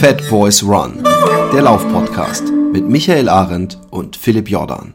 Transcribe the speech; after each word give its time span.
Fat 0.00 0.26
Boys 0.30 0.62
Run, 0.62 1.04
der 1.52 1.60
Laufpodcast 1.60 2.44
mit 2.72 2.88
Michael 2.88 3.28
Arendt 3.28 3.78
und 3.90 4.16
Philipp 4.16 4.48
Jordan. 4.48 4.94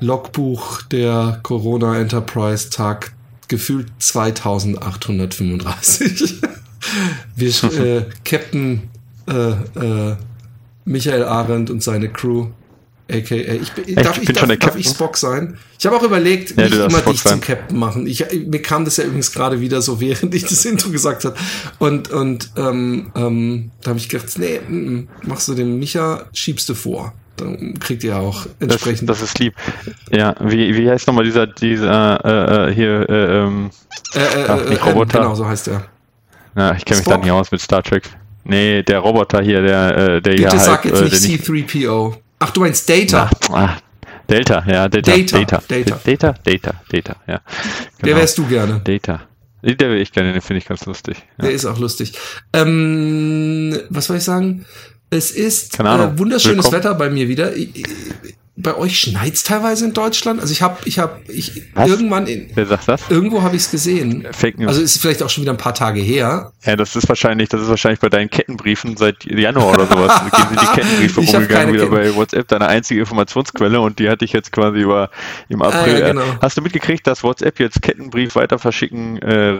Logbuch 0.00 0.82
der 0.82 1.40
Corona 1.42 1.98
Enterprise 1.98 2.68
Tag 2.68 3.14
gefühlt 3.48 3.90
2835. 3.98 6.42
Wir, 7.36 7.48
äh, 7.48 8.04
Captain 8.24 8.88
äh, 9.28 9.32
äh, 10.12 10.16
Michael 10.84 11.24
Arendt 11.24 11.70
und 11.70 11.82
seine 11.82 12.08
Crew, 12.08 12.46
aka 13.10 13.34
ich, 13.34 13.70
darf, 13.94 14.16
Ich 14.16 14.22
ich, 14.22 14.26
bin 14.26 14.34
darf, 14.34 14.38
schon 14.40 14.48
der 14.48 14.56
darf 14.56 14.60
Captain? 14.60 14.80
ich 14.80 14.88
Spock 14.88 15.16
sein? 15.16 15.58
Ich 15.78 15.86
habe 15.86 15.96
auch 15.96 16.02
überlegt, 16.02 16.56
Ja, 16.56 16.64
nicht 16.64 16.74
immer 16.74 16.90
Spock 16.90 17.12
dich 17.12 17.22
zum 17.22 17.30
sein. 17.30 17.40
Captain 17.40 17.78
machen. 17.78 18.06
Ich, 18.06 18.24
mir 18.46 18.62
kam 18.62 18.84
das 18.84 18.96
ja 18.96 19.04
übrigens 19.04 19.32
gerade 19.32 19.60
wieder 19.60 19.82
so, 19.82 20.00
während 20.00 20.34
ich 20.34 20.42
das 20.44 20.64
Intro 20.64 20.90
gesagt 20.90 21.24
habe. 21.24 21.36
Und, 21.78 22.10
und 22.10 22.50
ähm, 22.56 23.10
ähm, 23.14 23.70
da 23.82 23.90
habe 23.90 23.98
ich 23.98 24.08
gedacht, 24.08 24.28
nee, 24.38 24.60
mm, 24.66 24.74
mm, 24.74 25.08
machst 25.26 25.48
du 25.48 25.54
den 25.54 25.78
Micha, 25.78 26.24
schiebst 26.32 26.68
du 26.68 26.74
vor. 26.74 27.12
Dann 27.36 27.78
kriegt 27.78 28.02
ihr 28.02 28.16
auch 28.18 28.46
Das, 28.58 28.82
entsprechend. 28.82 29.08
das 29.08 29.22
ist 29.22 29.38
lieb. 29.38 29.54
Ja, 30.10 30.34
wie, 30.40 30.74
wie 30.76 30.90
heißt 30.90 31.06
nochmal 31.06 31.24
dieser, 31.24 31.46
dieser, 31.46 32.24
äh, 32.24 32.70
äh, 32.70 32.74
hier, 32.74 33.08
äh, 33.08 33.44
ähm, 33.44 33.70
äh, 34.14 34.18
äh, 34.18 34.44
Ach, 34.48 34.58
äh, 34.58 34.74
Roboter. 34.74 35.18
genau, 35.20 35.34
so 35.36 35.46
heißt 35.46 35.68
er. 35.68 35.84
Na, 36.58 36.76
ich 36.76 36.84
kenne 36.84 36.98
mich 36.98 37.06
da 37.08 37.16
nicht 37.16 37.30
aus 37.30 37.50
mit 37.50 37.60
Star 37.60 37.82
Trek. 37.82 38.02
Nee, 38.44 38.82
der 38.82 38.98
Roboter 38.98 39.40
hier, 39.42 39.62
der, 39.62 39.96
äh, 39.96 40.22
der 40.22 40.30
Bitte 40.32 40.50
hier 40.50 40.58
sag 40.58 40.84
halt, 40.84 40.86
jetzt 40.86 41.00
äh, 41.00 41.28
nicht 41.28 41.48
der 41.48 41.54
nicht, 41.54 41.70
C3PO. 41.70 42.16
Ach, 42.40 42.50
du 42.50 42.60
meinst 42.60 42.88
Data. 42.88 43.30
Ach, 43.50 43.50
ah, 43.54 43.76
Delta, 44.28 44.64
ja, 44.66 44.88
Delta, 44.88 45.12
Data, 45.12 45.36
Data, 45.38 45.60
Data. 45.68 45.98
Data, 46.04 46.34
Data, 46.44 46.74
Data, 46.90 47.16
ja. 47.26 47.34
Der 47.34 47.40
Genau. 48.02 48.16
wärst 48.16 48.38
du 48.38 48.46
gerne. 48.46 48.80
Data. 48.84 49.20
Der 49.62 49.90
will 49.90 50.00
ich 50.00 50.12
gerne, 50.12 50.32
den 50.32 50.40
finde 50.42 50.58
ich 50.58 50.66
ganz 50.66 50.84
lustig. 50.86 51.16
Ja. 51.38 51.44
Der 51.44 51.52
ist 51.52 51.64
auch 51.64 51.78
lustig. 51.78 52.12
Ähm, 52.52 53.78
was 53.90 54.06
soll 54.06 54.18
ich 54.18 54.24
sagen? 54.24 54.64
Es 55.10 55.30
ist 55.30 55.80
äh, 55.80 56.18
wunderschönes 56.18 56.64
Willkommen. 56.66 56.72
Wetter 56.84 56.94
bei 56.94 57.10
mir 57.10 57.28
wieder. 57.28 57.56
Ich- 57.56 57.74
ich- 57.76 57.86
Bei 58.60 58.74
euch 58.76 58.98
schneit's 58.98 59.44
teilweise 59.44 59.84
in 59.84 59.92
Deutschland. 59.94 60.40
Also 60.40 60.50
ich 60.52 60.62
habe, 60.62 60.78
ich 60.84 60.98
habe, 60.98 61.20
ich 61.28 61.62
Was? 61.74 61.88
irgendwann 61.88 62.26
in, 62.26 62.50
Wer 62.54 62.66
sagt 62.66 62.88
das? 62.88 63.02
irgendwo 63.08 63.42
habe 63.42 63.54
ich 63.54 63.62
es 63.62 63.70
gesehen. 63.70 64.26
Fake 64.32 64.58
News. 64.58 64.68
Also 64.68 64.80
ist 64.82 65.00
vielleicht 65.00 65.22
auch 65.22 65.30
schon 65.30 65.42
wieder 65.42 65.52
ein 65.52 65.58
paar 65.58 65.74
Tage 65.74 66.00
her. 66.00 66.50
ja, 66.64 66.74
das 66.74 66.96
ist 66.96 67.08
wahrscheinlich, 67.08 67.48
das 67.50 67.60
ist 67.62 67.68
wahrscheinlich 67.68 68.00
bei 68.00 68.08
deinen 68.08 68.30
Kettenbriefen 68.30 68.96
seit 68.96 69.24
Januar 69.26 69.74
oder 69.74 69.86
sowas. 69.86 70.12
Da 70.32 70.36
gehen 70.36 70.48
sind 70.48 70.60
die 70.60 70.66
Kettenbriefe 70.80 71.20
Ich 71.20 71.28
rumgegangen 71.34 71.48
keine 71.48 71.72
wieder 71.72 71.84
Ketten- 71.88 71.94
bei 71.94 72.14
WhatsApp, 72.16 72.48
deine 72.48 72.66
einzige 72.66 72.98
Informationsquelle 73.00 73.80
und 73.80 74.00
die 74.00 74.08
hatte 74.10 74.24
ich 74.24 74.32
jetzt 74.32 74.50
quasi 74.50 74.80
über 74.80 75.10
im 75.48 75.62
Ah, 75.62 75.68
April. 75.68 75.92
ja, 76.00 76.06
äh, 76.06 76.10
genau. 76.10 76.22
Hast 76.42 76.56
du 76.58 76.62
mitgekriegt, 76.62 77.06
dass 77.06 77.22
WhatsApp 77.22 77.60
jetzt 77.60 77.80
Kettenbrief 77.80 78.34
weiter 78.34 78.58
verschicken, 78.58 79.22
äh, 79.22 79.58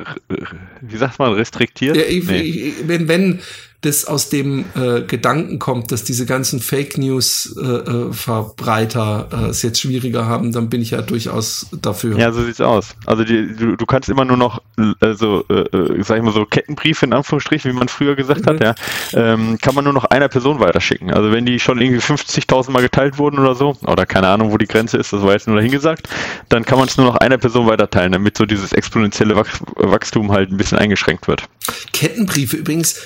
wie 0.81 0.97
sagt 0.97 1.21
man, 1.21 1.35
restriktiert? 1.35 1.97
Ja, 1.97 2.03
ich, 2.03 2.27
Nee. 2.27 2.41
ich, 2.41 2.75
wenn, 2.89 3.07
wenn 3.07 3.39
das 3.83 4.05
aus 4.07 4.29
dem 4.29 4.65
äh, 4.75 5.03
Gedanken 5.03 5.59
kommt, 5.61 5.93
dass 5.93 6.03
diese 6.03 6.27
ganzen 6.27 6.59
Fake 6.59 6.99
News 6.99 7.55
äh, 7.63 7.65
äh, 7.65 8.13
Verbreiter 8.13 9.29
äh, 9.33 9.37
es 9.51 9.63
jetzt 9.63 9.81
schwieriger 9.81 10.27
haben, 10.27 10.51
dann 10.51 10.69
bin 10.69 10.83
ich 10.83 10.91
ja 10.91 11.03
durchaus 11.03 11.67
dafür. 11.81 12.19
Ja, 12.19 12.33
so 12.33 12.43
sieht's 12.45 12.61
aus. 12.61 12.97
Also 13.07 13.23
die, 13.23 13.55
du, 13.55 13.77
du 13.77 13.87
kannst 13.87 14.09
immer 14.09 14.25
nur 14.25 14.37
noch, 14.37 14.61
also 14.99 15.45
äh, 15.49 15.61
äh, 15.61 16.03
sag 16.03 16.17
ich 16.19 16.25
mal 16.25 16.33
so 16.33 16.45
Kettenbriefe 16.45 17.07
in 17.07 17.13
Anführungsstrichen, 17.13 17.71
wie 17.73 17.77
man 17.77 17.89
früher 17.89 18.17
gesagt 18.17 18.47
Mhm. 18.47 18.47
hat, 18.47 18.61
ja, 18.63 18.75
ähm, 19.15 19.59
kann 19.61 19.75
man 19.75 19.85
nur 19.85 19.93
noch 19.93 20.05
einer 20.07 20.29
Person 20.29 20.59
weiterschicken. 20.61 21.13
Also 21.13 21.31
wenn 21.33 21.47
die 21.47 21.61
schon 21.61 21.81
irgendwie 21.81 22.01
50.000 22.01 22.71
Mal 22.73 22.83
geteilt 22.83 23.19
wurden 23.19 23.39
oder 23.39 23.55
so, 23.55 23.77
oder 23.87 24.07
keine 24.07 24.29
Ahnung, 24.29 24.51
wo 24.53 24.59
die 24.59 24.67
Grenze 24.67 24.97
ist, 24.97 25.13
das 25.13 25.23
war 25.23 25.33
jetzt 25.33 25.47
nur 25.47 25.57
dahingesagt, 25.57 26.09
dann 26.49 26.65
kann 26.65 26.79
man 26.79 26.89
es 26.89 26.97
nur 26.97 27.07
noch 27.07 27.17
einer 27.17 27.39
Person 27.39 27.67
weiterteilen, 27.67 28.13
damit 28.13 28.37
so 28.37 28.45
dieses 28.45 28.73
exponentielle 28.73 29.37
Wach 29.37 29.49
Wachstum 29.77 30.33
halt 30.33 30.51
ein 30.51 30.57
bisschen 30.57 30.79
eingeschränkt 30.79 31.29
wird. 31.29 31.45
Kettenbriefe 31.93 32.57
übrigens, 32.57 32.97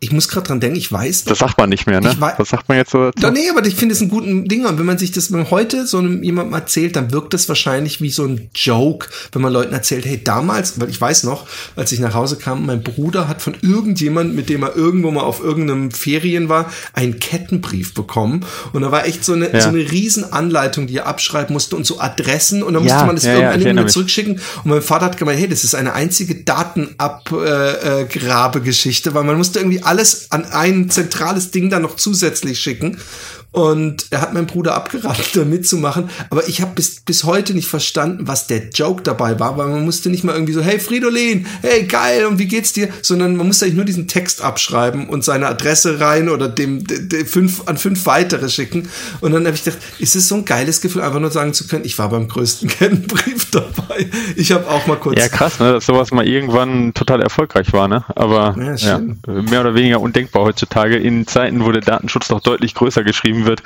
ich 0.00 0.12
muss 0.12 0.28
gerade 0.28 0.46
dran 0.46 0.60
denken, 0.60 0.76
ich 0.76 0.92
weiß 0.92 1.24
Das 1.24 1.38
sagt 1.38 1.58
man 1.58 1.68
nicht 1.70 1.86
mehr, 1.86 2.00
ne? 2.00 2.10
Ich 2.12 2.20
wei- 2.20 2.34
Was 2.38 2.50
sagt 2.50 2.68
man 2.68 2.78
jetzt 2.78 2.92
so 2.92 3.06
dazu? 3.10 3.20
Ja, 3.20 3.30
nee, 3.32 3.48
aber 3.50 3.66
ich 3.66 3.74
finde 3.74 3.94
es 3.94 4.00
ein 4.00 4.08
guten 4.08 4.44
Ding. 4.46 4.64
Und 4.64 4.78
wenn 4.78 4.86
man 4.86 4.96
sich 4.98 5.10
das 5.10 5.30
heute 5.50 5.86
so 5.86 5.98
einem 5.98 6.22
jemandem 6.22 6.54
erzählt, 6.54 6.94
dann 6.94 7.10
wirkt 7.12 7.34
das 7.34 7.48
wahrscheinlich 7.48 8.00
wie 8.00 8.10
so 8.10 8.24
ein 8.24 8.48
Joke, 8.54 9.08
wenn 9.32 9.42
man 9.42 9.52
Leuten 9.52 9.74
erzählt, 9.74 10.06
hey, 10.06 10.20
damals, 10.22 10.78
weil 10.80 10.88
ich 10.88 11.00
weiß 11.00 11.24
noch, 11.24 11.46
als 11.74 11.90
ich 11.92 11.98
nach 11.98 12.14
Hause 12.14 12.36
kam, 12.36 12.64
mein 12.66 12.82
Bruder 12.84 13.26
hat 13.28 13.42
von 13.42 13.56
irgendjemand, 13.60 14.36
mit 14.36 14.48
dem 14.48 14.62
er 14.62 14.76
irgendwo 14.76 15.10
mal 15.10 15.22
auf 15.22 15.40
irgendeinem 15.42 15.90
Ferien 15.90 16.48
war, 16.48 16.70
einen 16.92 17.18
Kettenbrief 17.18 17.92
bekommen. 17.94 18.44
Und 18.72 18.82
da 18.82 18.92
war 18.92 19.04
echt 19.04 19.24
so 19.24 19.32
eine, 19.32 19.52
Ja. 19.52 19.60
so 19.62 19.68
eine 19.70 19.78
riesen 19.90 20.32
Anleitung, 20.32 20.86
die 20.86 20.96
er 20.98 21.06
abschreiben 21.06 21.52
musste 21.52 21.74
und 21.74 21.84
so 21.86 21.98
Adressen. 21.98 22.62
Und 22.62 22.74
dann 22.74 22.84
Ja, 22.84 22.92
musste 22.94 23.06
man 23.06 23.16
das 23.16 23.24
ja, 23.24 23.36
ja, 23.38 23.52
irgendwann 23.54 23.84
mich. 23.86 23.92
zurückschicken. 23.92 24.34
Und 24.62 24.66
mein 24.70 24.82
Vater 24.82 25.06
hat 25.06 25.16
gemeint, 25.16 25.40
hey, 25.40 25.48
das 25.48 25.64
ist 25.64 25.74
eine 25.74 25.94
einzige 25.94 26.36
Datenabgrabegeschichte, 26.36 29.10
äh, 29.10 29.14
weil 29.14 29.24
man 29.24 29.36
musste 29.36 29.58
irgendwie 29.58 29.82
alles 29.88 30.30
an 30.30 30.44
ein 30.44 30.90
zentrales 30.90 31.50
Ding 31.50 31.70
dann 31.70 31.82
noch 31.82 31.96
zusätzlich 31.96 32.60
schicken. 32.60 33.00
Und 33.50 34.06
er 34.10 34.20
hat 34.20 34.34
meinen 34.34 34.46
Bruder 34.46 34.74
abgeraten, 34.74 35.24
da 35.34 35.44
mitzumachen. 35.44 36.10
Aber 36.28 36.46
ich 36.48 36.60
habe 36.60 36.72
bis, 36.74 37.00
bis 37.00 37.24
heute 37.24 37.54
nicht 37.54 37.66
verstanden, 37.66 38.28
was 38.28 38.46
der 38.46 38.68
Joke 38.68 39.02
dabei 39.02 39.40
war, 39.40 39.56
weil 39.56 39.68
man 39.68 39.84
musste 39.84 40.10
nicht 40.10 40.22
mal 40.22 40.34
irgendwie 40.34 40.52
so, 40.52 40.60
hey 40.60 40.78
Fridolin, 40.78 41.46
hey 41.62 41.84
geil, 41.84 42.26
und 42.26 42.38
wie 42.38 42.46
geht's 42.46 42.74
dir? 42.74 42.88
Sondern 43.00 43.36
man 43.36 43.46
musste 43.46 43.64
eigentlich 43.64 43.76
nur 43.76 43.84
diesen 43.86 44.06
Text 44.06 44.42
abschreiben 44.42 45.08
und 45.08 45.24
seine 45.24 45.46
Adresse 45.46 45.98
rein 45.98 46.28
oder 46.28 46.48
dem, 46.48 46.86
de, 46.86 47.08
de, 47.08 47.24
fünf, 47.24 47.62
an 47.66 47.78
fünf 47.78 48.04
weitere 48.04 48.50
schicken. 48.50 48.88
Und 49.20 49.32
dann 49.32 49.46
habe 49.46 49.56
ich 49.56 49.64
gedacht, 49.64 49.82
ist 49.98 50.14
es 50.14 50.28
so 50.28 50.34
ein 50.34 50.44
geiles 50.44 50.82
Gefühl, 50.82 51.00
einfach 51.00 51.20
nur 51.20 51.30
sagen 51.30 51.54
zu 51.54 51.66
können, 51.66 51.86
ich 51.86 51.98
war 51.98 52.10
beim 52.10 52.28
größten 52.28 52.68
Kettenbrief 52.68 53.50
dabei. 53.50 54.10
Ich 54.36 54.52
habe 54.52 54.68
auch 54.68 54.86
mal 54.86 54.96
kurz. 54.96 55.18
Ja, 55.18 55.28
krass, 55.28 55.58
ne, 55.58 55.72
dass 55.72 55.86
sowas 55.86 56.10
mal 56.10 56.28
irgendwann 56.28 56.92
total 56.92 57.22
erfolgreich 57.22 57.72
war, 57.72 57.88
ne? 57.88 58.04
Aber 58.14 58.54
Ja, 58.58 58.74
ja, 58.74 58.98
mehr 59.26 59.62
oder 59.62 59.74
weniger 59.74 60.00
undenkbar 60.00 60.44
heutzutage 60.44 60.96
in 60.96 61.26
Zeiten, 61.26 61.64
wo 61.64 61.72
der 61.72 61.82
Datenschutz 61.82 62.28
doch 62.28 62.40
deutlich 62.40 62.74
größer 62.74 63.02
geschrieben 63.02 63.37
wird 63.46 63.62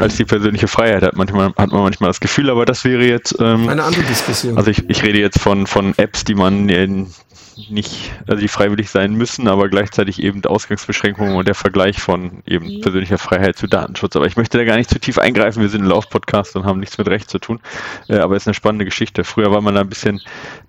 als 0.00 0.16
die 0.16 0.24
persönliche 0.24 0.68
Freiheit, 0.68 1.02
hat, 1.02 1.16
manchmal, 1.16 1.48
hat 1.48 1.72
man 1.72 1.82
manchmal 1.82 2.10
das 2.10 2.20
Gefühl, 2.20 2.50
aber 2.50 2.64
das 2.64 2.84
wäre 2.84 3.04
jetzt, 3.04 3.36
ähm, 3.40 3.68
Eine 3.68 3.84
andere 3.84 4.02
Diskussion. 4.02 4.56
also 4.56 4.70
ich, 4.70 4.88
ich 4.88 5.02
rede 5.02 5.18
jetzt 5.18 5.40
von, 5.40 5.66
von 5.66 5.94
Apps, 5.98 6.24
die 6.24 6.34
man 6.34 6.66
nicht, 6.66 8.12
also 8.26 8.40
die 8.40 8.48
freiwillig 8.48 8.90
sein 8.90 9.14
müssen, 9.14 9.48
aber 9.48 9.68
gleichzeitig 9.68 10.22
eben 10.22 10.44
Ausgangsbeschränkungen 10.44 11.34
und 11.34 11.46
der 11.46 11.54
Vergleich 11.54 12.00
von 12.00 12.42
eben 12.46 12.80
persönlicher 12.80 13.18
Freiheit 13.18 13.56
zu 13.56 13.66
Datenschutz. 13.66 14.16
Aber 14.16 14.26
ich 14.26 14.36
möchte 14.36 14.58
da 14.58 14.64
gar 14.64 14.76
nicht 14.76 14.90
zu 14.90 14.98
tief 14.98 15.18
eingreifen. 15.18 15.60
Wir 15.60 15.68
sind 15.68 15.82
ein 15.82 15.88
Laufpodcast 15.88 16.56
und 16.56 16.64
haben 16.64 16.80
nichts 16.80 16.98
mit 16.98 17.08
Recht 17.08 17.30
zu 17.30 17.38
tun. 17.38 17.60
Äh, 18.08 18.18
aber 18.18 18.36
es 18.36 18.44
ist 18.44 18.48
eine 18.48 18.54
spannende 18.54 18.84
Geschichte. 18.84 19.24
Früher 19.24 19.50
war 19.50 19.60
man 19.60 19.74
da 19.74 19.80
ein 19.82 19.88
bisschen, 19.88 20.20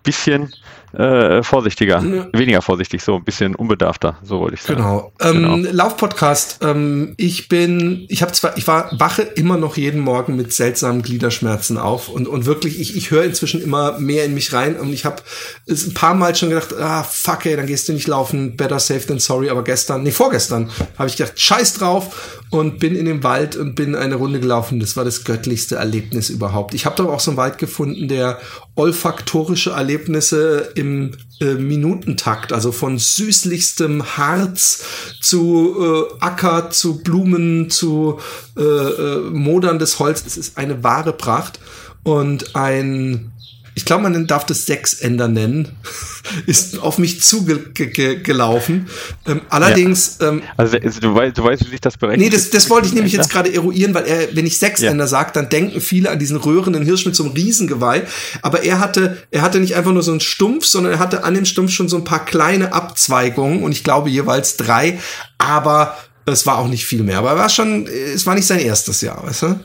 bisschen 0.03 0.53
äh, 0.93 1.41
vorsichtiger, 1.43 2.01
Ja. 2.03 2.27
weniger 2.33 2.61
vorsichtig, 2.61 3.01
so 3.03 3.15
ein 3.15 3.23
bisschen 3.23 3.55
unbedarfter, 3.55 4.17
so 4.23 4.39
wollte 4.39 4.55
ich 4.55 4.61
sagen. 4.61 4.77
Genau. 4.77 5.11
Ähm, 5.21 5.67
Laufpodcast. 5.71 6.59
Ähm, 6.63 7.13
ich 7.17 7.49
bin, 7.49 8.05
ich 8.09 8.21
habe 8.21 8.31
zwar, 8.31 8.57
ich 8.57 8.67
war 8.67 8.89
wache 8.99 9.23
immer 9.23 9.57
noch 9.57 9.75
jeden 9.77 10.01
Morgen 10.01 10.35
mit 10.35 10.53
seltsamen 10.53 11.01
Gliederschmerzen 11.01 11.77
auf 11.77 12.09
und 12.09 12.27
und 12.27 12.45
wirklich, 12.45 12.79
ich 12.79 12.95
ich 12.95 13.11
höre 13.11 13.23
inzwischen 13.23 13.61
immer 13.61 13.99
mehr 13.99 14.25
in 14.25 14.33
mich 14.33 14.53
rein 14.53 14.75
und 14.75 14.93
ich 14.93 15.05
habe 15.05 15.17
es 15.65 15.87
ein 15.87 15.93
paar 15.93 16.13
Mal 16.13 16.35
schon 16.35 16.49
gedacht, 16.49 16.75
ah 16.77 17.03
fuck 17.03 17.45
ey, 17.45 17.55
dann 17.55 17.67
gehst 17.67 17.87
du 17.89 17.93
nicht 17.93 18.07
laufen, 18.07 18.55
better 18.55 18.79
safe 18.79 19.05
than 19.07 19.19
sorry. 19.19 19.49
Aber 19.49 19.63
gestern, 19.63 20.03
nee 20.03 20.11
vorgestern, 20.11 20.69
habe 20.97 21.09
ich 21.09 21.17
gedacht, 21.17 21.39
scheiß 21.39 21.73
drauf 21.75 22.39
und 22.51 22.79
bin 22.79 22.95
in 22.95 23.05
den 23.05 23.23
Wald 23.23 23.55
und 23.55 23.73
bin 23.75 23.95
eine 23.95 24.15
Runde 24.15 24.39
gelaufen. 24.39 24.79
Das 24.79 24.95
war 24.95 25.03
das 25.03 25.23
göttlichste 25.23 25.77
Erlebnis 25.77 26.29
überhaupt. 26.29 26.73
Ich 26.75 26.85
habe 26.85 26.95
da 26.95 27.05
auch 27.09 27.19
so 27.19 27.31
einen 27.31 27.37
Wald 27.37 27.57
gefunden, 27.57 28.07
der 28.07 28.39
olfaktorische 28.75 29.71
Erlebnisse 29.71 30.71
im 30.83 31.11
äh, 31.39 31.55
Minutentakt, 31.55 32.51
also 32.51 32.71
von 32.71 32.97
süßlichstem 32.97 34.17
Harz 34.17 34.83
zu 35.21 35.75
äh, 35.79 36.13
Acker, 36.19 36.69
zu 36.69 37.01
Blumen, 37.01 37.69
zu 37.69 38.19
äh, 38.57 38.61
äh, 38.61 39.29
moderndes 39.31 39.99
Holz. 39.99 40.23
Es 40.27 40.37
ist 40.37 40.57
eine 40.57 40.83
wahre 40.83 41.13
Pracht 41.13 41.59
und 42.03 42.55
ein 42.55 43.31
ich 43.75 43.85
glaube, 43.85 44.03
man 44.03 44.27
darf 44.27 44.45
das 44.45 44.65
Sechsender 44.65 45.27
nennen, 45.27 45.69
ist 46.45 46.79
auf 46.79 46.97
mich 46.97 47.21
zugelaufen. 47.21 48.87
Ähm, 49.27 49.41
allerdings, 49.49 50.17
ähm, 50.21 50.41
Also, 50.57 50.77
also 50.77 50.99
du, 50.99 51.13
weißt, 51.15 51.37
du 51.37 51.43
weißt, 51.43 51.65
wie 51.65 51.69
sich 51.69 51.81
das 51.81 51.97
berechnet? 51.97 52.25
Nee, 52.25 52.29
das, 52.35 52.49
das 52.49 52.69
wollte 52.69 52.87
ich 52.87 52.93
nämlich 52.93 53.13
Ja. 53.13 53.19
jetzt 53.21 53.31
gerade 53.31 53.53
eruieren, 53.53 53.93
weil 53.93 54.05
er, 54.05 54.35
wenn 54.35 54.45
ich 54.45 54.59
Sechsender 54.59 55.03
Ja. 55.05 55.07
sage, 55.07 55.31
dann 55.33 55.49
denken 55.49 55.81
viele 55.81 56.09
an 56.11 56.19
diesen 56.19 56.37
röhrenden 56.37 56.83
Hirsch 56.83 57.05
mit 57.05 57.15
so 57.15 57.23
einem 57.23 57.33
Riesengeweih. 57.33 58.03
Aber 58.41 58.63
er 58.63 58.79
hatte, 58.79 59.17
er 59.31 59.41
hatte 59.41 59.59
nicht 59.59 59.75
einfach 59.75 59.91
nur 59.91 60.03
so 60.03 60.11
einen 60.11 60.19
Stumpf, 60.21 60.65
sondern 60.65 60.93
er 60.93 60.99
hatte 60.99 61.23
an 61.23 61.33
dem 61.33 61.45
Stumpf 61.45 61.71
schon 61.71 61.89
so 61.89 61.97
ein 61.97 62.03
paar 62.03 62.25
kleine 62.25 62.73
Abzweigungen 62.73 63.63
und 63.63 63.71
ich 63.71 63.83
glaube 63.83 64.09
jeweils 64.09 64.57
drei. 64.57 64.99
Aber 65.37 65.97
es 66.25 66.45
war 66.45 66.57
auch 66.59 66.67
nicht 66.67 66.85
viel 66.85 67.03
mehr. 67.03 67.17
Aber 67.19 67.31
er 67.31 67.37
war 67.37 67.49
schon, 67.49 67.85
es 67.87 68.25
war 68.25 68.35
nicht 68.35 68.47
sein 68.47 68.59
erstes 68.59 69.01
Jahr, 69.01 69.25
weißt 69.25 69.41
du? 69.41 69.59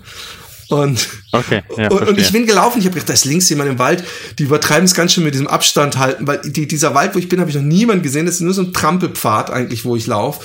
Und, 0.70 1.06
okay, 1.32 1.62
ja, 1.76 1.90
und, 1.90 2.08
und, 2.08 2.18
ich 2.18 2.32
bin 2.32 2.46
gelaufen, 2.46 2.78
ich 2.78 2.84
habe 2.84 2.94
gedacht, 2.94 3.08
da 3.08 3.14
ist 3.14 3.24
links 3.24 3.48
jemand 3.48 3.70
im 3.70 3.78
Wald, 3.78 4.04
die 4.38 4.44
übertreiben 4.44 4.84
es 4.84 4.94
ganz 4.94 5.12
schön 5.12 5.24
mit 5.24 5.34
diesem 5.34 5.46
Abstand 5.46 5.98
halten, 5.98 6.26
weil 6.26 6.40
die, 6.42 6.66
dieser 6.66 6.94
Wald, 6.94 7.14
wo 7.14 7.18
ich 7.18 7.28
bin, 7.28 7.40
habe 7.40 7.50
ich 7.50 7.56
noch 7.56 7.62
niemand 7.62 8.02
gesehen, 8.02 8.26
das 8.26 8.36
ist 8.36 8.40
nur 8.40 8.54
so 8.54 8.62
ein 8.62 8.72
Trampelpfad 8.72 9.50
eigentlich, 9.50 9.84
wo 9.84 9.96
ich 9.96 10.06
laufe. 10.06 10.40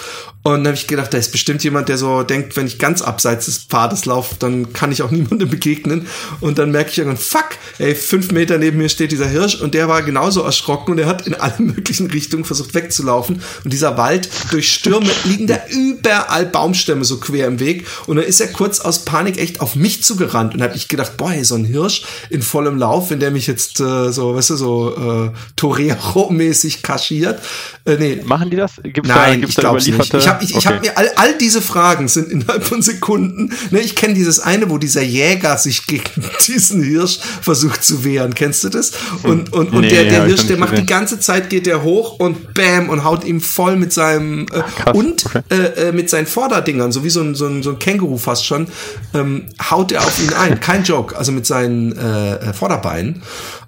Und 0.46 0.56
dann 0.56 0.68
habe 0.68 0.76
ich 0.76 0.88
gedacht, 0.88 1.14
da 1.14 1.18
ist 1.18 1.32
bestimmt 1.32 1.64
jemand, 1.64 1.88
der 1.88 1.98
so 1.98 2.22
denkt, 2.24 2.58
wenn 2.58 2.68
ich 2.68 2.78
ganz 2.78 3.02
abseits 3.02 3.46
des 3.46 3.60
Pfades 3.60 4.04
laufe, 4.04 4.36
dann 4.40 4.74
kann 4.74 4.92
ich 4.92 5.02
auch 5.02 5.12
niemandem 5.12 5.50
begegnen. 5.50 6.06
Und 6.42 6.58
dann 6.58 6.72
merke 6.72 6.92
ich 6.92 6.98
irgendwann, 6.98 7.18
fuck, 7.18 7.52
ey, 7.80 7.96
fünf 7.96 8.32
Meter 8.32 8.58
neben 8.58 8.78
mir 8.78 8.90
steht 8.90 9.14
dieser 9.14 9.28
Hirsch 9.28 9.62
und 9.62 9.74
der 9.74 9.88
war 9.88 10.02
genauso 10.04 10.42
erschrocken 10.42 10.92
und 10.92 11.00
er 11.00 11.08
hat 11.08 11.26
in 11.26 11.34
alle 11.34 11.56
möglichen 11.60 12.08
Richtungen 12.12 12.44
versucht 12.44 12.74
wegzulaufen. 12.74 13.42
Und 13.64 13.72
dieser 13.72 13.98
Wald 13.98 14.30
durch 14.52 14.74
Stürme 14.74 15.10
liegen 15.24 15.48
da 15.48 15.60
überall 15.70 16.46
Baumstämme 16.46 17.06
so 17.06 17.22
quer 17.22 17.48
im 17.48 17.62
Weg. 17.62 17.88
Und 18.06 18.18
dann 18.18 18.26
ist 18.26 18.42
er 18.42 18.48
kurz 18.48 18.82
aus 18.82 19.06
Panik 19.06 19.38
echt 19.38 19.62
auf 19.62 19.76
mich 19.76 20.04
zugerannt 20.04 20.54
und 20.54 20.62
habe 20.74 20.78
ich 20.80 20.88
gedacht, 20.88 21.18
boah, 21.18 21.32
so 21.44 21.54
ein 21.54 21.66
Hirsch 21.66 22.04
in 22.32 22.42
vollem 22.42 22.78
Lauf, 22.78 23.12
wenn 23.12 23.20
der 23.20 23.30
mich 23.30 23.46
jetzt 23.46 23.80
äh, 23.80 24.12
so, 24.12 24.36
weißt 24.36 24.52
du, 24.52 24.56
so 24.56 25.30
äh, 25.30 25.32
Torero-mäßig 25.56 26.82
kaschiert. 26.82 27.40
Äh, 27.86 27.98
nee. 27.98 28.22
Machen 28.26 28.50
die 28.50 28.58
das? 28.58 28.72
Gibt's 28.82 29.08
Nein, 29.08 29.16
da, 29.16 29.36
gibt's 29.36 29.50
ich 29.52 29.56
glaube 29.58 29.78
nicht. 29.78 30.14
Ich 30.14 30.28
habe 30.28 30.44
ich, 30.44 30.56
okay. 30.56 30.60
ich 30.60 30.68
hab 30.68 30.82
mir 30.82 30.98
all, 30.98 31.12
all 31.16 31.38
diese 31.38 31.62
Fragen 31.62 32.08
sind 32.08 32.32
innerhalb 32.32 32.64
von 32.64 32.82
Sekunden. 32.82 33.54
Ne, 33.70 33.82
ich 33.82 33.96
kenne 33.96 34.16
dieses 34.16 34.40
eine, 34.40 34.72
wo 34.72 34.80
dieser 34.80 35.04
Jäger 35.04 35.58
sich 35.58 35.86
gegen 35.86 36.04
diesen 36.48 36.82
Hirsch 36.82 37.20
versucht 37.42 37.84
zu 37.84 38.04
wehren. 38.04 38.34
Kennst 38.34 38.64
du 38.64 38.70
das? 38.70 38.94
Und, 39.22 39.54
und, 39.54 39.74
und 39.74 39.82
nee, 39.82 39.90
der, 39.90 40.06
der 40.06 40.20
ja, 40.20 40.26
Hirsch, 40.26 40.48
der 40.48 40.58
macht 40.58 40.76
die 40.76 40.88
ganze 40.88 41.20
Zeit, 41.20 41.52
geht 41.52 41.68
der 41.68 41.84
hoch 41.84 42.20
und 42.20 42.56
bam 42.56 42.90
und 42.90 43.04
haut 43.04 43.26
ihm 43.26 43.42
voll 43.42 43.76
mit 43.76 43.94
seinem 43.94 44.48
äh, 44.52 44.92
und 44.92 45.28
okay. 45.28 45.42
äh, 45.52 45.90
äh, 45.90 45.92
mit 45.92 46.10
seinen 46.10 46.26
Vorderdingern, 46.26 46.92
so 46.92 47.04
wie 47.04 47.12
so 47.12 47.22
ein, 47.22 47.36
so 47.36 47.46
ein, 47.46 47.62
so 47.62 47.70
ein 47.72 47.80
Känguru 47.80 48.18
fast 48.18 48.46
schon, 48.46 48.68
ähm, 49.14 49.46
haut 49.70 49.92
er 49.92 50.02
auf 50.02 50.20
ihn 50.20 50.34
ein. 50.34 50.60
Kein 50.64 50.84
Joke. 50.84 51.18
Also 51.18 51.32
mit 51.32 51.46
seinen 51.46 51.92
äh, 51.98 52.36
äh 52.36 52.54
Vorderbeinen. 52.54 53.22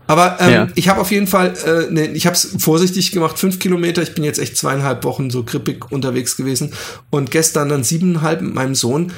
Aber 0.08 0.38
ähm, 0.40 0.52
ja. 0.52 0.68
ich 0.76 0.88
habe 0.88 1.02
auf 1.02 1.12
jeden 1.12 1.28
Fall, 1.28 1.54
äh, 1.66 1.92
ne, 1.92 2.08
ich 2.08 2.26
habe 2.26 2.36
es 2.36 2.56
vorsichtig 2.60 3.12
gemacht, 3.12 3.38
fünf 3.38 3.60
Kilometer. 3.60 4.02
Ich 4.02 4.14
bin 4.14 4.24
jetzt 4.24 4.40
echt 4.40 4.56
zweieinhalb 4.56 5.04
Wochen 5.04 5.30
so 5.30 5.44
krippig 5.44 5.92
unterwegs 5.92 6.38
gewesen 6.38 6.72
und 7.10 7.32
gestern 7.32 7.70
dann 7.70 7.84
siebeneinhalb 7.84 8.42
mit 8.42 8.54
meinem 8.54 8.76
Sohn, 8.76 9.12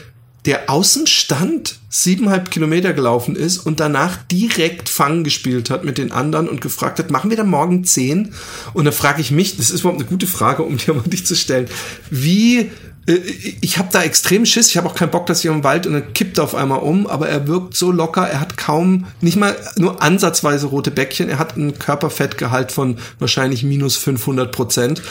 der 0.45 0.69
Außenstand 0.69 1.77
siebeneinhalb 1.89 2.49
Kilometer 2.49 2.93
gelaufen 2.93 3.35
ist 3.35 3.59
und 3.59 3.79
danach 3.79 4.17
direkt 4.23 4.87
Fangen 4.87 5.25
gespielt 5.25 5.69
hat 5.69 5.83
mit 5.83 5.97
den 5.97 6.11
anderen 6.11 6.47
und 6.47 6.61
gefragt 6.61 6.99
hat, 6.99 7.11
machen 7.11 7.29
wir 7.29 7.37
dann 7.37 7.49
morgen 7.49 7.83
zehn? 7.83 8.33
Und 8.73 8.85
da 8.85 8.91
frage 8.91 9.21
ich 9.21 9.29
mich, 9.29 9.57
das 9.57 9.69
ist 9.69 9.81
überhaupt 9.81 9.99
eine 9.99 10.09
gute 10.09 10.25
Frage, 10.25 10.63
um 10.63 10.77
dir 10.77 10.93
mal 10.95 11.03
dich 11.03 11.25
zu 11.25 11.35
stellen, 11.35 11.67
wie 12.09 12.71
ich 13.61 13.77
habe 13.77 13.87
da 13.91 14.03
extrem 14.03 14.45
Schiss. 14.45 14.67
Ich 14.67 14.77
habe 14.77 14.87
auch 14.87 14.95
keinen 14.95 15.11
Bock, 15.11 15.27
dass 15.27 15.39
ich 15.39 15.45
im 15.45 15.63
Wald 15.63 15.87
und 15.87 15.93
dann 15.93 16.13
kippt 16.13 16.37
er 16.37 16.43
auf 16.43 16.55
einmal 16.55 16.79
um. 16.79 17.07
Aber 17.07 17.29
er 17.29 17.47
wirkt 17.47 17.75
so 17.75 17.91
locker. 17.91 18.27
Er 18.27 18.41
hat 18.41 18.57
kaum, 18.57 19.05
nicht 19.21 19.37
mal 19.37 19.55
nur 19.77 20.01
ansatzweise 20.01 20.67
rote 20.67 20.91
Bäckchen. 20.91 21.29
Er 21.29 21.39
hat 21.39 21.55
einen 21.55 21.79
Körperfettgehalt 21.79 22.73
von 22.73 22.97
wahrscheinlich 23.19 23.63
minus 23.63 23.95
500 23.95 24.51
Prozent. 24.51 25.01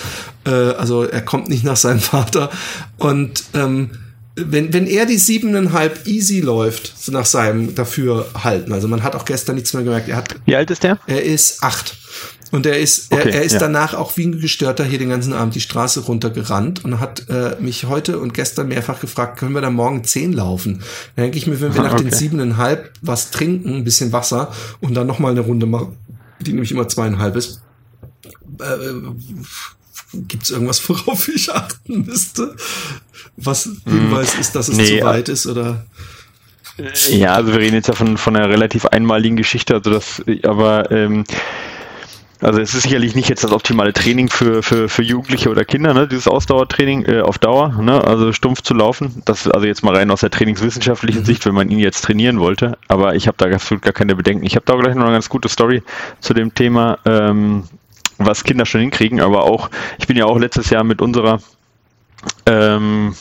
Äh, 0.45 0.51
also 0.51 1.05
er 1.05 1.23
kommt 1.23 1.49
nicht 1.49 1.65
nach 1.65 1.77
seinem 1.77 2.01
Vater. 2.01 2.51
Und 2.99 3.45
ähm, 3.55 3.93
wenn, 4.35 4.75
wenn 4.75 4.87
er 4.87 5.07
die 5.07 5.17
siebeneinhalb 5.17 6.07
easy 6.07 6.41
läuft, 6.41 6.93
so 7.03 7.11
nach 7.13 7.25
seinem 7.25 7.75
Dafürhalten, 7.75 8.75
also 8.75 8.89
man 8.89 9.03
hat 9.03 9.15
auch 9.15 9.25
gestern 9.25 9.55
nichts 9.55 9.73
mehr 9.73 9.85
gemerkt. 9.85 10.11
Er 10.11 10.17
hat, 10.17 10.37
Wie 10.45 10.55
alt 10.55 10.71
ist 10.71 10.83
der? 10.83 10.99
Er 11.07 11.23
ist 11.23 11.63
acht. 11.63 11.97
Und 12.53 12.67
er 12.67 12.79
ist, 12.79 13.13
okay, 13.13 13.29
er, 13.29 13.35
er, 13.37 13.43
ist 13.43 13.55
ja. 13.55 13.59
danach 13.59 13.95
auch 13.95 14.17
wie 14.17 14.27
ein 14.27 14.41
Gestörter 14.41 14.85
hier 14.85 14.99
den 14.99 15.09
ganzen 15.09 15.33
Abend 15.33 15.55
die 15.55 15.61
Straße 15.61 16.01
runtergerannt 16.01 16.85
und 16.85 17.01
hat 17.01 17.29
äh, 17.29 17.57
mich 17.61 17.87
heute 17.87 18.19
und 18.19 18.35
gestern 18.35 18.69
mehrfach 18.69 19.01
gefragt, 19.01 19.39
können 19.39 19.53
wir 19.53 19.61
da 19.61 19.71
morgen 19.71 20.05
zehn 20.05 20.33
laufen? 20.33 20.83
Dann 21.17 21.25
denke 21.25 21.39
ich 21.39 21.47
mir, 21.47 21.61
wenn 21.61 21.75
wir 21.75 21.83
nach 21.83 21.95
okay. 21.95 22.05
den 22.05 22.13
siebeneinhalb 22.13 22.93
was 23.03 23.31
trinken, 23.31 23.77
ein 23.77 23.85
bisschen 23.85 24.13
Wasser 24.13 24.53
und 24.81 24.95
dann 24.95 25.07
nochmal 25.07 25.33
eine 25.33 25.41
Runde 25.41 25.67
machen, 25.67 25.97
die 26.41 26.53
nämlich 26.53 26.71
immer 26.71 26.89
zweieinhalb 26.89 27.35
ist, 27.37 27.63
äh, 28.61 28.93
gibt 30.15 30.45
es 30.45 30.51
irgendwas, 30.51 30.89
worauf 30.89 31.29
ich 31.35 31.53
achten 31.53 32.07
müsste? 32.07 32.55
Was 33.37 33.69
Hinweis 33.85 34.35
hm. 34.35 34.41
ist, 34.41 34.55
dass 34.55 34.69
es 34.69 34.77
nee, 34.77 35.01
zu 35.01 35.05
weit 35.05 35.29
ist 35.29 35.47
oder? 35.47 35.85
Ja, 37.11 37.35
also 37.35 37.53
wir 37.53 37.61
reden 37.61 37.75
jetzt 37.75 37.89
ja 37.89 37.95
von, 37.95 38.19
von 38.19 38.37
einer 38.37 38.51
relativ 38.51 38.85
einmaligen 38.87 39.37
Geschichte, 39.37 39.75
also 39.75 39.91
das, 39.91 40.23
aber 40.43 40.91
ähm, 40.91 41.25
also 42.41 42.61
es 42.61 42.75
ist 42.75 42.83
sicherlich 42.83 43.15
nicht 43.15 43.29
jetzt 43.29 43.45
das 43.45 43.53
optimale 43.53 43.93
Training 43.93 44.29
für, 44.29 44.63
für, 44.63 44.89
für 44.89 45.03
Jugendliche 45.03 45.49
oder 45.49 45.65
Kinder, 45.65 45.95
ne? 45.95 46.07
dieses 46.07 46.29
Ausdauertraining 46.29 47.05
äh, 47.07 47.21
auf 47.21 47.39
Dauer, 47.39 47.81
ne? 47.81 48.03
also 48.05 48.33
stumpf 48.33 48.63
zu 48.63 48.75
laufen. 48.75 49.23
Das 49.25 49.49
also 49.49 49.67
jetzt 49.67 49.83
mal 49.83 49.97
rein 49.97 50.11
aus 50.11 50.21
der 50.21 50.31
trainingswissenschaftlichen 50.31 51.23
mhm. 51.23 51.27
Sicht, 51.27 51.47
wenn 51.47 51.55
man 51.55 51.71
ihn 51.71 51.79
jetzt 51.79 52.03
trainieren 52.03 52.39
wollte. 52.39 52.77
Aber 52.89 53.15
ich 53.15 53.27
habe 53.27 53.37
da 53.39 53.47
absolut 53.47 53.83
gar 53.83 53.95
keine 53.95 54.15
Bedenken. 54.15 54.45
Ich 54.45 54.57
habe 54.57 54.67
da 54.67 54.75
gleich 54.75 54.95
noch 54.95 55.05
eine 55.05 55.15
ganz 55.15 55.29
gute 55.29 55.49
Story 55.49 55.83
zu 56.21 56.35
dem 56.35 56.55
Thema, 56.55 56.99
ähm, 57.07 57.65
was 58.19 58.45
Kinder 58.45 58.67
schon 58.67 58.83
hinkriegen. 58.83 59.21
Aber 59.21 59.45
auch, 59.45 59.71
ich 59.99 60.07
bin 60.07 60.17
ja 60.17 60.27
auch 60.27 60.39
letztes 60.39 60.69
Jahr 60.69 60.85
mit 60.85 61.01
unserer 61.01 61.41
ähm, 62.45 63.15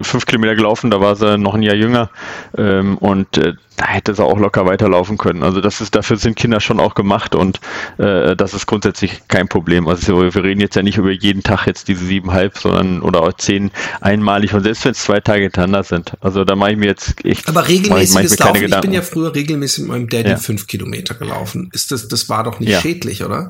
fünf 0.00 0.26
Kilometer 0.26 0.54
gelaufen, 0.54 0.90
da 0.90 1.00
war 1.00 1.16
sie 1.16 1.38
noch 1.38 1.54
ein 1.54 1.62
Jahr 1.62 1.74
jünger 1.74 2.10
ähm, 2.56 2.98
und 2.98 3.38
äh, 3.38 3.54
da 3.76 3.86
hätte 3.86 4.14
sie 4.14 4.24
auch 4.24 4.38
locker 4.38 4.66
weiterlaufen 4.66 5.18
können. 5.18 5.42
Also 5.42 5.60
das 5.60 5.80
ist, 5.80 5.94
dafür 5.94 6.16
sind 6.16 6.36
Kinder 6.36 6.60
schon 6.60 6.80
auch 6.80 6.94
gemacht 6.94 7.34
und 7.34 7.60
äh, 7.98 8.36
das 8.36 8.54
ist 8.54 8.66
grundsätzlich 8.66 9.22
kein 9.28 9.48
Problem. 9.48 9.88
Also 9.88 10.22
wir 10.22 10.44
reden 10.44 10.60
jetzt 10.60 10.76
ja 10.76 10.82
nicht 10.82 10.98
über 10.98 11.10
jeden 11.10 11.42
Tag 11.42 11.66
jetzt 11.66 11.88
diese 11.88 12.04
siebenhalb, 12.04 12.56
sondern 12.56 13.02
oder 13.02 13.22
auch 13.22 13.32
zehn 13.32 13.70
einmalig 14.00 14.54
und 14.54 14.62
selbst 14.62 14.84
wenn 14.84 14.92
es 14.92 14.98
zwei 14.98 15.20
Tage 15.20 15.42
hintereinander 15.42 15.82
sind. 15.82 16.12
Also 16.20 16.44
da 16.44 16.54
mache 16.54 16.72
ich 16.72 16.76
mir 16.76 16.86
jetzt 16.86 17.24
echt. 17.24 17.48
Aber 17.48 17.66
regelmäßiges 17.66 18.38
Laufen, 18.38 18.64
ich 18.64 18.80
bin 18.80 18.92
ja 18.92 19.02
früher 19.02 19.34
regelmäßig 19.34 19.84
mit 19.84 19.88
meinem 19.88 20.08
Daddy 20.08 20.30
ja. 20.30 20.36
fünf 20.36 20.66
Kilometer 20.66 21.14
gelaufen. 21.14 21.70
Ist 21.72 21.90
das, 21.90 22.08
das 22.08 22.28
war 22.28 22.44
doch 22.44 22.60
nicht 22.60 22.70
ja. 22.70 22.80
schädlich, 22.80 23.24
oder? 23.24 23.48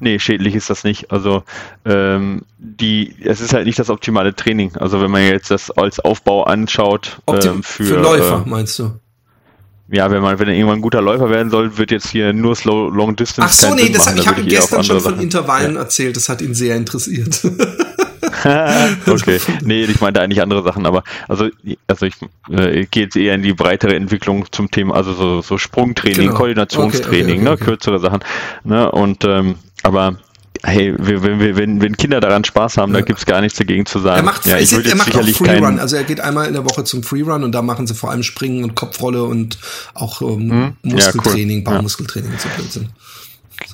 Nee, 0.00 0.18
schädlich 0.18 0.54
ist 0.54 0.70
das 0.70 0.84
nicht. 0.84 1.10
Also 1.10 1.42
ähm, 1.84 2.42
die, 2.58 3.14
es 3.22 3.40
ist 3.40 3.52
halt 3.52 3.66
nicht 3.66 3.78
das 3.78 3.90
optimale 3.90 4.34
Training. 4.34 4.76
Also 4.76 5.00
wenn 5.00 5.10
man 5.10 5.22
jetzt 5.22 5.50
das 5.50 5.70
als 5.70 6.00
Aufbau 6.00 6.44
anschaut, 6.44 7.20
Optim 7.26 7.56
ähm, 7.56 7.62
für, 7.62 7.84
für 7.84 7.96
Läufer, 7.96 8.44
äh, 8.46 8.48
meinst 8.48 8.78
du? 8.78 8.92
Ja, 9.90 10.10
wenn 10.10 10.20
man, 10.20 10.38
wenn 10.38 10.48
er 10.48 10.54
irgendwann 10.54 10.78
ein 10.78 10.82
guter 10.82 11.00
Läufer 11.00 11.30
werden 11.30 11.50
soll, 11.50 11.78
wird 11.78 11.90
jetzt 11.90 12.10
hier 12.10 12.32
nur 12.34 12.54
Slow 12.54 12.90
Long 12.90 13.16
Distance. 13.16 13.66
Ach 13.66 13.70
so, 13.70 13.74
nee, 13.74 13.90
das 13.90 14.06
hab, 14.06 14.16
ich 14.16 14.28
habe 14.28 14.42
gestern 14.42 14.84
schon 14.84 15.00
von 15.00 15.14
Sachen. 15.14 15.22
Intervallen 15.22 15.74
ja. 15.74 15.80
erzählt. 15.80 16.16
Das 16.16 16.28
hat 16.28 16.42
ihn 16.42 16.54
sehr 16.54 16.76
interessiert. 16.76 17.40
okay, 19.06 19.40
nee, 19.62 19.84
ich 19.84 20.00
meinte 20.00 20.20
eigentlich 20.20 20.42
andere 20.42 20.62
Sachen, 20.62 20.86
aber 20.86 21.02
also, 21.26 21.48
also 21.86 22.06
ich 22.06 22.14
äh, 22.50 22.86
gehe 22.86 23.04
jetzt 23.04 23.16
eher 23.16 23.34
in 23.34 23.42
die 23.42 23.52
breitere 23.52 23.94
Entwicklung 23.96 24.46
zum 24.52 24.70
Thema, 24.70 24.94
also 24.94 25.12
so, 25.12 25.40
so 25.40 25.58
Sprungtraining, 25.58 26.28
genau. 26.28 26.34
Koordinationstraining, 26.34 27.40
okay, 27.40 27.48
okay, 27.48 27.52
okay, 27.52 27.62
ne, 27.62 27.64
kürzere 27.64 27.98
Sachen, 27.98 28.20
ne, 28.64 28.90
und 28.92 29.24
ähm, 29.24 29.56
aber 29.82 30.18
hey, 30.62 30.94
wenn, 30.98 31.56
wenn, 31.56 31.80
wenn 31.80 31.96
Kinder 31.96 32.20
daran 32.20 32.44
Spaß 32.44 32.76
haben, 32.76 32.92
ja. 32.92 33.00
da 33.00 33.04
gibt's 33.04 33.26
gar 33.26 33.40
nichts 33.40 33.58
dagegen 33.58 33.86
zu 33.86 33.98
sagen. 33.98 34.18
Er 34.18 34.22
macht, 34.22 34.46
ja, 34.46 34.58
ich 34.58 34.72
er 34.72 34.96
macht 34.96 35.14
auch 35.16 35.26
Freerun, 35.28 35.78
also 35.78 35.96
er 35.96 36.04
geht 36.04 36.20
einmal 36.20 36.46
in 36.46 36.52
der 36.52 36.64
Woche 36.64 36.84
zum 36.84 37.02
Freerun 37.02 37.44
und 37.44 37.52
da 37.52 37.62
machen 37.62 37.86
sie 37.86 37.94
vor 37.94 38.10
allem 38.10 38.22
Springen 38.22 38.64
und 38.64 38.74
Kopfrolle 38.74 39.24
und 39.24 39.58
auch 39.94 40.22
ähm, 40.22 40.50
hm? 40.50 40.76
Muskeltraining, 40.82 41.58
ja, 41.64 41.70
cool. 41.70 41.76
Baumuskeltraining 41.76 42.30
und 42.30 42.40
so 42.40 42.48
Blödsinn. 42.56 42.88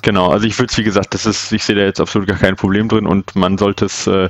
Genau, 0.01 0.29
also 0.29 0.45
ich 0.45 0.57
würde 0.59 0.71
es, 0.71 0.77
wie 0.77 0.83
gesagt, 0.83 1.13
das 1.13 1.25
ist, 1.25 1.51
ich 1.51 1.63
sehe 1.63 1.75
da 1.75 1.81
jetzt 1.81 1.99
absolut 1.99 2.27
gar 2.27 2.37
kein 2.37 2.55
Problem 2.55 2.87
drin 2.87 3.05
und 3.07 3.35
man 3.35 3.57
sollte 3.57 3.85
es, 3.85 4.07
äh, 4.07 4.29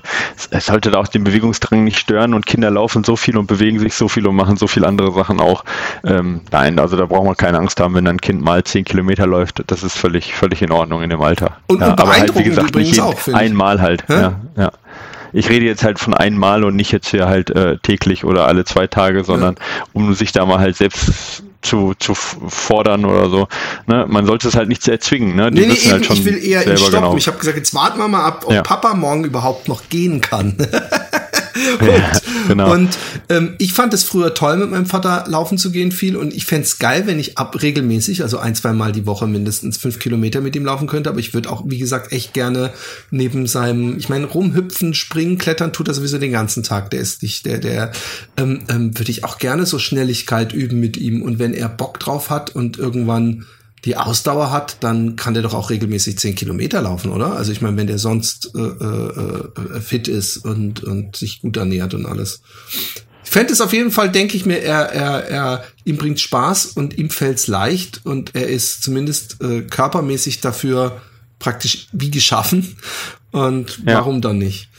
es 0.51 0.67
sollte 0.67 0.91
da 0.91 0.99
auch 0.99 1.07
den 1.07 1.23
Bewegungsdrang 1.23 1.83
nicht 1.83 1.99
stören 1.99 2.33
und 2.33 2.45
Kinder 2.45 2.71
laufen 2.71 3.03
so 3.03 3.15
viel 3.15 3.37
und 3.37 3.47
bewegen 3.47 3.79
sich 3.79 3.93
so 3.93 4.07
viel 4.07 4.27
und 4.27 4.35
machen 4.35 4.57
so 4.57 4.67
viele 4.67 4.87
andere 4.87 5.11
Sachen 5.13 5.39
auch. 5.39 5.63
Ähm, 6.05 6.41
nein, 6.51 6.79
also 6.79 6.97
da 6.97 7.05
braucht 7.05 7.25
man 7.25 7.37
keine 7.37 7.57
Angst 7.57 7.79
haben, 7.79 7.95
wenn 7.95 8.07
ein 8.07 8.21
Kind 8.21 8.41
mal 8.41 8.63
zehn 8.63 8.85
Kilometer 8.85 9.27
läuft. 9.27 9.63
Das 9.67 9.83
ist 9.83 9.97
völlig, 9.97 10.33
völlig 10.33 10.61
in 10.61 10.71
Ordnung 10.71 11.01
in 11.01 11.09
dem 11.09 11.21
Alter. 11.21 11.57
Und, 11.67 11.81
ja, 11.81 11.91
und 11.91 11.99
aber 11.99 12.17
halt, 12.17 12.37
wie 12.37 12.43
gesagt, 12.43 12.75
nicht 12.75 12.99
auch, 12.99 13.27
einmal 13.33 13.81
halt. 13.81 14.03
Ja, 14.09 14.39
ja. 14.57 14.71
Ich 15.33 15.49
rede 15.49 15.65
jetzt 15.65 15.83
halt 15.83 15.99
von 15.99 16.13
einmal 16.13 16.63
und 16.63 16.77
nicht 16.77 16.93
jetzt 16.93 17.09
hier 17.09 17.27
halt 17.27 17.49
äh, 17.49 17.77
täglich 17.79 18.23
oder 18.23 18.47
alle 18.47 18.63
zwei 18.63 18.87
Tage, 18.87 19.25
sondern 19.25 19.55
ja. 19.55 19.83
um 19.91 20.13
sich 20.13 20.31
da 20.31 20.45
mal 20.45 20.59
halt 20.59 20.77
selbst 20.77 21.43
zu, 21.65 21.93
zu 21.99 22.13
fordern 22.15 23.05
oder 23.05 23.29
so. 23.29 23.47
Ne? 23.87 24.05
Man 24.07 24.25
sollte 24.25 24.47
es 24.47 24.55
halt 24.55 24.69
nicht 24.69 24.83
sehr 24.83 24.99
zwingen. 24.99 25.35
Ne? 25.35 25.51
Die 25.51 25.61
nee, 25.61 25.67
nee, 25.67 25.73
eben, 25.73 25.91
halt 25.91 26.05
schon 26.05 26.15
ich 26.15 26.25
will 26.25 26.43
eher 26.43 26.61
stoppen. 26.61 26.91
Genau. 26.91 27.17
Ich 27.17 27.27
habe 27.27 27.37
gesagt, 27.37 27.57
jetzt 27.57 27.73
warten 27.73 27.97
wir 27.97 28.07
mal 28.07 28.23
ab, 28.23 28.43
ob 28.45 28.53
ja. 28.53 28.61
Papa 28.61 28.93
morgen 28.93 29.23
überhaupt 29.23 29.67
noch 29.67 29.89
gehen 29.89 30.21
kann. 30.21 30.55
und, 31.79 31.87
ja, 31.87 32.11
genau. 32.47 32.73
und 32.73 32.97
ähm, 33.29 33.55
ich 33.59 33.73
fand 33.73 33.93
es 33.93 34.03
früher 34.03 34.33
toll, 34.33 34.57
mit 34.57 34.71
meinem 34.71 34.85
Vater 34.85 35.25
laufen 35.27 35.57
zu 35.57 35.71
gehen 35.71 35.91
viel 35.91 36.17
und 36.17 36.33
ich 36.33 36.45
fände 36.45 36.63
es 36.63 36.79
geil, 36.79 37.03
wenn 37.05 37.17
ich 37.17 37.37
ab 37.37 37.61
regelmäßig, 37.61 38.23
also 38.23 38.37
ein, 38.37 38.55
zwei 38.55 38.73
Mal 38.73 38.91
die 38.91 39.05
Woche 39.05 39.27
mindestens 39.27 39.77
fünf 39.77 39.99
Kilometer 39.99 40.41
mit 40.41 40.55
ihm 40.55 40.65
laufen 40.65 40.87
könnte, 40.87 41.09
aber 41.09 41.19
ich 41.19 41.33
würde 41.33 41.49
auch, 41.49 41.63
wie 41.65 41.77
gesagt, 41.77 42.11
echt 42.11 42.33
gerne 42.33 42.71
neben 43.09 43.47
seinem, 43.47 43.97
ich 43.97 44.09
meine, 44.09 44.25
rumhüpfen, 44.25 44.93
springen, 44.93 45.37
klettern 45.37 45.71
tut 45.71 45.87
er 45.87 45.93
sowieso 45.93 46.17
den 46.17 46.31
ganzen 46.31 46.63
Tag, 46.63 46.89
der 46.89 46.99
ist 46.99 47.23
nicht, 47.23 47.45
der, 47.45 47.59
der, 47.59 47.91
ähm, 48.37 48.63
ähm, 48.69 48.97
würde 48.97 49.11
ich 49.11 49.23
auch 49.23 49.37
gerne 49.37 49.65
so 49.65 49.79
Schnelligkeit 49.79 50.53
üben 50.53 50.79
mit 50.79 50.97
ihm 50.97 51.21
und 51.21 51.39
wenn 51.39 51.53
er 51.55 51.69
Bock 51.69 51.99
drauf 51.99 52.29
hat 52.29 52.55
und 52.55 52.77
irgendwann 52.77 53.45
die 53.85 53.97
Ausdauer 53.97 54.51
hat, 54.51 54.77
dann 54.79 55.15
kann 55.15 55.35
der 55.35 55.43
doch 55.43 55.53
auch 55.53 55.69
regelmäßig 55.69 56.17
zehn 56.17 56.33
Kilometer 56.33 56.81
laufen, 56.81 57.11
oder? 57.11 57.33
Also 57.35 57.51
ich 57.51 57.61
meine, 57.61 57.77
wenn 57.77 57.87
der 57.87 57.99
sonst 57.99 58.51
äh, 58.55 58.59
äh, 58.59 59.77
äh 59.77 59.81
fit 59.81 60.07
ist 60.07 60.37
und, 60.37 60.83
und 60.83 61.15
sich 61.15 61.41
gut 61.41 61.55
ernährt 61.57 61.93
und 61.93 62.07
alles. 62.07 62.41
fände 63.23 63.53
es 63.53 63.61
auf 63.61 63.73
jeden 63.73 63.91
Fall, 63.91 64.11
denke 64.11 64.37
ich 64.37 64.45
mir, 64.45 64.61
er, 64.61 64.91
er, 64.91 65.27
er, 65.27 65.63
ihm 65.83 65.97
bringt 65.97 66.19
Spaß 66.19 66.67
und 66.67 66.97
ihm 66.97 67.11
fällt's 67.11 67.45
leicht 67.45 68.01
und 68.05 68.33
er 68.33 68.47
ist 68.47 68.81
zumindest 68.81 69.41
äh, 69.43 69.61
körpermäßig 69.61 70.41
dafür 70.41 71.01
praktisch 71.37 71.87
wie 71.91 72.09
geschaffen. 72.09 72.75
Und 73.31 73.81
ja. 73.85 73.95
warum 73.95 74.21
dann 74.21 74.37
nicht? 74.39 74.69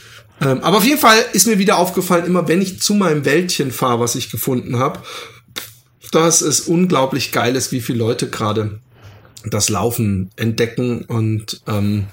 Ähm, 0.40 0.60
aber 0.62 0.78
auf 0.78 0.84
jeden 0.84 0.98
Fall 0.98 1.18
ist 1.32 1.46
mir 1.46 1.58
wieder 1.58 1.78
aufgefallen, 1.78 2.26
immer 2.26 2.48
wenn 2.48 2.60
ich 2.60 2.80
zu 2.80 2.94
meinem 2.94 3.24
Wäldchen 3.24 3.70
fahre, 3.70 4.00
was 4.00 4.16
ich 4.16 4.30
gefunden 4.30 4.78
habe, 4.78 5.00
dass 6.12 6.40
es 6.40 6.60
unglaublich 6.60 7.32
geil 7.32 7.56
ist, 7.56 7.72
wie 7.72 7.80
viele 7.80 7.98
Leute 7.98 8.28
gerade 8.28 8.78
das 9.44 9.68
Laufen 9.68 10.30
entdecken 10.36 11.02
und 11.02 11.60
ähm, 11.66 12.06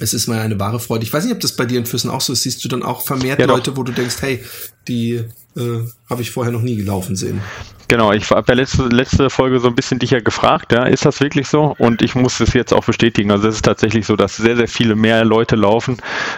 es 0.00 0.14
ist 0.14 0.26
mal 0.26 0.40
eine 0.40 0.58
wahre 0.58 0.80
Freude. 0.80 1.04
Ich 1.04 1.12
weiß 1.12 1.24
nicht, 1.24 1.34
ob 1.34 1.40
das 1.40 1.52
bei 1.52 1.66
dir 1.66 1.78
in 1.78 1.86
Füssen 1.86 2.10
auch 2.10 2.20
so 2.20 2.32
ist. 2.32 2.42
Siehst 2.42 2.64
du 2.64 2.68
dann 2.68 2.82
auch 2.82 3.02
vermehrt 3.02 3.40
ja, 3.40 3.46
Leute, 3.46 3.76
wo 3.76 3.82
du 3.82 3.92
denkst, 3.92 4.16
hey, 4.20 4.42
die 4.86 5.24
äh, 5.56 5.82
habe 6.08 6.22
ich 6.22 6.30
vorher 6.30 6.52
noch 6.52 6.62
nie 6.62 6.76
gelaufen 6.76 7.16
sehen. 7.16 7.40
Genau, 7.88 8.12
ich 8.12 8.30
habe 8.30 8.44
ja 8.46 8.54
letzte, 8.54 8.84
letzte 8.84 9.30
Folge 9.30 9.58
so 9.58 9.66
ein 9.66 9.74
bisschen 9.74 9.98
dich 9.98 10.12
ja 10.12 10.20
gefragt, 10.20 10.70
ja, 10.70 10.84
ist 10.84 11.04
das 11.04 11.20
wirklich 11.20 11.48
so? 11.48 11.74
Und 11.78 12.02
ich 12.02 12.14
muss 12.14 12.38
es 12.38 12.52
jetzt 12.52 12.72
auch 12.72 12.84
bestätigen. 12.84 13.32
Also 13.32 13.48
es 13.48 13.56
ist 13.56 13.64
tatsächlich 13.64 14.06
so, 14.06 14.14
dass 14.14 14.36
sehr, 14.36 14.56
sehr 14.56 14.68
viele 14.68 14.94
mehr 14.94 15.24
Leute 15.24 15.56
laufen. 15.56 15.96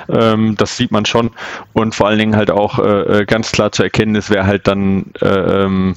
Ähm, 0.09 0.57
das 0.57 0.79
sieht 0.79 0.91
man 0.91 1.05
schon. 1.05 1.31
Und 1.75 1.95
vor 1.95 2.09
allen 2.09 2.19
Dingen 2.19 2.37
halt 2.37 2.51
auch 2.51 2.79
äh, 2.79 3.21
äh 3.21 3.25
ganz 3.27 3.53
klar 3.53 3.71
zu 3.71 3.83
erkennen 3.83 4.15
ist, 4.15 4.31
wer 4.31 4.47
halt 4.47 4.67
dann 4.67 5.13
äh, 5.21 5.27
ähm, 5.65 5.95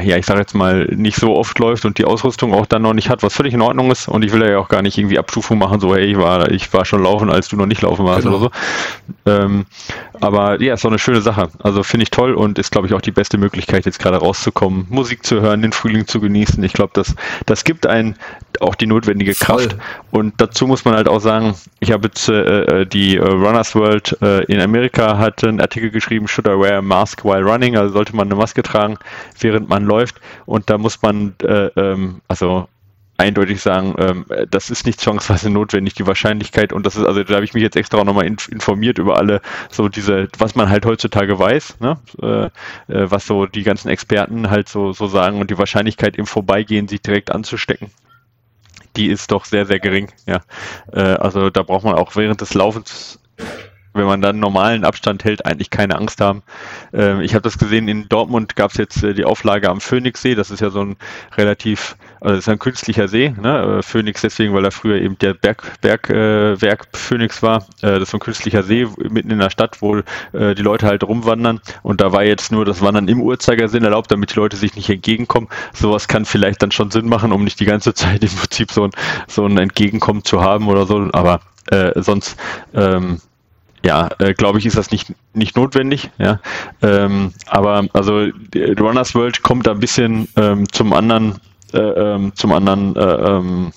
ja, 0.00 0.16
ich 0.16 0.26
sage 0.26 0.40
jetzt 0.40 0.54
mal, 0.54 0.86
nicht 0.86 1.16
so 1.16 1.36
oft 1.36 1.58
läuft 1.58 1.84
und 1.84 1.98
die 1.98 2.04
Ausrüstung 2.04 2.54
auch 2.54 2.66
dann 2.66 2.82
noch 2.82 2.94
nicht 2.94 3.10
hat, 3.10 3.22
was 3.22 3.34
völlig 3.34 3.54
in 3.54 3.60
Ordnung 3.60 3.90
ist. 3.90 4.08
Und 4.08 4.24
ich 4.24 4.32
will 4.32 4.42
ja 4.48 4.58
auch 4.58 4.68
gar 4.68 4.82
nicht 4.82 4.96
irgendwie 4.98 5.18
Abstufung 5.18 5.58
machen, 5.58 5.80
so 5.80 5.94
hey, 5.94 6.04
ich 6.04 6.18
war, 6.18 6.50
ich 6.50 6.72
war 6.72 6.84
schon 6.84 7.02
laufen, 7.02 7.30
als 7.30 7.48
du 7.48 7.56
noch 7.56 7.66
nicht 7.66 7.82
laufen 7.82 8.04
warst 8.04 8.24
genau. 8.24 8.36
oder 8.36 8.50
so. 9.24 9.30
Ähm, 9.30 9.66
aber 10.20 10.60
ja, 10.62 10.74
ist 10.74 10.84
doch 10.84 10.90
eine 10.90 10.98
schöne 10.98 11.20
Sache. 11.20 11.48
Also 11.62 11.82
finde 11.82 12.04
ich 12.04 12.10
toll 12.10 12.34
und 12.34 12.58
ist, 12.58 12.70
glaube 12.70 12.86
ich, 12.86 12.94
auch 12.94 13.00
die 13.00 13.10
beste 13.10 13.38
Möglichkeit, 13.38 13.86
jetzt 13.86 13.98
gerade 13.98 14.18
rauszukommen, 14.18 14.86
Musik 14.88 15.24
zu 15.26 15.40
hören, 15.40 15.62
den 15.62 15.72
Frühling 15.72 16.06
zu 16.06 16.20
genießen. 16.20 16.62
Ich 16.62 16.72
glaube, 16.72 16.92
das, 16.94 17.14
das 17.46 17.64
gibt 17.64 17.86
einen 17.86 18.16
auch 18.60 18.74
die 18.74 18.86
notwendige 18.86 19.34
Kraft. 19.34 19.72
Voll. 19.72 19.78
Und 20.10 20.34
dazu 20.38 20.66
muss 20.66 20.84
man 20.84 20.94
halt 20.94 21.08
auch 21.08 21.20
sagen, 21.20 21.54
ich 21.80 21.92
habe 21.92 22.08
jetzt 22.08 22.28
äh, 22.28 22.82
äh 22.82 22.86
die 22.86 23.16
äh, 23.16 23.22
Runners 23.22 23.74
World 23.74 24.16
äh, 24.22 24.44
in 24.44 24.60
Amerika 24.60 25.18
hat 25.18 25.44
einen 25.44 25.60
Artikel 25.60 25.90
geschrieben, 25.90 26.28
should 26.28 26.46
I 26.46 26.50
wear 26.50 26.78
a 26.78 26.82
mask 26.82 27.24
while 27.24 27.42
running? 27.42 27.76
Also 27.76 27.92
sollte 27.92 28.14
man 28.14 28.28
eine 28.28 28.36
Maske 28.36 28.62
tragen, 28.62 28.98
während 29.40 29.68
man 29.68 29.81
läuft. 29.84 30.20
Und 30.46 30.70
da 30.70 30.78
muss 30.78 31.02
man, 31.02 31.34
äh, 31.42 31.66
ähm, 31.76 32.20
also 32.28 32.68
eindeutig 33.22 33.60
sagen, 33.60 33.94
ähm, 33.98 34.26
das 34.50 34.70
ist 34.70 34.84
nicht 34.84 35.00
zwangsweise 35.00 35.50
notwendig, 35.50 35.94
die 35.94 36.06
Wahrscheinlichkeit. 36.06 36.72
Und 36.72 36.86
das 36.86 36.96
ist, 36.96 37.04
also 37.04 37.22
da 37.22 37.34
habe 37.34 37.44
ich 37.44 37.54
mich 37.54 37.62
jetzt 37.62 37.76
extra 37.76 37.98
auch 37.98 38.04
nochmal 38.04 38.26
informiert 38.26 38.98
über 38.98 39.16
alle, 39.16 39.40
so 39.70 39.88
diese, 39.88 40.28
was 40.38 40.54
man 40.54 40.68
halt 40.68 40.84
heutzutage 40.86 41.38
weiß, 41.38 41.80
ne? 41.80 41.98
Äh, 42.20 42.46
äh, 42.46 42.50
was 43.10 43.26
so 43.26 43.46
die 43.46 43.62
ganzen 43.62 43.88
Experten 43.88 44.50
halt 44.50 44.68
so, 44.68 44.92
so 44.92 45.06
sagen 45.06 45.40
und 45.40 45.50
die 45.50 45.58
Wahrscheinlichkeit 45.58 46.16
im 46.16 46.26
Vorbeigehen 46.26 46.88
sich 46.88 47.02
direkt 47.02 47.30
anzustecken. 47.30 47.90
Die 48.96 49.06
ist 49.06 49.30
doch 49.30 49.44
sehr, 49.44 49.66
sehr 49.66 49.78
gering, 49.78 50.08
ja. 50.26 50.40
Äh, 50.92 51.00
also 51.00 51.50
da 51.50 51.62
braucht 51.62 51.84
man 51.84 51.94
auch 51.94 52.16
während 52.16 52.40
des 52.40 52.54
Laufens 52.54 53.20
wenn 53.94 54.06
man 54.06 54.20
dann 54.20 54.38
normalen 54.38 54.84
Abstand 54.84 55.24
hält, 55.24 55.44
eigentlich 55.46 55.70
keine 55.70 55.96
Angst 55.96 56.20
haben. 56.20 56.42
Ähm, 56.92 57.20
ich 57.20 57.34
habe 57.34 57.42
das 57.42 57.58
gesehen, 57.58 57.88
in 57.88 58.08
Dortmund 58.08 58.56
gab 58.56 58.70
es 58.70 58.76
jetzt 58.76 59.02
äh, 59.02 59.14
die 59.14 59.24
Auflage 59.24 59.68
am 59.68 59.80
Phoenixsee. 59.80 60.34
Das 60.34 60.50
ist 60.50 60.60
ja 60.60 60.70
so 60.70 60.84
ein 60.84 60.96
relativ, 61.36 61.96
also 62.20 62.36
das 62.36 62.44
ist 62.44 62.48
ein 62.48 62.58
künstlicher 62.58 63.08
See. 63.08 63.34
Ne? 63.40 63.78
Äh, 63.78 63.82
Phoenix 63.82 64.22
deswegen, 64.22 64.54
weil 64.54 64.62
da 64.62 64.70
früher 64.70 64.96
eben 64.96 65.18
der 65.18 65.34
Berg, 65.34 65.80
Bergwerk 65.80 66.88
äh, 66.92 66.96
Phoenix 66.96 67.42
war. 67.42 67.66
Äh, 67.82 67.98
das 67.98 68.02
ist 68.02 68.10
so 68.10 68.16
ein 68.16 68.20
künstlicher 68.20 68.62
See 68.62 68.86
mitten 69.10 69.30
in 69.30 69.38
der 69.38 69.50
Stadt, 69.50 69.82
wo 69.82 69.96
äh, 70.32 70.54
die 70.54 70.62
Leute 70.62 70.86
halt 70.86 71.04
rumwandern. 71.04 71.60
Und 71.82 72.00
da 72.00 72.12
war 72.12 72.24
jetzt 72.24 72.52
nur 72.52 72.64
das 72.64 72.80
Wandern 72.80 73.08
im 73.08 73.20
Uhrzeigersinn 73.20 73.84
erlaubt, 73.84 74.10
damit 74.10 74.32
die 74.32 74.36
Leute 74.36 74.56
sich 74.56 74.74
nicht 74.76 74.88
entgegenkommen. 74.88 75.48
Sowas 75.72 76.08
kann 76.08 76.24
vielleicht 76.24 76.62
dann 76.62 76.72
schon 76.72 76.90
Sinn 76.90 77.08
machen, 77.08 77.32
um 77.32 77.44
nicht 77.44 77.60
die 77.60 77.66
ganze 77.66 77.94
Zeit 78.02 78.22
im 78.22 78.30
Prinzip 78.30 78.72
so 78.72 78.84
ein, 78.84 78.90
so 79.28 79.44
ein 79.44 79.58
Entgegenkommen 79.58 80.24
zu 80.24 80.40
haben 80.40 80.68
oder 80.68 80.86
so. 80.86 81.08
Aber 81.12 81.40
äh, 81.70 81.92
sonst 82.00 82.36
ähm, 82.74 83.20
ja, 83.84 84.08
äh, 84.18 84.34
glaube 84.34 84.58
ich, 84.58 84.66
ist 84.66 84.76
das 84.76 84.90
nicht, 84.90 85.12
nicht 85.34 85.56
notwendig. 85.56 86.10
Ja, 86.18 86.40
ähm, 86.82 87.32
aber 87.46 87.86
also 87.92 88.28
Runners 88.78 89.14
World 89.14 89.42
kommt 89.42 89.66
da 89.66 89.72
ein 89.72 89.80
bisschen 89.80 90.28
ähm, 90.36 90.70
zum 90.72 90.92
anderen, 90.92 91.36
äh, 91.72 91.78
ähm, 91.78 92.32
zum 92.34 92.52
anderen 92.52 92.96
äh, 92.96 93.00
ähm, 93.00 93.72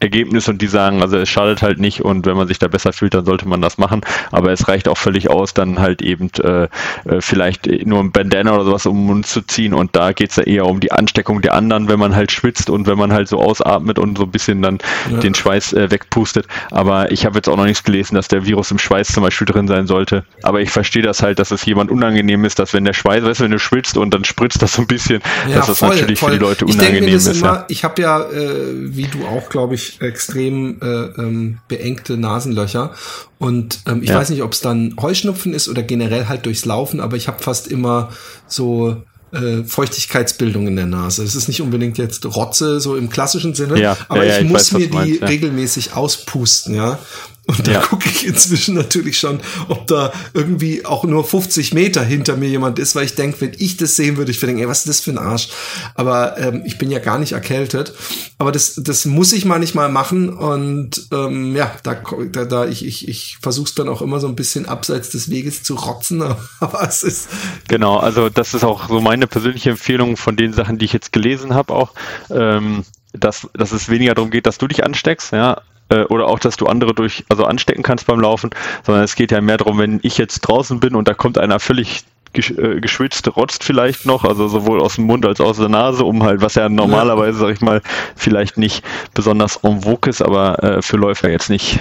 Ergebnis 0.00 0.48
und 0.48 0.62
die 0.62 0.66
sagen, 0.66 1.02
also 1.02 1.16
es 1.16 1.28
schadet 1.28 1.62
halt 1.62 1.78
nicht 1.78 2.02
und 2.02 2.26
wenn 2.26 2.36
man 2.36 2.48
sich 2.48 2.58
da 2.58 2.68
besser 2.68 2.92
fühlt, 2.92 3.14
dann 3.14 3.24
sollte 3.24 3.48
man 3.48 3.60
das 3.60 3.78
machen. 3.78 4.02
Aber 4.30 4.52
es 4.52 4.68
reicht 4.68 4.88
auch 4.88 4.98
völlig 4.98 5.30
aus, 5.30 5.54
dann 5.54 5.78
halt 5.78 6.02
eben 6.02 6.30
äh, 6.42 6.64
äh 7.04 7.20
vielleicht 7.20 7.66
nur 7.86 8.00
ein 8.00 8.12
Bandana 8.12 8.54
oder 8.54 8.64
sowas 8.64 8.86
um 8.86 8.96
den 8.96 9.06
Mund 9.06 9.26
zu 9.26 9.42
ziehen 9.42 9.74
und 9.74 9.96
da 9.96 10.12
geht 10.12 10.30
es 10.30 10.36
ja 10.36 10.42
eher 10.44 10.66
um 10.66 10.80
die 10.80 10.92
Ansteckung 10.92 11.42
der 11.42 11.54
anderen, 11.54 11.88
wenn 11.88 11.98
man 11.98 12.14
halt 12.14 12.32
schwitzt 12.32 12.70
und 12.70 12.86
wenn 12.86 12.98
man 12.98 13.12
halt 13.12 13.28
so 13.28 13.40
ausatmet 13.40 13.98
und 13.98 14.18
so 14.18 14.24
ein 14.24 14.30
bisschen 14.30 14.62
dann 14.62 14.78
ja. 15.10 15.18
den 15.18 15.34
Schweiß 15.34 15.72
äh, 15.72 15.90
wegpustet. 15.90 16.46
Aber 16.70 17.10
ich 17.12 17.24
habe 17.26 17.36
jetzt 17.36 17.48
auch 17.48 17.56
noch 17.56 17.64
nichts 17.64 17.84
gelesen, 17.84 18.14
dass 18.14 18.28
der 18.28 18.46
Virus 18.46 18.70
im 18.70 18.78
Schweiß 18.78 19.08
zum 19.08 19.22
Beispiel 19.22 19.46
drin 19.46 19.68
sein 19.68 19.86
sollte. 19.86 20.24
Aber 20.42 20.60
ich 20.60 20.70
verstehe 20.70 21.02
das 21.02 21.22
halt, 21.22 21.38
dass 21.38 21.50
es 21.50 21.64
jemand 21.64 21.90
unangenehm 21.90 22.44
ist, 22.44 22.58
dass 22.58 22.72
wenn 22.72 22.84
der 22.84 22.92
Schweiß, 22.92 23.24
weißt 23.24 23.40
du, 23.40 23.44
wenn 23.44 23.50
du 23.50 23.58
schwitzt 23.58 23.96
und 23.96 24.12
dann 24.12 24.24
spritzt 24.24 24.62
das 24.62 24.74
so 24.74 24.82
ein 24.82 24.86
bisschen, 24.86 25.20
ja, 25.48 25.56
dass 25.56 25.66
das 25.66 25.78
voll, 25.78 25.90
natürlich 25.90 26.18
voll. 26.18 26.32
für 26.32 26.38
die 26.38 26.44
Leute 26.44 26.64
unangenehm 26.64 27.14
ist. 27.14 27.26
Immer, 27.26 27.46
ja. 27.46 27.64
Ich 27.68 27.84
habe 27.84 28.00
ja, 28.00 28.20
äh, 28.20 28.72
wie 28.74 29.06
du 29.06 29.26
auch, 29.26 29.48
glaube 29.48 29.74
ich, 29.74 29.75
extrem 30.00 30.80
äh, 30.80 30.86
ähm, 30.86 31.58
beengte 31.68 32.16
Nasenlöcher. 32.16 32.94
Und 33.38 33.80
ähm, 33.86 34.02
ich 34.02 34.10
ja. 34.10 34.16
weiß 34.16 34.30
nicht, 34.30 34.42
ob 34.42 34.52
es 34.52 34.60
dann 34.60 34.96
Heuschnupfen 35.00 35.54
ist 35.54 35.68
oder 35.68 35.82
generell 35.82 36.28
halt 36.28 36.46
durchs 36.46 36.64
Laufen, 36.64 37.00
aber 37.00 37.16
ich 37.16 37.28
habe 37.28 37.42
fast 37.42 37.68
immer 37.68 38.10
so 38.46 39.02
äh, 39.32 39.64
Feuchtigkeitsbildung 39.64 40.66
in 40.66 40.76
der 40.76 40.86
Nase. 40.86 41.22
Es 41.22 41.34
ist 41.34 41.48
nicht 41.48 41.60
unbedingt 41.60 41.98
jetzt 41.98 42.24
Rotze, 42.24 42.80
so 42.80 42.96
im 42.96 43.10
klassischen 43.10 43.54
Sinne, 43.54 43.80
ja, 43.80 43.96
aber 44.08 44.24
ja, 44.24 44.36
ich, 44.36 44.44
ich 44.44 44.50
muss 44.50 44.72
weiß, 44.72 44.78
mir 44.78 44.86
die 44.88 44.94
meinst, 44.94 45.22
regelmäßig 45.22 45.94
auspusten, 45.94 46.74
ja. 46.74 46.98
Und 47.46 47.68
da 47.68 47.72
ja. 47.72 47.80
gucke 47.80 48.08
ich 48.08 48.26
inzwischen 48.26 48.74
natürlich 48.74 49.18
schon, 49.18 49.40
ob 49.68 49.86
da 49.86 50.12
irgendwie 50.34 50.84
auch 50.84 51.04
nur 51.04 51.24
50 51.24 51.74
Meter 51.74 52.02
hinter 52.02 52.36
mir 52.36 52.48
jemand 52.48 52.80
ist, 52.80 52.96
weil 52.96 53.04
ich 53.04 53.14
denke, 53.14 53.40
wenn 53.40 53.52
ich 53.56 53.76
das 53.76 53.94
sehen 53.94 54.16
würde, 54.16 54.32
ich 54.32 54.42
würde 54.42 54.48
denken, 54.48 54.62
ey, 54.62 54.68
was 54.68 54.78
ist 54.80 54.88
das 54.88 55.00
für 55.00 55.12
ein 55.12 55.18
Arsch? 55.18 55.50
Aber 55.94 56.38
ähm, 56.38 56.62
ich 56.64 56.76
bin 56.76 56.90
ja 56.90 56.98
gar 56.98 57.18
nicht 57.18 57.32
erkältet. 57.32 57.94
Aber 58.38 58.50
das, 58.50 58.74
das 58.82 59.04
muss 59.04 59.32
ich 59.32 59.44
manchmal 59.44 59.88
machen. 59.88 60.28
Und 60.28 61.06
ähm, 61.12 61.54
ja, 61.54 61.70
da, 61.84 62.02
da, 62.32 62.44
da 62.46 62.66
ich, 62.66 62.84
ich, 62.84 63.06
ich 63.06 63.38
versuche 63.40 63.68
es 63.68 63.74
dann 63.76 63.88
auch 63.88 64.02
immer 64.02 64.18
so 64.18 64.26
ein 64.26 64.34
bisschen 64.36 64.66
abseits 64.66 65.10
des 65.10 65.30
Weges 65.30 65.62
zu 65.62 65.76
rotzen. 65.76 66.22
Aber 66.60 66.82
es 66.82 67.04
ist. 67.04 67.28
Genau, 67.68 67.98
also 67.98 68.28
das 68.28 68.54
ist 68.54 68.64
auch 68.64 68.88
so 68.88 69.00
meine 69.00 69.28
persönliche 69.28 69.70
Empfehlung 69.70 70.16
von 70.16 70.36
den 70.36 70.52
Sachen, 70.52 70.78
die 70.78 70.84
ich 70.84 70.92
jetzt 70.92 71.12
gelesen 71.12 71.54
habe, 71.54 71.74
auch. 71.74 71.92
Ähm 72.30 72.84
dass, 73.18 73.48
dass 73.54 73.72
es 73.72 73.88
weniger 73.88 74.14
darum 74.14 74.30
geht, 74.30 74.46
dass 74.46 74.58
du 74.58 74.68
dich 74.68 74.84
ansteckst, 74.84 75.32
ja, 75.32 75.62
äh, 75.88 76.02
oder 76.04 76.26
auch, 76.26 76.38
dass 76.38 76.56
du 76.56 76.66
andere 76.66 76.94
durch, 76.94 77.24
also 77.28 77.44
anstecken 77.44 77.82
kannst 77.82 78.06
beim 78.06 78.20
Laufen, 78.20 78.50
sondern 78.84 79.04
es 79.04 79.14
geht 79.14 79.30
ja 79.30 79.40
mehr 79.40 79.56
darum, 79.56 79.78
wenn 79.78 80.00
ich 80.02 80.18
jetzt 80.18 80.40
draußen 80.40 80.80
bin 80.80 80.94
und 80.94 81.08
da 81.08 81.14
kommt 81.14 81.38
einer 81.38 81.60
völlig 81.60 82.04
äh, 82.34 82.80
geschwitzt, 82.80 83.34
rotzt 83.36 83.64
vielleicht 83.64 84.04
noch, 84.04 84.24
also 84.24 84.48
sowohl 84.48 84.80
aus 84.80 84.96
dem 84.96 85.04
Mund 85.04 85.24
als 85.24 85.40
auch 85.40 85.48
aus 85.48 85.56
der 85.56 85.68
Nase, 85.68 86.04
um 86.04 86.22
halt, 86.22 86.42
was 86.42 86.54
ja 86.54 86.68
normalerweise, 86.68 87.38
sag 87.38 87.50
ich 87.50 87.60
mal, 87.60 87.80
vielleicht 88.14 88.58
nicht 88.58 88.84
besonders 89.14 89.56
en 89.62 89.82
vogue 89.82 90.10
ist, 90.10 90.20
aber 90.22 90.62
äh, 90.62 90.82
für 90.82 90.96
Läufer 90.96 91.30
jetzt 91.30 91.48
nicht, 91.48 91.78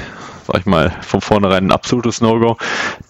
sag 0.47 0.59
ich 0.59 0.65
mal, 0.65 0.93
von 1.01 1.19
vornherein 1.19 1.67
ein 1.67 1.71
absolutes 1.71 2.21
No-Go, 2.21 2.57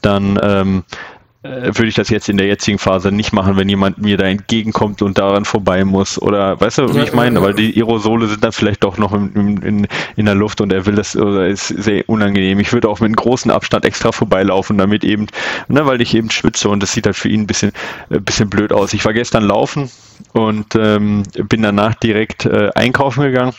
dann 0.02 0.40
ähm, 0.42 0.84
äh, 0.90 1.14
würde 1.46 1.88
ich 1.88 1.96
das 1.96 2.10
jetzt 2.10 2.30
in 2.30 2.38
der 2.38 2.48
jetzigen 2.48 2.80
Phase 2.80 3.12
nicht 3.12 3.34
machen, 3.34 3.58
wenn 3.58 3.70
jemand 3.70 4.00
mir 4.00 4.18
da 4.18 4.25
entgegenkommt 4.25 5.02
und 5.02 5.18
daran 5.18 5.46
vorbei 5.46 5.86
muss. 5.86 6.22
Oder 6.22 6.60
weißt 6.60 6.80
du, 6.80 6.94
wie 6.94 6.98
ja, 6.98 7.04
ich 7.04 7.14
meine? 7.14 7.36
Ja, 7.36 7.42
ja. 7.42 7.48
Weil 7.48 7.54
die 7.54 7.75
Aerosole 7.75 8.28
sind 8.28 8.44
dann 8.44 8.52
vielleicht 8.52 8.84
doch 8.84 8.98
noch 8.98 9.14
in, 9.14 9.58
in, 9.62 9.88
in 10.16 10.25
der 10.25 10.36
Luft 10.36 10.62
und 10.62 10.74
er 10.74 10.86
will 10.86 10.96
das 10.96 11.16
oder 11.16 11.48
ist 11.48 11.68
sehr 11.68 12.08
unangenehm. 12.10 12.60
Ich 12.60 12.74
würde 12.74 12.90
auch 12.90 13.00
mit 13.00 13.08
einem 13.08 13.16
großen 13.16 13.52
Abstand 13.52 13.86
extra 13.86 14.12
vorbeilaufen, 14.12 14.78
damit 14.78 15.04
eben, 15.04 15.28
ne, 15.68 15.86
weil 15.86 16.02
ich 16.02 16.16
eben 16.16 16.32
schwitze 16.32 16.70
und 16.70 16.82
das 16.82 16.94
sieht 16.94 17.06
halt 17.06 17.16
für 17.16 17.30
ihn 17.30 17.42
ein 17.42 17.48
bisschen, 17.48 17.72
ein 18.10 18.18
äh, 18.18 18.20
bisschen 18.20 18.50
blöd 18.50 18.74
aus. 18.74 18.94
Ich 18.94 19.06
war 19.06 19.14
gestern 19.14 19.44
laufen 19.44 19.90
und 20.34 20.75
ähm, 20.75 21.24
bin 21.50 21.62
danach 21.62 21.94
direkt 21.96 22.46
äh, 22.46 22.70
einkaufen 22.75 23.24
gegangen 23.24 23.54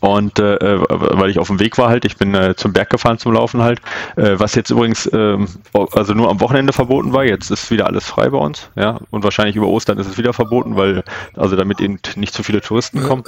und 0.00 0.38
äh, 0.38 0.58
weil 0.60 1.30
ich 1.30 1.38
auf 1.38 1.48
dem 1.48 1.60
Weg 1.60 1.78
war 1.78 1.88
halt, 1.88 2.04
ich 2.04 2.16
bin 2.16 2.34
äh, 2.34 2.54
zum 2.56 2.72
Berg 2.72 2.90
gefahren 2.90 3.18
zum 3.18 3.32
Laufen 3.32 3.62
halt, 3.62 3.80
äh, 4.16 4.38
was 4.38 4.54
jetzt 4.54 4.70
übrigens 4.70 5.08
ähm, 5.12 5.48
also 5.92 6.14
nur 6.14 6.30
am 6.30 6.40
Wochenende 6.40 6.72
verboten 6.72 7.12
war, 7.12 7.24
jetzt 7.24 7.50
ist 7.50 7.70
wieder 7.70 7.86
alles 7.86 8.06
frei 8.06 8.30
bei 8.30 8.38
uns, 8.38 8.70
ja, 8.76 8.98
und 9.10 9.24
wahrscheinlich 9.24 9.56
über 9.56 9.68
Ostern 9.68 9.98
ist 9.98 10.06
es 10.06 10.18
wieder 10.18 10.32
verboten, 10.32 10.76
weil 10.76 11.02
also 11.36 11.56
damit 11.56 11.80
eben 11.80 11.98
nicht 12.16 12.34
zu 12.34 12.42
viele 12.42 12.60
Touristen 12.60 13.02
kommen. 13.02 13.24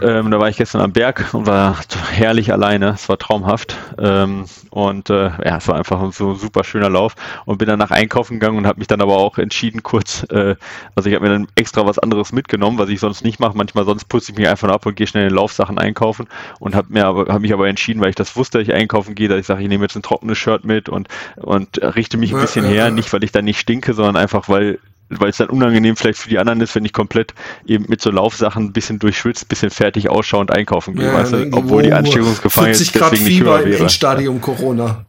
Ähm, 0.00 0.30
da 0.30 0.40
war 0.40 0.48
ich 0.48 0.56
gestern 0.56 0.80
am 0.80 0.92
Berg 0.92 1.32
und 1.32 1.46
war 1.46 1.78
herrlich 2.10 2.52
alleine. 2.52 2.90
Es 2.90 3.08
war 3.08 3.18
traumhaft. 3.18 3.76
Ähm, 3.98 4.44
und 4.70 5.10
äh, 5.10 5.30
ja, 5.44 5.56
es 5.58 5.68
war 5.68 5.76
einfach 5.76 6.12
so 6.12 6.30
ein 6.30 6.36
super 6.36 6.64
schöner 6.64 6.90
Lauf. 6.90 7.14
Und 7.44 7.58
bin 7.58 7.68
dann 7.68 7.78
nach 7.78 7.90
einkaufen 7.90 8.40
gegangen 8.40 8.58
und 8.58 8.66
habe 8.66 8.78
mich 8.78 8.88
dann 8.88 9.00
aber 9.00 9.16
auch 9.16 9.38
entschieden, 9.38 9.82
kurz, 9.82 10.24
äh, 10.30 10.56
also 10.94 11.08
ich 11.08 11.14
habe 11.14 11.26
mir 11.26 11.32
dann 11.32 11.48
extra 11.54 11.86
was 11.86 11.98
anderes 11.98 12.32
mitgenommen, 12.32 12.78
was 12.78 12.88
ich 12.88 13.00
sonst 13.00 13.24
nicht 13.24 13.40
mache. 13.40 13.56
Manchmal 13.56 13.84
sonst 13.84 14.06
putze 14.06 14.32
ich 14.32 14.38
mich 14.38 14.48
einfach 14.48 14.68
ab 14.68 14.86
und 14.86 14.96
gehe 14.96 15.06
schnell 15.06 15.28
in 15.28 15.34
Laufsachen 15.34 15.78
einkaufen 15.78 16.26
und 16.58 16.74
habe 16.74 16.88
mir 16.90 17.06
aber 17.06 17.26
habe 17.32 17.40
mich 17.40 17.52
aber 17.52 17.68
entschieden, 17.68 18.00
weil 18.00 18.10
ich 18.10 18.16
das 18.16 18.36
wusste, 18.36 18.58
dass 18.58 18.68
ich 18.68 18.74
einkaufen 18.74 19.14
gehe, 19.14 19.28
dass 19.28 19.38
ich 19.38 19.46
sage, 19.46 19.62
ich 19.62 19.68
nehme 19.68 19.84
jetzt 19.84 19.96
ein 19.96 20.02
trockenes 20.02 20.38
Shirt 20.38 20.64
mit 20.64 20.88
und 20.88 21.08
und 21.36 21.80
richte 21.82 22.16
mich 22.16 22.34
ein 22.34 22.40
bisschen 22.40 22.64
her, 22.64 22.90
nicht 22.90 23.12
weil 23.12 23.24
ich 23.24 23.32
dann 23.32 23.44
nicht 23.44 23.60
stinke, 23.60 23.94
sondern 23.94 24.16
einfach 24.16 24.48
weil 24.48 24.78
weil 25.08 25.30
es 25.30 25.36
dann 25.36 25.50
unangenehm 25.50 25.96
vielleicht 25.96 26.18
für 26.18 26.28
die 26.28 26.38
anderen 26.38 26.60
ist, 26.60 26.74
wenn 26.74 26.84
ich 26.84 26.92
komplett 26.92 27.34
eben 27.66 27.86
mit 27.88 28.00
so 28.00 28.10
Laufsachen 28.10 28.64
ein 28.64 28.72
bisschen 28.72 28.98
durchschwitzt, 28.98 29.44
ein 29.44 29.48
bisschen 29.48 29.70
fertig 29.70 30.08
ausschauend 30.08 30.50
einkaufen 30.50 30.94
gehe, 30.94 31.06
ja, 31.06 31.14
weißt 31.14 31.32
du? 31.32 31.48
obwohl 31.52 31.82
die 31.82 31.92
Ansteckungsgefahr 31.92 32.68
jetzt 32.68 32.94
deswegen 32.94 33.24
nicht 33.24 33.40
höher 33.40 33.64
wäre. 33.64 33.88
Stadium 33.88 34.40
Corona. 34.40 35.04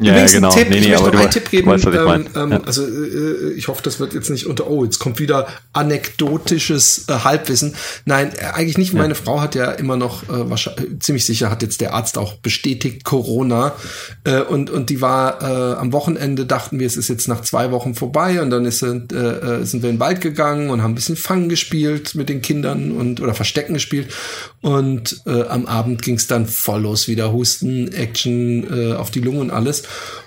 Ja, 0.00 0.12
Übrigens 0.12 0.32
genau. 0.32 0.50
Tipp, 0.50 0.70
nee, 0.70 0.76
ich 0.76 0.84
nee, 0.84 0.90
möchte 0.92 1.10
noch 1.10 1.20
einen 1.20 1.30
Tipp 1.30 1.50
geben. 1.50 1.70
Weißt, 1.70 1.86
ähm, 1.86 2.26
ähm, 2.36 2.52
ja. 2.52 2.60
Also 2.64 2.86
äh, 2.86 3.52
ich 3.56 3.66
hoffe, 3.66 3.82
das 3.82 3.98
wird 3.98 4.14
jetzt 4.14 4.30
nicht 4.30 4.46
unter, 4.46 4.70
oh, 4.70 4.84
jetzt 4.84 5.00
kommt 5.00 5.18
wieder 5.18 5.48
anekdotisches 5.72 7.06
äh, 7.08 7.12
Halbwissen. 7.12 7.74
Nein, 8.04 8.30
äh, 8.36 8.44
eigentlich 8.54 8.78
nicht. 8.78 8.92
Ja. 8.92 9.00
Meine 9.00 9.16
Frau 9.16 9.40
hat 9.40 9.56
ja 9.56 9.72
immer 9.72 9.96
noch, 9.96 10.22
äh, 10.24 10.48
wahrscheinlich, 10.48 11.00
ziemlich 11.00 11.24
sicher 11.24 11.50
hat 11.50 11.62
jetzt 11.62 11.80
der 11.80 11.94
Arzt 11.94 12.16
auch 12.16 12.34
bestätigt, 12.34 13.04
Corona. 13.04 13.72
Äh, 14.22 14.42
und, 14.42 14.70
und 14.70 14.90
die 14.90 15.00
war 15.00 15.42
äh, 15.42 15.74
am 15.76 15.92
Wochenende, 15.92 16.46
dachten 16.46 16.78
wir, 16.78 16.86
es 16.86 16.96
ist 16.96 17.08
jetzt 17.08 17.26
nach 17.26 17.40
zwei 17.40 17.72
Wochen 17.72 17.94
vorbei 17.94 18.40
und 18.40 18.50
dann 18.50 18.66
ist, 18.66 18.78
sind 18.78 19.12
wir 19.12 19.62
in 19.62 19.80
den 19.80 20.00
Wald 20.00 20.20
gegangen 20.20 20.70
und 20.70 20.82
haben 20.82 20.92
ein 20.92 20.94
bisschen 20.94 21.16
Fangen 21.16 21.48
gespielt 21.48 22.14
mit 22.14 22.28
den 22.28 22.40
Kindern 22.40 22.92
und 22.92 23.20
oder 23.20 23.34
Verstecken 23.34 23.74
gespielt. 23.74 24.14
Und 24.60 25.22
am 25.26 25.66
Abend 25.66 26.02
ging 26.02 26.16
es 26.16 26.26
dann 26.26 26.46
voll 26.46 26.82
los, 26.82 27.08
wieder 27.08 27.32
Husten, 27.32 27.92
Action 27.92 28.94
auf 28.96 29.10
die 29.10 29.20
Lungen 29.20 29.40
und 29.40 29.50
alles 29.50 29.82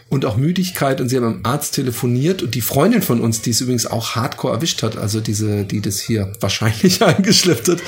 und 0.09 0.25
auch 0.25 0.35
Müdigkeit 0.35 0.99
und 0.99 1.07
sie 1.07 1.15
haben 1.15 1.25
am 1.25 1.39
Arzt 1.43 1.73
telefoniert 1.73 2.43
und 2.43 2.53
die 2.53 2.61
Freundin 2.61 3.01
von 3.01 3.21
uns, 3.21 3.41
die 3.41 3.51
es 3.51 3.61
übrigens 3.61 3.85
auch 3.85 4.15
hardcore 4.15 4.55
erwischt 4.55 4.83
hat, 4.83 4.97
also 4.97 5.21
diese, 5.21 5.63
die 5.63 5.81
das 5.81 6.01
hier 6.01 6.33
wahrscheinlich 6.41 7.01
eingeschleppt 7.03 7.69
hat, 7.69 7.79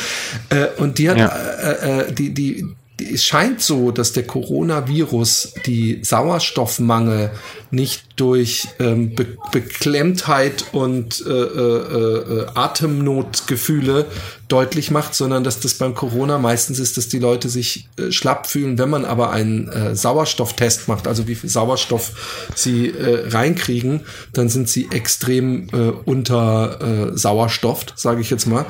äh, 0.49 0.67
und 0.81 0.97
die 0.97 1.09
hat, 1.09 1.17
ja. 1.17 1.27
äh, 1.27 1.99
äh, 1.99 2.13
die, 2.13 2.33
die, 2.33 2.65
es 2.99 3.25
scheint 3.25 3.61
so, 3.61 3.91
dass 3.91 4.13
der 4.13 4.23
Coronavirus 4.23 5.55
die 5.65 6.03
Sauerstoffmangel 6.03 7.31
nicht 7.71 8.03
durch 8.17 8.67
ähm, 8.79 9.15
Be 9.15 9.37
Beklemmtheit 9.51 10.65
und 10.73 11.23
äh, 11.25 11.31
äh, 11.31 12.41
äh, 12.41 12.45
Atemnotgefühle 12.53 14.05
deutlich 14.47 14.91
macht, 14.91 15.15
sondern 15.15 15.43
dass 15.43 15.59
das 15.59 15.73
beim 15.75 15.95
Corona 15.95 16.37
meistens 16.37 16.77
ist, 16.77 16.97
dass 16.97 17.07
die 17.07 17.17
Leute 17.17 17.49
sich 17.49 17.89
äh, 17.97 18.11
schlapp 18.11 18.45
fühlen, 18.45 18.77
wenn 18.77 18.91
man 18.91 19.05
aber 19.05 19.31
einen 19.31 19.69
äh, 19.69 19.95
Sauerstofftest 19.95 20.87
macht, 20.87 21.07
also 21.07 21.27
wie 21.27 21.35
viel 21.35 21.49
Sauerstoff 21.49 22.47
sie 22.55 22.89
äh, 22.89 23.29
reinkriegen, 23.29 24.01
dann 24.33 24.49
sind 24.49 24.69
sie 24.69 24.89
extrem 24.91 25.67
äh, 25.69 25.91
unter 26.05 27.11
äh, 27.13 27.17
Sauerstofft, 27.17 27.93
sage 27.95 28.21
ich 28.21 28.29
jetzt 28.29 28.45
mal. 28.45 28.67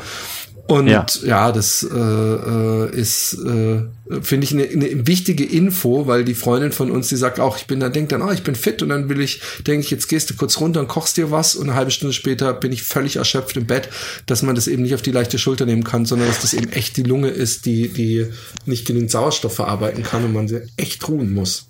Und 0.65 0.87
ja, 0.87 1.05
ja 1.25 1.51
das 1.51 1.83
äh, 1.83 1.97
äh, 1.97 2.89
ist, 2.95 3.33
äh, 3.33 3.83
finde 4.21 4.45
ich, 4.45 4.53
eine, 4.53 4.63
eine 4.63 5.05
wichtige 5.07 5.43
Info, 5.43 6.07
weil 6.07 6.23
die 6.23 6.35
Freundin 6.35 6.71
von 6.71 6.89
uns, 6.89 7.09
die 7.09 7.17
sagt 7.17 7.41
auch, 7.41 7.57
ich 7.57 7.67
bin 7.67 7.81
da, 7.81 7.89
denkt 7.89 8.13
dann, 8.13 8.21
oh, 8.21 8.31
ich 8.31 8.43
bin 8.43 8.55
fit 8.55 8.81
und 8.81 8.89
dann 8.89 9.09
will 9.09 9.19
ich, 9.19 9.41
denke 9.67 9.81
ich, 9.81 9.91
jetzt 9.91 10.07
gehst 10.07 10.29
du 10.29 10.35
kurz 10.35 10.59
runter 10.61 10.79
und 10.79 10.87
kochst 10.87 11.17
dir 11.17 11.31
was 11.31 11.55
und 11.55 11.69
eine 11.69 11.77
halbe 11.77 11.91
Stunde 11.91 12.13
später 12.13 12.53
bin 12.53 12.71
ich 12.71 12.83
völlig 12.83 13.17
erschöpft 13.17 13.57
im 13.57 13.67
Bett, 13.67 13.89
dass 14.25 14.41
man 14.41 14.55
das 14.55 14.67
eben 14.67 14.83
nicht 14.83 14.95
auf 14.95 15.01
die 15.01 15.11
leichte 15.11 15.37
Schulter 15.37 15.65
nehmen 15.65 15.83
kann, 15.83 16.05
sondern 16.05 16.29
dass 16.29 16.41
das 16.41 16.53
eben 16.53 16.71
echt 16.71 16.95
die 16.95 17.03
Lunge 17.03 17.29
ist, 17.29 17.65
die, 17.65 17.89
die 17.89 18.27
nicht 18.65 18.87
genügend 18.87 19.11
Sauerstoff 19.11 19.55
verarbeiten 19.55 20.03
kann 20.03 20.23
und 20.23 20.31
man 20.31 20.47
sie 20.47 20.61
echt 20.77 21.05
ruhen 21.09 21.33
muss. 21.33 21.67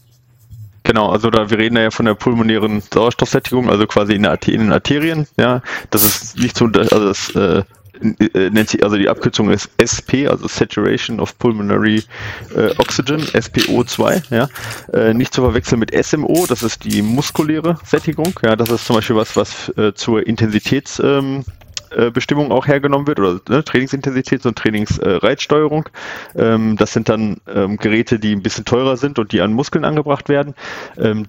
Genau, 0.83 1.09
also 1.09 1.29
da 1.31 1.49
wir 1.49 1.57
reden 1.57 1.77
ja 1.77 1.89
von 1.89 2.05
der 2.05 2.13
pulmonären 2.13 2.83
Sauerstoffsättigung, 2.93 3.69
also 3.69 3.87
quasi 3.87 4.13
in, 4.13 4.25
in 4.25 4.59
den 4.59 4.71
Arterien, 4.71 5.27
ja. 5.37 5.63
Das 5.89 6.03
ist 6.03 6.37
nicht 6.37 6.57
so, 6.57 6.65
also 6.65 7.05
das 7.07 7.33
äh, 7.35 7.63
nennt 8.01 8.69
sich, 8.69 8.83
also 8.83 8.97
die 8.97 9.09
Abkürzung 9.09 9.49
ist 9.51 9.69
SP, 9.77 10.27
also 10.27 10.47
Saturation 10.47 11.19
of 11.19 11.37
Pulmonary 11.37 12.03
äh, 12.55 12.69
Oxygen, 12.77 13.21
SPO2, 13.21 14.23
ja. 14.33 14.47
Äh, 14.93 15.13
nicht 15.13 15.33
zu 15.33 15.41
verwechseln 15.41 15.79
mit 15.79 15.93
SMO, 16.03 16.45
das 16.47 16.63
ist 16.63 16.83
die 16.83 17.01
muskuläre 17.01 17.77
Sättigung, 17.85 18.33
ja, 18.43 18.55
das 18.55 18.69
ist 18.69 18.85
zum 18.85 18.95
Beispiel 18.95 19.15
was, 19.15 19.35
was 19.35 19.69
äh, 19.77 19.93
zur 19.93 20.25
Intensitäts 20.25 20.99
ähm, 20.99 21.43
äh, 21.95 22.11
Bestimmung 22.11 22.51
auch 22.51 22.67
hergenommen 22.67 23.07
wird 23.07 23.19
oder 23.19 23.39
ne, 23.49 23.63
Trainingsintensität 23.63 24.45
und 24.45 24.57
Trainingsreitsteuerung. 24.57 25.89
Ähm, 26.35 26.75
das 26.77 26.93
sind 26.93 27.09
dann 27.09 27.37
ähm, 27.47 27.77
Geräte, 27.77 28.19
die 28.19 28.35
ein 28.35 28.41
bisschen 28.41 28.65
teurer 28.65 28.97
sind 28.97 29.19
und 29.19 29.31
die 29.31 29.41
an 29.41 29.53
Muskeln 29.53 29.85
angebracht 29.85 30.29
werden. 30.29 30.55
Ähm, 30.97 31.27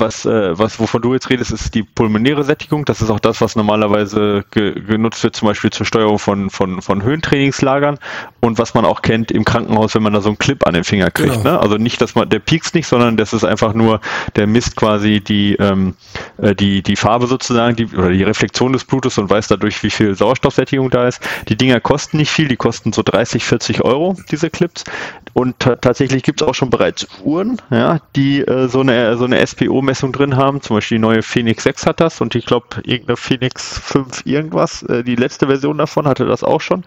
was, 0.00 0.24
äh, 0.24 0.58
was, 0.58 0.78
wovon 0.78 1.02
du 1.02 1.14
jetzt 1.14 1.30
redest, 1.30 1.52
ist 1.52 1.74
die 1.74 1.82
pulmonäre 1.82 2.44
Sättigung. 2.44 2.84
Das 2.84 3.02
ist 3.02 3.10
auch 3.10 3.20
das, 3.20 3.40
was 3.40 3.56
normalerweise 3.56 4.44
ge 4.50 4.80
genutzt 4.80 5.22
wird, 5.22 5.36
zum 5.36 5.48
Beispiel 5.48 5.70
zur 5.70 5.86
Steuerung 5.86 6.18
von, 6.18 6.50
von, 6.50 6.82
von 6.82 7.02
Höhentrainingslagern 7.02 7.98
und 8.40 8.58
was 8.58 8.74
man 8.74 8.84
auch 8.84 9.02
kennt 9.02 9.30
im 9.30 9.44
Krankenhaus, 9.44 9.94
wenn 9.94 10.02
man 10.02 10.12
da 10.12 10.20
so 10.20 10.28
einen 10.28 10.38
Clip 10.38 10.66
an 10.66 10.74
den 10.74 10.84
Finger 10.84 11.10
kriegt. 11.10 11.32
Genau. 11.32 11.52
Ne? 11.52 11.60
Also 11.60 11.76
nicht, 11.76 12.00
dass 12.00 12.14
man, 12.14 12.28
der 12.28 12.38
piekst 12.38 12.74
nicht, 12.74 12.86
sondern 12.86 13.16
das 13.16 13.32
ist 13.32 13.44
einfach 13.44 13.74
nur, 13.74 14.00
der 14.36 14.46
misst 14.46 14.76
quasi 14.76 15.20
die, 15.20 15.54
ähm, 15.56 15.94
äh, 16.38 16.54
die, 16.54 16.82
die 16.82 16.96
Farbe 16.96 17.26
sozusagen, 17.26 17.76
die, 17.76 17.86
oder 17.86 18.10
die 18.10 18.22
Reflexion 18.22 18.72
des 18.72 18.84
Blutes 18.84 19.18
und 19.18 19.30
weiß 19.30 19.48
dadurch, 19.48 19.82
wie 19.82 19.90
viel 19.90 20.14
Sauerstoffsättigung 20.14 20.90
da 20.90 21.08
ist. 21.08 21.20
Die 21.48 21.56
Dinger 21.56 21.80
kosten 21.80 22.16
nicht 22.16 22.30
viel, 22.30 22.48
die 22.48 22.56
kosten 22.56 22.92
so 22.92 23.02
30, 23.02 23.44
40 23.44 23.84
Euro, 23.84 24.16
diese 24.30 24.50
Clips. 24.50 24.84
Und 25.32 25.58
tatsächlich 25.58 26.22
gibt 26.22 26.40
es 26.40 26.48
auch 26.48 26.54
schon 26.54 26.70
bereits 26.70 27.06
Uhren, 27.22 27.60
ja, 27.70 28.00
die 28.14 28.40
äh, 28.40 28.68
so 28.68 28.80
eine, 28.80 29.16
so 29.18 29.24
eine 29.24 29.46
SPO 29.46 29.82
Messung 29.86 30.12
drin 30.12 30.36
haben. 30.36 30.60
Zum 30.60 30.76
Beispiel 30.76 30.98
die 30.98 31.02
neue 31.02 31.22
Phoenix 31.22 31.64
6 31.64 31.86
hat 31.86 32.00
das 32.00 32.20
und 32.20 32.34
ich 32.34 32.46
glaube, 32.46 32.66
irgendeine 32.84 33.16
Phoenix 33.16 33.78
5 33.78 34.26
irgendwas, 34.26 34.82
äh, 34.82 35.02
die 35.02 35.16
letzte 35.16 35.46
Version 35.46 35.78
davon 35.78 36.06
hatte 36.06 36.26
das 36.26 36.44
auch 36.44 36.60
schon. 36.60 36.84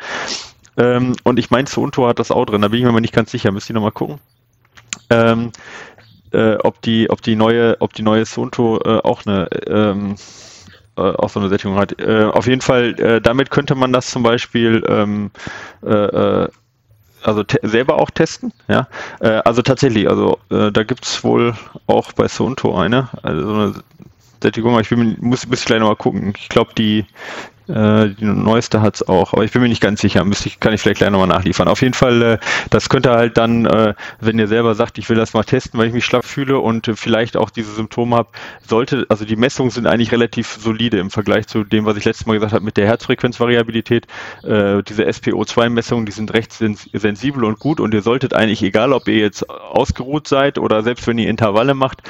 Ähm, 0.77 1.15
und 1.23 1.39
ich 1.39 1.49
meine, 1.49 1.67
Suunto 1.67 2.07
hat 2.07 2.19
das 2.19 2.31
auch 2.31 2.45
drin, 2.45 2.61
da 2.61 2.67
bin 2.67 2.79
ich 2.79 2.85
mir 2.85 2.91
mal 2.91 3.01
nicht 3.01 3.13
ganz 3.13 3.31
sicher, 3.31 3.51
müsste 3.51 3.73
ich 3.73 3.75
nochmal 3.75 3.91
gucken. 3.91 4.19
Ähm, 5.09 5.51
äh, 6.31 6.55
ob 6.55 6.81
die, 6.81 7.09
ob 7.09 7.21
die 7.21 7.35
neue, 7.35 7.77
ob 7.79 7.93
die 7.93 8.03
neue 8.03 8.25
Suunto 8.25 8.79
äh, 8.85 8.99
auch 9.03 9.25
eine 9.25 9.49
ähm, 9.67 10.15
äh, 10.95 11.01
auch 11.01 11.29
so 11.29 11.39
eine 11.39 11.49
Sättigung 11.49 11.77
hat. 11.77 11.99
Äh, 11.99 12.25
auf 12.25 12.45
jeden 12.45 12.61
Fall, 12.61 12.99
äh, 12.99 13.21
damit 13.21 13.49
könnte 13.51 13.75
man 13.75 13.93
das 13.93 14.07
zum 14.07 14.21
Beispiel 14.21 14.83
ähm, 14.87 15.31
äh, 15.81 16.47
also 17.23 17.43
selber 17.63 17.99
auch 17.99 18.09
testen, 18.09 18.53
ja. 18.67 18.87
Äh, 19.19 19.41
also 19.45 19.61
tatsächlich, 19.61 20.09
also 20.09 20.39
äh, 20.49 20.71
da 20.71 20.83
gibt's 20.83 21.23
wohl 21.23 21.53
auch 21.87 22.11
bei 22.13 22.27
Sonto 22.27 22.77
eine, 22.77 23.09
also 23.23 23.47
so 23.47 23.53
eine 23.53 23.73
Sättigung, 24.41 24.79
ich 24.79 24.89
bin, 24.89 25.17
muss, 25.19 25.47
muss 25.47 25.59
ich 25.59 25.65
gleich 25.65 25.79
nochmal 25.79 25.95
gucken. 25.95 26.33
Ich 26.37 26.49
glaube, 26.49 26.71
die, 26.77 27.05
äh, 27.69 28.09
die 28.09 28.25
neueste 28.25 28.81
hat's 28.81 29.07
auch, 29.07 29.33
aber 29.33 29.43
ich 29.43 29.51
bin 29.51 29.61
mir 29.61 29.69
nicht 29.69 29.81
ganz 29.81 30.01
sicher. 30.01 30.25
Müsste 30.25 30.49
ich, 30.49 30.59
kann 30.59 30.73
ich 30.73 30.81
vielleicht 30.81 30.97
gleich 30.97 31.11
nochmal 31.11 31.27
nachliefern. 31.27 31.67
Auf 31.67 31.81
jeden 31.81 31.93
Fall, 31.93 32.21
äh, 32.21 32.37
das 32.71 32.89
könnte 32.89 33.11
halt 33.11 33.37
dann, 33.37 33.65
äh, 33.65 33.93
wenn 34.19 34.39
ihr 34.39 34.47
selber 34.47 34.73
sagt, 34.73 34.97
ich 34.97 35.07
will 35.09 35.17
das 35.17 35.33
mal 35.33 35.43
testen, 35.43 35.79
weil 35.79 35.87
ich 35.87 35.93
mich 35.93 36.05
schlapp 36.05 36.25
fühle 36.25 36.59
und 36.59 36.87
äh, 36.87 36.95
vielleicht 36.95 37.37
auch 37.37 37.51
diese 37.51 37.71
Symptome 37.71 38.15
habe, 38.15 38.29
sollte, 38.67 39.05
also 39.09 39.23
die 39.23 39.35
Messungen 39.35 39.69
sind 39.69 39.85
eigentlich 39.85 40.11
relativ 40.11 40.57
solide 40.59 40.97
im 40.97 41.11
Vergleich 41.11 41.47
zu 41.47 41.63
dem, 41.63 41.85
was 41.85 41.95
ich 41.97 42.05
letztes 42.05 42.25
Mal 42.25 42.33
gesagt 42.33 42.53
habe 42.53 42.65
mit 42.65 42.77
der 42.77 42.87
Herzfrequenzvariabilität. 42.87 44.07
Äh, 44.43 44.81
diese 44.83 45.03
SPO2-Messungen, 45.03 46.05
die 46.05 46.11
sind 46.11 46.33
recht 46.33 46.51
sens 46.51 46.89
sensibel 46.91 47.43
und 47.43 47.59
gut 47.59 47.79
und 47.79 47.93
ihr 47.93 48.01
solltet 48.01 48.33
eigentlich, 48.33 48.63
egal 48.63 48.93
ob 48.93 49.07
ihr 49.07 49.17
jetzt 49.17 49.47
ausgeruht 49.49 50.27
seid 50.27 50.57
oder 50.57 50.81
selbst 50.81 51.05
wenn 51.07 51.19
ihr 51.19 51.29
Intervalle 51.29 51.75
macht, 51.75 52.01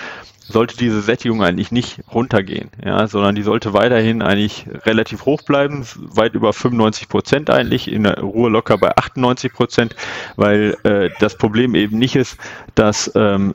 sollte 0.49 0.75
diese 0.77 1.01
Sättigung 1.01 1.43
eigentlich 1.43 1.71
nicht 1.71 1.99
runtergehen, 2.13 2.69
ja, 2.83 3.07
sondern 3.07 3.35
die 3.35 3.43
sollte 3.43 3.73
weiterhin 3.73 4.21
eigentlich 4.21 4.65
relativ 4.85 5.25
hoch 5.25 5.43
bleiben, 5.43 5.85
weit 5.95 6.33
über 6.33 6.53
95 6.53 7.07
Prozent 7.07 7.49
eigentlich, 7.49 7.89
in 7.89 8.03
der 8.03 8.19
Ruhe 8.19 8.49
locker 8.49 8.77
bei 8.77 8.95
98 8.97 9.53
Prozent, 9.53 9.95
weil 10.35 10.75
äh, 10.83 11.09
das 11.19 11.37
Problem 11.37 11.75
eben 11.75 11.97
nicht 11.99 12.15
ist, 12.15 12.37
dass 12.75 13.11
ähm, 13.15 13.53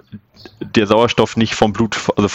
der 0.61 0.87
Sauerstoff 0.87 1.37
nicht 1.37 1.55
vom 1.55 1.73
Blut, 1.73 1.97
also 2.17 2.29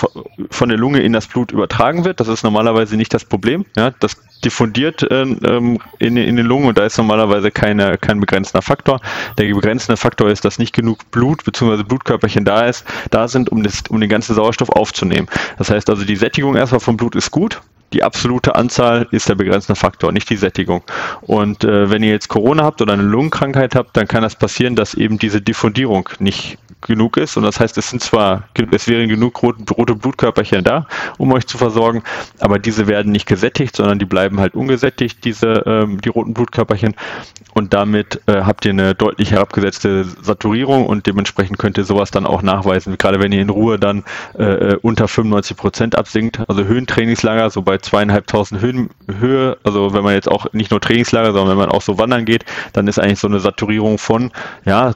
von 0.49 0.69
der 0.69 0.77
Lunge 0.77 1.01
in 1.01 1.13
das 1.13 1.27
Blut 1.27 1.51
übertragen 1.51 2.05
wird. 2.05 2.19
Das 2.19 2.27
ist 2.27 2.43
normalerweise 2.43 2.97
nicht 2.97 3.13
das 3.13 3.23
Problem. 3.23 3.65
Ja, 3.75 3.91
das 3.99 4.17
diffundiert 4.45 5.05
ähm, 5.09 5.79
in, 5.99 6.17
in 6.17 6.35
den 6.35 6.45
Lungen 6.45 6.67
und 6.67 6.77
da 6.77 6.85
ist 6.85 6.97
normalerweise 6.97 7.51
keine, 7.51 7.97
kein 7.97 8.19
begrenzender 8.19 8.61
Faktor. 8.61 8.99
Der 9.37 9.53
begrenzende 9.53 9.97
Faktor 9.97 10.29
ist, 10.29 10.45
dass 10.45 10.59
nicht 10.59 10.73
genug 10.73 11.09
Blut 11.11 11.43
bzw. 11.43 11.83
Blutkörperchen 11.83 12.45
da 12.45 12.65
ist, 12.65 12.85
da 13.11 13.27
sind, 13.27 13.49
um, 13.49 13.63
das, 13.63 13.83
um 13.89 13.99
den 13.99 14.09
ganzen 14.09 14.35
Sauerstoff 14.35 14.69
aufzunehmen. 14.69 15.27
Das 15.57 15.69
heißt 15.69 15.89
also, 15.89 16.05
die 16.05 16.15
Sättigung 16.15 16.55
erstmal 16.55 16.79
vom 16.79 16.97
Blut 16.97 17.15
ist 17.15 17.31
gut, 17.31 17.61
die 17.93 18.03
absolute 18.03 18.55
Anzahl 18.55 19.07
ist 19.11 19.29
der 19.29 19.35
begrenzende 19.35 19.75
Faktor, 19.75 20.11
nicht 20.11 20.29
die 20.29 20.35
Sättigung. 20.35 20.83
Und 21.21 21.63
äh, 21.63 21.89
wenn 21.89 22.03
ihr 22.03 22.11
jetzt 22.11 22.27
Corona 22.27 22.63
habt 22.63 22.81
oder 22.81 22.93
eine 22.93 23.03
Lungenkrankheit 23.03 23.75
habt, 23.75 23.97
dann 23.97 24.07
kann 24.07 24.21
das 24.21 24.35
passieren, 24.35 24.75
dass 24.75 24.93
eben 24.93 25.17
diese 25.17 25.41
Diffundierung 25.41 26.07
nicht 26.19 26.57
genug 26.81 27.17
ist. 27.17 27.37
Und 27.37 27.43
das 27.43 27.59
heißt, 27.59 27.77
es 27.77 27.89
sind 27.89 28.01
zwar, 28.01 28.43
es 28.71 28.87
wären 28.87 29.09
genug 29.09 29.41
rote, 29.43 29.63
rote 29.73 29.95
Blutkörperchen 29.95 30.63
da, 30.63 30.87
um 31.17 31.31
euch 31.33 31.45
zu 31.47 31.57
versorgen, 31.57 32.03
aber 32.39 32.59
diese 32.59 32.87
werden 32.87 33.11
nicht 33.11 33.25
gesättigt, 33.25 33.75
sondern 33.75 33.99
die 33.99 34.05
bleiben 34.05 34.39
halt 34.39 34.55
ungesättigt, 34.55 35.23
diese, 35.25 35.63
ähm, 35.65 35.99
die 36.01 36.09
roten 36.09 36.33
Blutkörperchen. 36.33 36.95
Und 37.53 37.73
damit 37.73 38.21
äh, 38.27 38.43
habt 38.43 38.65
ihr 38.65 38.71
eine 38.71 38.95
deutlich 38.95 39.31
herabgesetzte 39.31 40.05
Saturierung 40.05 40.85
und 40.85 41.07
dementsprechend 41.07 41.57
könnt 41.57 41.77
ihr 41.77 41.83
sowas 41.83 42.11
dann 42.11 42.25
auch 42.25 42.41
nachweisen. 42.41 42.97
Gerade 42.97 43.19
wenn 43.19 43.31
ihr 43.31 43.41
in 43.41 43.49
Ruhe 43.49 43.79
dann 43.79 44.03
äh, 44.37 44.43
äh 44.43 44.79
unter 44.81 45.07
95 45.07 45.57
Prozent 45.57 45.97
absinkt, 45.97 46.39
also 46.47 46.63
Höhentrainingslager, 46.63 47.49
so 47.49 47.61
bei 47.61 47.77
zweieinhalbtausend 47.77 48.61
Höhen, 48.61 48.89
Höhe, 49.19 49.57
also 49.63 49.93
wenn 49.93 50.03
man 50.03 50.13
jetzt 50.13 50.29
auch 50.29 50.51
nicht 50.53 50.71
nur 50.71 50.79
Trainingslager, 50.79 51.33
sondern 51.33 51.49
wenn 51.49 51.57
man 51.57 51.69
auch 51.69 51.81
so 51.81 51.97
wandern 51.97 52.25
geht, 52.25 52.45
dann 52.73 52.87
ist 52.87 52.99
eigentlich 52.99 53.19
so 53.19 53.27
eine 53.27 53.39
Saturierung 53.39 53.97
von, 53.97 54.31
ja, 54.65 54.93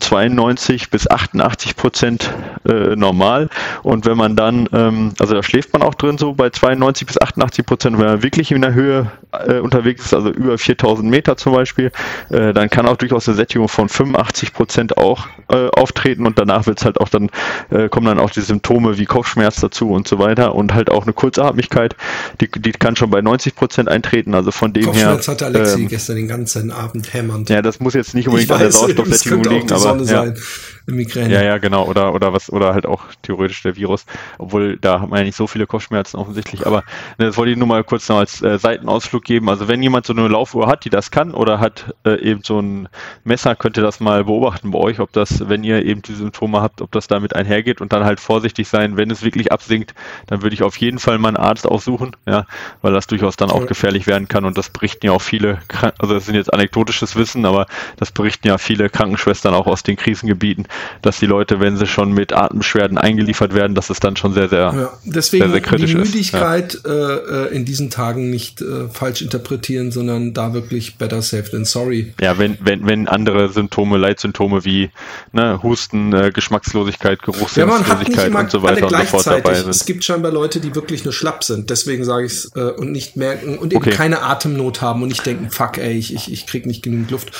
92 0.00 0.82
äh, 0.82 0.86
bis 0.90 1.10
88 1.10 1.76
Prozent 1.76 2.32
äh, 2.64 2.96
normal. 2.96 3.48
Und 3.82 4.06
wenn 4.06 4.16
man 4.16 4.36
dann, 4.36 4.68
ähm, 4.72 5.12
also 5.18 5.34
da 5.34 5.42
schläft 5.42 5.72
man 5.72 5.82
auch 5.82 5.94
drin 5.94 6.18
so 6.18 6.32
bei 6.34 6.50
92 6.50 7.06
bis 7.06 7.20
88 7.20 7.66
Prozent, 7.66 7.98
wenn 7.98 8.06
man 8.06 8.22
wirklich 8.22 8.52
in 8.52 8.62
der 8.62 8.74
Höhe 8.74 9.10
äh, 9.46 9.58
unterwegs 9.58 10.06
ist, 10.06 10.14
also 10.14 10.30
über 10.30 10.58
4000 10.58 11.08
Meter 11.08 11.36
zum 11.36 11.52
Beispiel, 11.52 11.90
äh, 12.30 12.52
dann 12.52 12.70
kann 12.70 12.86
auch 12.86 12.96
durchaus 12.96 13.28
eine 13.28 13.36
Sättigung 13.36 13.68
von 13.68 13.88
85 13.88 14.52
Prozent 14.52 14.98
auch 14.98 15.26
äh, 15.50 15.68
auftreten 15.68 16.26
und 16.26 16.38
danach 16.38 16.66
wird 16.66 16.78
es 16.78 16.84
halt 16.84 17.00
auch 17.00 17.08
dann, 17.08 17.30
äh, 17.70 17.88
kommen 17.88 18.06
dann 18.06 18.18
auch 18.18 18.30
die 18.30 18.40
Symptome 18.40 18.98
wie 18.98 19.06
Kopfschmerz 19.06 19.60
dazu 19.60 19.90
und 19.90 20.06
so 20.06 20.18
weiter 20.18 20.54
und 20.54 20.74
halt 20.74 20.90
auch 20.90 21.04
eine 21.04 21.12
Kurzatmigkeit, 21.12 21.96
die, 22.40 22.50
die 22.50 22.72
kann 22.72 22.96
schon 22.96 23.10
bei 23.10 23.20
90 23.20 23.54
Prozent 23.54 23.88
eintreten, 23.88 24.34
also 24.34 24.50
von 24.50 24.72
dem 24.72 24.84
Kopfschmerz 24.84 25.06
her. 25.06 25.14
Kopfschmerz 25.14 25.28
hatte 25.28 25.46
Alexi 25.46 25.80
ähm, 25.82 25.88
gestern 25.88 26.16
den 26.16 26.28
ganzen 26.28 26.70
Abend 26.70 27.12
hämmernd. 27.12 27.50
Ja, 27.50 27.62
das 27.62 27.80
muss 27.80 27.94
jetzt 27.94 28.14
nicht 28.14 28.28
unbedingt 28.28 28.52
an 28.52 28.60
der 28.60 28.72
Sauerstoffsättigung 28.72 29.44
liegen, 29.44 29.72
aber 29.72 29.96
ja. 29.98 30.04
sein. 30.04 30.36
Migräne. 30.86 31.32
Ja, 31.32 31.42
ja, 31.42 31.58
genau. 31.58 31.86
Oder, 31.86 32.14
oder 32.14 32.32
was, 32.32 32.50
oder 32.50 32.74
halt 32.74 32.86
auch 32.86 33.04
theoretisch 33.22 33.62
der 33.62 33.76
Virus. 33.76 34.06
Obwohl, 34.38 34.76
da 34.78 35.00
hat 35.00 35.08
man 35.08 35.20
ja 35.20 35.24
nicht 35.24 35.36
so 35.36 35.46
viele 35.46 35.66
Kopfschmerzen 35.66 36.16
offensichtlich. 36.16 36.66
Aber 36.66 36.84
ne, 37.18 37.26
das 37.26 37.36
wollte 37.36 37.52
ich 37.52 37.58
nur 37.58 37.68
mal 37.68 37.84
kurz 37.84 38.08
noch 38.08 38.18
als 38.18 38.42
äh, 38.42 38.58
Seitenausflug 38.58 39.24
geben. 39.24 39.48
Also 39.48 39.68
wenn 39.68 39.82
jemand 39.82 40.06
so 40.06 40.12
eine 40.12 40.26
Laufuhr 40.28 40.66
hat, 40.66 40.84
die 40.84 40.90
das 40.90 41.10
kann, 41.10 41.34
oder 41.34 41.60
hat 41.60 41.94
äh, 42.04 42.20
eben 42.20 42.42
so 42.42 42.60
ein 42.60 42.88
Messer, 43.24 43.54
könnt 43.54 43.76
ihr 43.76 43.82
das 43.82 44.00
mal 44.00 44.24
beobachten 44.24 44.70
bei 44.70 44.78
euch, 44.78 45.00
ob 45.00 45.12
das, 45.12 45.48
wenn 45.48 45.64
ihr 45.64 45.84
eben 45.84 46.02
die 46.02 46.14
Symptome 46.14 46.60
habt, 46.60 46.82
ob 46.82 46.92
das 46.92 47.06
damit 47.06 47.34
einhergeht 47.34 47.80
und 47.80 47.92
dann 47.92 48.04
halt 48.04 48.20
vorsichtig 48.20 48.68
sein, 48.68 48.96
wenn 48.96 49.10
es 49.10 49.22
wirklich 49.22 49.52
absinkt, 49.52 49.94
dann 50.26 50.42
würde 50.42 50.54
ich 50.54 50.62
auf 50.62 50.76
jeden 50.76 50.98
Fall 50.98 51.18
mal 51.18 51.28
einen 51.28 51.36
Arzt 51.36 51.66
aussuchen, 51.66 52.16
ja, 52.26 52.46
weil 52.80 52.92
das 52.92 53.06
durchaus 53.06 53.36
dann 53.36 53.50
auch 53.50 53.66
gefährlich 53.66 54.06
werden 54.06 54.28
kann 54.28 54.44
und 54.44 54.58
das 54.58 54.70
berichten 54.70 55.06
ja 55.06 55.12
auch 55.12 55.22
viele, 55.22 55.58
also 55.98 56.14
das 56.14 56.26
sind 56.26 56.34
jetzt 56.34 56.52
anekdotisches 56.52 57.16
Wissen, 57.16 57.44
aber 57.44 57.66
das 57.96 58.12
berichten 58.12 58.48
ja 58.48 58.58
viele 58.58 58.90
Krankenschwestern 58.90 59.54
auch 59.54 59.66
aus 59.66 59.82
den 59.82 59.96
Krisengebieten, 59.96 60.66
dass 61.02 61.18
die 61.18 61.26
Leute, 61.26 61.60
wenn 61.60 61.76
sie 61.76 61.86
schon 61.86 62.12
mit 62.12 62.32
Atembeschwerden 62.32 62.98
eingeliefert 62.98 63.54
werden, 63.54 63.74
dass 63.74 63.90
es 63.90 64.00
dann 64.00 64.16
schon 64.16 64.32
sehr, 64.32 64.48
sehr, 64.48 64.58
ja, 64.58 64.92
deswegen 65.04 65.44
sehr, 65.44 65.52
sehr 65.52 65.60
kritisch 65.60 65.90
die 65.90 65.96
Müdigkeit 65.96 66.74
ist. 66.74 66.86
Ja. 66.86 66.92
Äh, 66.92 67.46
äh, 67.46 67.54
in 67.54 67.64
diesen 67.64 67.90
Tagen 67.90 68.30
nicht 68.30 68.60
äh, 68.60 68.88
falsch 68.88 69.22
interpretieren, 69.22 69.90
sondern 69.90 70.34
da 70.34 70.54
wirklich 70.54 70.96
better 70.96 71.22
safe 71.22 71.50
than 71.50 71.64
sorry. 71.64 72.14
Ja, 72.20 72.38
wenn, 72.38 72.58
wenn, 72.60 72.86
wenn 72.86 73.08
andere 73.08 73.48
Symptome, 73.48 73.98
Leitsymptome 73.98 74.64
wie 74.64 74.90
ne, 75.32 75.62
Husten, 75.62 76.12
äh, 76.12 76.30
Geschmackslosigkeit, 76.32 77.22
Geruchslosigkeit 77.22 78.32
ja, 78.32 78.40
und 78.40 78.50
so 78.50 78.62
weiter 78.62 78.86
und 78.86 78.96
so 78.96 79.04
fort 79.04 79.26
dabei 79.26 79.54
sind. 79.54 79.70
Es 79.70 79.84
gibt 79.84 80.04
scheinbar 80.04 80.32
Leute, 80.32 80.60
die 80.60 80.74
wirklich 80.74 81.04
nur 81.04 81.12
schlapp 81.12 81.44
sind, 81.44 81.70
deswegen 81.70 82.04
sage 82.04 82.26
ich 82.26 82.32
es, 82.32 82.52
äh, 82.54 82.60
und 82.60 82.92
nicht 82.92 83.16
merken 83.16 83.58
und 83.58 83.72
eben 83.72 83.82
okay. 83.82 83.90
keine 83.90 84.22
Atemnot 84.22 84.80
haben 84.80 85.02
und 85.02 85.08
nicht 85.08 85.24
denken, 85.24 85.50
fuck 85.50 85.78
ey, 85.78 85.92
ich, 85.92 86.14
ich, 86.14 86.32
ich 86.32 86.46
krieg 86.46 86.66
nicht 86.66 86.82
genügend 86.82 87.10
Luft. 87.10 87.32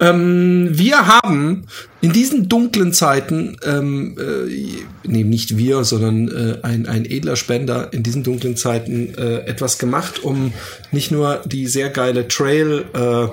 Ähm, 0.00 0.68
wir 0.70 1.06
haben 1.06 1.66
in 2.00 2.12
diesen 2.12 2.48
dunklen 2.48 2.92
Zeiten, 2.92 3.56
ähm, 3.64 4.16
äh, 4.18 4.78
nee, 5.06 5.24
nicht 5.24 5.56
wir, 5.58 5.84
sondern 5.84 6.28
äh, 6.28 6.58
ein, 6.62 6.86
ein 6.86 7.04
edler 7.04 7.36
Spender 7.36 7.92
in 7.92 8.02
diesen 8.02 8.22
dunklen 8.22 8.56
Zeiten 8.56 9.14
äh, 9.14 9.40
etwas 9.40 9.78
gemacht, 9.78 10.22
um 10.22 10.52
nicht 10.92 11.10
nur 11.10 11.42
die 11.44 11.66
sehr 11.66 11.90
geile 11.90 12.26
Trail 12.26 12.84
äh, 12.94 13.28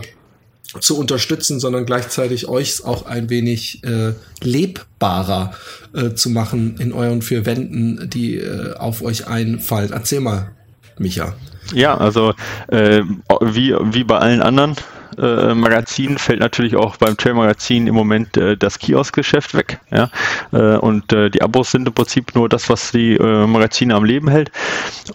zu 0.82 0.98
unterstützen, 0.98 1.60
sondern 1.60 1.86
gleichzeitig 1.86 2.48
euch 2.48 2.84
auch 2.84 3.06
ein 3.06 3.30
wenig 3.30 3.84
äh, 3.86 4.14
lebbarer 4.42 5.54
äh, 5.94 6.14
zu 6.14 6.30
machen 6.30 6.76
in 6.80 6.92
euren 6.92 7.22
vier 7.22 7.46
Wänden, 7.46 8.10
die 8.10 8.36
äh, 8.36 8.74
auf 8.76 9.02
euch 9.02 9.28
einfallen. 9.28 9.92
Erzähl 9.94 10.20
mal, 10.20 10.52
Micha. 10.98 11.36
Ja, 11.74 11.98
also 11.98 12.34
äh, 12.68 13.02
wie, 13.42 13.76
wie 13.94 14.04
bei 14.04 14.18
allen 14.18 14.42
anderen 14.42 14.76
äh, 15.18 15.54
Magazin 15.54 16.18
fällt 16.18 16.40
natürlich 16.40 16.76
auch 16.76 16.98
beim 16.98 17.18
Trail 17.18 17.34
Magazin 17.34 17.88
im 17.88 17.96
Moment 17.96 18.38
äh, 18.38 18.58
das 18.58 18.80
Kioskgeschäft 18.80 19.54
weg. 19.54 19.80
Ja? 19.92 20.10
Äh, 20.52 20.78
und 20.78 21.12
äh, 21.14 21.30
die 21.30 21.42
Abos 21.42 21.72
sind 21.72 21.88
im 21.88 21.94
Prinzip 21.94 22.36
nur 22.36 22.50
das, 22.50 22.70
was 22.70 22.92
die 22.92 23.14
äh, 23.16 23.48
Magazine 23.48 23.96
am 23.96 24.04
Leben 24.04 24.30
hält. 24.30 24.52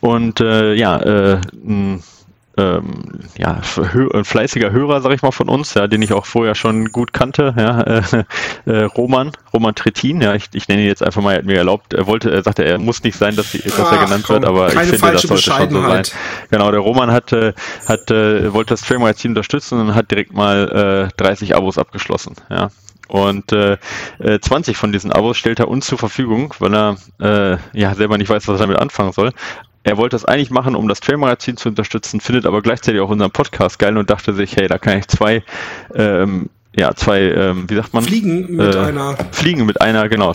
Und 0.01 0.41
ja, 0.41 0.99
äh, 1.01 1.41
ähm, 2.63 3.03
ja, 3.37 3.61
ein 4.15 4.25
fleißiger 4.25 4.71
Hörer, 4.71 5.01
sag 5.01 5.13
ich 5.13 5.23
mal, 5.23 5.33
von 5.33 5.49
uns, 5.49 5.75
ja, 5.75 5.87
den 5.87 6.03
ich 6.03 6.13
auch 6.13 6.27
vorher 6.27 6.55
schon 6.55 6.91
gut 6.91 7.13
kannte, 7.13 7.55
ja, 7.57 7.81
äh, 7.83 8.25
äh, 8.67 8.85
Roman, 8.85 9.33
Roman 9.53 9.75
Trittin, 9.75 10.21
ja, 10.21 10.35
ich, 10.35 10.47
ich 10.53 10.69
nenne 10.69 10.83
ihn 10.83 10.89
jetzt 10.89 11.03
einfach 11.03 11.23
mal, 11.23 11.33
er 11.33 11.39
hat 11.39 11.45
mir 11.45 11.59
erlaubt, 11.59 11.93
er 11.95 12.07
wollte, 12.07 12.31
er 12.31 12.43
sagte, 12.43 12.65
er 12.65 12.79
muss 12.79 13.03
nicht 13.03 13.17
sein, 13.17 13.37
dass, 13.37 13.53
dass 13.53 13.81
Ach, 13.81 13.93
er 13.93 14.05
genannt 14.05 14.25
komm, 14.27 14.35
wird, 14.35 14.45
aber 14.45 14.69
ich 14.69 14.79
finde, 14.79 15.13
das 15.13 15.23
sollte 15.23 15.43
schon 15.43 15.71
so 15.71 15.83
sein. 15.83 16.05
Genau, 16.51 16.71
der 16.71 16.81
Roman 16.81 17.11
hat, 17.11 17.33
hat, 17.33 18.11
äh, 18.11 18.53
wollte 18.53 18.75
das 18.75 18.83
Trail-Magazin 18.83 19.33
unterstützen 19.33 19.81
und 19.81 19.95
hat 19.95 20.11
direkt 20.11 20.33
mal 20.33 21.09
äh, 21.11 21.17
30 21.17 21.57
Abos 21.57 21.79
abgeschlossen, 21.79 22.37
ja. 22.51 22.71
Und 23.09 23.53
äh, 23.53 23.77
20 24.21 24.75
äh, 24.75 24.79
von 24.79 24.91
diesen 24.91 25.13
Abos 25.13 25.37
stellt 25.37 25.59
er 25.59 25.69
uns 25.69 25.87
zur 25.87 25.99
Verfügung, 25.99 26.55
weil 26.61 26.75
er 26.75 26.97
äh, 27.21 27.59
ja 27.79 27.95
selber 27.95 28.17
nicht 28.17 28.31
weiß, 28.31 28.49
was 28.49 28.59
er 28.59 28.67
damit 28.67 28.79
anfangen 28.79 29.13
soll 29.13 29.33
er 29.85 29.97
wollte 29.97 30.15
das 30.15 30.25
eigentlich 30.25 30.51
machen, 30.51 30.77
um 30.77 30.89
das 30.89 31.01
Trail-Magazin 31.01 31.57
zu 31.57 31.69
unterstützen, 31.69 32.21
findet 32.21 32.47
aber 32.47 32.63
gleichzeitig 32.63 33.01
auch 33.01 33.11
unseren 33.11 33.31
Podcast 33.31 33.79
geil 33.79 33.97
und 33.97 34.11
dachte 34.11 34.33
sich, 34.33 34.57
hey, 34.57 34.69
da 34.69 34.79
kann 34.79 34.99
ich 34.99 35.09
zwei, 35.09 35.43
ähm, 35.95 36.51
ja, 36.75 36.95
zwei, 36.95 37.21
ähm, 37.21 37.69
wie 37.69 37.75
sagt 37.75 37.93
man? 37.93 38.03
Fliegen 38.03 38.57
mit 38.57 38.75
äh, 38.75 38.79
einer. 38.79 39.17
Fliegen 39.31 39.67
mit 39.67 39.81
einer, 39.81 40.09
genau, 40.09 40.33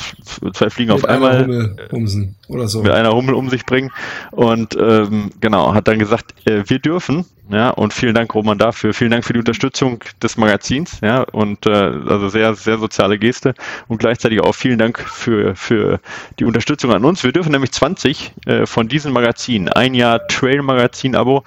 zwei 0.54 0.69
Fliegen 0.69 0.91
auf 0.91 1.04
einmal. 1.06 1.43
Hummel 1.43 1.76
umsen 1.91 2.36
oder 2.47 2.67
so. 2.67 2.84
Mit 2.84 2.91
einer 2.91 3.13
Hummel 3.13 3.34
um 3.34 3.50
sich 3.50 3.65
bringen. 3.65 3.91
Und 4.32 4.78
ähm, 4.80 5.32
genau, 5.41 5.73
hat 5.73 5.88
dann 5.88 6.00
gesagt, 6.00 6.36
äh, 6.47 6.63
wir 6.67 6.80
dürfen 6.80 7.26
ja, 7.50 7.69
und 7.69 7.93
vielen 7.93 8.13
Dank, 8.13 8.36
Roman, 8.36 8.58
dafür. 8.58 8.93
Vielen 8.93 9.12
Dank 9.12 9.23
für 9.23 9.32
die 9.32 9.39
Unterstützung 9.39 10.04
des 10.21 10.36
Magazins. 10.36 11.00
Ja, 11.02 11.21
und 11.21 11.65
äh, 11.65 11.69
also 11.69 12.28
sehr, 12.28 12.54
sehr 12.56 12.78
soziale 12.78 13.17
Geste. 13.17 13.54
Und 13.88 14.00
gleichzeitig 14.00 14.41
auch 14.41 14.54
vielen 14.54 14.78
Dank 14.78 15.00
für, 15.00 15.56
für 15.56 16.02
die 16.39 16.45
Unterstützung 16.45 16.91
an 16.91 17.06
uns. 17.06 17.23
Wir 17.23 17.32
dürfen 17.32 17.54
nämlich 17.54 17.71
20 17.71 18.34
äh, 18.45 18.65
von 18.65 18.89
diesen 18.89 19.13
Magazinen, 19.13 19.69
ein 19.69 19.93
Jahr 19.93 20.28
Trail-Magazin-Abo, 20.28 21.43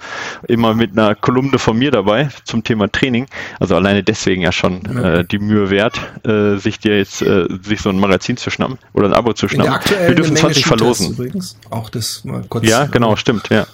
immer 0.47 0.73
mit 0.73 0.97
einer 0.97 1.13
Kolumne 1.13 1.59
von 1.59 1.77
mir 1.77 1.91
dabei 1.91 2.29
zum 2.45 2.63
Thema 2.63 2.91
Training. 2.91 3.27
Also 3.59 3.75
alleine 3.75 4.01
deswegen 4.01 4.41
ja 4.41 4.51
schon 4.51 4.80
äh, 4.85 5.23
die 5.25 5.39
Mühe 5.39 5.69
wert, 5.69 5.99
äh, 6.25 6.57
sich 6.57 6.79
dir 6.79 6.97
jetzt 6.97 7.21
äh, 7.21 7.47
sich 7.61 7.81
so 7.81 7.89
ein 7.89 7.99
Magazin 7.99 8.37
zu 8.37 8.49
schnappen 8.49 8.77
oder 8.93 9.07
ein 9.07 9.13
Abo 9.13 9.33
zu 9.33 9.47
schnappen. 9.47 9.79
Wir 10.07 10.15
dürfen 10.15 10.35
20 10.35 10.65
verlosen. 10.65 11.11
Übrigens. 11.11 11.57
Auch 11.69 11.89
das 11.89 12.23
mal 12.23 12.43
kurz. 12.47 12.67
Ja, 12.67 12.85
genau, 12.85 13.15
stimmt, 13.15 13.49
ja. 13.49 13.65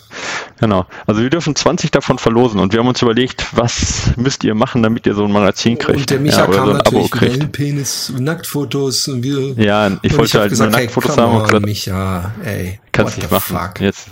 Genau. 0.60 0.86
Also 1.06 1.22
wir 1.22 1.30
dürfen 1.30 1.56
20 1.56 1.92
davon 1.92 2.18
verlosen 2.18 2.60
und 2.60 2.74
wir 2.74 2.80
haben 2.80 2.88
uns 2.88 3.02
überlegt, 3.02 3.46
was 3.56 4.12
müsst 4.16 4.44
ihr 4.44 4.56
machen, 4.56 4.84
damit 4.84 5.06
ihr 5.06 5.14
so 5.14 5.26
ein 5.26 5.32
Magazin 5.32 5.78
kriegt. 5.78 6.00
Und 6.00 6.10
der 6.10 6.20
Micha 6.20 6.40
ja, 6.40 6.46
kam 6.46 6.66
so 6.66 6.72
ein 6.72 6.78
natürlich 6.78 7.14
Abo 7.14 7.18
kriegt. 7.18 7.52
Penis, 7.52 8.14
Nacktfotos 8.18 9.08
und 9.08 9.24
wir. 9.24 9.54
Ja, 9.64 9.92
ich 10.02 10.18
wollte 10.18 10.26
ich 10.26 10.36
halt 10.36 10.50
gesagt, 10.50 10.72
nur 10.72 10.80
Nacktfotos 10.80 11.18
hey, 11.18 11.24
haben 11.24 11.36
und 11.38 11.44
gesagt, 11.46 11.66
Micha, 11.66 12.32
ey, 12.44 12.80
kannst 12.92 13.18
nicht 13.18 13.32
machen. 13.32 13.58
Fuck? 13.58 13.82
Jetzt. 13.82 14.10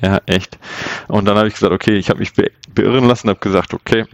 Ja, 0.00 0.20
echt. 0.26 0.58
Und 1.08 1.24
dann 1.24 1.36
habe 1.36 1.48
ich 1.48 1.54
gesagt, 1.54 1.72
okay, 1.72 1.96
ich 1.96 2.08
habe 2.08 2.20
mich 2.20 2.32
be 2.32 2.50
beirren 2.74 3.06
lassen, 3.06 3.28
habe 3.28 3.40
gesagt, 3.40 3.74
okay, 3.74 4.00
äh, 4.00 4.04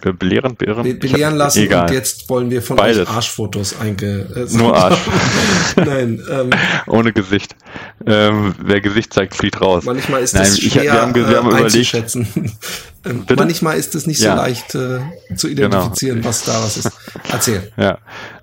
belehren, 0.00 0.56
beirren? 0.56 0.82
Be 0.82 0.94
belehren 0.94 1.36
lassen 1.36 1.64
egal. 1.64 1.88
und 1.88 1.94
jetzt 1.94 2.28
wollen 2.28 2.50
wir 2.50 2.62
von 2.62 2.76
Beides. 2.76 3.08
euch 3.08 3.08
Arschfotos 3.08 3.78
einge... 3.80 4.26
Äh, 4.34 4.56
Nur 4.56 4.76
Arsch. 4.84 4.98
Nein. 5.76 6.22
Ähm, 6.30 6.50
Ohne 6.86 7.12
Gesicht. 7.12 7.54
Ähm, 8.06 8.54
wer 8.58 8.80
Gesicht 8.80 9.12
zeigt, 9.12 9.34
flieht 9.34 9.60
raus. 9.60 9.84
Manchmal 9.84 10.22
ist 10.22 10.34
das 10.34 10.58
schwer 10.58 10.84
ich, 10.84 10.90
wir 10.90 11.02
haben, 11.02 11.14
wir 11.14 11.36
haben 11.36 11.50
äh, 11.52 11.64
einzuschätzen. 11.64 12.26
ähm, 13.04 13.26
manchmal 13.36 13.78
ist 13.78 13.94
es 13.94 14.06
nicht 14.06 14.20
ja. 14.20 14.32
so 14.32 14.42
leicht 14.42 14.74
äh, 14.74 15.00
zu 15.36 15.48
genau. 15.48 15.68
identifizieren, 15.68 16.16
genau. 16.18 16.28
was 16.28 16.44
da 16.44 16.62
was 16.62 16.76
ist. 16.76 16.90
Erzähl. 17.30 17.72
Ja, 17.76 17.98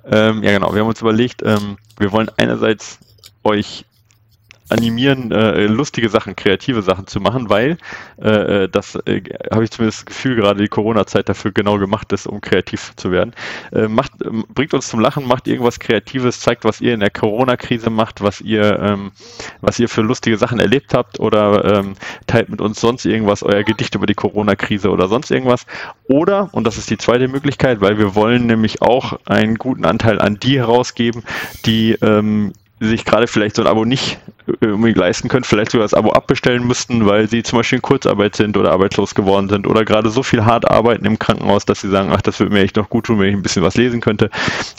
ähm, 0.05 0.43
ja 0.43 0.51
genau. 0.51 0.73
Wir 0.73 0.81
haben 0.81 0.89
uns 0.89 1.01
überlegt, 1.01 1.41
ähm, 1.43 1.77
wir 1.97 2.11
wollen 2.11 2.29
einerseits 2.37 2.99
euch 3.43 3.85
animieren, 4.69 5.31
äh, 5.31 5.65
lustige 5.65 6.09
Sachen, 6.09 6.35
kreative 6.35 6.81
Sachen 6.81 7.07
zu 7.07 7.19
machen, 7.19 7.49
weil 7.49 7.77
äh, 8.21 8.63
äh 8.63 8.69
das 8.69 8.95
äh, 9.05 9.21
habe 9.51 9.63
ich 9.63 9.71
zumindest 9.71 9.99
das 9.99 10.05
Gefühl, 10.05 10.35
gerade 10.35 10.61
die 10.61 10.67
Corona-Zeit 10.67 11.29
dafür 11.29 11.51
genau 11.51 11.77
gemacht 11.77 12.11
ist, 12.11 12.27
um 12.27 12.41
kreativ 12.41 12.93
zu 12.95 13.11
werden. 13.11 13.33
Äh, 13.71 13.87
macht, 13.87 14.11
ähm, 14.25 14.45
bringt 14.53 14.73
uns 14.73 14.87
zum 14.87 14.99
Lachen, 14.99 15.25
macht 15.25 15.47
irgendwas 15.47 15.79
Kreatives, 15.79 16.39
zeigt, 16.39 16.65
was 16.65 16.81
ihr 16.81 16.93
in 16.93 16.99
der 16.99 17.09
Corona-Krise 17.09 17.89
macht, 17.89 18.21
was 18.21 18.41
ihr, 18.41 18.79
ähm, 18.79 19.11
was 19.61 19.79
ihr 19.79 19.89
für 19.89 20.01
lustige 20.01 20.37
Sachen 20.37 20.59
erlebt 20.59 20.93
habt 20.93 21.19
oder 21.19 21.79
ähm, 21.79 21.93
teilt 22.27 22.49
mit 22.49 22.61
uns 22.61 22.81
sonst 22.81 23.05
irgendwas, 23.05 23.43
euer 23.43 23.63
Gedicht 23.63 23.95
über 23.95 24.05
die 24.05 24.15
Corona-Krise 24.15 24.89
oder 24.89 25.07
sonst 25.07 25.31
irgendwas. 25.31 25.65
Oder, 26.07 26.49
und 26.51 26.65
das 26.65 26.77
ist 26.77 26.89
die 26.89 26.97
zweite 26.97 27.27
Möglichkeit, 27.27 27.81
weil 27.81 27.97
wir 27.97 28.15
wollen 28.15 28.47
nämlich 28.47 28.81
auch 28.81 29.19
einen 29.25 29.55
guten 29.55 29.85
Anteil 29.85 30.19
an 30.19 30.39
die 30.39 30.57
herausgeben, 30.57 31.23
die 31.65 31.93
ähm, 32.01 32.53
sich 32.79 33.05
gerade 33.05 33.27
vielleicht 33.27 33.55
so 33.55 33.63
ein 33.63 33.67
Abo 33.67 33.85
nicht 33.85 34.19
äh, 34.61 34.67
unbedingt 34.67 34.97
leisten 34.97 35.29
können, 35.29 35.43
vielleicht 35.43 35.71
sogar 35.71 35.85
das 35.85 35.93
Abo 35.93 36.11
abbestellen 36.11 36.65
müssten, 36.65 37.05
weil 37.05 37.27
sie 37.27 37.43
zum 37.43 37.57
Beispiel 37.57 37.77
in 37.77 37.81
Kurzarbeit 37.81 38.35
sind 38.35 38.55
oder 38.55 38.71
arbeitslos 38.71 39.15
geworden 39.15 39.49
sind 39.49 39.65
oder 39.65 39.83
gerade 39.83 40.09
so 40.09 40.21
viel 40.21 40.45
hart 40.45 40.69
arbeiten 40.69 41.05
im 41.05 41.17
Krankenhaus, 41.17 41.65
dass 41.65 41.81
sie 41.81 41.89
sagen, 41.89 42.11
ach, 42.13 42.21
das 42.21 42.39
würde 42.39 42.53
mir 42.53 42.61
echt 42.61 42.75
noch 42.75 42.89
gut 42.89 43.05
tun, 43.05 43.19
wenn 43.19 43.29
ich 43.29 43.35
ein 43.35 43.41
bisschen 43.41 43.63
was 43.63 43.77
lesen 43.77 43.99
könnte. 43.99 44.29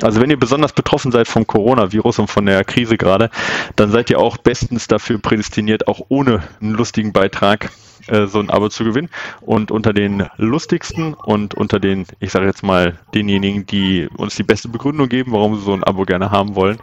Also 0.02 0.20
wenn 0.20 0.30
ihr 0.30 0.38
besonders 0.38 0.72
betroffen 0.72 1.10
seid 1.10 1.26
vom 1.26 1.46
Coronavirus 1.46 2.20
und 2.20 2.28
von 2.28 2.46
der 2.46 2.64
Krise 2.64 2.96
gerade, 2.96 3.30
dann 3.76 3.90
seid 3.90 4.10
ihr 4.10 4.20
auch 4.20 4.36
bestens 4.36 4.86
dafür 4.86 5.18
prädestiniert, 5.18 5.88
auch 5.88 6.00
ohne 6.08 6.42
einen 6.60 6.74
lustigen 6.74 7.12
Beitrag 7.12 7.70
äh, 8.08 8.26
so 8.26 8.40
ein 8.40 8.50
Abo 8.50 8.68
zu 8.68 8.84
gewinnen. 8.84 9.08
Und 9.40 9.70
unter 9.70 9.92
den 9.92 10.26
lustigsten 10.36 11.14
und 11.14 11.54
unter 11.54 11.80
den, 11.80 12.06
ich 12.20 12.32
sage 12.32 12.46
jetzt 12.46 12.62
mal, 12.62 12.98
denjenigen, 13.14 13.66
die 13.66 14.08
uns 14.16 14.36
die 14.36 14.42
beste 14.42 14.68
Begründung 14.68 15.08
geben, 15.08 15.32
warum 15.32 15.56
sie 15.56 15.64
so 15.64 15.72
ein 15.72 15.84
Abo 15.84 16.04
gerne 16.04 16.30
haben 16.30 16.54
wollen, 16.54 16.78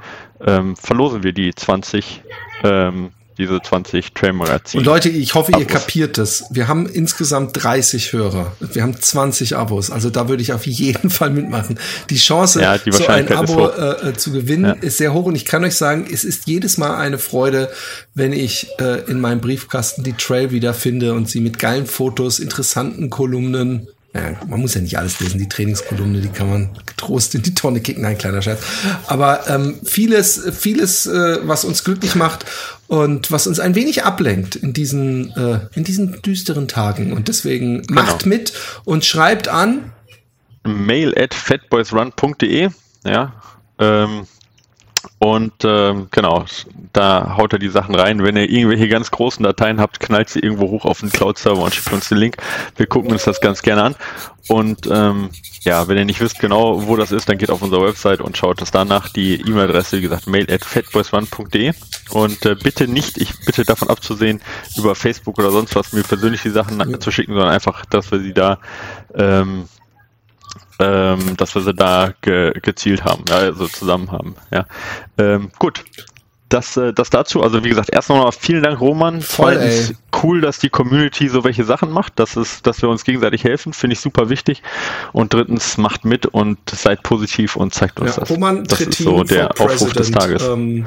ähm, 0.46 0.76
verlosen 0.76 1.24
wir 1.24 1.34
die 1.34 1.54
20 1.54 2.24
ähm, 2.64 3.12
diese 3.38 3.62
20 3.62 4.14
Trail-Magazine. 4.14 4.80
Und 4.80 4.86
Leute, 4.86 5.10
ich 5.10 5.36
hoffe, 5.36 5.54
Abos. 5.54 5.62
ihr 5.62 5.68
kapiert 5.68 6.18
das. 6.18 6.46
Wir 6.50 6.68
haben 6.68 6.88
insgesamt 6.88 7.52
30 7.64 8.14
Hörer. 8.14 8.54
Wir 8.60 8.84
haben 8.84 9.00
20 9.00 9.56
Abos. 9.56 9.92
Also 9.92 10.10
da 10.10 10.30
würde 10.30 10.42
ich 10.42 10.54
auf 10.54 10.66
jeden 10.66 11.10
Fall 11.10 11.30
mitmachen. 11.30 11.80
Die 12.10 12.18
Chance, 12.18 12.62
ja, 12.62 12.78
die 12.78 12.92
so 12.92 13.08
ein 13.08 13.32
Abo 13.32 13.70
äh, 13.70 14.14
zu 14.14 14.32
gewinnen, 14.32 14.66
ja. 14.66 14.74
ist 14.74 14.98
sehr 14.98 15.14
hoch. 15.14 15.26
Und 15.26 15.36
ich 15.36 15.46
kann 15.46 15.64
euch 15.64 15.76
sagen, 15.76 16.08
es 16.12 16.24
ist 16.24 16.48
jedes 16.48 16.78
Mal 16.78 16.96
eine 16.96 17.18
Freude, 17.18 17.70
wenn 18.14 18.34
ich 18.34 18.68
äh, 18.80 19.10
in 19.10 19.20
meinem 19.20 19.42
Briefkasten 19.42 20.04
die 20.04 20.14
Trail 20.14 20.52
wiederfinde 20.52 21.14
und 21.14 21.30
sie 21.30 21.42
mit 21.42 21.60
geilen 21.60 21.86
Fotos, 21.86 22.40
interessanten 22.40 23.10
Kolumnen, 23.10 23.88
ja, 24.16 24.34
man 24.48 24.62
muss 24.62 24.76
ja 24.76 24.82
nicht 24.82 24.98
alles 24.98 25.20
lesen. 25.20 25.40
Die 25.40 25.50
Trainingskolumne, 25.50 26.22
die 26.22 26.30
kann 26.30 26.50
man 26.50 26.70
getrost 26.86 27.36
in 27.36 27.42
die 27.42 27.54
Tonne 27.54 27.82
kicken. 27.82 28.02
Nein, 28.04 28.18
kleiner 28.18 28.42
Scherz. 28.42 28.62
Aber 29.08 29.50
ähm, 29.50 29.78
vieles, 29.84 30.42
vieles, 30.58 31.06
äh, 31.06 31.40
was 31.44 31.66
uns 31.66 31.84
glücklich 31.84 32.16
macht 32.16 32.46
und 32.88 33.30
was 33.30 33.46
uns 33.46 33.60
ein 33.60 33.76
wenig 33.76 34.06
ablenkt 34.06 34.56
in 34.56 34.72
diesen, 34.72 35.36
äh, 35.36 35.68
in 35.76 35.84
diesen 35.84 36.22
düsteren 36.22 36.70
Tagen. 36.70 37.12
Und 37.12 37.28
deswegen 37.28 37.82
genau. 37.82 38.04
macht 38.04 38.26
mit 38.26 38.54
und 38.86 39.04
schreibt 39.04 39.50
an 39.50 39.92
mail 40.64 41.14
at 41.18 41.34
fatboysrun.de. 41.34 42.70
Ja, 43.04 43.34
ähm, 43.80 44.28
und 45.18 45.54
ähm, 45.64 46.08
genau, 46.12 46.46
da 46.92 47.38
haut 47.38 47.54
er 47.54 47.60
die 47.60 47.70
Sachen 47.70 47.96
rein. 47.96 48.22
Wenn 48.24 48.36
ihr 48.36 48.50
irgendwelche 48.50 48.90
ganz 48.90 49.12
großen 49.12 49.44
Dateien 49.44 49.80
habt, 49.80 50.00
knallt 50.00 50.30
sie 50.30 50.40
irgendwo 50.40 50.70
hoch 50.70 50.86
auf 50.86 51.00
den 51.00 51.10
Cloud-Server 51.10 51.62
und 51.62 51.74
schickt 51.74 51.92
uns 51.94 52.10
den 52.10 52.18
Link. 52.18 52.38
Wir 52.76 52.86
gucken 52.86 53.12
uns 53.12 53.24
das 53.24 53.40
ganz 53.40 53.62
gerne 53.62 53.84
an. 53.84 53.96
Und 54.50 54.88
ähm, 54.92 55.30
ja, 55.62 55.88
wenn 55.88 55.98
ihr 55.98 56.06
nicht 56.06 56.20
wisst 56.20 56.40
genau, 56.40 56.86
wo 56.88 56.98
das 56.98 57.12
ist, 57.12 57.30
dann 57.30 57.38
geht 57.38 57.50
auf 57.50 57.62
unsere 57.62 57.88
Website 57.88 58.22
und 58.22 58.38
schaut 58.38 58.62
es 58.62 58.72
danach. 58.72 59.10
Die 59.10 59.42
E-Mail-Adresse, 59.42 59.98
wie 59.98 60.02
gesagt, 60.02 60.28
mail 60.28 60.52
at 60.52 60.66
fatboysone.de. 60.66 61.74
Und 62.12 62.46
äh, 62.46 62.56
bitte 62.56 62.88
nicht, 62.88 63.18
ich 63.18 63.40
bitte 63.46 63.64
davon 63.64 63.90
abzusehen, 63.90 64.42
über 64.78 64.96
Facebook 64.96 65.40
oder 65.40 65.52
sonst 65.52 65.76
was 65.76 65.94
mir 65.94 66.04
persönlich 66.04 66.42
die 66.44 66.52
Sachen 66.52 66.80
ja. 66.80 67.00
zu 67.00 67.10
schicken, 67.10 67.34
sondern 67.34 67.52
einfach, 67.52 67.86
dass 67.86 68.12
wir 68.12 68.20
sie 68.20 68.34
da 68.34 68.60
ähm, 69.16 69.66
ähm, 70.80 71.38
dass 71.38 71.56
wir 71.56 71.62
sie 71.62 71.74
da 71.74 72.14
ge 72.22 72.54
gezielt 72.62 73.04
haben, 73.04 73.24
ja, 73.30 73.38
also 73.38 73.68
zusammen 73.68 74.12
haben. 74.12 74.36
Ja. 74.52 74.66
Ähm, 75.18 75.52
gut. 75.60 75.84
Das, 76.48 76.78
äh, 76.78 76.94
das 76.94 77.10
dazu, 77.10 77.42
also 77.42 77.64
wie 77.64 77.70
gesagt, 77.70 77.90
erst 77.92 78.10
nochmal 78.10 78.32
vielen 78.32 78.62
Dank, 78.62 78.80
Roman. 78.80 79.20
Voll, 79.22 79.56
Zweitens, 79.56 79.90
ey. 79.90 79.96
cool, 80.22 80.42
dass 80.42 80.60
die 80.60 80.70
Community 80.70 81.28
so 81.28 81.44
welche 81.44 81.64
Sachen 81.64 81.90
macht. 81.90 82.14
Das 82.20 82.38
ist, 82.38 82.68
dass 82.68 82.84
wir 82.84 82.90
uns 82.90 83.04
gegenseitig 83.04 83.44
helfen, 83.44 83.74
finde 83.74 83.96
ich 83.96 84.00
super 84.00 84.30
wichtig. 84.30 84.62
Und 85.12 85.34
drittens, 85.34 85.78
macht 85.78 86.06
mit 86.06 86.28
und 86.28 86.60
seid 86.70 87.02
positiv 87.02 87.56
und 87.56 87.74
zeigt 87.74 88.00
uns 88.00 88.16
ja, 88.16 88.20
das. 88.20 88.30
Roman 88.30 88.64
das 88.64 88.80
ist 88.80 89.00
so 89.00 89.24
der 89.24 89.60
Aufruf 89.60 89.94
des 89.94 90.12
Tages. 90.12 90.44
Ähm, 90.44 90.86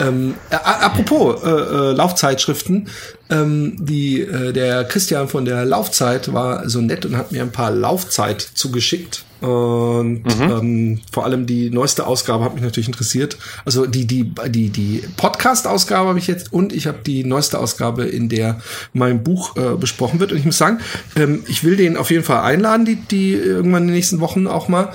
ähm, 0.00 0.34
äh, 0.50 0.56
apropos 0.56 1.42
äh, 1.42 1.48
äh, 1.48 1.92
Laufzeitschriften, 1.92 2.88
ähm, 3.28 3.76
die, 3.78 4.20
äh, 4.20 4.52
der 4.52 4.84
Christian 4.84 5.28
von 5.28 5.44
der 5.44 5.64
Laufzeit 5.64 6.32
war 6.32 6.68
so 6.68 6.80
nett 6.80 7.04
und 7.04 7.16
hat 7.16 7.32
mir 7.32 7.42
ein 7.42 7.52
paar 7.52 7.70
Laufzeit 7.70 8.40
zugeschickt. 8.40 9.24
Und 9.40 10.22
mhm. 10.24 10.40
ähm, 10.40 11.00
vor 11.12 11.24
allem 11.24 11.46
die 11.46 11.70
neueste 11.70 12.06
Ausgabe 12.06 12.44
hat 12.44 12.54
mich 12.54 12.62
natürlich 12.62 12.88
interessiert. 12.88 13.36
Also 13.64 13.86
die, 13.86 14.06
die, 14.06 14.32
die, 14.48 14.70
die 14.70 15.02
Podcast-Ausgabe 15.16 16.08
habe 16.08 16.18
ich 16.18 16.26
jetzt 16.26 16.52
und 16.52 16.72
ich 16.72 16.86
habe 16.86 16.98
die 17.04 17.22
neueste 17.24 17.58
Ausgabe, 17.58 18.04
in 18.04 18.28
der 18.28 18.60
mein 18.94 19.22
Buch 19.22 19.56
äh, 19.56 19.76
besprochen 19.76 20.20
wird. 20.20 20.32
Und 20.32 20.38
ich 20.38 20.44
muss 20.44 20.56
sagen, 20.56 20.78
ähm, 21.16 21.44
ich 21.48 21.64
will 21.64 21.76
den 21.76 21.96
auf 21.96 22.10
jeden 22.10 22.24
Fall 22.24 22.40
einladen, 22.40 22.86
die, 22.86 22.96
die 22.96 23.34
irgendwann 23.34 23.82
in 23.82 23.88
den 23.88 23.96
nächsten 23.96 24.20
Wochen 24.20 24.46
auch 24.46 24.68
mal. 24.68 24.92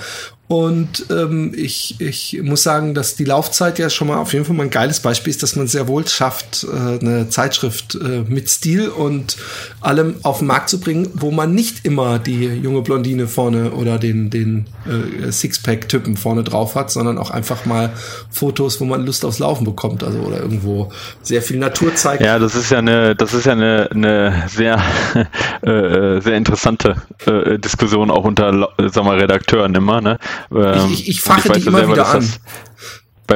Und 0.52 1.06
ähm, 1.08 1.54
ich, 1.56 1.98
ich 1.98 2.38
muss 2.42 2.62
sagen, 2.62 2.92
dass 2.92 3.16
die 3.16 3.24
Laufzeit 3.24 3.78
ja 3.78 3.88
schon 3.88 4.08
mal 4.08 4.18
auf 4.18 4.34
jeden 4.34 4.44
Fall 4.44 4.54
mal 4.54 4.64
ein 4.64 4.70
geiles 4.70 5.00
Beispiel 5.00 5.30
ist, 5.30 5.42
dass 5.42 5.56
man 5.56 5.66
sehr 5.66 5.88
wohl 5.88 6.06
schafft, 6.06 6.64
äh, 6.64 6.98
eine 7.00 7.30
Zeitschrift 7.30 7.94
äh, 7.94 8.24
mit 8.28 8.50
Stil 8.50 8.90
und 8.90 9.38
allem 9.80 10.16
auf 10.24 10.40
den 10.40 10.48
Markt 10.48 10.68
zu 10.68 10.78
bringen, 10.78 11.08
wo 11.14 11.30
man 11.30 11.54
nicht 11.54 11.86
immer 11.86 12.18
die 12.18 12.44
junge 12.44 12.82
Blondine 12.82 13.28
vorne 13.28 13.70
oder 13.70 13.98
den, 13.98 14.28
den 14.28 14.66
äh, 14.84 15.32
Sixpack-Typen 15.32 16.18
vorne 16.18 16.44
drauf 16.44 16.74
hat, 16.74 16.90
sondern 16.90 17.16
auch 17.16 17.30
einfach 17.30 17.64
mal 17.64 17.90
Fotos, 18.30 18.78
wo 18.78 18.84
man 18.84 19.06
Lust 19.06 19.24
aufs 19.24 19.38
Laufen 19.38 19.64
bekommt, 19.64 20.04
also 20.04 20.18
oder 20.18 20.40
irgendwo 20.40 20.92
sehr 21.22 21.40
viel 21.40 21.56
Natur 21.56 21.94
zeigt. 21.94 22.22
Ja, 22.22 22.38
das 22.38 22.54
ist 22.54 22.70
ja 22.70 22.76
eine, 22.76 23.16
das 23.16 23.32
ist 23.32 23.46
ja 23.46 23.52
eine, 23.52 23.88
eine 23.90 24.44
sehr, 24.48 24.82
äh, 25.62 26.20
sehr 26.20 26.36
interessante 26.36 26.96
äh, 27.24 27.58
Diskussion 27.58 28.10
auch 28.10 28.24
unter, 28.24 28.68
sag 28.90 29.04
mal, 29.04 29.18
Redakteuren 29.18 29.74
immer, 29.74 30.02
ne? 30.02 30.18
Ähm, 30.50 30.90
ich, 30.90 31.00
ich, 31.00 31.08
ich 31.08 31.20
fache 31.22 31.48
ich 31.48 31.62
die 31.62 31.68
immer 31.68 31.88
wieder 31.88 32.08
an. 32.08 32.20
Das, 32.20 32.40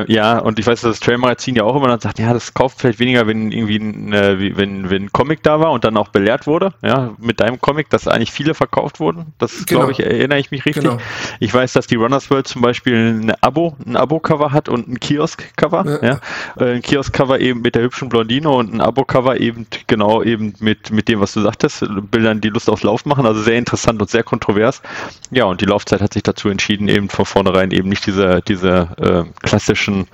ja, 0.09 0.39
und 0.39 0.59
ich 0.59 0.67
weiß, 0.67 0.81
dass 0.83 0.99
das 0.99 1.01
Trail-Magazin 1.01 1.57
ja 1.57 1.65
auch 1.65 1.77
immer 1.77 1.89
dann 1.89 2.01
sagt, 2.01 2.19
ja, 2.19 2.33
das 2.33 2.55
kauft 2.55 2.81
vielleicht 2.81 2.99
weniger, 2.99 3.27
wenn 3.27 3.53
irgendwie 3.53 3.77
ein, 3.77 4.13
äh, 4.13 4.57
wenn, 4.57 4.91
wenn 4.91 5.05
ein 5.05 5.13
Comic 5.13 5.43
da 5.43 5.61
war 5.61 5.73
und 5.73 5.85
dann 5.85 5.97
auch 5.97 6.09
belehrt 6.09 6.47
wurde, 6.47 6.73
ja, 6.83 7.15
mit 7.19 7.41
deinem 7.41 7.61
Comic, 7.61 7.91
dass 7.91 8.09
eigentlich 8.09 8.33
viele 8.33 8.55
verkauft 8.55 9.01
wurden. 9.01 9.33
Das 9.39 9.67
genau. 9.67 9.81
glaube 9.81 9.93
ich, 9.93 10.01
erinnere 10.01 10.39
ich 10.39 10.51
mich 10.51 10.65
richtig. 10.67 10.85
Genau. 10.85 10.99
Ich 11.41 11.53
weiß, 11.53 11.73
dass 11.73 11.87
die 11.87 11.97
Runners 11.97 12.31
World 12.31 12.47
zum 12.47 12.63
Beispiel 12.63 13.21
eine 13.23 13.43
Abo, 13.43 13.77
ein 13.85 13.97
Abo-Cover 13.97 14.53
hat 14.53 14.69
und 14.69 14.89
ein 14.89 15.01
Kiosk-Cover, 15.01 16.01
ja. 16.03 16.09
ja. 16.09 16.21
Äh, 16.65 16.75
ein 16.77 16.83
Kiosk-Cover 16.83 17.41
eben 17.41 17.63
mit 17.63 17.75
der 17.75 17.83
hübschen 17.83 18.09
Blondine 18.09 18.51
und 18.51 18.75
ein 18.75 18.81
Abo-Cover 18.81 19.41
eben 19.41 19.67
genau 19.87 20.23
eben 20.23 20.55
mit, 20.61 20.91
mit 20.91 21.09
dem, 21.09 21.21
was 21.21 21.33
du 21.33 21.41
sagtest, 21.41 21.85
Bildern, 22.11 22.41
die 22.41 22.49
Lust 22.49 22.69
aufs 22.69 22.83
Lauf 22.83 23.05
machen, 23.07 23.27
also 23.27 23.41
sehr 23.41 23.59
interessant 23.59 24.01
und 24.01 24.11
sehr 24.11 24.23
kontrovers. 24.23 24.83
Ja, 25.31 25.45
und 25.45 25.61
die 25.61 25.67
Laufzeit 25.67 26.01
hat 26.01 26.13
sich 26.15 26.23
dazu 26.23 26.49
entschieden, 26.49 26.89
eben 26.89 27.09
von 27.09 27.25
vornherein 27.25 27.71
eben 27.71 27.89
nicht 27.89 28.07
diese, 28.07 28.43
diese 28.47 28.89
äh, 28.99 29.47
klassische 29.47 29.86
klassischen 29.87 30.07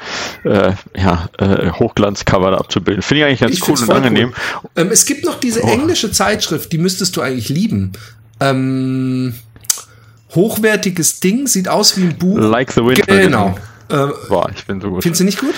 äh, 0.44 0.72
ja, 0.96 1.28
äh, 1.38 1.70
Hochglanzcover 1.72 2.58
abzubilden. 2.58 3.02
Finde 3.02 3.22
ich 3.22 3.26
eigentlich 3.26 3.40
ganz 3.40 3.54
ich 3.54 3.68
cool 3.68 3.88
und 3.88 3.90
angenehm. 3.90 4.32
Cool. 4.62 4.70
Ähm, 4.76 4.88
es 4.90 5.06
gibt 5.06 5.24
noch 5.24 5.40
diese 5.40 5.62
oh. 5.62 5.68
englische 5.68 6.10
Zeitschrift, 6.12 6.72
die 6.72 6.78
müsstest 6.78 7.16
du 7.16 7.20
eigentlich 7.20 7.48
lieben. 7.48 7.92
Ähm, 8.40 9.34
hochwertiges 10.34 11.20
Ding, 11.20 11.46
sieht 11.46 11.68
aus 11.68 11.96
wie 11.96 12.02
ein 12.02 12.18
Buch. 12.18 12.38
Like 12.38 12.72
the 12.72 12.84
Wind. 12.84 13.06
Genau. 13.06 13.56
Äh, 13.88 14.06
Boah, 14.28 14.50
ich 14.54 14.64
bin 14.66 14.80
so 14.80 14.90
gut. 14.90 15.02
Findest 15.02 15.20
du 15.20 15.24
nicht 15.24 15.38
gut? 15.38 15.54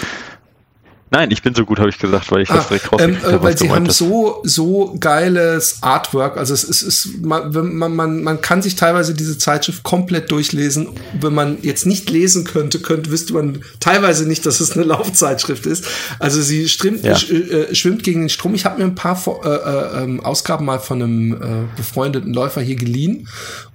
Nein, 1.14 1.31
ich 1.31 1.42
bin 1.42 1.55
so 1.55 1.64
gut, 1.64 1.79
habe 1.79 1.90
ich 1.90 1.98
gesagt, 1.98 2.33
weil 2.33 2.42
ich 2.42 2.50
ah, 2.50 2.57
das 2.57 2.66
direkt 2.66 2.88
ähm, 2.98 3.16
äh, 3.24 3.40
Weil 3.40 3.57
sie 3.57 3.70
haben 3.70 3.88
so, 3.88 4.40
so 4.42 4.96
geiles 4.98 5.79
Artwork. 5.81 6.37
Also 6.37 6.53
es 6.55 6.64
ist, 6.64 6.83
ist 6.83 7.22
man, 7.22 7.53
man, 7.53 7.94
man, 7.94 8.22
man 8.24 8.40
kann 8.40 8.62
sich 8.62 8.74
teilweise 8.74 9.14
diese 9.14 9.38
Zeitschrift 9.38 9.85
komplett 9.85 10.33
durchlesen. 10.33 10.88
Wenn 11.20 11.33
man 11.33 11.59
jetzt 11.62 11.87
nicht 11.87 12.11
lesen 12.11 12.42
könnte, 12.42 12.81
könnte, 12.81 13.12
wüsste 13.12 13.33
man 13.33 13.61
teilweise 13.79 14.27
nicht, 14.27 14.44
dass 14.44 14.59
es 14.59 14.72
eine 14.72 14.83
Laufzeitschrift 14.87 15.66
ist. 15.66 15.85
Also 16.18 16.42
sie 16.42 16.68
strimmt, 16.68 17.05
ja. 17.05 17.14
sch, 17.14 17.31
äh, 17.31 17.72
schwimmt 17.77 18.03
gegen 18.03 18.22
den 18.22 18.29
Strom. 18.29 18.57
Ich 18.57 18.64
habe 18.64 18.79
mir 18.79 18.85
ein 18.85 18.96
paar 18.96 19.16
äh, 19.44 19.48
äh, 19.48 20.03
ähm, 20.03 20.18
Ausgaben 20.18 20.64
mal 20.64 20.81
von 20.81 21.00
einem 21.00 21.33
äh, 21.35 21.77
befreundeten 21.77 22.35
Läufer 22.35 22.61
hier 22.61 22.74
geliehen 22.74 23.29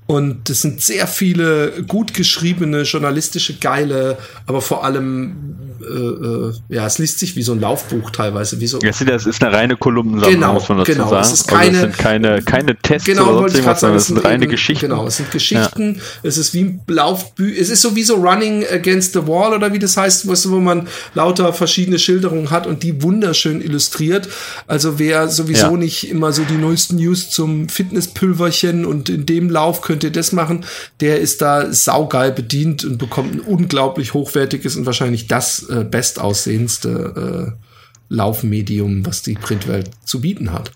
Und 0.10 0.50
es 0.50 0.64
sind 0.64 0.82
sehr 0.82 1.06
viele 1.06 1.84
gut 1.88 2.16
geschriebene, 2.16 2.82
journalistische, 2.82 3.60
geile, 3.60 4.18
aber 4.48 4.60
vor 4.60 4.84
allem, 4.84 5.56
äh, 5.82 5.86
äh, 5.86 6.54
ja, 6.68 6.88
es 6.88 6.98
liest 6.98 7.20
sich 7.20 7.36
wie 7.36 7.44
so 7.44 7.52
ein 7.52 7.60
Laufbuch 7.60 8.10
teilweise. 8.10 8.60
Wie 8.60 8.66
so 8.66 8.80
ja, 8.80 8.90
das 8.90 9.28
ist 9.28 9.44
eine 9.44 9.56
reine 9.56 9.78
Kolumnensammlung, 9.78 10.40
genau, 10.40 10.54
muss 10.54 10.68
man 10.68 10.80
dazu 10.80 10.94
genau. 10.94 11.10
sagen. 11.10 11.22
Es 11.22 11.34
ist 11.34 11.48
keine, 11.48 11.62
also 11.62 11.76
es 11.76 11.82
sind 11.82 11.98
keine, 12.00 12.42
keine 12.42 12.76
Tests 12.78 13.06
genau, 13.06 13.30
oder 13.30 13.40
sonst 13.42 13.54
irgendwas, 13.54 13.80
sondern 13.82 13.98
es 13.98 14.08
sind 14.08 14.26
reine 14.26 14.44
eben, 14.46 14.52
Geschichten. 14.52 14.90
Genau, 14.90 15.06
es 15.06 15.18
sind 15.18 15.30
Geschichten. 15.30 15.94
Ja. 15.94 16.02
Es 16.24 16.40
ist 16.40 16.56
wie 16.56 16.62
ein 16.62 16.82
Laufbü 16.88 17.56
es 17.56 17.70
ist 17.70 17.84
sowieso 17.84 18.16
Running 18.16 18.66
Against 18.66 19.14
the 19.14 19.28
Wall 19.28 19.54
oder 19.54 19.72
wie 19.74 19.80
das 19.80 19.96
heißt, 19.96 20.28
wo 20.28 20.60
man 20.60 20.88
lauter 21.14 21.54
verschiedene 21.54 22.00
Schilderungen 22.00 22.50
hat 22.50 22.66
und 22.66 22.82
die 22.82 23.04
wunderschön 23.04 23.62
illustriert. 23.62 24.28
Also 24.66 24.98
wer 24.98 25.28
sowieso 25.28 25.68
ja. 25.68 25.78
nicht 25.78 26.10
immer 26.10 26.34
so 26.34 26.42
die 26.46 26.58
neuesten 26.58 26.96
News 26.96 27.30
zum 27.30 27.70
Fitnesspülverchen 27.70 28.88
und 28.88 29.10
in 29.10 29.28
dem 29.28 29.52
Lauf 29.52 29.82
könnt 30.00 30.06
ihr 30.06 30.12
das 30.12 30.32
machen, 30.32 30.64
der 31.02 31.20
ist 31.20 31.42
da 31.42 31.74
saugeil 31.74 32.32
bedient 32.32 32.86
und 32.86 32.98
bekommt 32.98 33.36
ein 33.36 33.40
unglaublich 33.42 34.14
hochwertiges 34.14 34.78
und 34.78 34.86
wahrscheinlich 34.86 35.28
das 35.28 35.68
äh, 35.70 35.84
bestaussehendste 35.84 37.58
äh, 37.58 37.66
Laufmedium, 38.08 39.06
was 39.06 39.24
die 39.24 39.34
Printwelt 39.34 39.92
zu 40.06 40.22
bieten 40.22 40.54
hat. 40.54 40.72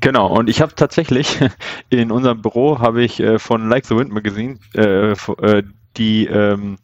Genau, 0.00 0.26
und 0.36 0.50
ich 0.50 0.60
habe 0.60 0.74
tatsächlich 0.74 1.38
in 1.88 2.12
unserem 2.12 2.42
Büro 2.42 2.78
habe 2.78 3.02
ich 3.02 3.20
äh, 3.20 3.38
von 3.38 3.70
Like 3.70 3.86
the 3.86 3.96
Wind 3.96 4.12
Magazine 4.12 4.58
äh, 4.74 5.12
äh, 5.12 5.62
die 5.96 6.26
ähm, 6.26 6.78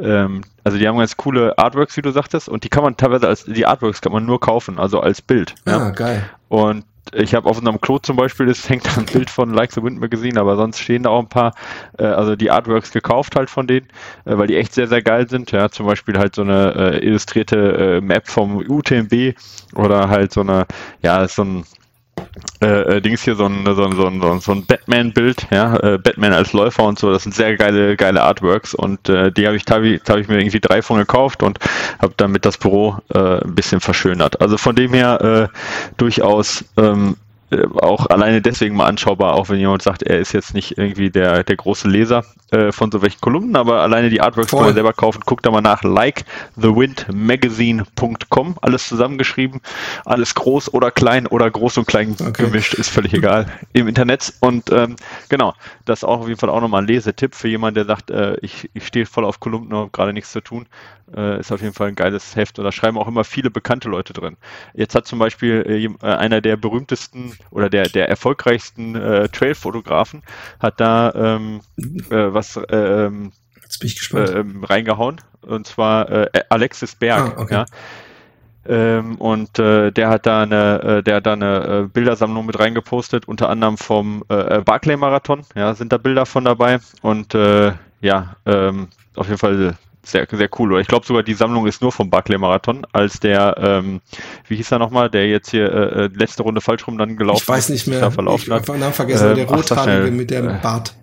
ähm, 0.00 0.42
also 0.64 0.78
die 0.78 0.86
haben 0.86 0.98
ganz 0.98 1.16
coole 1.16 1.56
Artworks, 1.58 1.96
wie 1.96 2.02
du 2.02 2.10
sagtest, 2.10 2.48
und 2.48 2.64
die 2.64 2.68
kann 2.68 2.82
man 2.82 2.96
teilweise 2.96 3.28
als 3.28 3.44
die 3.44 3.66
Artworks 3.66 4.00
kann 4.00 4.12
man 4.12 4.26
nur 4.26 4.40
kaufen, 4.40 4.78
also 4.78 5.00
als 5.00 5.22
Bild. 5.22 5.54
Ah, 5.64 5.70
ja. 5.70 5.90
geil. 5.90 6.28
Und 6.48 6.84
ich 7.12 7.34
habe 7.34 7.48
auf 7.48 7.58
unserem 7.58 7.80
Klo 7.80 7.98
zum 7.98 8.16
Beispiel, 8.16 8.46
das 8.46 8.68
hängt 8.68 8.86
da 8.86 9.00
ein 9.00 9.06
Bild 9.06 9.30
von 9.30 9.52
Like 9.52 9.72
the 9.72 9.82
Wind 9.82 10.00
Magazine, 10.00 10.38
aber 10.38 10.56
sonst 10.56 10.78
stehen 10.78 11.04
da 11.04 11.10
auch 11.10 11.20
ein 11.20 11.28
paar, 11.28 11.54
äh, 11.98 12.04
also 12.04 12.36
die 12.36 12.50
Artworks 12.50 12.92
gekauft 12.92 13.36
halt 13.36 13.50
von 13.50 13.66
denen, 13.66 13.88
äh, 14.26 14.36
weil 14.36 14.46
die 14.46 14.56
echt 14.56 14.74
sehr, 14.74 14.86
sehr 14.86 15.02
geil 15.02 15.28
sind. 15.28 15.50
Ja, 15.50 15.70
zum 15.70 15.86
Beispiel 15.86 16.18
halt 16.18 16.34
so 16.34 16.42
eine 16.42 16.74
äh, 16.74 17.04
illustrierte 17.04 17.96
äh, 17.96 18.00
Map 18.00 18.28
vom 18.28 18.58
UTMB 18.58 19.34
oder 19.74 20.08
halt 20.08 20.32
so 20.32 20.42
eine, 20.42 20.66
ja, 21.02 21.26
so 21.26 21.42
ein 21.42 21.64
äh, 22.62 22.96
äh, 22.96 23.00
Dings 23.00 23.22
hier 23.22 23.34
so 23.34 23.46
ein, 23.46 23.64
so 23.64 23.84
ein, 23.84 23.92
so 23.96 24.06
ein, 24.06 24.40
so 24.40 24.52
ein 24.52 24.66
Batman-Bild, 24.66 25.46
ja, 25.50 25.76
äh, 25.76 25.98
Batman 25.98 26.32
als 26.32 26.52
Läufer 26.52 26.84
und 26.84 26.98
so, 26.98 27.12
das 27.12 27.22
sind 27.22 27.34
sehr 27.34 27.56
geile, 27.56 27.96
geile 27.96 28.22
Artworks 28.22 28.74
und 28.74 29.08
äh, 29.08 29.32
die 29.32 29.46
habe 29.46 29.56
ich, 29.56 29.64
hab 29.68 29.82
ich, 29.82 30.00
ich 30.02 30.28
mir 30.28 30.38
irgendwie 30.38 30.60
drei 30.60 30.82
von 30.82 30.98
gekauft 30.98 31.42
und 31.42 31.58
habe 32.00 32.14
damit 32.16 32.44
das 32.44 32.58
Büro 32.58 32.96
äh, 33.14 33.42
ein 33.44 33.54
bisschen 33.54 33.80
verschönert. 33.80 34.40
Also 34.40 34.58
von 34.58 34.76
dem 34.76 34.92
her 34.92 35.50
äh, 35.52 35.56
durchaus 35.96 36.64
ähm, 36.76 37.16
äh, 37.50 37.64
auch 37.80 38.06
alleine 38.06 38.40
deswegen 38.40 38.76
mal 38.76 38.86
anschaubar, 38.86 39.34
auch 39.34 39.48
wenn 39.48 39.58
jemand 39.58 39.82
sagt, 39.82 40.02
er 40.02 40.18
ist 40.18 40.32
jetzt 40.32 40.54
nicht 40.54 40.78
irgendwie 40.78 41.10
der, 41.10 41.42
der 41.42 41.56
große 41.56 41.88
Leser 41.88 42.24
äh, 42.50 42.72
von 42.72 42.90
so 42.90 43.00
welchen 43.02 43.20
Kolumnen, 43.20 43.54
aber 43.56 43.82
alleine 43.82 44.08
die 44.10 44.20
Artworks 44.20 44.50
kann 44.50 44.64
man 44.64 44.74
selber 44.74 44.92
kaufen. 44.92 45.22
Guckt 45.24 45.46
da 45.46 45.52
mal 45.52 45.60
nach 45.60 45.84
likethewindmagazine.com, 45.84 48.56
alles 48.60 48.88
zusammengeschrieben, 48.88 49.60
alles 50.04 50.34
groß 50.34 50.74
oder 50.74 50.90
klein 50.90 51.28
oder 51.28 51.48
groß 51.50 51.78
und 51.78 51.86
klein 51.86 52.16
okay. 52.18 52.44
gemischt, 52.44 52.74
ist 52.74 52.90
völlig 52.90 53.14
egal 53.14 53.46
im 53.72 53.88
Internet. 53.88 54.34
Und 54.40 54.70
ähm, 54.72 54.96
genau, 55.28 55.54
das 55.84 56.00
ist 56.00 56.04
auch 56.04 56.20
auf 56.20 56.28
jeden 56.28 56.40
Fall 56.40 56.50
auch 56.50 56.60
nochmal 56.60 56.82
ein 56.82 56.88
Lesetipp 56.88 57.34
für 57.34 57.48
jemanden, 57.48 57.76
der 57.76 57.84
sagt, 57.84 58.10
äh, 58.10 58.36
ich, 58.42 58.68
ich 58.74 58.86
stehe 58.86 59.06
voll 59.06 59.24
auf 59.24 59.40
Kolumnen, 59.40 59.72
habe 59.72 59.90
gerade 59.90 60.12
nichts 60.12 60.32
zu 60.32 60.40
tun. 60.40 60.66
Äh, 61.16 61.40
ist 61.40 61.50
auf 61.50 61.60
jeden 61.60 61.74
Fall 61.74 61.88
ein 61.88 61.96
geiles 61.96 62.36
Heft 62.36 62.60
und 62.60 62.64
da 62.64 62.70
schreiben 62.70 62.96
auch 62.96 63.08
immer 63.08 63.24
viele 63.24 63.50
bekannte 63.50 63.88
Leute 63.88 64.12
drin. 64.12 64.36
Jetzt 64.74 64.94
hat 64.94 65.06
zum 65.06 65.18
Beispiel 65.18 65.64
äh, 65.66 65.84
äh 65.84 65.90
einer 66.06 66.40
der 66.40 66.56
berühmtesten 66.56 67.32
oder 67.50 67.68
der, 67.68 67.88
der 67.88 68.08
erfolgreichsten 68.08 68.94
Trail-Fotografen 69.32 70.22
hat 70.60 70.80
da 70.80 71.12
ähm, 71.14 71.62
äh, 72.10 72.32
was 72.40 72.60
ähm, 72.70 73.32
Jetzt 73.70 73.78
bin 73.78 73.86
ich 73.86 73.96
gespannt. 73.96 74.32
Ähm, 74.34 74.64
reingehauen 74.64 75.20
und 75.42 75.64
zwar 75.64 76.10
äh, 76.10 76.42
Alexis 76.48 76.96
Berg. 76.96 77.34
Ah, 77.36 77.40
okay. 77.40 77.54
ja. 77.54 77.66
Ähm, 78.66 79.14
und 79.16 79.60
äh, 79.60 79.92
der 79.92 80.08
hat 80.08 80.26
da 80.26 80.42
eine, 80.42 80.82
äh, 80.82 81.02
der 81.04 81.16
hat 81.16 81.26
da 81.26 81.34
eine 81.34 81.84
äh, 81.84 81.88
Bildersammlung 81.88 82.46
mit 82.46 82.58
reingepostet, 82.58 83.28
unter 83.28 83.48
anderem 83.48 83.78
vom 83.78 84.24
äh, 84.28 84.60
Barclay 84.60 84.96
Marathon. 84.96 85.42
Ja, 85.54 85.72
sind 85.74 85.92
da 85.92 85.98
Bilder 85.98 86.26
von 86.26 86.44
dabei 86.44 86.80
und 87.00 87.34
äh, 87.36 87.72
ja, 88.00 88.34
ähm, 88.44 88.88
auf 89.14 89.28
jeden 89.28 89.38
Fall 89.38 89.76
sehr, 90.02 90.26
sehr 90.30 90.48
cool. 90.58 90.72
Oder 90.72 90.80
ich 90.80 90.88
glaube 90.88 91.06
sogar, 91.06 91.22
die 91.22 91.34
Sammlung 91.34 91.66
ist 91.68 91.80
nur 91.80 91.92
vom 91.92 92.10
Barclay 92.10 92.38
Marathon, 92.38 92.84
als 92.92 93.20
der, 93.20 93.54
ähm, 93.58 94.00
wie 94.48 94.56
hieß 94.56 94.72
er 94.72 94.80
nochmal, 94.80 95.10
der 95.10 95.28
jetzt 95.28 95.50
hier 95.50 95.72
äh, 95.72 96.04
äh 96.04 96.10
letzte 96.12 96.42
Runde 96.42 96.60
falsch 96.60 96.86
rum 96.88 96.98
dann 96.98 97.16
gelaufen 97.16 97.36
ist. 97.36 97.42
Ich 97.42 97.48
weiß 97.48 97.68
nicht 97.68 97.86
mehr. 97.86 97.98
Ich 98.08 98.50
habe 98.50 98.78
Namen 98.78 98.92
vergessen, 98.92 99.30
äh, 99.30 99.34
der 99.34 99.48
Rothaarige 99.48 100.10
mit 100.10 100.30
dem 100.30 100.48
äh, 100.48 100.58
Bart. 100.60 100.94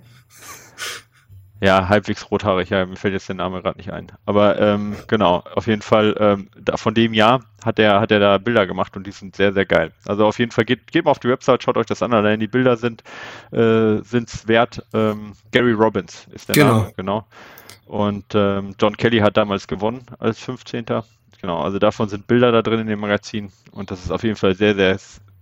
Ja, 1.59 1.89
halbwegs 1.89 2.29
rothaarig, 2.29 2.69
ja, 2.69 2.85
mir 2.85 2.95
fällt 2.97 3.13
jetzt 3.13 3.29
der 3.29 3.35
Name 3.35 3.61
gerade 3.61 3.77
nicht 3.77 3.91
ein. 3.91 4.11
Aber 4.25 4.59
ähm, 4.59 4.95
genau, 5.07 5.43
auf 5.55 5.65
jeden 5.65 5.81
Fall, 5.81 6.15
ähm, 6.19 6.49
da, 6.59 6.77
von 6.77 6.93
dem 6.93 7.13
Jahr 7.13 7.43
hat 7.65 7.79
er 7.79 7.99
hat 7.99 8.11
er 8.11 8.19
da 8.19 8.37
Bilder 8.37 8.67
gemacht 8.67 8.95
und 8.95 9.07
die 9.07 9.11
sind 9.11 9.35
sehr, 9.35 9.53
sehr 9.53 9.65
geil. 9.65 9.91
Also 10.05 10.25
auf 10.25 10.37
jeden 10.37 10.51
Fall 10.51 10.65
geht, 10.65 10.91
geht 10.91 11.05
mal 11.05 11.11
auf 11.11 11.19
die 11.19 11.29
Website, 11.29 11.63
schaut 11.63 11.77
euch 11.77 11.87
das 11.87 12.03
an, 12.03 12.13
allein 12.13 12.39
die 12.39 12.47
Bilder 12.47 12.77
sind 12.77 13.03
äh, 13.51 13.97
sind's 14.03 14.47
wert. 14.47 14.85
Ähm, 14.93 15.33
Gary 15.51 15.73
Robbins 15.73 16.27
ist 16.31 16.49
der 16.49 16.55
genau. 16.55 16.77
Name, 16.79 16.93
genau. 16.95 17.25
Und 17.87 18.35
ähm, 18.35 18.75
John 18.79 18.95
Kelly 18.95 19.19
hat 19.19 19.37
damals 19.37 19.67
gewonnen 19.67 20.03
als 20.19 20.39
15. 20.39 20.85
Genau, 21.41 21.61
also 21.61 21.79
davon 21.79 22.09
sind 22.09 22.27
Bilder 22.27 22.51
da 22.51 22.61
drin 22.61 22.81
in 22.81 22.87
dem 22.87 22.99
Magazin 22.99 23.51
und 23.71 23.91
das 23.91 24.03
ist 24.03 24.11
auf 24.11 24.23
jeden 24.23 24.35
Fall 24.35 24.55
sehr, 24.55 24.75
sehr, 24.75 24.97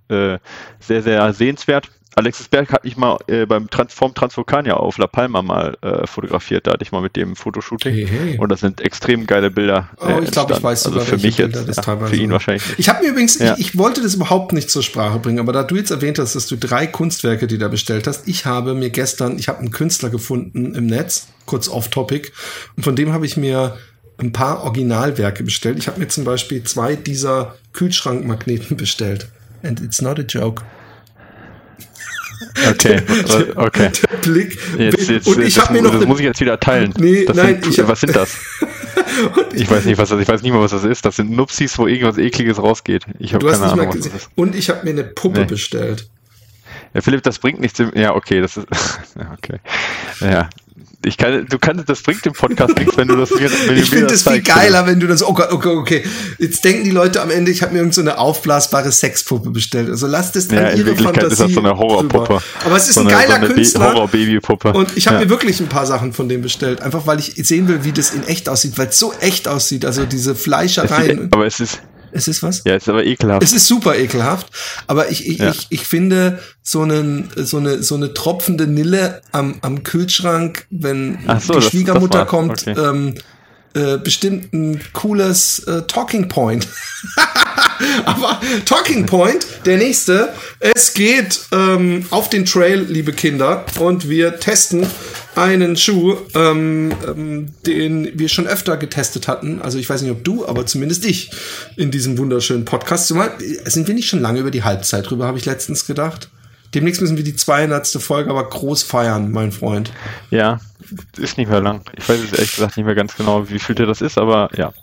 äh, 0.10 0.39
sehr, 0.80 1.01
sehr 1.01 1.34
sehenswert. 1.34 1.89
Alexis 2.15 2.47
Berg 2.47 2.71
hat 2.71 2.86
mich 2.86 2.95
mal 2.95 3.17
äh, 3.28 3.45
beim 3.45 3.69
Transform 3.69 4.13
Transvulkania 4.13 4.75
auf 4.75 4.97
La 4.97 5.08
Palma 5.08 5.41
mal 5.41 5.78
äh, 5.82 6.08
fotografiert. 6.08 6.65
Da 6.65 6.71
hatte 6.71 6.84
ich 6.84 6.93
mal 6.93 7.01
mit 7.01 7.17
dem 7.17 7.36
Fotoshooting. 7.36 7.93
Hey, 7.93 8.08
hey. 8.08 8.38
Und 8.38 8.49
das 8.49 8.62
sind 8.62 8.80
extrem 8.80 9.28
geile 9.28 9.51
Bilder. 9.51 9.89
Äh, 9.99 10.13
oh, 10.13 10.21
ich 10.23 10.32
glaube, 10.32 10.54
ich 10.54 10.63
weiß 10.63 10.88
also 10.88 11.01
für 11.01 11.17
mich 11.17 11.36
Bilder 11.36 11.63
jetzt, 11.63 11.86
ja, 11.86 11.97
für 11.97 12.15
ihn 12.15 12.32
wahrscheinlich. 12.32 12.65
Nicht. 12.67 12.80
Ich 12.80 12.89
habe 12.89 13.04
mir 13.04 13.12
übrigens, 13.12 13.38
ja. 13.39 13.56
ich, 13.56 13.67
ich, 13.67 13.78
wollte 13.78 14.01
das 14.01 14.15
überhaupt 14.15 14.54
nicht 14.54 14.69
zur 14.69 14.82
Sprache 14.82 15.19
bringen, 15.19 15.39
aber 15.39 15.51
da 15.51 15.63
du 15.63 15.75
jetzt 15.75 15.91
erwähnt 15.91 16.17
hast, 16.17 16.36
dass 16.36 16.47
du 16.47 16.56
drei 16.56 16.88
Kunstwerke, 16.88 17.47
die 17.47 17.58
da 17.58 17.67
bestellt 17.67 18.08
hast, 18.08 18.28
ich 18.28 18.45
habe 18.45 18.75
mir 18.75 18.91
gestern, 18.91 19.38
ich 19.38 19.49
habe 19.49 19.60
einen 19.60 19.71
Künstler 19.71 20.10
gefunden 20.10 20.73
im 20.73 20.86
Netz, 20.86 21.28
kurz 21.45 21.67
off-topic, 21.67 22.32
und 22.78 22.84
von 22.84 22.95
dem 22.95 23.12
habe 23.12 23.25
ich 23.25 23.36
mir 23.36 23.78
ein 24.17 24.32
paar 24.32 24.63
Originalwerke 24.63 25.43
bestellt. 25.43 25.78
Ich 25.78 25.88
habe 25.88 25.99
mir 25.99 26.08
zum 26.08 26.23
Beispiel 26.23 26.63
zwei 26.63 26.95
dieser 26.95 27.56
Kühlschrankmagneten 27.73 28.78
bestellt. 28.78 29.28
And 29.63 29.82
it's 29.82 30.01
not 30.01 30.19
a 30.19 30.21
joke. 30.21 30.63
Okay, 32.69 33.01
okay. 33.55 33.91
Der 34.01 34.17
Blick. 34.17 34.57
Jetzt, 34.77 35.09
jetzt, 35.09 35.27
und 35.27 35.41
ich 35.41 35.59
habe 35.59 35.73
mir 35.73 35.81
noch 35.81 35.93
das 35.93 36.05
muss 36.05 36.19
ich 36.19 36.25
jetzt 36.25 36.39
wieder 36.39 36.59
teilen. 36.59 36.93
Nee, 36.97 37.25
das 37.25 37.37
nein, 37.37 37.61
sind, 37.61 37.73
ich 37.73 37.79
hab, 37.79 37.87
was 37.87 38.01
sind 38.01 38.15
das? 38.15 38.37
ich 39.53 39.69
weiß 39.69 39.85
nicht, 39.85 39.97
was 39.97 40.09
das, 40.09 40.19
ich 40.19 40.27
weiß 40.27 40.41
nicht 40.41 40.51
mal, 40.51 40.61
was 40.61 40.71
das 40.71 40.83
ist. 40.83 41.05
Das 41.05 41.15
sind 41.15 41.31
Nupsis, 41.31 41.77
wo 41.77 41.87
irgendwas 41.87 42.17
ekliges 42.17 42.57
rausgeht. 42.57 43.05
Ich 43.19 43.33
habe 43.33 43.45
keine 43.45 43.65
Ahnung, 43.65 43.87
was 43.89 43.97
das 43.97 44.07
ist. 44.07 44.29
Und 44.35 44.55
ich 44.55 44.69
habe 44.69 44.83
mir 44.83 44.91
eine 44.91 45.03
Puppe 45.03 45.41
nee. 45.41 45.45
bestellt. 45.45 46.07
Ja, 46.93 47.01
Philipp, 47.01 47.23
das 47.23 47.39
bringt 47.39 47.59
nichts. 47.59 47.81
Ja, 47.93 48.15
okay, 48.15 48.41
das 48.41 48.57
ist 48.57 48.67
okay. 49.33 49.59
Ja, 50.21 50.49
ich 51.05 51.17
kann, 51.17 51.45
du 51.47 51.59
kannst, 51.59 51.87
das 51.87 52.01
bringt 52.01 52.25
dem 52.25 52.33
Podcast 52.33 52.77
nichts, 52.77 52.97
wenn 52.97 53.07
du 53.07 53.15
das 53.15 53.29
mir, 53.31 53.49
wenn 53.67 53.77
Ich 53.77 53.89
finde 53.89 54.07
das 54.07 54.23
viel 54.23 54.41
geiler, 54.41 54.85
wenn 54.87 54.99
du 54.99 55.07
das, 55.07 55.23
okay, 55.23 55.45
okay, 55.51 55.69
okay. 55.69 56.03
Jetzt 56.37 56.63
denken 56.65 56.83
die 56.83 56.91
Leute 56.91 57.21
am 57.21 57.29
Ende, 57.29 57.51
ich 57.51 57.61
habe 57.61 57.73
mir 57.73 57.79
irgend 57.79 57.93
so 57.93 58.01
eine 58.01 58.17
aufblasbare 58.17 58.91
Sexpuppe 58.91 59.51
bestellt. 59.51 59.89
Also 59.89 60.07
lass 60.07 60.31
das 60.31 60.47
dann 60.47 60.63
ja, 60.63 60.71
ihre 60.71 60.91
in 60.91 60.97
Fantasie. 60.97 61.33
Ist 61.33 61.41
das 61.41 61.51
so 61.53 61.59
eine 61.59 61.77
Horrorpuppe. 61.77 62.41
Aber 62.65 62.75
es 62.75 62.87
ist 62.87 62.95
so 62.95 63.01
ein 63.01 63.07
geiler 63.07 63.39
so 63.39 63.53
Künstler. 63.53 63.93
Horror-Baby-Puppe. 63.93 64.73
Und 64.73 64.97
ich 64.97 65.07
habe 65.07 65.17
ja. 65.17 65.23
mir 65.23 65.29
wirklich 65.29 65.59
ein 65.59 65.67
paar 65.67 65.85
Sachen 65.85 66.13
von 66.13 66.27
dem 66.27 66.41
bestellt. 66.41 66.81
Einfach 66.81 67.05
weil 67.05 67.19
ich 67.19 67.33
sehen 67.35 67.67
will, 67.67 67.83
wie 67.83 67.91
das 67.91 68.11
in 68.11 68.23
echt 68.23 68.49
aussieht, 68.49 68.77
weil 68.77 68.87
es 68.87 68.99
so 68.99 69.13
echt 69.19 69.47
aussieht. 69.47 69.85
Also 69.85 70.05
diese 70.05 70.35
Fleischereien. 70.35 71.29
aber 71.31 71.45
es 71.45 71.59
ist, 71.59 71.81
es 72.11 72.27
ist 72.27 72.43
was? 72.43 72.63
Ja, 72.65 72.75
ist 72.75 72.89
aber 72.89 73.05
ekelhaft. 73.05 73.43
Es 73.43 73.53
ist 73.53 73.67
super 73.67 73.95
ekelhaft. 73.97 74.47
Aber 74.87 75.09
ich, 75.09 75.27
ich, 75.27 75.39
ja. 75.39 75.49
ich, 75.51 75.67
ich 75.69 75.85
finde 75.85 76.39
so, 76.61 76.81
einen, 76.81 77.29
so, 77.35 77.57
eine, 77.57 77.83
so 77.83 77.95
eine 77.95 78.13
tropfende 78.13 78.67
Nille 78.67 79.21
am, 79.31 79.57
am 79.61 79.83
Kühlschrank, 79.83 80.65
wenn 80.69 81.19
so, 81.39 81.55
die 81.55 81.61
Schwiegermutter 81.61 82.19
das 82.19 82.29
kommt, 82.29 82.67
okay. 82.67 82.75
ähm, 82.77 83.15
äh, 83.75 83.97
bestimmt 83.97 84.53
ein 84.53 84.79
cooles 84.93 85.59
äh, 85.59 85.81
Talking 85.83 86.27
Point. 86.27 86.67
Aber 88.05 88.39
Talking 88.65 89.05
Point, 89.05 89.45
der 89.65 89.77
nächste. 89.77 90.33
Es 90.59 90.93
geht 90.93 91.41
ähm, 91.51 92.05
auf 92.09 92.29
den 92.29 92.45
Trail, 92.45 92.85
liebe 92.88 93.11
Kinder, 93.11 93.65
und 93.79 94.09
wir 94.09 94.39
testen 94.39 94.88
einen 95.35 95.75
Schuh, 95.75 96.15
ähm, 96.33 96.93
ähm, 97.05 97.47
den 97.65 98.17
wir 98.17 98.29
schon 98.29 98.47
öfter 98.47 98.77
getestet 98.77 99.27
hatten. 99.27 99.61
Also 99.61 99.77
ich 99.77 99.89
weiß 99.89 100.01
nicht, 100.01 100.11
ob 100.11 100.23
du, 100.23 100.47
aber 100.47 100.65
zumindest 100.65 101.05
ich 101.05 101.31
in 101.75 101.91
diesem 101.91 102.17
wunderschönen 102.17 102.65
Podcast. 102.65 103.07
Zumal, 103.07 103.31
äh, 103.39 103.69
sind 103.69 103.88
wir 103.88 103.95
nicht 103.95 104.07
schon 104.07 104.21
lange 104.21 104.39
über 104.39 104.51
die 104.51 104.63
Halbzeit 104.63 105.09
drüber, 105.09 105.27
habe 105.27 105.38
ich 105.38 105.45
letztens 105.45 105.85
gedacht. 105.85 106.29
Demnächst 106.75 107.01
müssen 107.01 107.15
wir 107.15 107.23
die 107.23 107.35
200. 107.35 107.88
Folge 107.88 108.29
aber 108.29 108.49
groß 108.49 108.83
feiern, 108.83 109.31
mein 109.31 109.53
Freund. 109.53 109.91
Ja, 110.29 110.59
ist 111.17 111.38
nicht 111.38 111.49
mehr 111.49 111.61
lang. 111.61 111.81
Ich 111.97 112.07
weiß 112.07 112.19
jetzt 112.21 112.33
ehrlich 112.33 112.53
gesagt 112.53 112.75
nicht 112.75 112.85
mehr 112.85 112.95
ganz 112.95 113.15
genau, 113.15 113.49
wie 113.49 113.59
viel 113.59 113.75
das 113.75 114.01
ist, 114.01 114.17
aber 114.17 114.49
ja. 114.55 114.73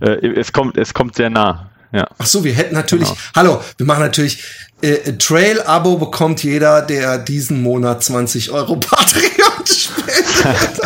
Äh, 0.00 0.26
es 0.38 0.52
kommt, 0.52 0.78
es 0.78 0.94
kommt 0.94 1.16
sehr 1.16 1.28
nah. 1.28 1.70
Ja. 1.92 2.08
Ach 2.18 2.26
so, 2.26 2.42
wir 2.42 2.54
hätten 2.54 2.74
natürlich, 2.74 3.08
genau. 3.08 3.20
hallo, 3.36 3.60
wir 3.76 3.86
machen 3.86 4.00
natürlich 4.00 4.42
äh, 4.80 5.12
Trail-Abo 5.12 5.98
bekommt 5.98 6.42
jeder, 6.42 6.82
der 6.82 7.18
diesen 7.18 7.62
Monat 7.62 8.02
20 8.02 8.50
Euro 8.50 8.76
Patreon 8.80 9.66
spendet. 9.66 10.80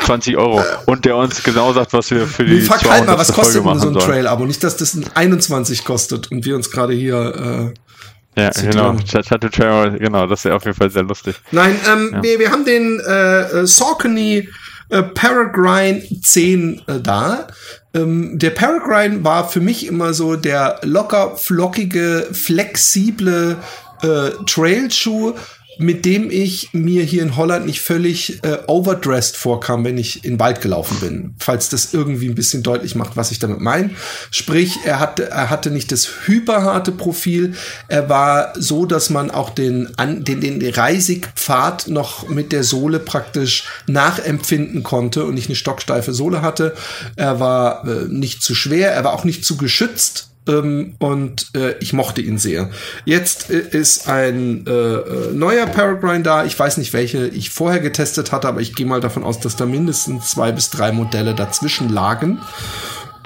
20 0.04 0.36
Euro. 0.36 0.62
Und 0.86 1.04
der 1.04 1.16
uns 1.16 1.42
genau 1.42 1.72
sagt, 1.72 1.92
was 1.92 2.10
wir 2.10 2.26
für 2.26 2.44
die 2.44 2.60
Fuck 2.60 2.84
halt 2.90 3.06
mal, 3.06 3.16
was 3.16 3.32
kostet 3.32 3.64
denn 3.64 3.78
so 3.78 3.88
ein 3.88 3.94
Trail-Abo? 3.94 4.44
Nicht, 4.44 4.64
dass 4.64 4.76
das 4.76 4.98
21 5.14 5.84
kostet 5.84 6.30
und 6.32 6.44
wir 6.44 6.56
uns 6.56 6.70
gerade 6.70 6.94
hier 6.94 7.72
äh, 7.72 7.89
ja, 8.36 8.50
genau. 8.50 8.96
Chatte 9.04 9.50
Trail, 9.50 9.98
genau, 9.98 10.26
das 10.26 10.44
ist 10.44 10.50
auf 10.50 10.64
jeden 10.64 10.76
Fall 10.76 10.90
sehr 10.90 11.02
lustig. 11.02 11.36
Nein, 11.50 11.76
ähm, 11.90 12.10
ja. 12.12 12.22
wir, 12.22 12.38
wir 12.38 12.50
haben 12.50 12.64
den 12.64 13.00
äh, 13.06 13.40
äh 13.40 13.66
Saucony 13.66 14.48
äh, 14.90 15.02
Peregrine 15.02 16.02
10 16.22 16.82
äh, 16.86 17.00
da. 17.00 17.46
Ähm, 17.94 18.38
der 18.38 18.50
Peregrine 18.50 19.24
war 19.24 19.48
für 19.48 19.60
mich 19.60 19.86
immer 19.86 20.14
so 20.14 20.36
der 20.36 20.80
locker, 20.82 21.36
flockige, 21.36 22.28
flexible 22.32 23.56
äh, 24.02 24.30
Trailschuh, 24.46 25.34
mit 25.80 26.04
dem 26.04 26.30
ich 26.30 26.70
mir 26.72 27.04
hier 27.04 27.22
in 27.22 27.36
Holland 27.36 27.66
nicht 27.66 27.80
völlig 27.80 28.44
äh, 28.44 28.58
overdressed 28.66 29.36
vorkam, 29.36 29.84
wenn 29.84 29.98
ich 29.98 30.24
in 30.24 30.34
den 30.34 30.40
Wald 30.40 30.60
gelaufen 30.60 30.98
bin. 31.00 31.34
Falls 31.38 31.70
das 31.70 31.94
irgendwie 31.94 32.28
ein 32.28 32.34
bisschen 32.34 32.62
deutlich 32.62 32.94
macht, 32.94 33.16
was 33.16 33.30
ich 33.30 33.38
damit 33.38 33.60
meine. 33.60 33.90
Sprich, 34.30 34.80
er 34.84 35.00
hatte, 35.00 35.30
er 35.30 35.50
hatte 35.50 35.70
nicht 35.70 35.90
das 35.90 36.26
hyperharte 36.26 36.92
Profil. 36.92 37.54
Er 37.88 38.08
war 38.08 38.52
so, 38.56 38.84
dass 38.84 39.10
man 39.10 39.30
auch 39.30 39.50
den, 39.50 39.88
an, 39.96 40.22
den, 40.22 40.40
den 40.40 40.62
Reisigpfad 40.62 41.88
noch 41.88 42.28
mit 42.28 42.52
der 42.52 42.62
Sohle 42.62 42.98
praktisch 42.98 43.64
nachempfinden 43.86 44.82
konnte 44.82 45.24
und 45.24 45.34
nicht 45.34 45.48
eine 45.48 45.56
stocksteife 45.56 46.12
Sohle 46.12 46.42
hatte. 46.42 46.74
Er 47.16 47.40
war 47.40 47.86
äh, 47.88 48.06
nicht 48.08 48.42
zu 48.42 48.54
schwer, 48.54 48.92
er 48.92 49.04
war 49.04 49.14
auch 49.14 49.24
nicht 49.24 49.44
zu 49.44 49.56
geschützt 49.56 50.29
ähm, 50.48 50.94
und 50.98 51.50
äh, 51.54 51.74
ich 51.80 51.92
mochte 51.92 52.20
ihn 52.20 52.38
sehr. 52.38 52.70
Jetzt 53.04 53.50
äh, 53.50 53.58
ist 53.58 54.08
ein 54.08 54.66
äh, 54.66 54.70
äh, 54.70 55.32
neuer 55.32 55.66
Peregrine 55.66 56.22
da. 56.22 56.44
Ich 56.44 56.58
weiß 56.58 56.78
nicht, 56.78 56.92
welche 56.92 57.28
ich 57.28 57.50
vorher 57.50 57.80
getestet 57.80 58.32
hatte, 58.32 58.48
aber 58.48 58.60
ich 58.60 58.74
gehe 58.74 58.86
mal 58.86 59.00
davon 59.00 59.22
aus, 59.22 59.40
dass 59.40 59.56
da 59.56 59.66
mindestens 59.66 60.30
zwei 60.30 60.52
bis 60.52 60.70
drei 60.70 60.92
Modelle 60.92 61.34
dazwischen 61.34 61.88
lagen. 61.88 62.38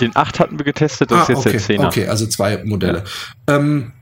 Den 0.00 0.16
8 0.16 0.40
hatten 0.40 0.58
wir 0.58 0.64
getestet, 0.64 1.12
das 1.12 1.18
ah, 1.18 1.22
ist 1.22 1.28
jetzt 1.28 1.46
okay, 1.46 1.76
der 1.76 1.84
10er. 1.84 1.86
Okay, 1.86 2.08
also 2.08 2.26
zwei 2.26 2.64
Modelle. 2.64 3.04
Ja. 3.48 3.56
Ähm, 3.56 3.92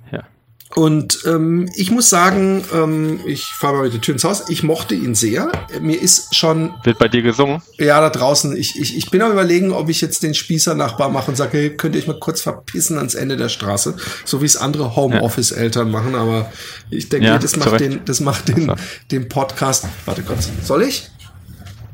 und 0.74 1.18
ähm, 1.26 1.68
ich 1.74 1.90
muss 1.90 2.08
sagen, 2.08 2.64
ähm, 2.72 3.20
ich 3.26 3.44
fahre 3.44 3.74
mal 3.74 3.82
mit 3.84 3.92
der 3.92 4.00
Tür 4.00 4.14
ins 4.14 4.24
Haus. 4.24 4.44
Ich 4.48 4.62
mochte 4.62 4.94
ihn 4.94 5.14
sehr. 5.14 5.52
Mir 5.80 6.00
ist 6.00 6.34
schon. 6.34 6.74
Wird 6.84 6.98
bei 6.98 7.08
dir 7.08 7.22
gesungen? 7.22 7.60
Ja, 7.78 8.00
da 8.00 8.08
draußen. 8.08 8.56
Ich, 8.56 8.80
ich, 8.80 8.96
ich 8.96 9.10
bin 9.10 9.20
am 9.20 9.32
überlegen, 9.32 9.72
ob 9.72 9.90
ich 9.90 10.00
jetzt 10.00 10.22
den 10.22 10.32
Spießer-Nachbar 10.34 11.10
mache 11.10 11.30
und 11.30 11.36
sage, 11.36 11.58
hey, 11.58 11.76
könnt 11.76 11.94
ihr 11.94 12.00
euch 12.00 12.06
mal 12.06 12.18
kurz 12.18 12.40
verpissen 12.40 12.96
ans 12.96 13.14
Ende 13.14 13.36
der 13.36 13.50
Straße, 13.50 13.96
so 14.24 14.40
wie 14.40 14.46
es 14.46 14.56
andere 14.56 14.96
Homeoffice-Eltern 14.96 15.90
machen. 15.90 16.14
Aber 16.14 16.50
ich 16.88 17.08
denke, 17.10 17.26
ja, 17.26 17.38
das 17.38 17.56
macht 17.56 17.78
den, 17.80 18.00
das 18.06 18.20
macht 18.20 18.48
den, 18.48 18.72
den 19.10 19.28
Podcast. 19.28 19.84
Warte 20.06 20.22
kurz. 20.22 20.48
Soll 20.64 20.82
ich? 20.82 21.10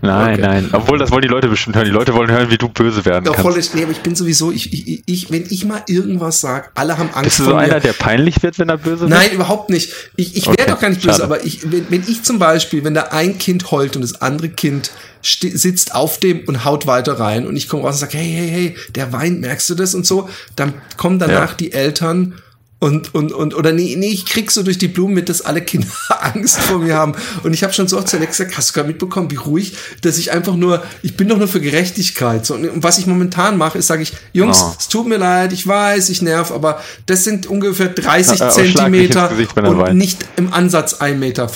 Nein, 0.00 0.34
okay. 0.34 0.42
nein. 0.42 0.68
Obwohl, 0.72 0.98
das 0.98 1.10
wollen 1.10 1.22
die 1.22 1.28
Leute 1.28 1.48
bestimmt 1.48 1.74
hören. 1.74 1.86
Die 1.86 1.90
Leute 1.90 2.14
wollen 2.14 2.30
hören, 2.30 2.50
wie 2.50 2.58
du 2.58 2.68
böse 2.68 3.04
werden 3.04 3.24
ja, 3.24 3.32
kannst. 3.32 3.70
Voll, 3.70 3.78
nee, 3.78 3.82
aber 3.82 3.92
ich 3.92 4.00
bin 4.00 4.14
sowieso, 4.14 4.52
ich, 4.52 4.72
ich, 4.72 5.02
ich, 5.06 5.30
wenn 5.32 5.44
ich 5.50 5.64
mal 5.64 5.82
irgendwas 5.88 6.40
sage, 6.40 6.68
alle 6.74 6.98
haben 6.98 7.10
Angst 7.10 7.24
Bist 7.24 7.40
du 7.40 7.44
so 7.44 7.54
einer, 7.54 7.80
der 7.80 7.92
peinlich 7.94 8.40
wird, 8.42 8.58
wenn 8.60 8.68
er 8.68 8.78
böse 8.78 9.00
wird? 9.00 9.10
Nein, 9.10 9.32
überhaupt 9.32 9.70
nicht. 9.70 9.92
Ich, 10.14 10.36
ich 10.36 10.46
okay, 10.46 10.58
werde 10.58 10.72
doch 10.72 10.80
gar 10.80 10.90
nicht 10.90 11.02
böse, 11.02 11.18
schade. 11.18 11.24
aber 11.24 11.44
ich, 11.44 11.70
wenn, 11.70 11.90
wenn 11.90 12.02
ich 12.06 12.22
zum 12.22 12.38
Beispiel, 12.38 12.84
wenn 12.84 12.94
da 12.94 13.08
ein 13.10 13.38
Kind 13.38 13.72
heult 13.72 13.96
und 13.96 14.02
das 14.02 14.20
andere 14.20 14.50
Kind 14.50 14.92
sitzt 15.22 15.94
auf 15.96 16.18
dem 16.18 16.44
und 16.46 16.64
haut 16.64 16.86
weiter 16.86 17.18
rein 17.18 17.46
und 17.48 17.56
ich 17.56 17.68
komme 17.68 17.82
raus 17.82 17.94
und 17.94 18.00
sage, 18.00 18.18
hey, 18.18 18.30
hey, 18.30 18.48
hey, 18.48 18.76
der 18.94 19.12
weint, 19.12 19.40
merkst 19.40 19.68
du 19.68 19.74
das 19.74 19.96
und 19.96 20.06
so, 20.06 20.28
dann 20.54 20.74
kommen 20.96 21.18
danach 21.18 21.50
ja. 21.50 21.56
die 21.56 21.72
Eltern 21.72 22.34
und, 22.80 23.12
und, 23.12 23.32
und, 23.32 23.56
oder 23.56 23.72
nee, 23.72 23.96
nee, 23.98 24.06
ich 24.06 24.24
krieg 24.24 24.52
so 24.52 24.62
durch 24.62 24.78
die 24.78 24.86
Blumen 24.86 25.12
mit, 25.12 25.28
dass 25.28 25.42
alle 25.42 25.62
Kinder 25.62 25.88
Angst 26.20 26.60
vor 26.60 26.78
mir 26.78 26.94
haben. 26.94 27.14
Und 27.42 27.52
ich 27.52 27.64
habe 27.64 27.72
schon 27.72 27.88
so 27.88 27.98
oft 27.98 28.06
zu 28.06 28.16
Alexa, 28.18 28.44
hast 28.54 28.70
du 28.70 28.74
gerade 28.74 28.86
mitbekommen, 28.86 29.32
wie 29.32 29.36
ruhig, 29.36 29.76
dass 30.02 30.16
ich 30.16 30.30
einfach 30.30 30.54
nur, 30.54 30.84
ich 31.02 31.16
bin 31.16 31.28
doch 31.28 31.38
nur 31.38 31.48
für 31.48 31.60
Gerechtigkeit. 31.60 32.46
So, 32.46 32.54
und 32.54 32.70
was 32.76 32.98
ich 32.98 33.06
momentan 33.06 33.56
mache, 33.56 33.78
ist, 33.78 33.88
sage 33.88 34.04
ich, 34.04 34.12
Jungs, 34.32 34.62
oh. 34.62 34.76
es 34.78 34.86
tut 34.86 35.08
mir 35.08 35.16
leid, 35.16 35.52
ich 35.52 35.66
weiß, 35.66 36.08
ich 36.10 36.22
nerv, 36.22 36.52
aber 36.52 36.80
das 37.06 37.24
sind 37.24 37.48
ungefähr 37.48 37.88
30 37.88 38.38
Na, 38.38 38.46
äh, 38.46 38.50
Zentimeter 38.50 39.32
und 39.56 39.96
nicht 39.96 40.24
im 40.36 40.52
Ansatz 40.52 40.94
1,50 40.94 41.14
Meter. 41.16 41.50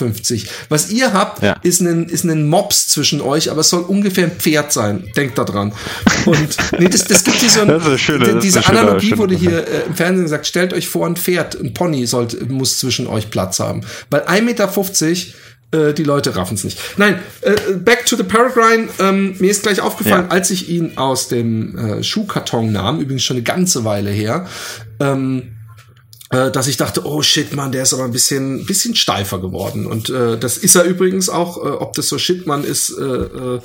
Was 0.70 0.90
ihr 0.90 1.12
habt, 1.12 1.40
ja. 1.40 1.52
ist 1.62 1.80
ein, 1.82 2.08
ist 2.08 2.24
ein 2.24 2.48
Mops 2.48 2.88
zwischen 2.88 3.20
euch, 3.20 3.48
aber 3.48 3.60
es 3.60 3.68
soll 3.68 3.82
ungefähr 3.82 4.24
ein 4.24 4.32
Pferd 4.32 4.72
sein. 4.72 5.08
Denkt 5.16 5.38
da 5.38 5.44
dran. 5.44 5.72
Und 6.26 6.56
nee, 6.80 6.88
das, 6.88 7.04
das 7.04 7.22
gibt 7.22 7.36
hier 7.36 7.50
so 7.50 7.60
ein, 7.60 7.98
schöne, 7.98 8.40
diese 8.40 8.66
Analogie 8.66 9.16
wurde 9.16 9.36
hier 9.36 9.68
äh, 9.68 9.86
im 9.86 9.94
Fernsehen 9.94 10.24
gesagt, 10.24 10.48
stellt 10.48 10.72
euch 10.72 10.88
vor, 10.88 11.11
ein 11.12 11.16
Pferd, 11.16 11.58
ein 11.60 11.74
Pony 11.74 12.06
sollte, 12.06 12.44
muss 12.46 12.78
zwischen 12.78 13.06
euch 13.06 13.30
Platz 13.30 13.60
haben. 13.60 13.82
Weil 14.10 14.22
1,50 14.22 14.42
Meter 14.42 14.68
äh, 15.72 15.94
die 15.94 16.04
Leute 16.04 16.36
raffen 16.36 16.54
es 16.54 16.64
nicht. 16.64 16.78
Nein, 16.96 17.18
äh, 17.40 17.74
back 17.76 18.06
to 18.06 18.16
the 18.16 18.22
Peregrine. 18.22 18.88
Ähm, 19.00 19.34
mir 19.38 19.50
ist 19.50 19.62
gleich 19.62 19.80
aufgefallen, 19.80 20.26
ja. 20.28 20.30
als 20.30 20.50
ich 20.50 20.68
ihn 20.68 20.96
aus 20.96 21.28
dem 21.28 21.76
äh, 21.78 22.02
Schuhkarton 22.02 22.70
nahm, 22.72 23.00
übrigens 23.00 23.24
schon 23.24 23.36
eine 23.36 23.44
ganze 23.44 23.84
Weile 23.84 24.10
her, 24.10 24.46
ähm, 25.00 25.56
äh, 26.30 26.50
dass 26.50 26.68
ich 26.68 26.76
dachte, 26.76 27.06
oh 27.06 27.22
shit, 27.22 27.54
man, 27.54 27.72
der 27.72 27.82
ist 27.82 27.94
aber 27.94 28.04
ein 28.04 28.12
bisschen, 28.12 28.66
bisschen 28.66 28.94
steifer 28.94 29.40
geworden. 29.40 29.86
Und 29.86 30.10
äh, 30.10 30.38
das 30.38 30.58
ist 30.58 30.74
er 30.74 30.84
übrigens 30.84 31.28
auch, 31.28 31.56
äh, 31.58 31.70
ob 31.70 31.94
das 31.94 32.08
so 32.08 32.18
shit 32.18 32.46
man 32.46 32.64
ist, 32.64 32.90
äh, 32.98 33.02
äh, 33.02 33.60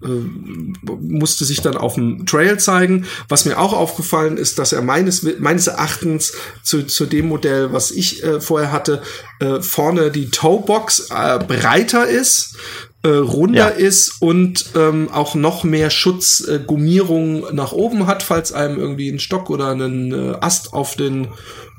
musste 0.00 1.44
sich 1.44 1.60
dann 1.60 1.76
auf 1.76 1.94
dem 1.94 2.24
Trail 2.24 2.58
zeigen. 2.58 3.06
Was 3.28 3.44
mir 3.44 3.58
auch 3.58 3.72
aufgefallen 3.72 4.38
ist, 4.38 4.58
dass 4.58 4.72
er 4.72 4.82
meines, 4.82 5.26
meines 5.38 5.66
Erachtens 5.66 6.32
zu, 6.62 6.84
zu 6.84 7.06
dem 7.06 7.28
Modell, 7.28 7.72
was 7.72 7.90
ich 7.90 8.22
äh, 8.24 8.40
vorher 8.40 8.72
hatte, 8.72 9.02
äh, 9.40 9.60
vorne 9.60 10.10
die 10.10 10.30
Toebox 10.30 11.10
äh, 11.10 11.38
breiter 11.38 12.06
ist, 12.06 12.56
äh, 13.02 13.08
runder 13.08 13.78
ja. 13.78 13.86
ist 13.86 14.20
und 14.20 14.66
ähm, 14.74 15.08
auch 15.10 15.34
noch 15.34 15.64
mehr 15.64 15.90
Schutzgummierung 15.90 17.46
äh, 17.46 17.52
nach 17.52 17.72
oben 17.72 18.06
hat, 18.06 18.22
falls 18.22 18.52
einem 18.52 18.78
irgendwie 18.78 19.10
ein 19.10 19.18
Stock 19.20 19.50
oder 19.50 19.70
ein 19.70 20.12
äh, 20.12 20.36
Ast 20.40 20.72
auf 20.72 20.96
den 20.96 21.28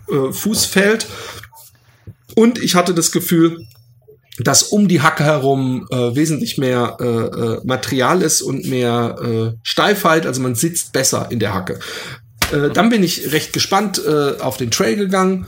äh, 0.09 0.31
Fuß 0.31 0.65
fällt. 0.65 1.07
Und 2.35 2.59
ich 2.59 2.75
hatte 2.75 2.93
das 2.93 3.11
Gefühl, 3.11 3.67
dass 4.39 4.63
um 4.63 4.87
die 4.87 5.01
Hacke 5.01 5.23
herum 5.23 5.87
äh, 5.91 6.15
wesentlich 6.15 6.57
mehr 6.57 6.97
äh, 6.99 7.05
äh, 7.05 7.61
Material 7.63 8.21
ist 8.21 8.41
und 8.41 8.65
mehr 8.65 9.15
äh, 9.21 9.57
Steifheit, 9.63 10.25
also 10.25 10.41
man 10.41 10.55
sitzt 10.55 10.93
besser 10.93 11.27
in 11.29 11.39
der 11.39 11.53
Hacke. 11.53 11.79
Äh, 12.51 12.69
dann 12.69 12.89
bin 12.89 13.03
ich 13.03 13.31
recht 13.31 13.53
gespannt 13.53 14.01
äh, 14.05 14.39
auf 14.39 14.57
den 14.57 14.71
Trail 14.71 14.95
gegangen 14.95 15.47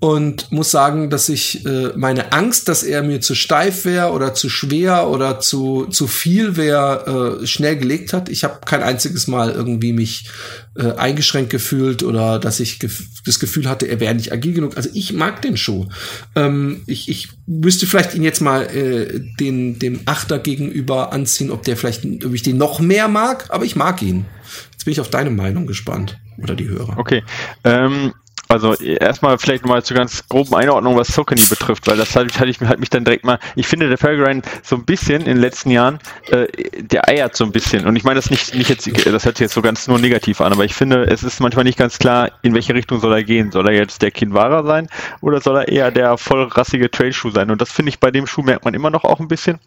und 0.00 0.50
muss 0.50 0.70
sagen, 0.70 1.10
dass 1.10 1.28
ich 1.28 1.66
äh, 1.66 1.92
meine 1.94 2.32
Angst, 2.32 2.68
dass 2.68 2.82
er 2.82 3.02
mir 3.02 3.20
zu 3.20 3.34
steif 3.34 3.84
wäre 3.84 4.12
oder 4.12 4.32
zu 4.32 4.48
schwer 4.48 5.08
oder 5.08 5.40
zu 5.40 5.86
zu 5.90 6.06
viel 6.06 6.56
wäre, 6.56 7.40
äh, 7.42 7.46
schnell 7.46 7.76
gelegt 7.76 8.14
hat. 8.14 8.30
Ich 8.30 8.42
habe 8.42 8.60
kein 8.64 8.82
einziges 8.82 9.28
Mal 9.28 9.50
irgendwie 9.50 9.92
mich 9.92 10.30
äh, 10.74 10.92
eingeschränkt 10.92 11.50
gefühlt 11.50 12.02
oder 12.02 12.38
dass 12.38 12.60
ich 12.60 12.78
gef 12.78 13.02
das 13.26 13.38
Gefühl 13.38 13.68
hatte, 13.68 13.86
er 13.86 14.00
wäre 14.00 14.14
nicht 14.14 14.32
agil 14.32 14.54
genug. 14.54 14.78
Also 14.78 14.88
ich 14.94 15.12
mag 15.12 15.42
den 15.42 15.58
Schuh. 15.58 15.86
Ähm, 16.34 16.80
ich, 16.86 17.10
ich 17.10 17.28
müsste 17.46 17.86
vielleicht 17.86 18.14
ihn 18.14 18.22
jetzt 18.22 18.40
mal 18.40 18.62
äh, 18.74 19.20
den 19.38 19.78
dem 19.78 20.00
Achter 20.06 20.38
gegenüber 20.38 21.12
anziehen, 21.12 21.50
ob 21.50 21.62
der 21.64 21.76
vielleicht, 21.76 22.06
ob 22.24 22.32
ich 22.32 22.42
den 22.42 22.56
noch 22.56 22.80
mehr 22.80 23.08
mag, 23.08 23.46
aber 23.50 23.66
ich 23.66 23.76
mag 23.76 24.00
ihn. 24.00 24.24
Jetzt 24.72 24.86
bin 24.86 24.92
ich 24.92 25.00
auf 25.00 25.10
deine 25.10 25.30
Meinung 25.30 25.66
gespannt 25.66 26.18
oder 26.38 26.54
die 26.54 26.68
Hörer. 26.68 26.96
Okay. 26.96 27.22
Ähm, 27.64 28.14
also 28.50 28.74
erstmal 28.74 29.38
vielleicht 29.38 29.64
mal 29.64 29.82
zur 29.84 29.96
ganz 29.96 30.26
groben 30.28 30.54
Einordnung, 30.56 30.96
was 30.96 31.08
Sokani 31.08 31.42
betrifft, 31.48 31.86
weil 31.86 31.96
das 31.96 32.16
hatte 32.16 32.50
ich, 32.50 32.60
halt 32.60 32.80
mich 32.80 32.90
dann 32.90 33.04
direkt 33.04 33.24
mal, 33.24 33.38
ich 33.54 33.68
finde 33.68 33.88
der 33.88 33.96
Peregrine 33.96 34.42
so 34.62 34.74
ein 34.74 34.84
bisschen 34.84 35.20
in 35.20 35.26
den 35.26 35.36
letzten 35.36 35.70
Jahren, 35.70 36.00
äh, 36.30 36.48
der 36.80 37.08
eiert 37.08 37.36
so 37.36 37.44
ein 37.44 37.52
bisschen. 37.52 37.86
Und 37.86 37.94
ich 37.94 38.02
meine 38.02 38.16
das 38.16 38.28
nicht, 38.28 38.52
nicht 38.54 38.68
jetzt, 38.68 38.88
das 39.06 39.24
hört 39.24 39.36
sich 39.36 39.44
jetzt 39.44 39.54
so 39.54 39.62
ganz 39.62 39.86
nur 39.86 40.00
negativ 40.00 40.40
an, 40.40 40.52
aber 40.52 40.64
ich 40.64 40.74
finde, 40.74 41.04
es 41.04 41.22
ist 41.22 41.40
manchmal 41.40 41.64
nicht 41.64 41.78
ganz 41.78 41.98
klar, 41.98 42.32
in 42.42 42.52
welche 42.52 42.74
Richtung 42.74 42.98
soll 42.98 43.12
er 43.12 43.22
gehen. 43.22 43.52
Soll 43.52 43.68
er 43.68 43.74
jetzt 43.74 44.02
der 44.02 44.10
Kinvara 44.10 44.64
sein 44.64 44.88
oder 45.20 45.40
soll 45.40 45.58
er 45.58 45.68
eher 45.68 45.90
der 45.92 46.18
vollrassige 46.18 46.90
Trailschuh 46.90 47.30
sein? 47.30 47.50
Und 47.52 47.60
das 47.60 47.70
finde 47.70 47.90
ich 47.90 48.00
bei 48.00 48.10
dem 48.10 48.26
Schuh 48.26 48.42
merkt 48.42 48.64
man 48.64 48.74
immer 48.74 48.90
noch 48.90 49.04
auch 49.04 49.20
ein 49.20 49.28
bisschen. 49.28 49.60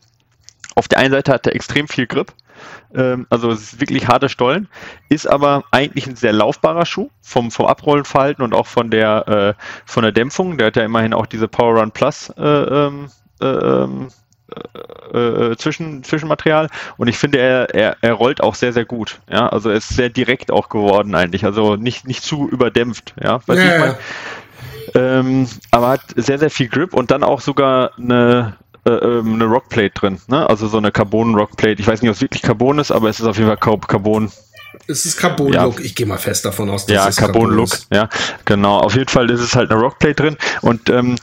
Auf 0.75 0.88
der 0.89 0.99
einen 0.99 1.11
Seite 1.11 1.31
hat 1.31 1.47
er 1.47 1.55
extrem 1.55 1.88
viel 1.88 2.07
Grip, 2.07 2.34
ähm, 2.95 3.28
also 3.30 3.51
es 3.51 3.74
ist 3.74 3.80
wirklich 3.80 4.07
harte 4.07 4.30
Stollen, 4.30 4.68
ist 5.09 5.28
aber 5.28 5.64
eigentlich 5.72 6.07
ein 6.07 6.16
sehr 6.16 6.34
laufbarer 6.34 6.86
Schuh 6.86 7.09
vom, 7.22 7.51
vom 7.51 7.66
Abrollenverhalten 7.66 8.43
und 8.43 8.53
auch 8.53 8.68
von 8.68 8.89
der, 8.89 9.28
äh, 9.57 9.64
von 9.86 10.03
der 10.03 10.11
Dämpfung. 10.11 10.57
Der 10.57 10.68
hat 10.68 10.76
ja 10.76 10.84
immerhin 10.84 11.14
auch 11.14 11.26
diese 11.26 11.47
Power 11.47 11.80
Run 11.80 11.91
Plus 11.91 12.30
äh, 12.38 12.43
ähm, 12.43 13.09
äh, 13.41 13.45
ähm, 13.45 14.07
äh, 15.14 15.18
äh, 15.18 15.57
Zwischen, 15.57 16.03
Zwischenmaterial 16.03 16.70
und 16.97 17.07
ich 17.07 17.18
finde, 17.18 17.39
er, 17.39 17.74
er, 17.74 17.97
er 18.01 18.14
rollt 18.14 18.41
auch 18.41 18.55
sehr, 18.55 18.74
sehr 18.74 18.86
gut. 18.86 19.20
Ja, 19.30 19.47
also 19.47 19.70
er 19.70 19.78
ist 19.78 19.89
sehr 19.89 20.09
direkt 20.09 20.51
auch 20.51 20.70
geworden 20.70 21.16
eigentlich, 21.16 21.45
also 21.45 21.76
nicht, 21.76 22.07
nicht 22.07 22.24
zu 22.24 22.49
überdämpft. 22.49 23.14
Ja, 23.22 23.39
weiß 23.47 23.59
ja, 23.59 23.74
ich 23.74 23.80
mein. 23.80 23.95
Ähm, 24.95 25.47
aber 25.72 25.89
hat 25.89 26.01
sehr, 26.16 26.38
sehr 26.38 26.49
viel 26.49 26.68
Grip 26.68 26.93
und 26.93 27.09
dann 27.09 27.24
auch 27.24 27.41
sogar 27.41 27.91
eine, 27.97 28.57
äh, 28.86 28.91
ähm, 28.91 29.36
eine 29.36 29.45
Rockplate 29.45 29.91
drin, 29.91 30.19
ne? 30.27 30.49
Also 30.49 30.67
so 30.67 30.77
eine 30.77 30.91
Carbon 30.91 31.36
Rockplate. 31.36 31.81
Ich 31.81 31.88
weiß 31.88 32.01
nicht, 32.01 32.09
ob 32.09 32.15
es 32.15 32.21
wirklich 32.21 32.41
Carbon 32.41 32.79
ist, 32.79 32.91
aber 32.91 33.09
es 33.09 33.19
ist 33.19 33.25
auf 33.25 33.38
jeden 33.38 33.47
Fall 33.47 33.57
Carbon 33.57 34.31
Es 34.88 35.05
ist 35.05 35.17
Carbon-Look. 35.17 35.79
Ja. 35.79 35.86
Ich 35.86 35.95
gehe 35.95 36.05
mal 36.05 36.17
fest 36.17 36.45
davon 36.45 36.69
aus, 36.69 36.86
dass 36.86 36.93
ja, 36.93 37.07
es 37.07 37.15
Carbon-Look. 37.15 37.69
Carbon 37.69 37.88
ja, 37.93 38.09
genau. 38.45 38.79
Auf 38.79 38.95
jeden 38.95 39.09
Fall 39.09 39.29
ist 39.29 39.39
es 39.39 39.55
halt 39.55 39.71
eine 39.71 39.79
Rockplate 39.79 40.15
drin. 40.15 40.38
Und 40.61 40.89
ähm, 40.89 41.15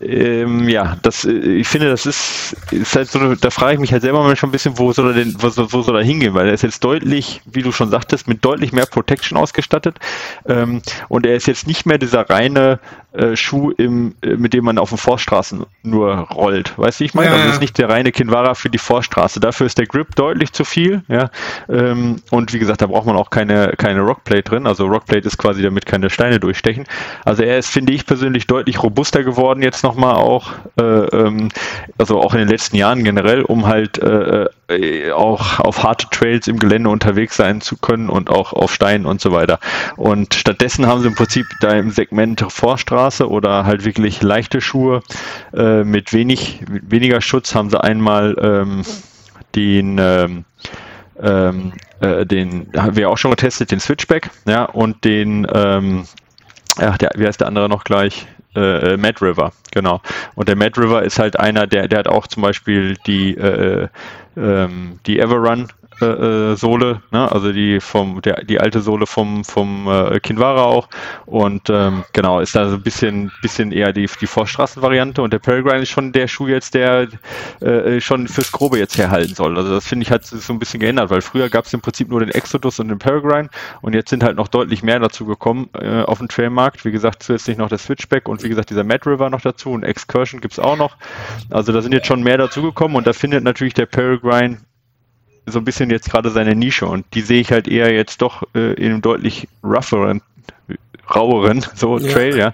ähm, 0.00 0.68
ja, 0.68 0.96
das, 1.02 1.24
äh, 1.24 1.32
ich 1.32 1.68
finde, 1.68 1.88
das 1.88 2.04
ist, 2.04 2.56
ist 2.70 2.94
halt 2.94 3.08
so, 3.08 3.34
da 3.34 3.50
frage 3.50 3.74
ich 3.74 3.80
mich 3.80 3.92
halt 3.92 4.02
selber 4.02 4.22
manchmal 4.22 4.50
ein 4.50 4.52
bisschen, 4.52 4.78
wo 4.78 4.92
soll 4.92 5.08
er 5.08 5.14
denn, 5.14 5.34
wo, 5.38 5.48
wo 5.72 5.82
soll 5.82 5.96
er 5.96 6.04
hingehen, 6.04 6.34
weil 6.34 6.48
er 6.48 6.54
ist 6.54 6.62
jetzt 6.62 6.84
deutlich, 6.84 7.40
wie 7.46 7.62
du 7.62 7.72
schon 7.72 7.90
sagtest, 7.90 8.28
mit 8.28 8.44
deutlich 8.44 8.72
mehr 8.72 8.86
Protection 8.86 9.38
ausgestattet 9.38 9.98
ähm, 10.46 10.82
und 11.08 11.24
er 11.24 11.36
ist 11.36 11.46
jetzt 11.46 11.66
nicht 11.66 11.86
mehr 11.86 11.98
dieser 11.98 12.28
reine 12.28 12.78
äh, 13.16 13.34
Schuh, 13.34 13.70
im, 13.70 14.14
äh, 14.22 14.36
mit 14.36 14.52
dem 14.52 14.64
man 14.64 14.76
auf 14.76 14.90
den 14.90 14.98
Vorstraßen 14.98 15.64
nur 15.82 16.14
rollt. 16.30 16.76
Weißt 16.76 17.00
du, 17.00 17.04
ich 17.04 17.14
meine? 17.14 17.30
Ja, 17.30 17.36
also 17.36 17.48
ist 17.48 17.60
nicht 17.62 17.78
der 17.78 17.88
reine 17.88 18.12
Kinvara 18.12 18.54
für 18.54 18.68
die 18.68 18.78
Vorstraße. 18.78 19.40
Dafür 19.40 19.66
ist 19.66 19.78
der 19.78 19.86
Grip 19.86 20.14
deutlich 20.16 20.52
zu 20.52 20.64
viel. 20.64 21.02
Ja? 21.08 21.30
Ähm, 21.70 22.16
und 22.30 22.52
wie 22.52 22.58
gesagt, 22.58 22.82
da 22.82 22.86
braucht 22.86 23.06
man 23.06 23.16
auch 23.16 23.30
keine, 23.30 23.72
keine 23.78 24.00
Rockplate 24.00 24.42
drin. 24.42 24.66
Also 24.66 24.86
Rockplate 24.86 25.26
ist 25.26 25.38
quasi, 25.38 25.62
damit 25.62 25.86
keine 25.86 26.10
Steine 26.10 26.38
durchstechen. 26.38 26.84
Also 27.24 27.42
er 27.42 27.56
ist, 27.58 27.70
finde 27.70 27.94
ich 27.94 28.04
persönlich, 28.04 28.46
deutlich 28.46 28.82
robuster 28.82 29.24
geworden 29.24 29.62
jetzt 29.62 29.82
nochmal 29.86 30.16
auch. 30.16 30.52
Äh, 30.78 30.82
ähm, 30.82 31.48
also 31.96 32.20
auch 32.20 32.34
in 32.34 32.40
den 32.40 32.48
letzten 32.48 32.76
Jahren 32.76 33.04
generell, 33.04 33.42
um 33.42 33.66
halt 33.66 33.98
äh, 33.98 34.46
äh, 34.68 35.12
auch 35.12 35.60
auf 35.60 35.84
harte 35.84 36.08
Trails 36.10 36.48
im 36.48 36.58
Gelände 36.58 36.90
unterwegs 36.90 37.36
sein 37.36 37.60
zu 37.60 37.76
können 37.76 38.08
und 38.08 38.30
auch 38.30 38.52
auf 38.52 38.72
Steinen 38.74 39.06
und 39.06 39.20
so 39.20 39.30
weiter. 39.30 39.60
Und 39.96 40.34
stattdessen 40.34 40.86
haben 40.86 41.02
sie 41.02 41.08
im 41.08 41.14
Prinzip 41.14 41.46
da 41.60 41.70
im 41.70 41.90
Segment 41.90 42.44
Vorstraße 42.48 43.28
oder 43.28 43.64
halt 43.64 43.84
wirklich 43.84 44.22
leichte 44.22 44.60
Schuhe 44.60 45.02
mit 45.52 46.12
wenig 46.12 46.60
mit 46.68 46.90
weniger 46.90 47.20
Schutz 47.20 47.54
haben 47.54 47.70
sie 47.70 47.82
einmal 47.82 48.36
ähm, 48.40 48.82
den 49.54 49.98
ähm, 49.98 50.44
ähm, 51.22 51.72
äh, 52.00 52.26
den 52.26 52.68
haben 52.76 52.96
wir 52.96 53.08
auch 53.08 53.18
schon 53.18 53.30
getestet, 53.30 53.70
den 53.70 53.80
Switchback, 53.80 54.30
ja, 54.46 54.64
und 54.64 55.04
den 55.04 55.46
ähm, 55.52 56.04
ach, 56.78 56.98
der, 56.98 57.10
wie 57.16 57.26
heißt 57.26 57.40
der 57.40 57.48
andere 57.48 57.68
noch 57.68 57.84
gleich? 57.84 58.26
Äh, 58.56 58.94
äh, 58.94 58.96
Mad 58.96 59.22
River, 59.22 59.52
genau. 59.70 60.00
Und 60.34 60.48
der 60.48 60.56
Mad 60.56 60.80
River 60.80 61.02
ist 61.02 61.18
halt 61.18 61.38
einer, 61.38 61.66
der, 61.66 61.88
der 61.88 61.98
hat 61.98 62.08
auch 62.08 62.26
zum 62.26 62.42
Beispiel 62.42 62.96
die, 63.06 63.36
äh, 63.36 63.88
ähm, 64.34 64.98
die 65.06 65.20
Everrun 65.20 65.68
äh, 66.00 66.04
äh, 66.52 66.56
Sohle, 66.56 67.00
ne? 67.10 67.30
also 67.32 67.52
die 67.52 67.80
vom 67.80 68.20
der 68.20 68.44
die 68.44 68.60
alte 68.60 68.80
Sohle 68.80 69.06
vom 69.06 69.44
vom 69.44 69.88
äh, 69.88 70.20
Kinvara 70.20 70.62
auch 70.62 70.88
und 71.24 71.70
ähm, 71.70 72.04
genau 72.12 72.40
ist 72.40 72.54
da 72.54 72.68
so 72.68 72.76
ein 72.76 72.82
bisschen 72.82 73.32
bisschen 73.40 73.72
eher 73.72 73.92
die 73.92 74.08
die 74.20 74.26
Vorstraßenvariante 74.26 75.22
und 75.22 75.32
der 75.32 75.38
Peregrine 75.38 75.82
ist 75.82 75.88
schon 75.88 76.12
der 76.12 76.28
Schuh 76.28 76.48
jetzt 76.48 76.74
der 76.74 77.08
äh, 77.60 78.00
schon 78.00 78.28
fürs 78.28 78.52
Grobe 78.52 78.78
jetzt 78.78 78.98
herhalten 78.98 79.34
soll. 79.34 79.56
Also 79.56 79.70
das 79.70 79.86
finde 79.86 80.04
ich 80.04 80.10
hat 80.10 80.24
sich 80.24 80.42
so 80.42 80.52
ein 80.52 80.58
bisschen 80.58 80.80
geändert, 80.80 81.08
weil 81.08 81.22
früher 81.22 81.48
gab 81.48 81.64
es 81.64 81.72
im 81.72 81.80
Prinzip 81.80 82.08
nur 82.08 82.20
den 82.20 82.30
Exodus 82.30 82.78
und 82.78 82.88
den 82.88 82.98
Peregrine 82.98 83.48
und 83.80 83.94
jetzt 83.94 84.10
sind 84.10 84.22
halt 84.22 84.36
noch 84.36 84.48
deutlich 84.48 84.82
mehr 84.82 84.98
dazu 85.00 85.24
gekommen 85.24 85.70
äh, 85.80 86.02
auf 86.02 86.18
dem 86.18 86.28
Trailmarkt. 86.28 86.84
Wie 86.84 86.92
gesagt 86.92 87.22
zusätzlich 87.22 87.56
noch 87.56 87.70
der 87.70 87.78
Switchback 87.78 88.28
und 88.28 88.42
wie 88.42 88.48
gesagt 88.48 88.70
dieser 88.70 88.84
Mad 88.84 89.08
River 89.08 89.30
noch 89.30 89.40
dazu 89.40 89.70
und 89.70 89.82
Excursion 89.82 90.40
gibt's 90.40 90.58
auch 90.58 90.76
noch. 90.76 90.96
Also 91.50 91.72
da 91.72 91.80
sind 91.80 91.92
jetzt 91.92 92.06
schon 92.06 92.22
mehr 92.22 92.36
dazu 92.36 92.62
gekommen 92.62 92.96
und 92.96 93.06
da 93.06 93.12
findet 93.12 93.44
natürlich 93.44 93.74
der 93.74 93.86
Peregrine 93.86 94.58
so 95.46 95.58
ein 95.58 95.64
bisschen 95.64 95.90
jetzt 95.90 96.10
gerade 96.10 96.30
seine 96.30 96.54
Nische 96.54 96.86
und 96.86 97.06
die 97.14 97.22
sehe 97.22 97.40
ich 97.40 97.52
halt 97.52 97.68
eher 97.68 97.92
jetzt 97.92 98.20
doch 98.22 98.42
äh, 98.54 98.74
in 98.74 98.92
einem 98.92 99.02
deutlich 99.02 99.48
rougheren 99.62 100.22
raueren 101.14 101.64
so 101.74 101.98
ja. 101.98 102.12
Trail, 102.12 102.36
ja. 102.36 102.52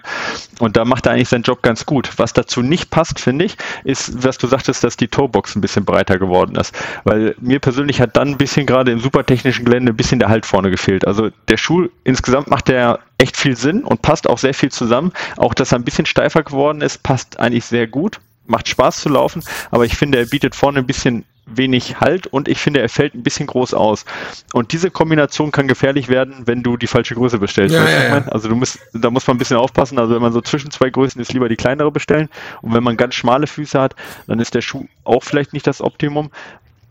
Und 0.59 0.77
da 0.77 0.85
macht 0.85 1.05
er 1.05 1.13
eigentlich 1.13 1.29
seinen 1.29 1.43
Job 1.43 1.61
ganz 1.61 1.85
gut. 1.85 2.09
Was 2.17 2.33
dazu 2.33 2.61
nicht 2.61 2.89
passt, 2.89 3.19
finde 3.19 3.45
ich, 3.45 3.57
ist, 3.83 4.23
was 4.23 4.37
du 4.37 4.47
sagtest, 4.47 4.83
dass 4.83 4.97
die 4.97 5.07
Toebox 5.07 5.55
ein 5.55 5.61
bisschen 5.61 5.85
breiter 5.85 6.19
geworden 6.19 6.55
ist. 6.55 6.75
Weil 7.03 7.35
mir 7.39 7.59
persönlich 7.59 7.99
hat 8.01 8.15
dann 8.15 8.29
ein 8.29 8.37
bisschen 8.37 8.65
gerade 8.65 8.91
im 8.91 8.99
supertechnischen 8.99 9.65
Gelände 9.65 9.91
ein 9.91 9.97
bisschen 9.97 10.19
der 10.19 10.29
Halt 10.29 10.45
vorne 10.45 10.69
gefehlt. 10.69 11.07
Also 11.07 11.29
der 11.47 11.57
Schuh 11.57 11.87
insgesamt 12.03 12.49
macht 12.49 12.67
der 12.67 12.99
echt 13.17 13.37
viel 13.37 13.57
Sinn 13.57 13.83
und 13.83 14.01
passt 14.01 14.29
auch 14.29 14.37
sehr 14.37 14.53
viel 14.53 14.71
zusammen. 14.71 15.11
Auch, 15.37 15.53
dass 15.53 15.71
er 15.71 15.79
ein 15.79 15.85
bisschen 15.85 16.05
steifer 16.05 16.43
geworden 16.43 16.81
ist, 16.81 17.03
passt 17.03 17.39
eigentlich 17.39 17.65
sehr 17.65 17.87
gut 17.87 18.19
macht 18.45 18.67
Spaß 18.67 18.99
zu 18.99 19.07
laufen, 19.07 19.41
aber 19.71 19.85
ich 19.85 19.95
finde, 19.95 20.17
er 20.17 20.25
bietet 20.25 20.53
vorne 20.53 20.79
ein 20.79 20.85
bisschen 20.85 21.23
wenig 21.45 21.99
Halt 21.99 22.27
und 22.27 22.47
ich 22.47 22.59
finde, 22.59 22.81
er 22.81 22.89
fällt 22.89 23.15
ein 23.15 23.23
bisschen 23.23 23.47
groß 23.47 23.73
aus. 23.73 24.05
Und 24.53 24.71
diese 24.71 24.91
Kombination 24.91 25.51
kann 25.51 25.67
gefährlich 25.67 26.07
werden, 26.07 26.43
wenn 26.45 26.63
du 26.63 26.77
die 26.77 26.87
falsche 26.87 27.15
Größe 27.15 27.39
bestellst. 27.39 27.75
Ja, 27.75 27.87
ja, 27.87 28.03
ja. 28.03 28.27
Also 28.29 28.49
du 28.49 28.55
musst, 28.55 28.79
da 28.93 29.09
muss 29.09 29.27
man 29.27 29.35
ein 29.35 29.39
bisschen 29.39 29.57
aufpassen. 29.57 29.99
Also 29.99 30.15
wenn 30.15 30.21
man 30.21 30.33
so 30.33 30.41
zwischen 30.41 30.71
zwei 30.71 30.89
Größen 30.89 31.21
ist, 31.21 31.33
lieber 31.33 31.49
die 31.49 31.55
kleinere 31.55 31.91
bestellen. 31.91 32.29
Und 32.61 32.73
wenn 32.73 32.83
man 32.83 32.97
ganz 32.97 33.15
schmale 33.15 33.47
Füße 33.47 33.79
hat, 33.79 33.95
dann 34.27 34.39
ist 34.39 34.55
der 34.55 34.61
Schuh 34.61 34.85
auch 35.03 35.23
vielleicht 35.23 35.53
nicht 35.53 35.67
das 35.67 35.81
Optimum, 35.81 36.31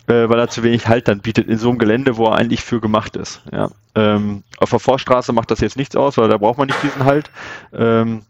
äh, 0.06 0.28
weil 0.28 0.38
er 0.38 0.48
zu 0.48 0.62
wenig 0.62 0.88
Halt 0.88 1.08
dann 1.08 1.20
bietet 1.20 1.48
in 1.48 1.58
so 1.58 1.70
einem 1.70 1.78
Gelände, 1.78 2.16
wo 2.16 2.26
er 2.26 2.36
eigentlich 2.36 2.62
für 2.62 2.80
gemacht 2.80 3.16
ist. 3.16 3.42
Ja. 3.52 3.70
Ähm, 3.94 4.42
auf 4.58 4.70
der 4.70 4.78
Vorstraße 4.78 5.32
macht 5.32 5.50
das 5.50 5.60
jetzt 5.60 5.76
nichts 5.76 5.96
aus, 5.96 6.16
weil 6.16 6.28
da 6.28 6.38
braucht 6.38 6.58
man 6.58 6.66
nicht 6.66 6.82
diesen 6.82 7.04
Halt. 7.04 7.30
Ähm, 7.72 8.22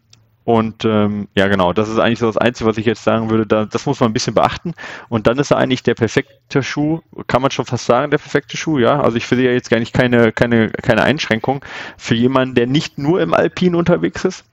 und 0.45 0.83
ähm, 0.83 1.29
ja, 1.35 1.47
genau, 1.47 1.71
das 1.71 1.87
ist 1.87 1.99
eigentlich 1.99 2.19
so 2.19 2.27
das 2.27 2.37
Einzige, 2.37 2.69
was 2.69 2.77
ich 2.77 2.85
jetzt 2.85 3.03
sagen 3.03 3.29
würde. 3.29 3.47
Da, 3.47 3.65
das 3.65 3.85
muss 3.85 3.99
man 3.99 4.09
ein 4.09 4.13
bisschen 4.13 4.33
beachten. 4.33 4.73
Und 5.07 5.25
dann 5.25 5.37
ist 5.39 5.51
er 5.51 5.57
eigentlich 5.57 5.83
der 5.83 5.95
perfekte 5.95 6.61
Schuh, 6.61 6.99
kann 7.27 7.41
man 7.41 7.51
schon 7.51 7.65
fast 7.65 7.85
sagen, 7.85 8.11
der 8.11 8.17
perfekte 8.17 8.57
Schuh, 8.57 8.77
ja. 8.77 8.99
Also 8.99 9.17
ich 9.17 9.25
sehe 9.25 9.45
ja 9.45 9.51
jetzt 9.51 9.69
gar 9.69 9.79
nicht 9.79 9.93
keine, 9.93 10.33
keine, 10.33 10.69
keine 10.69 11.03
Einschränkung 11.03 11.63
für 11.97 12.15
jemanden, 12.15 12.55
der 12.55 12.67
nicht 12.67 12.97
nur 12.97 13.21
im 13.21 13.33
Alpin 13.33 13.73
unterwegs 13.73 14.25
ist, 14.25 14.43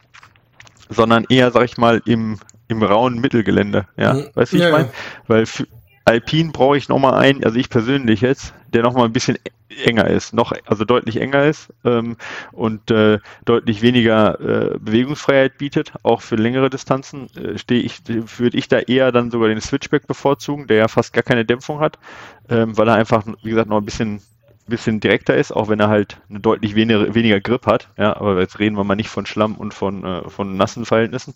sondern 0.88 1.24
eher, 1.28 1.50
sag 1.50 1.64
ich 1.64 1.76
mal, 1.76 2.00
im, 2.04 2.38
im 2.68 2.82
rauen 2.82 3.20
Mittelgelände. 3.20 3.86
Ja, 3.96 4.14
mhm. 4.14 4.26
weißt 4.34 4.52
du, 4.52 4.56
wie 4.56 4.60
ja, 4.60 4.66
ich 4.68 4.72
meine? 4.72 4.90
Weil 5.26 5.46
für 5.46 5.66
Alpin 6.04 6.52
brauche 6.52 6.76
ich 6.76 6.88
nochmal 6.88 7.14
einen, 7.14 7.42
also 7.44 7.58
ich 7.58 7.68
persönlich 7.68 8.20
jetzt, 8.20 8.54
der 8.72 8.82
nochmal 8.82 9.06
ein 9.06 9.12
bisschen 9.12 9.38
enger 9.84 10.06
ist, 10.06 10.32
noch, 10.32 10.52
also 10.66 10.84
deutlich 10.84 11.20
enger 11.20 11.44
ist 11.44 11.72
ähm, 11.84 12.16
und 12.52 12.90
äh, 12.90 13.18
deutlich 13.44 13.82
weniger 13.82 14.40
äh, 14.40 14.78
Bewegungsfreiheit 14.78 15.58
bietet, 15.58 15.92
auch 16.02 16.22
für 16.22 16.36
längere 16.36 16.70
Distanzen, 16.70 17.28
äh, 17.36 17.58
stehe 17.58 17.82
ich, 17.82 18.00
würde 18.06 18.56
ich 18.58 18.68
da 18.68 18.80
eher 18.80 19.12
dann 19.12 19.30
sogar 19.30 19.48
den 19.48 19.60
Switchback 19.60 20.06
bevorzugen, 20.06 20.66
der 20.66 20.78
ja 20.78 20.88
fast 20.88 21.12
gar 21.12 21.22
keine 21.22 21.44
Dämpfung 21.44 21.80
hat, 21.80 21.98
ähm, 22.48 22.76
weil 22.76 22.88
er 22.88 22.94
einfach, 22.94 23.24
wie 23.42 23.50
gesagt, 23.50 23.68
noch 23.68 23.78
ein 23.78 23.84
bisschen 23.84 24.20
bisschen 24.70 25.00
direkter 25.00 25.34
ist, 25.36 25.52
auch 25.52 25.68
wenn 25.68 25.80
er 25.80 25.88
halt 25.88 26.18
eine 26.30 26.40
deutlich 26.40 26.74
weniger, 26.76 27.12
weniger 27.14 27.40
Grip 27.40 27.66
hat. 27.66 27.88
Ja, 27.98 28.16
aber 28.16 28.40
jetzt 28.40 28.58
reden 28.58 28.76
wir 28.76 28.84
mal 28.84 28.94
nicht 28.94 29.10
von 29.10 29.26
Schlamm 29.26 29.56
und 29.56 29.74
von, 29.74 30.04
äh, 30.04 30.30
von 30.30 30.56
nassen 30.56 30.86
Verhältnissen. 30.86 31.34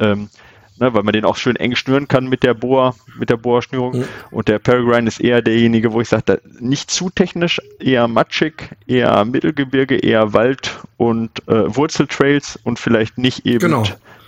Ähm, 0.00 0.30
ne, 0.82 0.94
weil 0.94 1.02
man 1.02 1.12
den 1.12 1.24
auch 1.24 1.36
schön 1.36 1.56
eng 1.56 1.74
schnüren 1.76 2.08
kann 2.08 2.26
mit 2.28 2.42
der 2.42 2.54
Bohr, 2.54 2.94
mit 3.18 3.30
der 3.30 3.36
Bohrschnürung. 3.36 3.98
Mhm. 3.98 4.04
Und 4.30 4.48
der 4.48 4.58
Peregrine 4.58 5.08
ist 5.08 5.20
eher 5.20 5.40
derjenige, 5.40 5.92
wo 5.92 6.00
ich 6.00 6.08
sage, 6.08 6.40
nicht 6.60 6.90
zu 6.90 7.08
technisch, 7.08 7.60
eher 7.78 8.08
matschig, 8.08 8.70
eher 8.86 9.24
Mittelgebirge, 9.24 9.96
eher 9.96 10.32
Wald 10.32 10.80
und 10.96 11.30
äh, 11.48 11.74
Wurzeltrails 11.74 12.58
und 12.62 12.78
vielleicht 12.78 13.16
nicht 13.16 13.46
eben 13.46 13.60
genau 13.60 13.84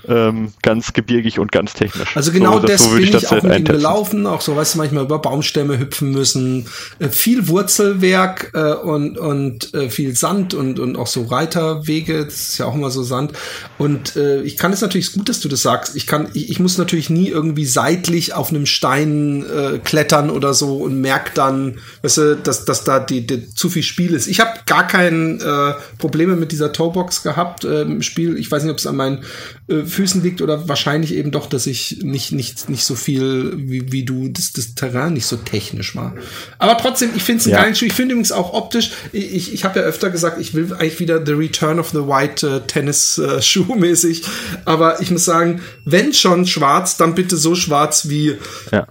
ähm, 0.09 0.52
ganz 0.62 0.92
gebirgig 0.92 1.38
und 1.38 1.52
ganz 1.52 1.74
technisch. 1.74 2.16
Also 2.16 2.32
genau 2.32 2.61
so, 2.61 2.66
das, 2.66 2.84
so 2.84 2.90
bin 2.90 3.05
ich, 3.05 3.14
ich 3.14 3.28
auch 3.28 3.42
mit 3.42 3.59
ihm 3.59 3.64
gelaufen, 3.64 4.26
auch 4.26 4.40
so, 4.40 4.57
weißt 4.57 4.74
du, 4.74 4.78
manchmal 4.78 5.05
über 5.05 5.18
Baumstämme 5.18 5.78
hüpfen 5.78 6.11
müssen, 6.11 6.66
äh, 6.98 7.09
viel 7.09 7.48
Wurzelwerk 7.48 8.50
äh, 8.55 8.72
und, 8.72 9.18
und 9.18 9.72
äh, 9.74 9.88
viel 9.90 10.14
Sand 10.16 10.55
und, 10.55 10.78
und 10.78 10.96
auch 10.96 11.07
so 11.07 11.24
Reiterwege, 11.24 12.24
das 12.24 12.50
ist 12.50 12.59
ja 12.59 12.66
auch 12.66 12.74
immer 12.74 12.90
so 12.90 13.02
Sand. 13.02 13.32
Und 13.78 14.16
äh, 14.16 14.42
ich 14.42 14.57
kann 14.57 14.72
es 14.72 14.80
natürlich, 14.80 15.12
gut, 15.12 15.28
dass 15.28 15.40
du 15.40 15.48
das 15.48 15.62
sagst, 15.62 15.96
ich 15.96 16.07
kann, 16.07 16.28
ich, 16.34 16.50
ich 16.50 16.61
muss 16.61 16.78
natürlich 16.78 17.11
nie 17.11 17.28
irgendwie 17.28 17.66
seitlich 17.66 18.34
auf 18.34 18.50
einem 18.50 18.66
Stein 18.66 19.44
äh, 19.44 19.78
klettern 19.78 20.30
oder 20.30 20.55
so 20.55 20.78
und 20.78 21.00
merk 21.00 21.34
dann, 21.34 21.78
weißt 22.02 22.18
du, 22.18 22.36
dass, 22.36 22.64
dass 22.64 22.84
da 22.84 23.00
die, 23.00 23.26
die 23.26 23.55
zu 23.55 23.68
viel 23.68 23.82
Spiel 23.82 24.14
ist. 24.14 24.26
Ich 24.26 24.40
habe 24.40 24.52
gar 24.66 24.86
kein 24.86 25.40
äh, 25.40 25.74
Probleme 25.98 26.36
mit 26.36 26.52
dieser 26.52 26.72
Toebox 26.72 27.22
gehabt 27.22 27.64
äh, 27.64 27.82
im 27.82 28.02
Spiel. 28.02 28.36
Ich 28.38 28.50
weiß 28.50 28.62
nicht, 28.62 28.72
ob 28.72 28.78
es 28.78 28.86
an 28.86 28.96
meinen 28.96 29.24
äh, 29.68 29.84
Füßen 29.95 30.22
liegt 30.22 30.42
oder 30.42 30.68
wahrscheinlich 30.68 31.14
eben 31.14 31.30
doch, 31.30 31.47
dass 31.47 31.66
ich 31.66 32.01
nicht, 32.03 32.32
nicht, 32.32 32.68
nicht 32.68 32.84
so 32.84 32.95
viel 32.95 33.55
wie, 33.57 33.92
wie 33.92 34.05
du, 34.05 34.28
das, 34.28 34.53
das 34.53 34.74
Terrain 34.74 35.14
nicht 35.14 35.26
so 35.26 35.36
technisch 35.36 35.97
war. 35.97 36.14
Aber 36.59 36.76
trotzdem, 36.76 37.11
ich 37.14 37.22
finde 37.22 37.40
es 37.40 37.47
ein 37.47 37.53
ja. 37.53 37.62
geiles 37.62 37.78
Schuh. 37.78 37.86
Ich 37.86 37.92
finde 37.92 38.12
übrigens 38.12 38.32
auch 38.32 38.53
optisch, 38.53 38.90
ich, 39.12 39.55
ich 39.55 39.64
habe 39.64 39.80
ja 39.80 39.86
öfter 39.86 40.11
gesagt, 40.11 40.40
ich 40.40 40.55
will 40.55 40.72
eigentlich 40.74 41.01
wieder 41.01 41.24
The 41.24 41.32
Return 41.32 41.78
of 41.78 41.90
the 41.90 41.99
White 41.99 42.47
äh, 42.47 42.61
Tennis 42.66 43.18
äh, 43.18 43.40
Schuh 43.42 43.74
mäßig. 43.74 44.24
Aber 44.64 45.01
ich 45.01 45.11
muss 45.11 45.24
sagen, 45.24 45.62
wenn 45.84 46.12
schon 46.12 46.47
schwarz, 46.47 46.97
dann 46.97 47.14
bitte 47.14 47.36
so 47.36 47.55
schwarz 47.55 48.09
wie 48.09 48.36
ja. 48.72 48.86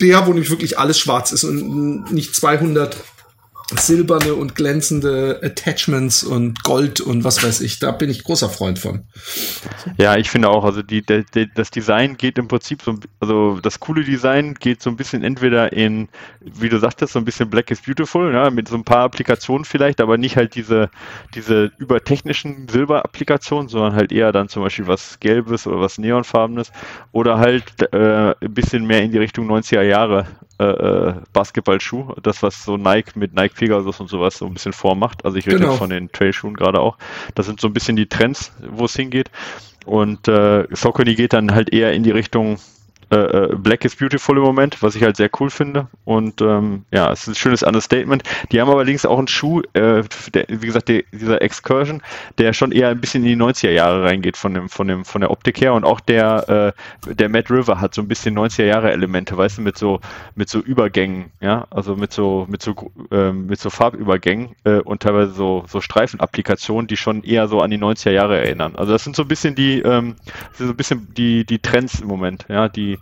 der, 0.00 0.26
wo 0.26 0.32
nicht 0.32 0.50
wirklich 0.50 0.78
alles 0.78 0.98
schwarz 0.98 1.32
ist 1.32 1.44
und 1.44 2.12
nicht 2.12 2.34
200 2.34 2.96
silberne 3.80 4.34
und 4.34 4.54
glänzende 4.54 5.40
Attachments 5.42 6.22
und 6.24 6.62
Gold 6.62 7.00
und 7.00 7.24
was 7.24 7.42
weiß 7.42 7.60
ich. 7.60 7.78
Da 7.78 7.92
bin 7.92 8.10
ich 8.10 8.24
großer 8.24 8.48
Freund 8.48 8.78
von. 8.78 9.04
Ja, 9.96 10.16
ich 10.16 10.30
finde 10.30 10.48
auch, 10.48 10.64
also 10.64 10.82
die, 10.82 11.02
die, 11.02 11.48
das 11.54 11.70
Design 11.70 12.16
geht 12.16 12.38
im 12.38 12.48
Prinzip 12.48 12.82
so, 12.82 12.96
also 13.20 13.58
das 13.60 13.80
coole 13.80 14.04
Design 14.04 14.54
geht 14.54 14.82
so 14.82 14.90
ein 14.90 14.96
bisschen 14.96 15.22
entweder 15.22 15.72
in, 15.72 16.08
wie 16.40 16.68
du 16.68 16.78
sagtest, 16.78 17.12
so 17.12 17.18
ein 17.18 17.24
bisschen 17.24 17.50
Black 17.50 17.70
is 17.70 17.82
Beautiful, 17.82 18.32
ja, 18.32 18.50
mit 18.50 18.68
so 18.68 18.76
ein 18.76 18.84
paar 18.84 19.04
Applikationen 19.04 19.64
vielleicht, 19.64 20.00
aber 20.00 20.18
nicht 20.18 20.36
halt 20.36 20.54
diese, 20.54 20.90
diese 21.34 21.72
übertechnischen 21.78 22.68
Silber-Applikationen, 22.68 23.68
sondern 23.68 23.94
halt 23.94 24.12
eher 24.12 24.32
dann 24.32 24.48
zum 24.48 24.62
Beispiel 24.62 24.86
was 24.86 25.18
Gelbes 25.20 25.66
oder 25.66 25.80
was 25.80 25.98
Neonfarbenes 25.98 26.72
oder 27.12 27.38
halt 27.38 27.64
äh, 27.92 28.34
ein 28.40 28.54
bisschen 28.54 28.86
mehr 28.86 29.02
in 29.02 29.12
die 29.12 29.18
Richtung 29.18 29.50
90er 29.50 29.82
Jahre 29.82 30.26
äh, 30.62 31.08
äh, 31.08 31.14
Basketballschuh, 31.32 32.14
das 32.22 32.42
was 32.42 32.64
so 32.64 32.76
Nike 32.76 33.18
mit 33.18 33.34
Nike 33.34 33.54
Pegasus 33.54 34.00
und 34.00 34.08
sowas 34.08 34.38
so 34.38 34.46
ein 34.46 34.54
bisschen 34.54 34.72
vormacht. 34.72 35.24
Also 35.24 35.36
ich 35.38 35.46
rede 35.46 35.58
genau. 35.58 35.72
von 35.74 35.90
den 35.90 36.10
Trailschuhen 36.12 36.54
gerade 36.54 36.80
auch. 36.80 36.96
Das 37.34 37.46
sind 37.46 37.60
so 37.60 37.68
ein 37.68 37.72
bisschen 37.72 37.96
die 37.96 38.08
Trends, 38.08 38.52
wo 38.60 38.84
es 38.84 38.94
hingeht. 38.94 39.30
Und 39.84 40.28
äh, 40.28 40.66
Saucony 40.70 41.14
geht 41.14 41.32
dann 41.32 41.54
halt 41.54 41.72
eher 41.72 41.92
in 41.92 42.02
die 42.02 42.10
Richtung 42.10 42.58
äh, 43.12 43.16
äh, 43.16 43.56
Black 43.56 43.84
is 43.84 43.94
Beautiful 43.94 44.38
im 44.38 44.42
Moment, 44.42 44.82
was 44.82 44.94
ich 44.94 45.02
halt 45.02 45.16
sehr 45.16 45.28
cool 45.38 45.50
finde. 45.50 45.86
Und 46.06 46.40
ähm, 46.40 46.86
ja, 46.90 47.12
es 47.12 47.22
ist 47.22 47.28
ein 47.28 47.34
schönes 47.34 47.62
Understatement. 47.62 48.22
Die 48.50 48.58
haben 48.58 48.70
allerdings 48.70 49.04
auch 49.04 49.18
einen 49.18 49.28
Schuh, 49.28 49.60
äh, 49.74 50.02
der, 50.32 50.46
wie 50.48 50.66
gesagt, 50.66 50.88
der, 50.88 51.02
dieser 51.12 51.42
Excursion, 51.42 52.00
der 52.38 52.54
schon 52.54 52.72
eher 52.72 52.88
ein 52.88 53.02
bisschen 53.02 53.22
in 53.26 53.38
die 53.38 53.44
90er 53.44 53.70
Jahre 53.70 54.04
reingeht 54.04 54.38
von 54.38 54.54
dem, 54.54 54.70
von 54.70 54.88
dem, 54.88 55.04
von 55.04 55.20
der 55.20 55.30
Optik 55.30 55.60
her. 55.60 55.74
Und 55.74 55.84
auch 55.84 56.00
der, 56.00 56.74
äh, 57.06 57.12
der 57.12 57.28
Mad 57.28 57.52
River 57.52 57.82
hat 57.82 57.92
so 57.92 58.00
ein 58.00 58.08
bisschen 58.08 58.38
90er 58.38 58.64
Jahre 58.64 58.90
Elemente, 58.90 59.36
weißt 59.36 59.58
du, 59.58 59.62
mit 59.62 59.76
so, 59.76 60.00
mit 60.34 60.48
so 60.48 60.60
Übergängen, 60.60 61.32
ja, 61.42 61.66
also 61.70 61.96
mit 61.96 62.14
so, 62.14 62.46
mit 62.48 62.62
so, 62.62 62.74
äh, 63.10 63.30
mit 63.30 63.60
so 63.60 63.68
Farbübergängen 63.68 64.54
äh, 64.64 64.78
und 64.78 65.02
teilweise 65.02 65.32
so, 65.32 65.64
so 65.68 65.82
Streifenapplikationen, 65.82 66.86
die 66.86 66.96
schon 66.96 67.24
eher 67.24 67.46
so 67.46 67.60
an 67.60 67.70
die 67.70 67.78
90er 67.78 68.10
Jahre 68.10 68.38
erinnern. 68.38 68.74
Also 68.76 68.92
das 68.92 69.04
sind 69.04 69.16
so 69.16 69.22
ein 69.22 69.28
bisschen 69.28 69.54
die, 69.54 69.80
ähm, 69.80 70.16
so 70.54 70.64
ein 70.64 70.76
bisschen 70.76 71.12
die, 71.14 71.44
die 71.44 71.58
Trends 71.58 72.00
im 72.00 72.08
Moment, 72.08 72.46
ja, 72.48 72.70
die, 72.70 72.98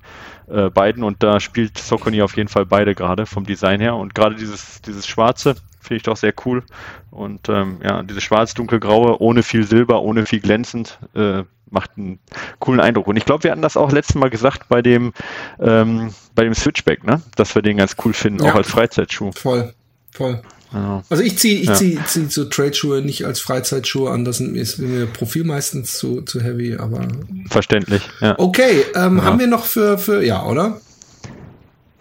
äh, 0.48 0.70
beiden. 0.70 1.02
Und 1.02 1.22
da 1.22 1.40
spielt 1.40 1.78
Socony 1.78 2.22
auf 2.22 2.36
jeden 2.36 2.48
Fall 2.48 2.66
beide 2.66 2.94
gerade 2.94 3.26
vom 3.26 3.44
Design 3.44 3.80
her. 3.80 3.96
Und 3.96 4.14
gerade 4.14 4.34
dieses, 4.34 4.82
dieses 4.82 5.06
Schwarze 5.06 5.56
finde 5.80 5.96
ich 5.96 6.02
doch 6.02 6.16
sehr 6.16 6.34
cool. 6.44 6.62
Und 7.10 7.48
ähm, 7.48 7.80
ja, 7.82 8.02
dieses 8.02 8.22
schwarz-dunkelgraue 8.22 9.20
ohne 9.20 9.42
viel 9.42 9.66
Silber, 9.66 10.02
ohne 10.02 10.26
viel 10.26 10.40
glänzend 10.40 10.98
äh, 11.14 11.42
macht 11.70 11.92
einen 11.96 12.18
coolen 12.58 12.80
Eindruck. 12.80 13.06
Und 13.06 13.16
ich 13.16 13.24
glaube, 13.24 13.44
wir 13.44 13.52
hatten 13.52 13.62
das 13.62 13.76
auch 13.76 13.92
letztes 13.92 14.16
Mal 14.16 14.30
gesagt 14.30 14.68
bei 14.68 14.82
dem 14.82 15.12
ähm, 15.60 16.12
bei 16.34 16.44
dem 16.44 16.54
Switchback, 16.54 17.04
ne, 17.04 17.22
dass 17.36 17.54
wir 17.54 17.62
den 17.62 17.76
ganz 17.76 17.96
cool 18.04 18.12
finden, 18.12 18.44
ja, 18.44 18.50
auch 18.50 18.56
als 18.56 18.70
Freizeitschuh. 18.70 19.32
Voll, 19.32 19.74
voll. 20.12 20.42
Ja. 20.72 21.02
Also 21.08 21.22
ich 21.22 21.38
ziehe 21.38 21.60
ich 21.60 21.68
ja. 21.68 21.74
zieh, 21.74 21.98
zieh 22.06 22.26
so 22.28 22.44
Trade-Schuhe 22.44 23.02
nicht 23.02 23.24
als 23.24 23.40
Freizeitschuhe 23.40 24.10
an, 24.10 24.24
das 24.24 24.40
ist 24.40 24.78
mir 24.78 25.06
Profil 25.06 25.44
meistens 25.44 25.98
zu, 25.98 26.22
zu 26.22 26.40
heavy, 26.40 26.76
aber. 26.76 27.08
Verständlich, 27.48 28.02
ja. 28.20 28.38
Okay, 28.38 28.84
ähm, 28.94 29.18
ja. 29.18 29.24
haben 29.24 29.38
wir 29.38 29.46
noch 29.46 29.64
für, 29.64 29.98
für, 29.98 30.22
ja, 30.24 30.44
oder? 30.44 30.80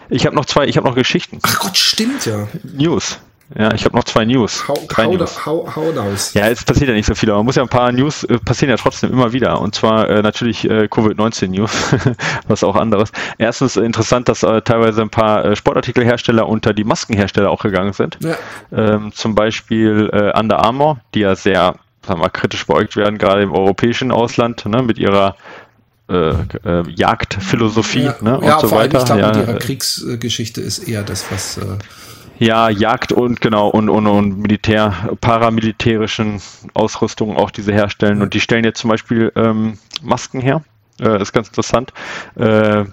Ich 0.09 0.25
habe 0.25 0.35
noch 0.35 0.45
zwei, 0.45 0.67
ich 0.67 0.77
habe 0.77 0.87
noch 0.87 0.95
Geschichten. 0.95 1.39
Ach 1.41 1.59
Gott, 1.59 1.77
stimmt 1.77 2.25
ja. 2.25 2.47
News. 2.75 3.19
Ja, 3.57 3.73
ich 3.73 3.85
habe 3.85 3.95
noch 3.95 4.03
zwei 4.03 4.25
News. 4.25 4.67
Hau, 4.67 4.75
Drei 4.87 5.05
hau, 5.05 5.13
News. 5.13 5.45
Hau, 5.45 5.67
hau 5.75 5.89
raus. 5.89 6.33
Ja, 6.33 6.47
es 6.49 6.63
passiert 6.63 6.89
ja 6.89 6.95
nicht 6.95 7.07
so 7.07 7.15
viel, 7.15 7.29
aber 7.29 7.39
man 7.39 7.45
muss 7.45 7.55
ja 7.55 7.63
ein 7.63 7.69
paar 7.69 7.91
News 7.91 8.23
äh, 8.23 8.37
passieren 8.37 8.69
ja 8.69 8.77
trotzdem 8.77 9.11
immer 9.11 9.33
wieder. 9.33 9.59
Und 9.59 9.73
zwar 9.73 10.07
äh, 10.09 10.21
natürlich 10.21 10.69
äh, 10.69 10.87
Covid-19-News, 10.87 11.71
was 12.47 12.63
auch 12.63 12.75
anderes. 12.75 13.11
Erstens 13.37 13.75
interessant, 13.75 14.29
dass 14.29 14.43
äh, 14.43 14.61
teilweise 14.61 15.01
ein 15.01 15.09
paar 15.09 15.45
äh, 15.45 15.55
Sportartikelhersteller 15.55 16.47
unter 16.47 16.73
die 16.73 16.83
Maskenhersteller 16.83 17.49
auch 17.49 17.63
gegangen 17.63 17.93
sind. 17.93 18.19
Ja. 18.21 18.37
Ähm, 18.71 19.11
zum 19.13 19.33
Beispiel 19.33 20.09
äh, 20.13 20.37
Under 20.39 20.63
Armour, 20.63 20.99
die 21.15 21.21
ja 21.21 21.35
sehr 21.35 21.75
sagen 22.05 22.21
wir, 22.21 22.29
kritisch 22.29 22.65
beäugt 22.65 22.95
werden, 22.95 23.17
gerade 23.17 23.43
im 23.43 23.51
europäischen 23.51 24.11
Ausland, 24.11 24.65
ne, 24.65 24.81
mit 24.81 24.97
ihrer 24.97 25.35
äh, 26.09 26.31
äh, 26.31 26.83
Jagdphilosophie 26.89 28.03
ja, 28.03 28.15
ne, 28.21 28.39
ja, 28.43 28.55
und 28.55 28.61
so 28.61 28.71
weiter. 28.71 28.99
Ich 28.99 29.05
glaube, 29.05 29.21
ja, 29.21 29.35
ihre 29.35 29.57
Kriegsgeschichte 29.57 30.61
ist 30.61 30.87
eher 30.87 31.03
das, 31.03 31.31
was 31.31 31.57
äh, 31.57 31.77
ja, 32.39 32.69
Jagd 32.69 33.11
und 33.11 33.41
genau 33.41 33.67
und, 33.67 33.89
und, 33.89 34.07
und 34.07 34.39
Militär, 34.39 35.09
paramilitärischen 35.19 36.41
Ausrüstungen 36.73 37.37
auch 37.37 37.51
diese 37.51 37.73
herstellen. 37.73 38.21
Und 38.21 38.33
die 38.33 38.39
stellen 38.39 38.63
jetzt 38.63 38.79
zum 38.79 38.89
Beispiel 38.89 39.31
ähm, 39.35 39.77
Masken 40.01 40.39
her. 40.39 40.63
Äh, 41.01 41.21
ist 41.21 41.33
ganz 41.33 41.49
interessant. 41.49 41.93
Äh, 42.35 42.85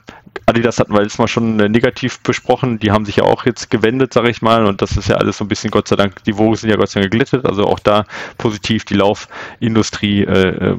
Adidas 0.47 0.78
hatten 0.78 0.92
wir 0.92 1.01
letztes 1.01 1.18
Mal 1.18 1.28
schon 1.28 1.61
äh, 1.61 1.68
negativ 1.68 2.20
besprochen. 2.20 2.78
Die 2.80 2.90
haben 2.90 3.05
sich 3.05 3.16
ja 3.16 3.24
auch 3.24 3.47
jetzt 3.47 3.70
gewendet, 3.70 4.12
sage 4.12 4.30
ich 4.30 4.42
mal. 4.42 4.66
Und 4.66 4.82
das 4.82 4.97
ist 4.97 5.09
ja 5.09 5.16
alles 5.16 5.38
so 5.38 5.44
ein 5.44 5.49
bisschen, 5.49 5.70
Gott 5.70 5.88
sei 5.88 5.97
Dank, 5.97 6.22
die 6.24 6.36
Wogen 6.36 6.57
sind 6.57 6.70
ja 6.70 6.76
Gott 6.76 6.90
sei 6.90 7.01
Dank 7.01 7.12
geglättet. 7.12 7.47
Also 7.47 7.64
auch 7.64 7.78
da 7.78 8.05
positiv 8.38 8.84
die 8.84 8.94
Laufindustrie 8.94 10.24
äh, 10.24 10.72
äh 10.72 10.76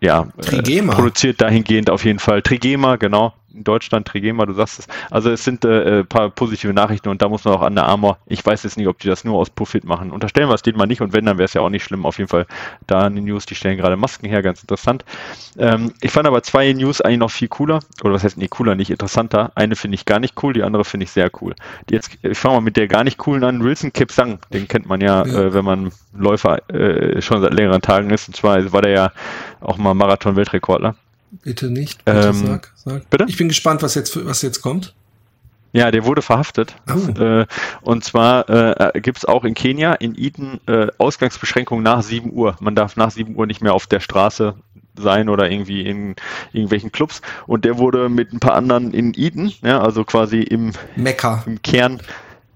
ja, 0.00 0.28
äh, 0.36 0.82
produziert 0.82 1.40
dahingehend 1.40 1.88
auf 1.88 2.04
jeden 2.04 2.18
Fall. 2.18 2.42
Trigema, 2.42 2.96
genau 2.96 3.32
in 3.54 3.64
Deutschland, 3.64 4.06
Trigema, 4.06 4.46
du 4.46 4.52
sagst 4.52 4.80
es. 4.80 4.86
Also 5.10 5.30
es 5.30 5.44
sind 5.44 5.64
äh, 5.64 6.00
ein 6.00 6.06
paar 6.06 6.30
positive 6.30 6.72
Nachrichten 6.72 7.08
und 7.08 7.22
da 7.22 7.28
muss 7.28 7.44
man 7.44 7.54
auch 7.54 7.62
an 7.62 7.74
der 7.74 7.86
Armor, 7.86 8.18
ich 8.26 8.44
weiß 8.44 8.62
jetzt 8.64 8.76
nicht, 8.76 8.88
ob 8.88 8.98
die 8.98 9.08
das 9.08 9.24
nur 9.24 9.38
aus 9.38 9.50
Profit 9.50 9.84
machen. 9.84 10.10
Unterstellen 10.10 10.48
wir 10.48 10.54
es 10.54 10.62
denen 10.62 10.78
mal 10.78 10.86
nicht 10.86 11.00
und 11.00 11.12
wenn, 11.12 11.24
dann 11.24 11.38
wäre 11.38 11.46
es 11.46 11.54
ja 11.54 11.60
auch 11.60 11.70
nicht 11.70 11.84
schlimm. 11.84 12.06
Auf 12.06 12.18
jeden 12.18 12.28
Fall 12.28 12.46
da 12.86 13.06
in 13.06 13.16
den 13.16 13.24
News, 13.24 13.46
die 13.46 13.54
stellen 13.54 13.76
gerade 13.76 13.96
Masken 13.96 14.26
her, 14.26 14.42
ganz 14.42 14.60
interessant. 14.60 15.04
Ähm, 15.58 15.92
ich 16.00 16.10
fand 16.10 16.26
aber 16.26 16.42
zwei 16.42 16.72
News 16.72 17.00
eigentlich 17.00 17.18
noch 17.18 17.30
viel 17.30 17.48
cooler, 17.48 17.80
oder 18.02 18.14
was 18.14 18.24
heißt 18.24 18.36
nee, 18.36 18.48
cooler, 18.48 18.74
nicht 18.74 18.90
interessanter. 18.90 19.52
Eine 19.54 19.76
finde 19.76 19.94
ich 19.94 20.04
gar 20.04 20.20
nicht 20.20 20.42
cool, 20.42 20.52
die 20.52 20.62
andere 20.62 20.84
finde 20.84 21.04
ich 21.04 21.10
sehr 21.10 21.30
cool. 21.40 21.54
Die 21.88 21.94
jetzt, 21.94 22.10
ich 22.22 22.38
fange 22.38 22.56
mal 22.56 22.60
mit 22.60 22.76
der 22.76 22.88
gar 22.88 23.04
nicht 23.04 23.18
coolen 23.18 23.44
an, 23.44 23.62
Wilson 23.62 23.92
Kipsang, 23.92 24.38
den 24.52 24.68
kennt 24.68 24.86
man 24.86 25.00
ja, 25.00 25.24
ja. 25.24 25.40
Äh, 25.40 25.54
wenn 25.54 25.64
man 25.64 25.92
Läufer 26.16 26.68
äh, 26.70 27.20
schon 27.22 27.40
seit 27.40 27.54
längeren 27.54 27.82
Tagen 27.82 28.10
ist, 28.10 28.28
und 28.28 28.36
zwar 28.36 28.72
war 28.72 28.82
der 28.82 28.90
ja 28.90 29.12
auch 29.60 29.76
mal 29.78 29.94
Marathon-Weltrekordler. 29.94 30.94
Bitte 31.42 31.70
nicht. 31.70 32.04
Bitte 32.04 32.28
ähm, 32.28 32.34
sag, 32.34 32.72
sag. 32.76 33.10
Bitte? 33.10 33.26
Ich 33.28 33.36
bin 33.36 33.48
gespannt, 33.48 33.82
was 33.82 33.94
jetzt, 33.94 34.24
was 34.24 34.42
jetzt 34.42 34.62
kommt. 34.62 34.94
Ja, 35.72 35.90
der 35.90 36.04
wurde 36.04 36.22
verhaftet. 36.22 36.76
Oh. 36.88 37.20
Äh, 37.20 37.46
und 37.82 38.04
zwar 38.04 38.48
äh, 38.48 39.00
gibt 39.00 39.18
es 39.18 39.24
auch 39.24 39.42
in 39.42 39.54
Kenia, 39.54 39.94
in 39.94 40.16
Eden, 40.16 40.60
äh, 40.68 40.86
Ausgangsbeschränkungen 40.98 41.82
nach 41.82 42.02
7 42.02 42.32
Uhr. 42.32 42.56
Man 42.60 42.76
darf 42.76 42.96
nach 42.96 43.10
7 43.10 43.34
Uhr 43.34 43.46
nicht 43.46 43.60
mehr 43.60 43.74
auf 43.74 43.88
der 43.88 43.98
Straße 43.98 44.54
sein 44.96 45.28
oder 45.28 45.50
irgendwie 45.50 45.82
in 45.82 46.14
irgendwelchen 46.52 46.92
Clubs. 46.92 47.22
Und 47.48 47.64
der 47.64 47.78
wurde 47.78 48.08
mit 48.08 48.32
ein 48.32 48.38
paar 48.38 48.54
anderen 48.54 48.94
in 48.94 49.14
Eden, 49.16 49.52
ja, 49.62 49.80
also 49.80 50.04
quasi 50.04 50.42
im, 50.42 50.72
Mekka. 50.94 51.42
im 51.46 51.60
Kern 51.62 52.00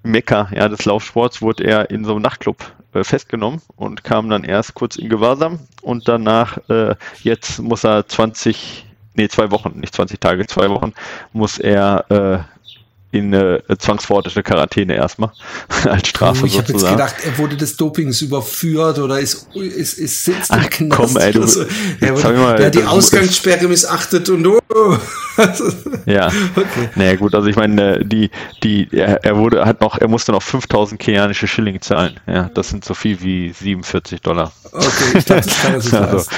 Mekka 0.03 0.49
ja, 0.55 0.69
des 0.69 0.85
Laufsports, 0.85 1.43
wurde 1.43 1.65
er 1.65 1.91
in 1.91 2.05
so 2.05 2.13
einem 2.13 2.23
Nachtclub 2.23 2.73
äh, 2.95 3.05
festgenommen 3.05 3.61
und 3.77 4.05
kam 4.05 4.31
dann 4.31 4.45
erst 4.45 4.75
kurz 4.75 4.97
in 4.97 5.09
Gewahrsam 5.09 5.59
und 5.83 6.09
danach, 6.09 6.59
äh, 6.69 6.95
jetzt 7.23 7.61
muss 7.61 7.85
er 7.85 8.07
20, 8.07 8.87
nee, 9.15 9.29
zwei 9.29 9.51
Wochen, 9.51 9.79
nicht 9.79 9.95
20 9.95 10.21
Tage, 10.21 10.47
zwei 10.47 10.71
Wochen, 10.71 10.95
muss 11.33 11.59
er 11.59 12.05
äh, 12.11 12.58
in 13.11 13.35
eine 13.35 13.63
zwangsverordnete 13.79 14.43
Quarantäne 14.43 14.95
erstmal 14.95 15.31
als 15.85 16.09
Strafe 16.09 16.43
oh, 16.43 16.47
ich 16.47 16.59
habe 16.59 16.73
jetzt 16.73 16.87
gedacht, 16.87 17.17
er 17.25 17.39
wurde 17.39 17.57
des 17.57 17.77
Dopings 17.77 18.21
überführt 18.21 18.99
oder 18.99 19.19
ist 19.19 19.49
ist 19.55 19.99
ist 19.99 20.25
sitzt 20.25 20.51
Ach, 20.51 20.65
im 20.79 20.91
Knast. 20.91 21.15
Komm, 21.15 21.17
ey, 21.17 21.33
du, 21.33 21.47
so. 21.47 21.65
er, 22.01 22.15
wurde, 22.15 22.33
mal, 22.35 22.57
der 22.57 22.67
hat 22.67 22.75
die 22.75 22.85
Ausgangssperre 22.85 23.67
missachtet 23.67 24.29
und 24.29 24.47
oh. 24.47 24.61
ja. 26.07 26.27
Okay. 26.27 26.89
Naja, 26.97 27.17
gut, 27.17 27.35
also 27.35 27.49
ich 27.49 27.57
meine, 27.57 28.05
die 28.05 28.31
die 28.63 28.89
er, 28.93 29.25
er 29.25 29.37
wurde 29.37 29.65
hat 29.65 29.81
noch 29.81 29.99
er 29.99 30.09
musste 30.09 30.33
noch 30.33 30.43
5000 30.43 31.01
kenianische 31.01 31.47
Schilling 31.47 31.81
zahlen. 31.81 32.21
Ja, 32.27 32.51
das 32.53 32.69
sind 32.69 32.85
so 32.85 32.93
viel 32.95 33.23
wie 33.23 33.53
47 33.53 34.21
Dollar. 34.21 34.53
Okay, 34.73 35.19
ich 35.19 35.25
dachte, 35.25 35.49
das 35.49 35.63
kann 35.63 35.73
er 35.75 35.81
sich 35.81 35.93
also, 35.95 36.17
leisten. 36.17 36.35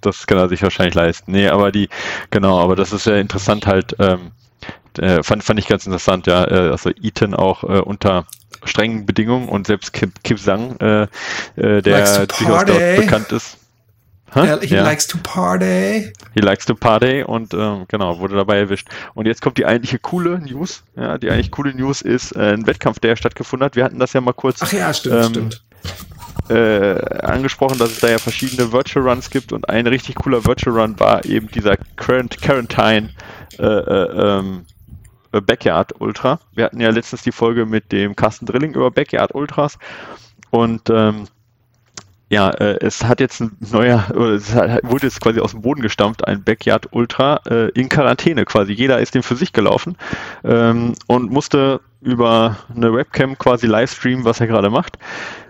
Das 0.00 0.26
kann 0.26 0.38
er 0.38 0.48
sich 0.48 0.62
wahrscheinlich 0.62 0.94
leisten. 0.94 1.32
Nee, 1.32 1.48
aber 1.48 1.72
die 1.72 1.88
genau, 2.30 2.60
aber 2.60 2.76
das 2.76 2.92
ist 2.92 3.06
ja 3.06 3.16
interessant 3.16 3.66
halt 3.66 3.96
ähm, 3.98 4.32
äh, 4.98 5.22
fand, 5.22 5.44
fand 5.44 5.58
ich 5.58 5.66
ganz 5.66 5.86
interessant, 5.86 6.26
ja. 6.26 6.44
Äh, 6.44 6.70
also 6.70 6.90
Eaton 6.90 7.34
auch 7.34 7.64
äh, 7.64 7.80
unter 7.80 8.26
strengen 8.64 9.06
Bedingungen 9.06 9.48
und 9.48 9.66
selbst 9.66 9.92
Kip, 9.92 10.22
Kip 10.22 10.38
Sang, 10.38 10.78
äh, 10.80 11.02
äh, 11.56 11.82
der 11.82 12.26
durchaus 12.26 12.64
dort 12.64 12.96
bekannt 12.96 13.32
ist. 13.32 13.56
Huh? 14.34 14.60
He 14.60 14.74
ja. 14.74 14.84
likes 14.84 15.08
to 15.08 15.18
party. 15.22 16.12
He 16.34 16.40
likes 16.40 16.64
to 16.66 16.74
party 16.74 17.24
und 17.24 17.52
ähm, 17.52 17.86
genau, 17.88 18.20
wurde 18.20 18.36
dabei 18.36 18.58
erwischt. 18.58 18.88
Und 19.14 19.26
jetzt 19.26 19.42
kommt 19.42 19.58
die 19.58 19.66
eigentliche 19.66 19.98
coole 19.98 20.38
News. 20.38 20.84
Ja, 20.94 21.18
die 21.18 21.30
eigentlich 21.30 21.50
coole 21.50 21.74
News 21.74 22.00
ist 22.00 22.36
äh, 22.36 22.52
ein 22.52 22.66
Wettkampf, 22.66 23.00
der 23.00 23.16
stattgefunden 23.16 23.64
hat. 23.64 23.74
Wir 23.74 23.84
hatten 23.84 23.98
das 23.98 24.12
ja 24.12 24.20
mal 24.20 24.32
kurz. 24.32 24.60
Ach 24.62 24.72
ja, 24.72 24.94
stimmt, 24.94 25.16
ähm, 25.16 25.30
stimmt. 25.30 25.62
Äh, 26.48 27.22
angesprochen, 27.22 27.78
dass 27.78 27.90
es 27.90 28.00
da 28.00 28.08
ja 28.08 28.18
verschiedene 28.18 28.72
Virtual 28.72 29.08
Runs 29.08 29.30
gibt 29.30 29.52
und 29.52 29.68
ein 29.68 29.86
richtig 29.86 30.16
cooler 30.16 30.44
Virtual 30.44 30.78
Run 30.78 30.98
war 30.98 31.24
eben 31.24 31.48
dieser 31.48 31.76
Current 31.96 32.40
Quarantine 32.40 33.10
äh, 33.58 33.64
äh, 33.64 34.38
ähm, 34.38 34.64
äh, 34.64 34.79
Backyard 35.30 36.00
Ultra. 36.00 36.40
Wir 36.54 36.64
hatten 36.64 36.80
ja 36.80 36.90
letztens 36.90 37.22
die 37.22 37.32
Folge 37.32 37.66
mit 37.66 37.92
dem 37.92 38.16
Carsten 38.16 38.46
Drilling 38.46 38.74
über 38.74 38.90
Backyard 38.90 39.34
Ultras 39.34 39.78
und 40.50 40.90
ähm, 40.90 41.26
ja, 42.30 42.50
äh, 42.50 42.78
es 42.80 43.04
hat 43.04 43.18
jetzt 43.18 43.40
ein 43.40 43.56
neuer, 43.58 44.08
es 44.34 44.54
hat, 44.54 44.84
wurde 44.84 45.08
jetzt 45.08 45.20
quasi 45.20 45.40
aus 45.40 45.50
dem 45.50 45.62
Boden 45.62 45.82
gestampft, 45.82 46.26
ein 46.26 46.42
Backyard 46.42 46.88
Ultra 46.92 47.40
äh, 47.46 47.70
in 47.70 47.88
Quarantäne 47.88 48.44
quasi. 48.44 48.72
Jeder 48.72 49.00
ist 49.00 49.14
dem 49.14 49.22
für 49.22 49.36
sich 49.36 49.52
gelaufen 49.52 49.96
ähm, 50.44 50.94
und 51.08 51.30
musste 51.30 51.80
über 52.00 52.56
eine 52.74 52.94
Webcam 52.94 53.36
quasi 53.36 53.66
livestreamen, 53.66 54.24
was 54.24 54.40
er 54.40 54.46
gerade 54.46 54.70
macht. 54.70 54.96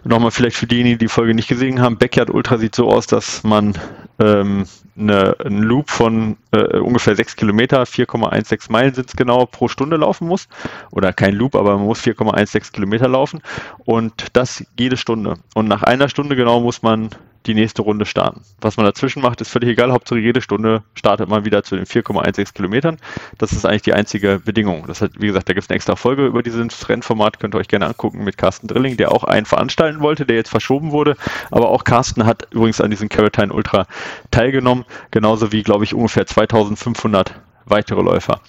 Nochmal 0.04 0.30
vielleicht 0.30 0.56
für 0.56 0.66
diejenigen, 0.66 0.98
die 0.98 1.04
die 1.04 1.12
Folge 1.12 1.34
nicht 1.34 1.48
gesehen 1.48 1.80
haben, 1.80 1.98
Backyard 1.98 2.30
Ultra 2.30 2.56
sieht 2.56 2.74
so 2.74 2.90
aus, 2.90 3.06
dass 3.06 3.44
man 3.44 3.74
ähm, 4.18 4.64
eine, 4.98 5.36
einen 5.44 5.62
Loop 5.62 5.90
von 5.90 6.36
äh, 6.52 6.78
ungefähr 6.78 7.16
sechs 7.16 7.36
Kilometer, 7.36 7.82
4,16 7.82 8.70
Meilen 8.72 8.94
sind 8.94 9.08
es 9.08 9.16
genau 9.16 9.46
pro 9.46 9.68
Stunde 9.68 9.96
laufen 9.96 10.26
muss. 10.26 10.48
Oder 10.90 11.12
kein 11.12 11.34
Loop, 11.34 11.54
aber 11.54 11.76
man 11.76 11.86
muss 11.86 12.00
4,16 12.00 12.72
Kilometer 12.72 13.08
laufen. 13.08 13.40
Und 13.84 14.28
das 14.32 14.64
jede 14.78 14.96
Stunde. 14.96 15.34
Und 15.54 15.68
nach 15.68 15.82
einer 15.82 16.08
Stunde 16.08 16.36
genau 16.36 16.60
muss 16.60 16.82
man 16.82 17.10
die 17.46 17.54
nächste 17.54 17.82
Runde 17.82 18.04
starten. 18.04 18.42
Was 18.60 18.76
man 18.76 18.84
dazwischen 18.84 19.22
macht, 19.22 19.40
ist 19.40 19.50
völlig 19.50 19.70
egal. 19.70 19.92
Hauptsache 19.92 20.18
jede 20.18 20.42
Stunde 20.42 20.82
startet 20.94 21.28
man 21.28 21.44
wieder 21.44 21.62
zu 21.62 21.76
den 21.76 21.86
4,16 21.86 22.52
Kilometern. 22.52 22.98
Das 23.38 23.52
ist 23.52 23.64
eigentlich 23.64 23.82
die 23.82 23.94
einzige 23.94 24.40
Bedingung. 24.44 24.84
Das 24.86 25.00
hat, 25.00 25.12
wie 25.18 25.26
gesagt, 25.26 25.48
da 25.48 25.54
gibt 25.54 25.64
es 25.64 25.70
eine 25.70 25.76
extra 25.76 25.96
Folge 25.96 26.26
über 26.26 26.42
dieses 26.42 26.88
Rennformat, 26.88 27.40
könnt 27.40 27.54
ihr 27.54 27.58
euch 27.58 27.68
gerne 27.68 27.86
angucken 27.86 28.24
mit 28.24 28.36
Carsten 28.36 28.66
Drilling, 28.66 28.96
der 28.98 29.12
auch 29.12 29.24
einen 29.24 29.46
veranstalten 29.46 30.00
wollte, 30.00 30.26
der 30.26 30.36
jetzt 30.36 30.50
verschoben 30.50 30.92
wurde. 30.92 31.16
Aber 31.50 31.70
auch 31.70 31.84
Carsten 31.84 32.26
hat 32.26 32.46
übrigens 32.50 32.80
an 32.80 32.90
diesem 32.90 33.08
Caratine 33.08 33.52
Ultra 33.52 33.86
teilgenommen, 34.30 34.84
genauso 35.10 35.50
wie, 35.50 35.62
glaube 35.62 35.84
ich, 35.84 35.94
ungefähr 35.94 36.26
2500 36.46 37.34
weitere 37.70 38.02
Läufer. 38.02 38.40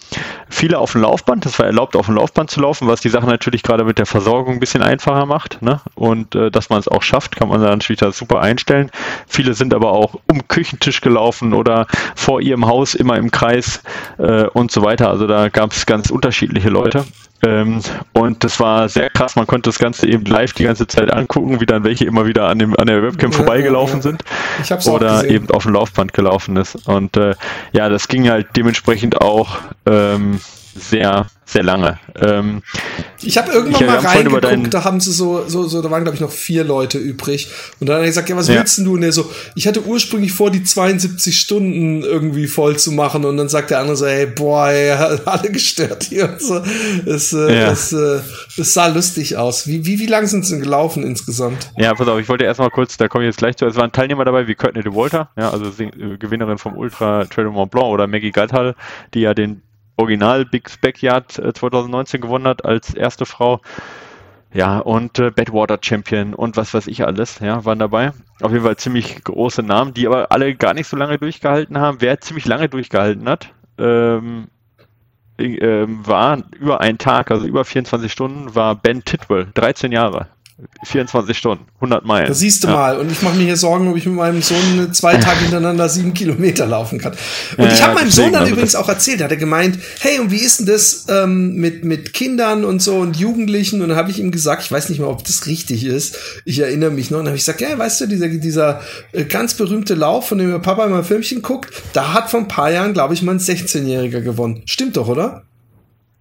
Viele 0.50 0.80
auf 0.80 0.92
dem 0.92 1.02
Laufband, 1.02 1.46
das 1.46 1.58
war 1.60 1.66
erlaubt, 1.66 1.96
auf 1.96 2.08
dem 2.08 2.16
Laufband 2.16 2.50
zu 2.50 2.60
laufen, 2.60 2.88
was 2.88 3.02
die 3.02 3.10
Sache 3.10 3.28
natürlich 3.28 3.64
gerade 3.64 3.84
mit 3.84 4.00
der 4.00 4.06
Versorgung 4.06 4.56
ein 4.56 4.60
bisschen 4.60 4.82
einfacher 4.82 5.26
macht. 5.26 5.62
Ne? 5.62 5.80
Und 5.96 6.36
äh, 6.36 6.52
dass 6.52 6.70
man 6.70 6.80
es 6.80 6.88
auch 6.88 7.04
schafft, 7.04 7.36
kann 7.36 7.50
man 7.50 7.62
dann 7.62 7.78
natürlich 7.78 8.02
super 8.16 8.42
einstellen. 8.42 8.90
Viele 9.28 9.54
sind 9.54 9.74
aber 9.74 9.92
auch 9.92 10.16
um 10.30 10.48
Küchentisch 10.48 11.02
gelaufen 11.02 11.54
oder 11.54 11.88
vor 12.16 12.42
ihrem 12.42 12.66
Haus 12.66 12.96
immer 12.96 13.18
im 13.18 13.32
Kreis 13.32 13.82
äh, 14.18 14.46
und 14.48 14.72
so 14.72 14.82
weiter. 14.82 15.10
Also 15.10 15.28
da 15.28 15.50
gab 15.50 15.72
es 15.72 15.86
ganz 15.86 16.10
unterschiedliche 16.10 16.70
Leute. 16.70 17.06
Ähm, 17.44 17.82
und 18.14 18.44
das 18.44 18.60
war 18.60 18.88
sehr 18.90 19.10
krass. 19.10 19.36
Man 19.36 19.48
konnte 19.48 19.70
das 19.70 19.80
Ganze 19.80 20.08
eben 20.08 20.26
live 20.26 20.54
die 20.54 20.64
ganze 20.64 20.88
Zeit 20.88 21.12
angucken, 21.12 21.60
wie 21.60 21.66
dann 21.66 21.84
welche 21.84 22.06
immer 22.06 22.26
wieder 22.26 22.48
an, 22.48 22.60
dem, 22.60 22.78
an 22.78 22.88
der 22.88 23.02
Webcam 23.02 23.32
ja, 23.32 23.38
vorbeigelaufen 23.38 23.98
ja, 23.98 24.04
sind. 24.04 24.24
Ich 24.62 24.72
hab's 24.72 24.88
oder 24.88 25.26
eben 25.26 25.50
auf 25.50 25.64
dem 25.64 25.74
Laufband 25.74 26.14
gelaufen 26.14 26.58
ist. 26.58 26.76
Und 26.88 27.18
äh, 27.18 27.36
ja, 27.72 27.90
das 27.90 28.08
ging 28.08 28.30
halt 28.30 28.48
dementsprechend 28.56 29.22
auch 29.22 29.58
ähm, 29.86 30.40
sehr 30.76 31.28
sehr 31.52 31.64
lange. 31.64 32.00
Ähm, 32.16 32.64
ich 33.22 33.38
habe 33.38 33.52
irgendwann 33.52 33.82
ich, 33.82 33.88
mal 33.88 33.98
reingeguckt, 33.98 34.74
da 34.74 34.84
haben 34.86 35.02
sie 35.02 35.12
so, 35.12 35.48
so, 35.48 35.68
so 35.68 35.82
da 35.82 35.92
waren 35.92 36.04
glaube 36.04 36.16
ich 36.16 36.22
noch 36.22 36.32
vier 36.32 36.64
Leute 36.64 36.98
übrig. 36.98 37.50
Und 37.80 37.88
dann 37.88 37.98
hat 37.98 38.04
er 38.04 38.08
gesagt, 38.08 38.30
ja, 38.30 38.38
was 38.38 38.48
ja. 38.48 38.56
willst 38.56 38.78
du? 38.78 38.94
Und 38.94 39.04
er 39.04 39.12
so, 39.12 39.30
ich 39.56 39.68
hatte 39.68 39.86
ursprünglich 39.86 40.32
vor, 40.32 40.50
die 40.50 40.64
72 40.64 41.38
Stunden 41.38 42.04
irgendwie 42.04 42.48
voll 42.48 42.78
zu 42.78 42.94
machen. 42.94 43.26
Und 43.26 43.36
dann 43.36 43.50
sagt 43.50 43.70
der 43.70 43.80
andere 43.80 43.98
so, 43.98 44.08
hey, 44.08 44.28
boah, 44.28 44.70
ey, 44.70 44.92
alle 45.26 45.52
gestört 45.52 46.04
hier 46.04 46.30
und 46.30 46.42
so. 46.42 46.62
Es, 47.06 47.34
äh, 47.34 47.54
ja. 47.54 47.72
es, 47.72 47.92
äh, 47.92 48.22
es 48.58 48.74
sah 48.74 48.88
lustig 48.88 49.36
aus. 49.36 49.68
Wie, 49.68 49.86
wie, 49.86 50.00
wie 50.00 50.08
lang 50.08 50.28
sind 50.28 50.46
sie 50.46 50.54
denn 50.54 50.64
gelaufen 50.64 51.04
insgesamt? 51.04 51.72
Ja, 51.78 51.94
pass 51.94 52.08
auf, 52.08 52.20
ich 52.20 52.30
wollte 52.30 52.46
erstmal 52.46 52.70
kurz, 52.70 52.96
da 52.96 53.10
komme 53.10 53.26
ich 53.26 53.28
jetzt 53.28 53.40
gleich 53.40 53.58
zu. 53.58 53.66
Es 53.66 53.76
waren 53.76 53.92
Teilnehmer 53.92 54.24
dabei 54.24 54.48
wie 54.48 54.56
Courtney 54.56 54.84
de 54.84 54.94
Walter, 54.96 55.30
ja, 55.38 55.50
also 55.50 55.66
äh, 55.84 56.18
Gewinnerin 56.18 56.58
vom 56.58 56.78
Ultra 56.78 57.26
Trail 57.26 57.48
Mont 57.48 57.72
Blanc 57.72 57.88
oder 57.88 58.08
Maggie 58.08 58.32
Galthal, 58.32 58.76
die 59.14 59.22
ja 59.22 59.34
den 59.34 59.62
Original 60.02 60.46
Big 60.46 60.70
Backyard 60.82 61.32
2019 61.32 62.18
äh, 62.18 62.22
gewonnen 62.22 62.48
hat 62.48 62.66
als 62.66 62.94
erste 62.94 63.26
Frau. 63.26 63.62
Ja, 64.54 64.80
und 64.80 65.18
äh, 65.20 65.32
Badwater 65.32 65.78
Champion 65.82 66.34
und 66.34 66.58
was 66.58 66.74
weiß 66.74 66.88
ich 66.88 67.06
alles, 67.06 67.40
ja, 67.40 67.64
waren 67.64 67.80
dabei. 67.80 68.12
Auf 68.42 68.52
jeden 68.52 68.66
Fall 68.66 68.76
ziemlich 68.76 69.24
große 69.24 69.64
Namen, 69.64 69.94
die 69.94 70.08
aber 70.08 70.32
alle 70.32 70.54
gar 70.56 70.74
nicht 70.74 70.88
so 70.88 70.98
lange 70.98 71.18
durchgehalten 71.18 71.78
haben. 71.78 72.02
Wer 72.02 72.20
ziemlich 72.20 72.46
lange 72.46 72.68
durchgehalten 72.68 73.30
hat, 73.30 73.54
ähm, 73.78 74.48
äh, 75.38 75.86
war 75.88 76.44
über 76.60 76.82
einen 76.82 76.98
Tag, 76.98 77.32
also 77.32 77.48
über 77.48 77.64
24 77.64 78.12
Stunden, 78.12 78.54
war 78.54 78.76
Ben 78.76 79.06
Titwell, 79.06 79.48
13 79.54 79.94
Jahre. 79.94 80.28
24 80.84 81.38
Stunden, 81.38 81.66
100 81.76 82.06
Meilen. 82.06 82.28
Da 82.28 82.34
siehst 82.34 82.64
du 82.64 82.68
ja. 82.68 82.74
mal. 82.74 83.00
Und 83.00 83.12
ich 83.12 83.22
mache 83.22 83.36
mir 83.36 83.44
hier 83.44 83.58
Sorgen, 83.58 83.88
ob 83.88 83.98
ich 83.98 84.06
mit 84.06 84.16
meinem 84.16 84.42
Sohn 84.42 84.94
zwei 84.94 85.18
Tage 85.18 85.40
hintereinander 85.42 85.90
sieben 85.90 86.14
Kilometer 86.14 86.66
laufen 86.66 87.00
kann. 87.00 87.14
Und 87.58 87.66
ja, 87.66 87.72
ich 87.72 87.82
habe 87.84 87.96
meinem 87.96 88.10
Sohn 88.10 88.32
dann 88.32 88.42
also 88.42 88.54
übrigens 88.54 88.76
auch 88.76 88.90
erzählt, 88.90 89.22
hat 89.22 89.32
er 89.32 89.38
gemeint, 89.38 89.78
hey, 90.00 90.20
und 90.20 90.32
wie 90.32 90.40
ist 90.40 90.60
denn 90.60 90.66
das 90.68 91.06
ähm, 91.10 91.56
mit, 91.56 91.84
mit 91.84 92.14
Kindern 92.14 92.64
und 92.66 92.82
so 92.82 92.98
und 92.98 93.18
Jugendlichen? 93.18 93.82
Und 93.82 93.90
dann 93.90 93.98
habe 93.98 94.12
ich 94.12 94.20
ihm 94.20 94.32
gesagt, 94.32 94.64
ich 94.64 94.72
weiß 94.72 94.90
nicht 94.90 95.00
mal, 95.00 95.08
ob 95.08 95.24
das 95.24 95.48
richtig 95.48 95.86
ist. 95.86 96.18
Ich 96.46 96.60
erinnere 96.60 96.92
mich 96.92 97.12
noch. 97.12 97.20
Und 97.20 97.26
dann 97.26 97.32
habe 97.32 97.38
ich 97.38 97.46
gesagt, 97.46 97.62
ja, 97.62 97.78
weißt 97.78 98.02
du, 98.02 98.08
dieser, 98.08 98.28
dieser 98.30 98.82
äh, 99.12 99.26
ganz 99.26 99.54
berühmte 99.54 99.96
Lauf, 99.96 100.28
von 100.28 100.38
dem 100.38 100.62
Papa 100.62 100.86
immer 100.86 101.04
Filmchen 101.04 101.42
guckt, 101.42 101.72
da 101.94 102.14
hat 102.14 102.30
vor 102.30 102.40
ein 102.40 102.48
paar 102.48 102.72
Jahren, 102.72 102.94
glaube 102.94 103.14
ich, 103.14 103.22
mal 103.22 103.34
ein 103.34 103.40
16-Jähriger 103.40 104.22
gewonnen. 104.22 104.64
Stimmt 104.66 104.98
doch, 104.98 105.08
oder? 105.08 105.44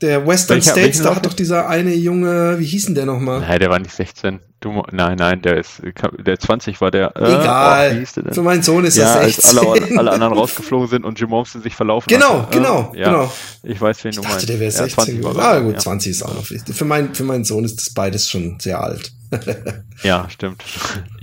Der 0.00 0.26
Western 0.26 0.56
Welcher, 0.56 0.72
States, 0.72 1.02
da 1.02 1.14
hat 1.14 1.26
doch 1.26 1.34
dieser 1.34 1.68
eine 1.68 1.94
Junge, 1.94 2.58
wie 2.58 2.64
hieß 2.64 2.86
denn 2.86 2.94
der 2.94 3.06
nochmal? 3.06 3.40
Nein, 3.40 3.58
der 3.58 3.70
war 3.70 3.78
nicht 3.78 3.94
16. 3.94 4.40
Du, 4.60 4.82
nein, 4.92 5.16
nein, 5.16 5.40
der 5.40 5.56
ist, 5.56 5.80
der 6.18 6.38
20 6.38 6.82
war 6.82 6.90
der. 6.90 7.16
Äh, 7.16 7.40
Egal. 7.40 8.06
Oh, 8.26 8.32
Für 8.34 8.42
meinen 8.42 8.62
Sohn 8.62 8.84
ist 8.84 8.98
ja, 8.98 9.04
das 9.04 9.36
16. 9.36 9.58
Als 9.58 9.66
alle, 9.66 9.88
alle 9.98 10.10
anderen 10.10 10.34
rausgeflogen 10.34 10.86
sind 10.86 11.04
und 11.06 11.18
Jim 11.18 11.30
Momsen 11.30 11.62
sich 11.62 11.74
verlaufen 11.74 12.08
Genau, 12.08 12.42
hat. 12.42 12.50
genau, 12.50 12.92
äh, 12.94 13.00
ja, 13.00 13.04
genau. 13.06 13.32
Ich 13.62 13.80
weiß, 13.80 14.04
wen 14.04 14.10
ich 14.10 14.16
du 14.16 14.22
dachte, 14.22 14.34
meinst. 14.34 14.48
der 14.50 14.60
wäre 14.60 14.70
16. 14.70 15.22
Ja, 15.22 15.30
ah, 15.30 15.58
gut, 15.60 15.74
ja. 15.74 15.78
20 15.78 16.10
ist 16.10 16.22
auch 16.22 16.34
noch. 16.34 16.44
Für, 16.44 16.84
mein, 16.84 17.14
für 17.14 17.24
meinen 17.24 17.44
Sohn 17.44 17.64
ist 17.64 17.78
das 17.78 17.94
beides 17.94 18.28
schon 18.28 18.60
sehr 18.60 18.82
alt. 18.82 19.12
ja, 20.02 20.28
stimmt. 20.28 20.62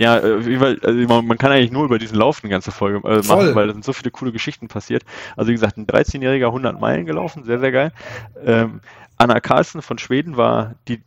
Ja, 0.00 0.18
äh, 0.18 0.60
weil, 0.60 0.80
also 0.82 1.22
man, 1.22 1.38
kann 1.38 1.52
eigentlich 1.52 1.70
nur 1.70 1.84
über 1.84 2.00
diesen 2.00 2.16
Lauf 2.16 2.40
eine 2.42 2.50
ganze 2.50 2.72
Folge 2.72 3.06
äh, 3.08 3.22
machen, 3.24 3.54
weil 3.54 3.68
da 3.68 3.72
sind 3.72 3.84
so 3.84 3.92
viele 3.92 4.10
coole 4.10 4.32
Geschichten 4.32 4.66
passiert. 4.66 5.04
Also 5.36 5.50
wie 5.50 5.54
gesagt, 5.54 5.76
ein 5.76 5.86
13-Jähriger 5.86 6.46
100 6.46 6.80
Meilen 6.80 7.06
gelaufen, 7.06 7.44
sehr, 7.44 7.60
sehr 7.60 7.70
geil. 7.70 7.92
Ähm, 8.44 8.80
Anna 9.16 9.40
Carlsen 9.40 9.82
von 9.82 9.98
Schweden 9.98 10.36
war 10.36 10.74
die, 10.88 11.02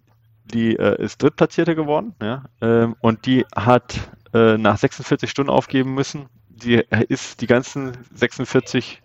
die 0.52 0.76
äh, 0.76 1.02
ist 1.02 1.22
Drittplatzierte 1.22 1.76
geworden, 1.76 2.14
ja, 2.22 2.44
ähm, 2.62 2.96
und 3.02 3.26
die 3.26 3.46
hat 3.56 4.00
äh, 4.34 4.58
nach 4.58 4.78
46 4.78 5.30
Stunden 5.30 5.50
aufgeben 5.50 5.94
müssen. 5.94 6.28
Die 6.50 6.84
ist 7.10 7.42
die 7.42 7.48
ganzen 7.48 7.98
46 8.14 9.02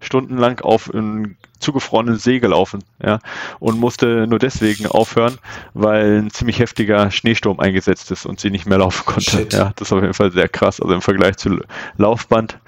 Stunden 0.00 0.36
lang 0.36 0.60
auf 0.62 0.92
einen 0.92 1.36
zugefrorenen 1.58 2.16
See 2.16 2.38
gelaufen, 2.38 2.84
ja, 3.02 3.18
und 3.60 3.78
musste 3.80 4.26
nur 4.26 4.38
deswegen 4.38 4.86
aufhören, 4.86 5.38
weil 5.74 6.20
ein 6.20 6.30
ziemlich 6.30 6.58
heftiger 6.58 7.10
Schneesturm 7.10 7.60
eingesetzt 7.60 8.10
ist 8.10 8.26
und 8.26 8.40
sie 8.40 8.50
nicht 8.50 8.66
mehr 8.66 8.78
laufen 8.78 9.04
konnte. 9.06 9.30
Shit. 9.30 9.52
Ja, 9.52 9.72
das 9.76 9.88
ist 9.88 9.92
auf 9.92 10.02
jeden 10.02 10.14
Fall 10.14 10.32
sehr 10.32 10.48
krass. 10.48 10.80
Also 10.80 10.94
im 10.94 11.02
Vergleich 11.02 11.36
zu 11.36 11.58
Laufband 11.96 12.58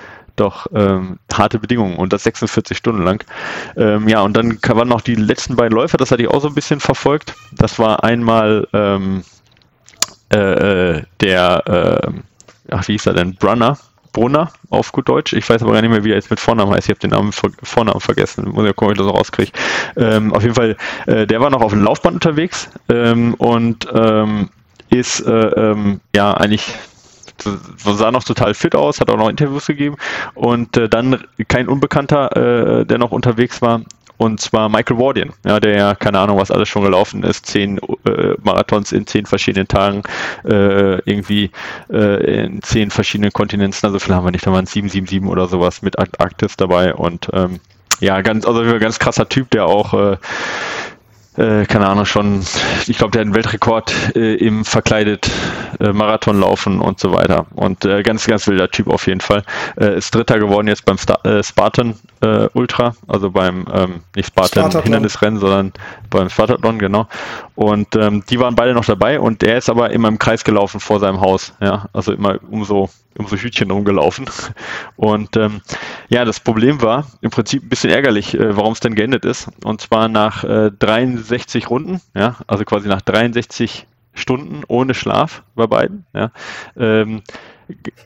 doch 0.41 0.67
ähm, 0.75 1.19
harte 1.33 1.59
Bedingungen 1.59 1.97
und 1.97 2.13
das 2.13 2.25
46 2.25 2.77
Stunden 2.77 3.03
lang. 3.03 3.25
Ähm, 3.77 4.09
ja, 4.09 4.21
und 4.23 4.37
dann 4.37 4.59
waren 4.63 4.89
noch 4.89 5.01
die 5.01 5.15
letzten 5.15 5.57
beiden 5.57 5.75
Läufer, 5.75 5.97
das 5.97 6.11
hatte 6.11 6.23
ich 6.23 6.29
auch 6.29 6.41
so 6.41 6.49
ein 6.49 6.55
bisschen 6.55 6.81
verfolgt. 6.81 7.35
Das 7.53 7.79
war 7.79 8.05
einmal 8.05 8.67
ähm, 8.73 9.23
äh, 10.33 10.39
äh 10.39 11.03
der, 11.21 12.03
äh, 12.07 12.13
ach, 12.71 12.89
wie 12.89 12.93
hieß 12.93 13.07
er 13.07 13.15
denn, 13.15 13.35
Brunner, 13.35 13.79
Brunner 14.13 14.51
auf 14.71 14.93
gut 14.93 15.09
Deutsch. 15.09 15.33
Ich 15.33 15.49
weiß 15.49 15.63
aber 15.63 15.73
gar 15.73 15.83
nicht 15.83 15.91
mehr, 15.91 16.05
wie 16.05 16.11
er 16.11 16.17
jetzt 16.17 16.31
mit 16.31 16.41
Vornamen 16.41 16.73
heißt. 16.73 16.89
Ich 16.89 16.91
habe 16.91 17.01
den 17.01 17.11
Namen 17.11 17.33
Vornamen 17.33 18.01
vergessen. 18.01 18.49
Muss 18.49 18.65
ja 18.65 18.73
gucken, 18.73 18.89
ob 18.89 18.93
ich 18.93 18.99
das 18.99 19.07
noch 19.07 19.19
rauskriege. 19.19 19.53
Ähm, 19.97 20.33
auf 20.33 20.43
jeden 20.43 20.55
Fall, 20.55 20.77
äh, 21.07 21.27
der 21.27 21.41
war 21.41 21.51
noch 21.51 21.61
auf 21.61 21.73
dem 21.73 21.85
Laufband 21.85 22.15
unterwegs 22.15 22.69
ähm, 22.89 23.35
und 23.35 23.87
ähm, 23.95 24.51
ist 24.91 25.21
äh, 25.21 25.31
ähm, 25.33 26.01
ja 26.15 26.35
eigentlich 26.35 26.75
sah 27.43 28.11
noch 28.11 28.25
total 28.25 28.55
fit 28.55 28.75
aus, 28.75 29.01
hat 29.01 29.11
auch 29.11 29.17
noch 29.17 29.29
Interviews 29.29 29.67
gegeben. 29.67 29.97
Und 30.35 30.77
äh, 30.77 30.89
dann 30.89 31.25
kein 31.49 31.69
Unbekannter, 31.69 32.81
äh, 32.81 32.87
der 32.87 32.99
noch 32.99 33.13
unterwegs 33.13 33.63
war, 33.63 33.83
und 34.19 34.41
zwar 34.41 34.69
Michael 34.69 34.99
Wardian, 34.99 35.33
ja, 35.45 35.61
der 35.61 35.77
ja, 35.77 35.95
keine 35.95 36.19
Ahnung, 36.19 36.39
was 36.39 36.51
alles 36.51 36.69
schon 36.69 36.83
gelaufen 36.83 37.23
ist, 37.23 37.47
zehn 37.47 37.79
äh, 38.05 38.35
Marathons 38.43 38.91
in 38.91 39.07
zehn 39.07 39.27
verschiedenen 39.27 39.69
Tagen, 39.69 40.03
äh, 40.45 40.99
irgendwie 41.09 41.53
äh, 41.89 42.45
in 42.47 42.61
zehn 42.63 42.91
verschiedenen 42.91 43.33
Kontinenten, 43.33 43.79
also 43.87 43.99
vielleicht 44.01 44.17
haben 44.17 44.27
wir 44.27 44.33
nicht, 44.33 44.45
da 44.45 44.53
waren 44.53 44.67
777 44.67 45.31
oder 45.31 45.47
sowas 45.47 45.83
mit 45.83 45.97
Arktis 45.97 46.57
dabei. 46.57 46.95
Und 46.95 47.29
ähm, 47.33 47.61
ja, 48.01 48.21
ganz, 48.23 48.45
also 48.45 48.61
ein 48.61 48.81
ganz 48.81 48.99
krasser 48.99 49.29
Typ, 49.29 49.51
der 49.51 49.67
auch 49.67 50.19
äh, 51.39 51.67
keine 51.67 51.87
Ahnung, 51.87 52.05
schon, 52.05 52.45
ich 52.87 52.99
glaube, 52.99 53.13
der 53.13 53.21
hat 53.21 53.27
einen 53.27 53.35
Weltrekord 53.35 54.17
äh, 54.17 54.35
im 54.35 54.65
verkleidet 54.65 55.31
äh, 55.81 55.93
Marathon 55.93 56.41
laufen 56.41 56.81
und 56.81 56.99
so 56.99 57.13
weiter. 57.13 57.47
Und 57.55 57.85
äh, 57.85 58.03
ganz, 58.03 58.27
ganz 58.27 58.47
wilder 58.49 58.71
Typ 58.71 58.89
auf 58.89 59.07
jeden 59.07 59.21
Fall. 59.21 59.45
Äh, 59.81 59.99
ist 59.99 60.15
Dritter 60.15 60.39
geworden 60.39 60.67
jetzt 60.67 60.85
beim 60.85 60.99
Star 60.99 61.25
äh, 61.25 61.43
Spartan 61.43 61.95
äh, 62.21 62.49
Ultra, 62.55 62.95
also 63.07 63.31
beim, 63.31 63.67
ähm, 63.73 64.01
nicht 64.17 64.29
Spartan 64.29 64.71
Hindernisrennen, 64.83 65.39
sondern 65.39 65.73
beim 66.11 66.29
Spartathlon, 66.29 66.79
genau. 66.79 67.07
Und 67.55 67.95
ähm, 67.97 68.25
die 68.29 68.41
waren 68.41 68.55
beide 68.55 68.75
noch 68.75 68.85
dabei 68.85 69.21
und 69.21 69.43
der 69.43 69.59
ist 69.59 69.71
aber 69.71 69.91
immer 69.91 70.09
im 70.09 70.19
Kreis 70.19 70.45
gelaufen 70.45 70.81
vor 70.81 70.99
seinem 71.01 71.21
Haus, 71.21 71.55
ja, 71.61 71.87
also 71.93 72.13
immer 72.13 72.39
um 72.51 72.65
so, 72.65 72.89
um 73.17 73.27
so 73.27 73.37
Hütchen 73.37 73.71
rumgelaufen. 73.71 74.27
Und 74.97 75.37
ähm, 75.37 75.61
ja, 76.09 76.25
das 76.25 76.41
Problem 76.41 76.81
war 76.83 77.07
im 77.21 77.31
Prinzip 77.31 77.65
ein 77.65 77.69
bisschen 77.69 77.91
ärgerlich, 77.91 78.37
warum 78.39 78.73
es 78.73 78.81
denn 78.81 78.95
geendet 78.95 79.25
ist. 79.25 79.49
Und 79.65 79.81
zwar 79.81 80.09
nach 80.09 80.45
äh, 80.45 80.71
63 81.29 81.71
Runden, 81.71 82.01
ja, 82.15 82.37
also 82.47 82.65
quasi 82.65 82.89
nach 82.89 83.03
63 83.03 83.87
Stunden 84.15 84.63
ohne 84.67 84.95
Schlaf 84.95 85.43
bei 85.55 85.67
beiden, 85.67 86.05
ja, 86.13 86.33
ähm, 86.77 87.23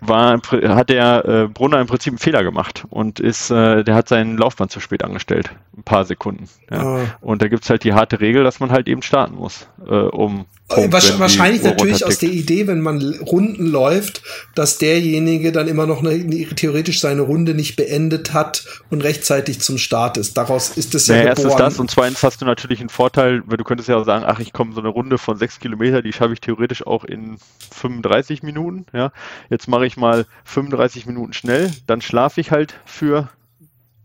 war, 0.01 0.41
hat 0.41 0.91
der 0.91 1.25
äh, 1.25 1.49
Brunner 1.49 1.81
im 1.81 1.87
Prinzip 1.87 2.13
einen 2.13 2.19
Fehler 2.19 2.43
gemacht 2.43 2.85
und 2.91 3.21
ist, 3.21 3.51
äh, 3.51 3.85
der 3.85 3.95
hat 3.95 4.09
seinen 4.09 4.37
Laufband 4.37 4.73
zu 4.73 4.81
spät 4.81 5.05
angestellt. 5.05 5.51
Ein 5.77 5.85
paar 5.85 6.05
Sekunden. 6.05 6.49
Ja. 6.71 6.97
Oh. 6.97 7.01
Und 7.21 7.43
da 7.43 7.49
gibt's 7.49 7.71
halt 7.71 7.85
die 7.85 7.95
harte 7.95 8.21
Regel, 8.21 8.43
dass 8.43 8.59
man 8.59 8.73
halt 8.73 8.89
eben 8.89 9.03
starten 9.03 9.37
muss, 9.37 9.69
äh, 9.87 9.95
um 9.95 10.47
Punkt. 10.75 10.93
Wahrscheinlich 10.93 11.63
natürlich 11.63 12.05
aus 12.05 12.19
der 12.19 12.31
Idee, 12.31 12.67
wenn 12.67 12.81
man 12.81 13.15
Runden 13.21 13.67
läuft, 13.67 14.23
dass 14.55 14.79
derjenige 14.79 15.53
dann 15.53 15.69
immer 15.69 15.87
noch 15.87 16.05
eine, 16.05 16.19
theoretisch 16.55 17.01
seine 17.01 17.23
Runde 17.23 17.55
nicht 17.55 17.77
beendet 17.77 18.33
hat 18.33 18.65
und 18.91 19.03
rechtzeitig 19.03 19.61
zum 19.61 19.79
Start 19.79 20.17
ist. 20.17 20.37
Daraus 20.37 20.71
ist 20.77 20.95
es 20.95 21.07
ja 21.07 21.17
naja, 21.17 21.35
geboren. 21.35 21.51
Erstens 21.51 21.65
das 21.65 21.79
und 21.81 21.91
zweitens 21.91 22.23
hast 22.23 22.41
du 22.41 22.45
natürlich 22.45 22.81
einen 22.81 22.89
Vorteil, 22.89 23.43
weil 23.47 23.57
du 23.57 23.65
könntest 23.65 23.89
ja 23.89 23.97
auch 23.97 24.05
sagen, 24.05 24.25
ach, 24.27 24.41
ich 24.41 24.53
komme 24.53 24.73
so 24.73 24.81
eine 24.81 24.89
Runde 24.89 25.19
von 25.19 25.37
sechs 25.37 25.61
Kilometer, 25.61 26.03
die 26.03 26.13
schaffe 26.13 26.33
ich 26.33 26.41
theoretisch 26.41 26.87
auch 26.87 27.05
in 27.05 27.39
35 27.71 28.43
Minuten. 28.43 28.87
Ja, 28.93 29.13
jetzt 29.51 29.69
mache 29.69 29.87
ich 29.87 29.97
mal 29.97 30.27
35 30.45 31.07
Minuten 31.07 31.33
schnell, 31.33 31.71
dann 31.87 32.01
schlafe 32.01 32.41
ich 32.41 32.51
halt 32.51 32.75
für, 32.85 33.29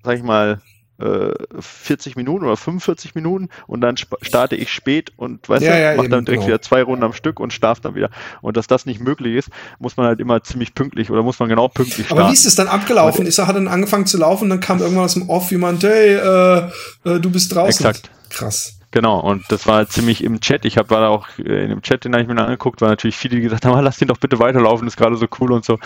sag 0.04 0.18
ich 0.18 0.24
mal, 0.24 0.62
40 1.00 2.16
äh, 2.16 2.20
Minuten 2.20 2.46
oder 2.46 2.58
45 2.58 3.14
Minuten 3.14 3.50
und 3.68 3.82
dann 3.82 3.96
starte 3.98 4.56
ich 4.56 4.72
spät 4.72 5.12
und 5.16 5.48
weißt 5.48 5.64
ja, 5.64 5.76
du, 5.76 5.82
ja, 5.82 5.96
mache 5.96 6.10
dann 6.10 6.26
direkt 6.26 6.42
genau. 6.42 6.48
wieder 6.48 6.62
zwei 6.62 6.82
Runden 6.82 7.04
am 7.04 7.14
Stück 7.14 7.40
und 7.40 7.54
schlafe 7.54 7.82
dann 7.82 7.96
wieder. 7.96 8.10
Und 8.42 8.58
dass 8.58 8.68
das 8.68 8.86
nicht 8.86 9.00
möglich 9.00 9.36
ist, 9.36 9.50
muss 9.80 9.98
man 9.98 10.08
halt 10.08 10.20
immer 10.20 10.44
ziemlich 10.44 10.74
pünktlich 10.74 11.12
oder 11.12 11.22
muss 11.22 11.40
man 11.40 11.50
genau 11.50 11.68
pünktlich 11.68 12.08
starten. 12.08 12.22
Aber 12.22 12.30
wie 12.32 12.34
ist 12.34 12.46
es 12.46 12.56
dann 12.56 12.68
abgelaufen? 12.68 13.26
Ist 13.28 13.38
er 13.38 13.48
hat 13.48 13.56
dann 13.56 13.68
angefangen 13.68 14.08
zu 14.08 14.18
laufen, 14.18 14.50
dann 14.50 14.60
kam 14.60 14.80
irgendwann 14.80 15.06
aus 15.06 15.14
dem 15.14 15.30
Off 15.30 15.52
jemand, 15.52 15.84
hey, 15.84 16.16
äh, 16.16 16.58
äh, 17.06 17.20
du 17.20 17.30
bist 17.30 17.54
draußen. 17.54 17.86
Exakt. 17.86 18.10
Krass. 18.30 18.78
Genau, 18.92 19.20
und 19.20 19.44
das 19.50 19.68
war 19.68 19.88
ziemlich 19.88 20.24
im 20.24 20.40
Chat. 20.40 20.64
Ich 20.64 20.78
habe 20.78 20.88
da 20.88 21.10
auch 21.10 21.28
äh, 21.38 21.64
in 21.64 21.70
dem 21.70 21.82
Chat, 21.82 22.06
den 22.06 22.14
habe 22.14 22.24
ich 22.24 22.28
mir 22.28 22.42
angeguckt, 22.42 22.82
war 22.82 22.90
natürlich 22.90 23.18
viele, 23.18 23.36
die 23.36 23.42
gesagt 23.42 23.66
haben, 23.66 23.80
lass 23.84 23.98
den 23.98 24.08
doch 24.08 24.18
bitte 24.18 24.40
weiterlaufen, 24.40 24.88
ist 24.88 24.98
gerade 24.98 25.18
so 25.18 25.28
cool 25.40 25.52
und 25.52 25.66
so. 25.66 25.78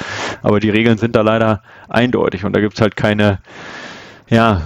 Aber 0.44 0.60
die 0.60 0.70
Regeln 0.70 0.98
sind 0.98 1.16
da 1.16 1.22
leider 1.22 1.64
eindeutig 1.90 2.46
und 2.46 2.54
da 2.54 2.62
gibt 2.62 2.76
es 2.76 2.82
halt 2.82 2.96
keine, 2.96 3.40
ja, 4.32 4.62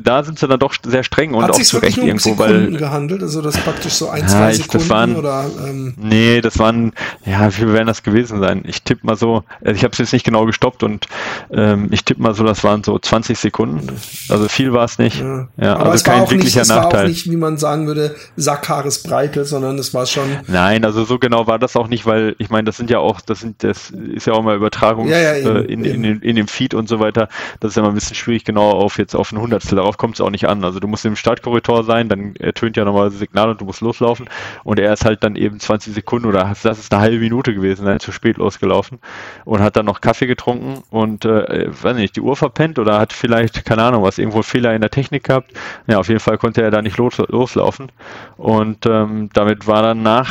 da 0.00 0.24
sind 0.24 0.40
sie 0.40 0.48
dann 0.48 0.58
doch 0.58 0.74
sehr 0.84 1.04
streng 1.04 1.32
und 1.34 1.44
Hat 1.44 1.52
auch 1.52 1.60
zu 1.60 1.78
Recht 1.78 1.96
um 1.98 2.08
irgendwo, 2.08 2.30
Sekunden 2.30 2.72
weil 2.72 2.76
gehandelt, 2.76 3.22
also 3.22 3.40
das 3.40 3.56
praktisch 3.58 3.92
so 3.92 4.08
ein, 4.08 4.22
ja, 4.22 4.26
zwei 4.26 4.52
Sekunden 4.52 4.78
das 4.78 4.88
waren, 4.90 5.16
oder 5.16 5.44
ähm 5.64 5.94
Nee, 5.96 6.40
das 6.40 6.58
waren 6.58 6.92
ja, 7.24 7.56
wie 7.56 7.72
werden 7.72 7.86
das 7.86 8.02
gewesen 8.02 8.40
sein? 8.40 8.64
Ich 8.66 8.82
tippe 8.82 9.06
mal 9.06 9.14
so, 9.14 9.44
also 9.64 9.76
ich 9.76 9.84
habe 9.84 9.92
es 9.92 9.98
jetzt 9.98 10.12
nicht 10.12 10.24
genau 10.24 10.44
gestoppt 10.44 10.82
und 10.82 11.06
ähm, 11.52 11.86
ich 11.92 12.04
tippe 12.04 12.20
mal 12.20 12.34
so, 12.34 12.42
das 12.42 12.64
waren 12.64 12.82
so 12.82 12.98
20 12.98 13.38
Sekunden. 13.38 13.86
Also 14.28 14.48
viel 14.48 14.72
war 14.72 14.86
es 14.86 14.98
nicht. 14.98 15.20
Ja, 15.20 15.46
ja 15.56 15.76
Aber 15.76 15.92
also 15.92 16.02
kein 16.02 16.28
wirklicher 16.28 16.62
nicht, 16.62 16.70
Nachteil. 16.70 16.86
Es 16.86 16.92
war 16.92 17.02
auch 17.02 17.08
nicht, 17.08 17.30
wie 17.30 17.36
man 17.36 17.58
sagen 17.58 17.86
würde, 17.86 18.16
Sackhaaresbreite, 18.36 19.44
sondern 19.44 19.78
es 19.78 19.94
war 19.94 20.06
schon 20.06 20.24
Nein, 20.48 20.84
also 20.84 21.04
so 21.04 21.20
genau 21.20 21.46
war 21.46 21.60
das 21.60 21.76
auch 21.76 21.86
nicht, 21.86 22.06
weil 22.06 22.34
ich 22.38 22.50
meine, 22.50 22.64
das 22.64 22.76
sind 22.76 22.90
ja 22.90 22.98
auch, 22.98 23.20
das 23.20 23.38
sind 23.38 23.62
das 23.62 23.90
ist 23.90 24.26
ja 24.26 24.32
auch 24.32 24.42
mal 24.42 24.56
Übertragung 24.56 25.06
ja, 25.06 25.16
äh, 25.16 25.60
in, 25.66 25.84
in, 25.84 26.02
in, 26.02 26.22
in 26.22 26.34
dem 26.34 26.48
Feed 26.48 26.74
und 26.74 26.88
so 26.88 26.98
weiter. 26.98 27.28
Das 27.60 27.70
ist 27.70 27.76
ja 27.76 27.82
mal 27.82 27.90
ein 27.90 27.94
bisschen 27.94 28.16
schwierig 28.16 28.44
genau 28.44 28.79
auf 28.80 28.98
jetzt 28.98 29.14
auf 29.14 29.32
ein 29.32 29.40
Hundertstel. 29.40 29.76
Darauf 29.76 29.96
kommt 29.96 30.14
es 30.14 30.20
auch 30.20 30.30
nicht 30.30 30.48
an. 30.48 30.64
Also 30.64 30.80
du 30.80 30.88
musst 30.88 31.04
im 31.04 31.16
Startkorridor 31.16 31.84
sein, 31.84 32.08
dann 32.08 32.34
ertönt 32.36 32.76
ja 32.76 32.84
nochmal 32.84 33.10
das 33.10 33.18
Signal 33.18 33.50
und 33.50 33.60
du 33.60 33.64
musst 33.64 33.80
loslaufen. 33.80 34.28
Und 34.64 34.78
er 34.78 34.92
ist 34.92 35.04
halt 35.04 35.22
dann 35.24 35.36
eben 35.36 35.60
20 35.60 35.94
Sekunden 35.94 36.26
oder 36.26 36.54
das 36.62 36.78
ist 36.78 36.92
eine 36.92 37.02
halbe 37.02 37.18
Minute 37.18 37.54
gewesen, 37.54 37.86
dann 37.86 38.00
zu 38.00 38.12
spät 38.12 38.36
losgelaufen 38.36 38.98
und 39.44 39.60
hat 39.60 39.76
dann 39.76 39.86
noch 39.86 40.00
Kaffee 40.00 40.26
getrunken 40.26 40.82
und 40.90 41.24
äh, 41.24 41.68
weiß 41.70 41.96
nicht, 41.96 42.16
die 42.16 42.20
Uhr 42.20 42.36
verpennt 42.36 42.78
oder 42.78 42.98
hat 42.98 43.12
vielleicht, 43.12 43.64
keine 43.64 43.82
Ahnung, 43.82 44.02
was 44.02 44.18
irgendwo 44.18 44.42
Fehler 44.42 44.74
in 44.74 44.80
der 44.80 44.90
Technik 44.90 45.24
gehabt. 45.24 45.52
Ja, 45.86 45.98
auf 45.98 46.08
jeden 46.08 46.20
Fall 46.20 46.38
konnte 46.38 46.62
er 46.62 46.70
da 46.70 46.82
nicht 46.82 46.96
los, 46.96 47.18
loslaufen. 47.28 47.92
Und 48.36 48.86
ähm, 48.86 49.30
damit 49.32 49.66
war 49.66 49.82
dann 49.82 50.02
nach 50.02 50.30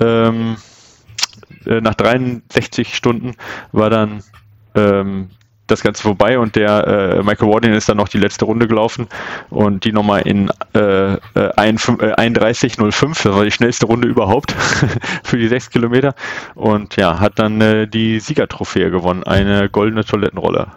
ähm, 0.00 0.56
äh, 1.66 1.80
nach 1.80 1.94
63 1.94 2.94
Stunden 2.94 3.34
war 3.72 3.90
dann 3.90 4.22
ähm, 4.74 5.30
das 5.66 5.82
Ganze 5.82 6.02
vorbei 6.02 6.38
und 6.38 6.56
der 6.56 6.86
äh, 7.18 7.22
Michael 7.22 7.48
Warden 7.48 7.72
ist 7.72 7.88
dann 7.88 7.96
noch 7.96 8.08
die 8.08 8.18
letzte 8.18 8.44
Runde 8.44 8.68
gelaufen 8.68 9.06
und 9.50 9.84
die 9.84 9.92
nochmal 9.92 10.22
in 10.22 10.50
äh, 10.74 11.16
31.05, 11.34 13.02
äh, 13.02 13.08
das 13.24 13.24
war 13.24 13.44
die 13.44 13.50
schnellste 13.50 13.86
Runde 13.86 14.08
überhaupt 14.08 14.54
für 15.22 15.38
die 15.38 15.48
sechs 15.48 15.70
Kilometer 15.70 16.14
und 16.54 16.96
ja, 16.96 17.20
hat 17.20 17.38
dann 17.38 17.60
äh, 17.60 17.86
die 17.86 18.20
Siegertrophäe 18.20 18.90
gewonnen, 18.90 19.22
eine 19.22 19.68
goldene 19.68 20.04
Toilettenrolle. 20.04 20.68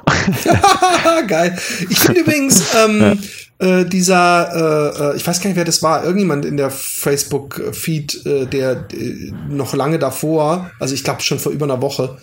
Geil. 1.27 1.57
Ich 1.89 1.99
finde 1.99 2.21
übrigens, 2.21 2.73
ähm, 2.85 2.99
ja. 3.01 3.13
Äh, 3.57 3.85
dieser, 3.85 4.51
äh, 4.53 5.13
äh, 5.13 5.15
ich 5.15 5.25
weiß 5.25 5.39
gar 5.39 5.47
nicht, 5.47 5.55
wer 5.55 5.63
das 5.63 5.81
war, 5.81 6.03
irgendjemand 6.03 6.43
in 6.43 6.57
der 6.57 6.69
Facebook-Feed, 6.69 8.25
äh, 8.25 8.45
der 8.47 8.85
äh, 8.91 9.31
noch 9.47 9.73
lange 9.73 9.97
davor, 9.97 10.71
also 10.77 10.93
ich 10.93 11.05
glaube 11.05 11.21
schon 11.21 11.39
vor 11.39 11.53
über 11.53 11.63
einer 11.63 11.81
Woche, 11.81 12.17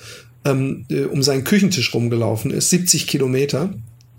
ähm, 0.45 0.87
äh, 0.91 1.05
um 1.05 1.23
seinen 1.23 1.45
Küchentisch 1.45 1.95
rumgelaufen 1.95 2.51
ist, 2.51 2.71
70 2.71 3.07
Kilometer. 3.07 3.75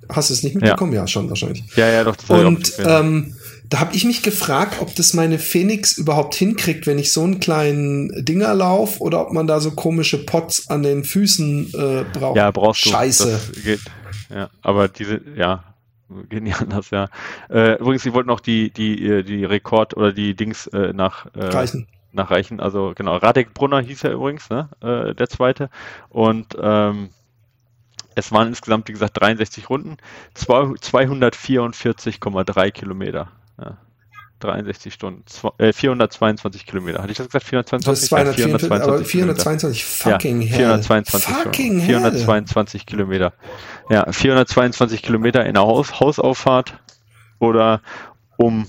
Hast 0.09 0.29
du 0.29 0.33
es 0.33 0.43
nicht 0.43 0.55
mitbekommen? 0.55 0.93
Ja, 0.93 1.01
ja 1.01 1.07
schon 1.07 1.29
wahrscheinlich. 1.29 1.63
Ja, 1.75 1.89
ja, 1.89 2.03
doch. 2.03 2.15
Und 2.29 2.73
ähm, 2.79 3.35
da 3.69 3.79
habe 3.79 3.95
ich 3.95 4.05
mich 4.05 4.21
gefragt, 4.21 4.77
ob 4.81 4.93
das 4.95 5.13
meine 5.13 5.39
Phoenix 5.39 5.97
überhaupt 5.97 6.35
hinkriegt, 6.35 6.85
wenn 6.85 6.99
ich 6.99 7.11
so 7.11 7.23
einen 7.23 7.39
kleinen 7.39 8.23
Dinger 8.23 8.53
lauf 8.53 9.01
oder 9.01 9.21
ob 9.21 9.33
man 9.33 9.47
da 9.47 9.59
so 9.59 9.71
komische 9.71 10.23
Pots 10.23 10.69
an 10.69 10.83
den 10.83 11.03
Füßen 11.03 11.73
äh, 11.73 12.03
braucht. 12.13 12.37
Ja, 12.37 12.51
brauchst 12.51 12.85
du. 12.85 12.89
Scheiße. 12.89 13.39
Geht. 13.63 13.79
Ja, 14.29 14.49
aber 14.61 14.89
diese, 14.89 15.21
ja, 15.35 15.63
gehen 16.29 16.43
nicht 16.43 16.59
anders, 16.59 16.89
ja. 16.91 17.09
Äh, 17.49 17.79
übrigens, 17.79 18.03
sie 18.03 18.13
wollten 18.13 18.29
auch 18.29 18.41
die, 18.41 18.71
die, 18.71 19.03
äh, 19.05 19.23
die 19.23 19.45
Rekord 19.45 19.95
oder 19.95 20.11
die 20.11 20.35
Dings 20.35 20.67
äh, 20.67 20.93
nach 20.93 21.27
äh, 21.33 21.45
Reichen 21.45 21.87
nachreichen. 22.13 22.59
Also 22.59 22.93
genau, 22.95 23.17
Radek 23.17 23.53
Brunner 23.53 23.81
hieß 23.81 24.05
er 24.05 24.13
übrigens, 24.13 24.49
ne? 24.49 24.69
Äh, 24.81 25.13
der 25.15 25.29
zweite. 25.29 25.69
Und 26.09 26.57
ähm, 26.61 27.09
es 28.15 28.31
waren 28.31 28.47
insgesamt, 28.49 28.87
wie 28.87 28.93
gesagt, 28.93 29.19
63 29.19 29.69
Runden, 29.69 29.97
244,3 30.35 32.71
Kilometer. 32.71 33.29
Ja. 33.59 33.77
63 34.43 34.93
Stunden, 34.93 35.23
äh, 35.57 35.71
422 35.71 36.65
Kilometer. 36.65 37.01
Hatte 37.01 37.11
ich 37.11 37.17
das 37.17 37.27
gesagt? 37.27 37.45
422? 37.45 37.85
Das 37.85 38.03
ist 38.03 38.09
244, 38.09 38.69
ja, 38.69 39.05
422 39.05 39.07
422 39.07 39.85
fucking 39.85 40.41
ja, 40.41 40.55
422 40.55 41.33
fucking 41.33 41.81
422 41.81 42.85
Kilometer. 42.85 43.33
Ja, 43.89 44.11
422 44.11 45.01
Kilometer 45.01 45.45
in 45.45 45.53
der 45.53 45.63
Haus 45.63 45.99
Hausauffahrt 45.99 46.77
oder 47.39 47.81
um 48.37 48.67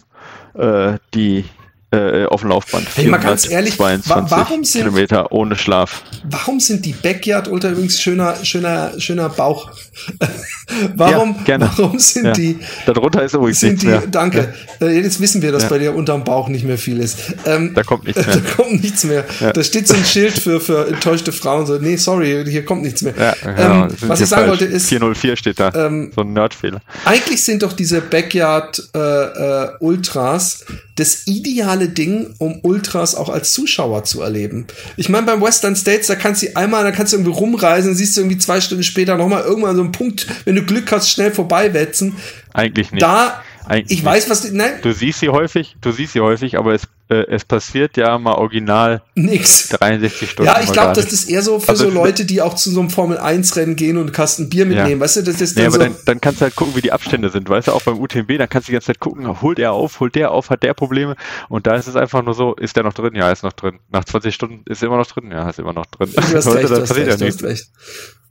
äh, 0.55 0.99
die 1.13 1.45
äh, 1.91 2.27
auf 2.27 2.41
dem 2.41 2.51
Laufband. 2.51 2.87
Hey, 2.95 3.07
mal 3.07 3.19
ganz 3.19 3.49
ehrlich, 3.49 3.79
warum 3.79 4.65
sind, 4.65 4.83
Kilometer 4.83 5.33
ohne 5.33 5.57
Schlaf. 5.57 6.03
Warum 6.25 6.61
sind 6.61 6.85
die 6.85 6.93
Backyard 6.93 7.49
Ultra 7.49 7.71
übrigens 7.71 8.01
schöner, 8.01 8.45
schöner, 8.45 8.99
schöner 8.99 9.29
Bauch? 9.29 9.71
warum, 10.97 11.37
ja, 11.47 11.61
warum 11.61 11.99
sind 11.99 12.27
ja. 12.27 12.33
die? 12.33 12.59
Darunter 12.87 13.23
ist 13.23 13.35
übrigens 13.35 13.61
sind 13.61 13.83
die, 13.83 13.87
mehr. 13.87 14.03
Danke. 14.07 14.55
Ja. 14.81 14.87
Äh, 14.87 15.01
jetzt 15.01 15.21
wissen 15.21 15.43
wir, 15.43 15.53
dass 15.53 15.69
bei 15.69 15.79
dir 15.79 15.95
unterm 15.95 16.25
Bauch 16.25 16.49
nicht 16.49 16.65
mehr 16.65 16.79
viel 16.79 17.01
ist. 17.01 17.19
Ähm, 17.47 17.73
da 17.75 17.83
kommt 17.83 18.05
nichts 18.05 18.27
mehr. 18.27 18.37
Da 18.37 18.51
kommt 18.57 18.83
nichts 18.83 19.05
mehr. 19.05 19.25
Da 19.53 19.63
steht 19.63 19.89
so 19.89 19.95
ein 19.95 20.05
Schild 20.05 20.33
für, 20.33 20.61
für 20.61 20.89
enttäuschte 20.89 21.33
Frauen. 21.33 21.67
So, 21.67 21.79
nee, 21.79 21.97
sorry, 21.97 22.45
hier 22.49 22.65
kommt 22.65 22.83
nichts 22.83 23.03
mehr. 23.03 23.15
Ähm, 23.45 23.89
was 24.01 24.21
ich 24.21 24.29
sagen 24.29 24.47
falsch. 24.47 24.61
wollte 24.61 24.65
ist. 24.65 24.89
404 24.89 25.37
steht 25.37 25.61
da. 25.61 25.73
Ähm, 25.75 26.11
so 26.15 26.23
ein 26.23 26.33
Nerdfehler. 26.33 26.81
Eigentlich 27.05 27.45
sind 27.45 27.63
doch 27.63 27.73
diese 27.73 28.01
Backyard 28.01 28.83
äh, 28.95 28.99
äh, 28.99 29.69
Ultras 29.81 30.65
das 30.97 31.27
ideale 31.27 31.89
Ding, 31.89 32.35
um 32.39 32.61
Ultras 32.63 33.17
auch 33.17 33.29
als 33.29 33.53
Zuschauer 33.53 34.05
zu 34.05 34.23
erleben. 34.23 34.67
Ich 34.97 35.09
meine, 35.09 35.27
beim 35.27 35.43
Western 35.43 35.75
States, 35.75 36.07
da 36.07 36.15
kannst 36.15 36.43
du 36.43 36.57
einmal, 36.57 36.85
da 36.85 36.93
kannst 36.93 37.13
du 37.13 37.17
irgendwie 37.17 37.37
rumreisen, 37.37 37.95
siehst 37.95 38.17
du 38.17 38.21
irgendwie 38.21 38.39
zwei 38.39 38.61
Stunden 38.61 38.85
später 38.85 39.17
nochmal 39.17 39.43
irgendwann 39.43 39.75
so 39.75 39.83
einen 39.85 39.93
Punkt, 39.93 40.27
wenn 40.45 40.57
du 40.57 40.63
Glück 40.63 40.91
hast, 40.93 41.11
schnell 41.11 41.33
vorbeiwetzen. 41.33 42.17
Eigentlich 42.53 42.93
nicht. 42.93 43.03
Da, 43.03 43.43
Eigentlich 43.67 43.99
ich 43.99 43.99
nicht. 43.99 44.05
weiß, 44.05 44.31
was, 44.31 44.51
nein. 44.53 44.73
Du 44.83 44.93
siehst 44.93 45.21
sie 45.21 45.29
häufig, 45.29 45.77
du 45.81 45.93
siehst 45.93 46.13
sie 46.13 46.21
häufig, 46.21 46.59
aber 46.59 46.75
es 46.75 46.89
äh, 47.09 47.27
es 47.29 47.45
passiert 47.45 47.99
ja 47.99 48.17
mal 48.19 48.33
original 48.33 49.03
Nix. 49.15 49.69
63 49.69 50.31
Stunden. 50.31 50.51
Ja, 50.51 50.61
ich 50.63 50.73
glaube, 50.73 50.95
das 50.95 51.13
ist 51.13 51.29
eher 51.29 51.43
so 51.43 51.61
für 51.61 51.69
also 51.69 51.85
so 51.85 51.91
Leute, 51.91 52.25
die 52.25 52.41
auch 52.41 52.55
zu 52.55 52.71
so 52.71 52.81
einem 52.81 52.89
Formel-1-Rennen 52.89 53.77
gehen 53.77 53.99
und 53.99 54.13
Kasten 54.15 54.49
Bier 54.49 54.65
mitnehmen, 54.65 54.91
ja. 54.93 55.01
weißt 55.01 55.17
du? 55.17 55.23
Das 55.23 55.41
ist 55.41 55.57
dann 55.57 55.65
ja, 55.65 55.69
aber 55.69 55.77
so 55.77 55.83
dann, 55.85 55.97
dann 56.07 56.21
kannst 56.23 56.41
du 56.41 56.45
halt 56.45 56.57
gucken, 56.57 56.75
wie 56.77 56.81
die 56.81 56.93
Abstände 56.93 57.29
sind, 57.29 57.49
weißt 57.49 57.69
du, 57.69 57.73
auch 57.73 57.83
beim 57.83 57.99
UTMB, 58.01 58.39
dann 58.39 58.49
kannst 58.49 58.69
du 58.69 58.71
die 58.71 58.73
ganze 58.73 58.87
Zeit 58.87 59.01
gucken, 59.01 59.43
holt 59.43 59.59
er 59.59 59.73
auf, 59.73 60.01
holt 60.01 60.15
der 60.15 60.31
auf, 60.31 60.49
hat 60.49 60.63
der 60.63 60.73
Probleme 60.73 61.15
und 61.51 61.67
da 61.67 61.75
ist 61.75 61.89
es 61.89 61.97
einfach 61.97 62.23
nur 62.23 62.35
so, 62.35 62.55
ist 62.55 62.75
der 62.77 62.85
noch 62.85 62.95
drin? 62.95 63.15
Ja, 63.15 63.31
ist 63.31 63.43
noch 63.43 63.53
drin. 63.53 63.81
Nach 63.91 64.05
20 64.05 64.35
Stunden 64.35 64.63
ist 64.67 64.83
er 64.83 64.87
immer 64.87 64.97
noch 64.97 65.07
drin? 65.07 65.31
Ja, 65.31 65.51
ist 65.51 65.59
immer 65.59 65.75
noch 65.75 65.87
drin. 65.87 66.11
Du 66.11 66.23
hast 66.23 66.47
recht, 66.55 66.71
du 66.71 66.81
hast 66.81 66.97
recht, 66.97 67.21
du 67.21 67.27
hast 67.27 67.43
recht. 67.43 67.71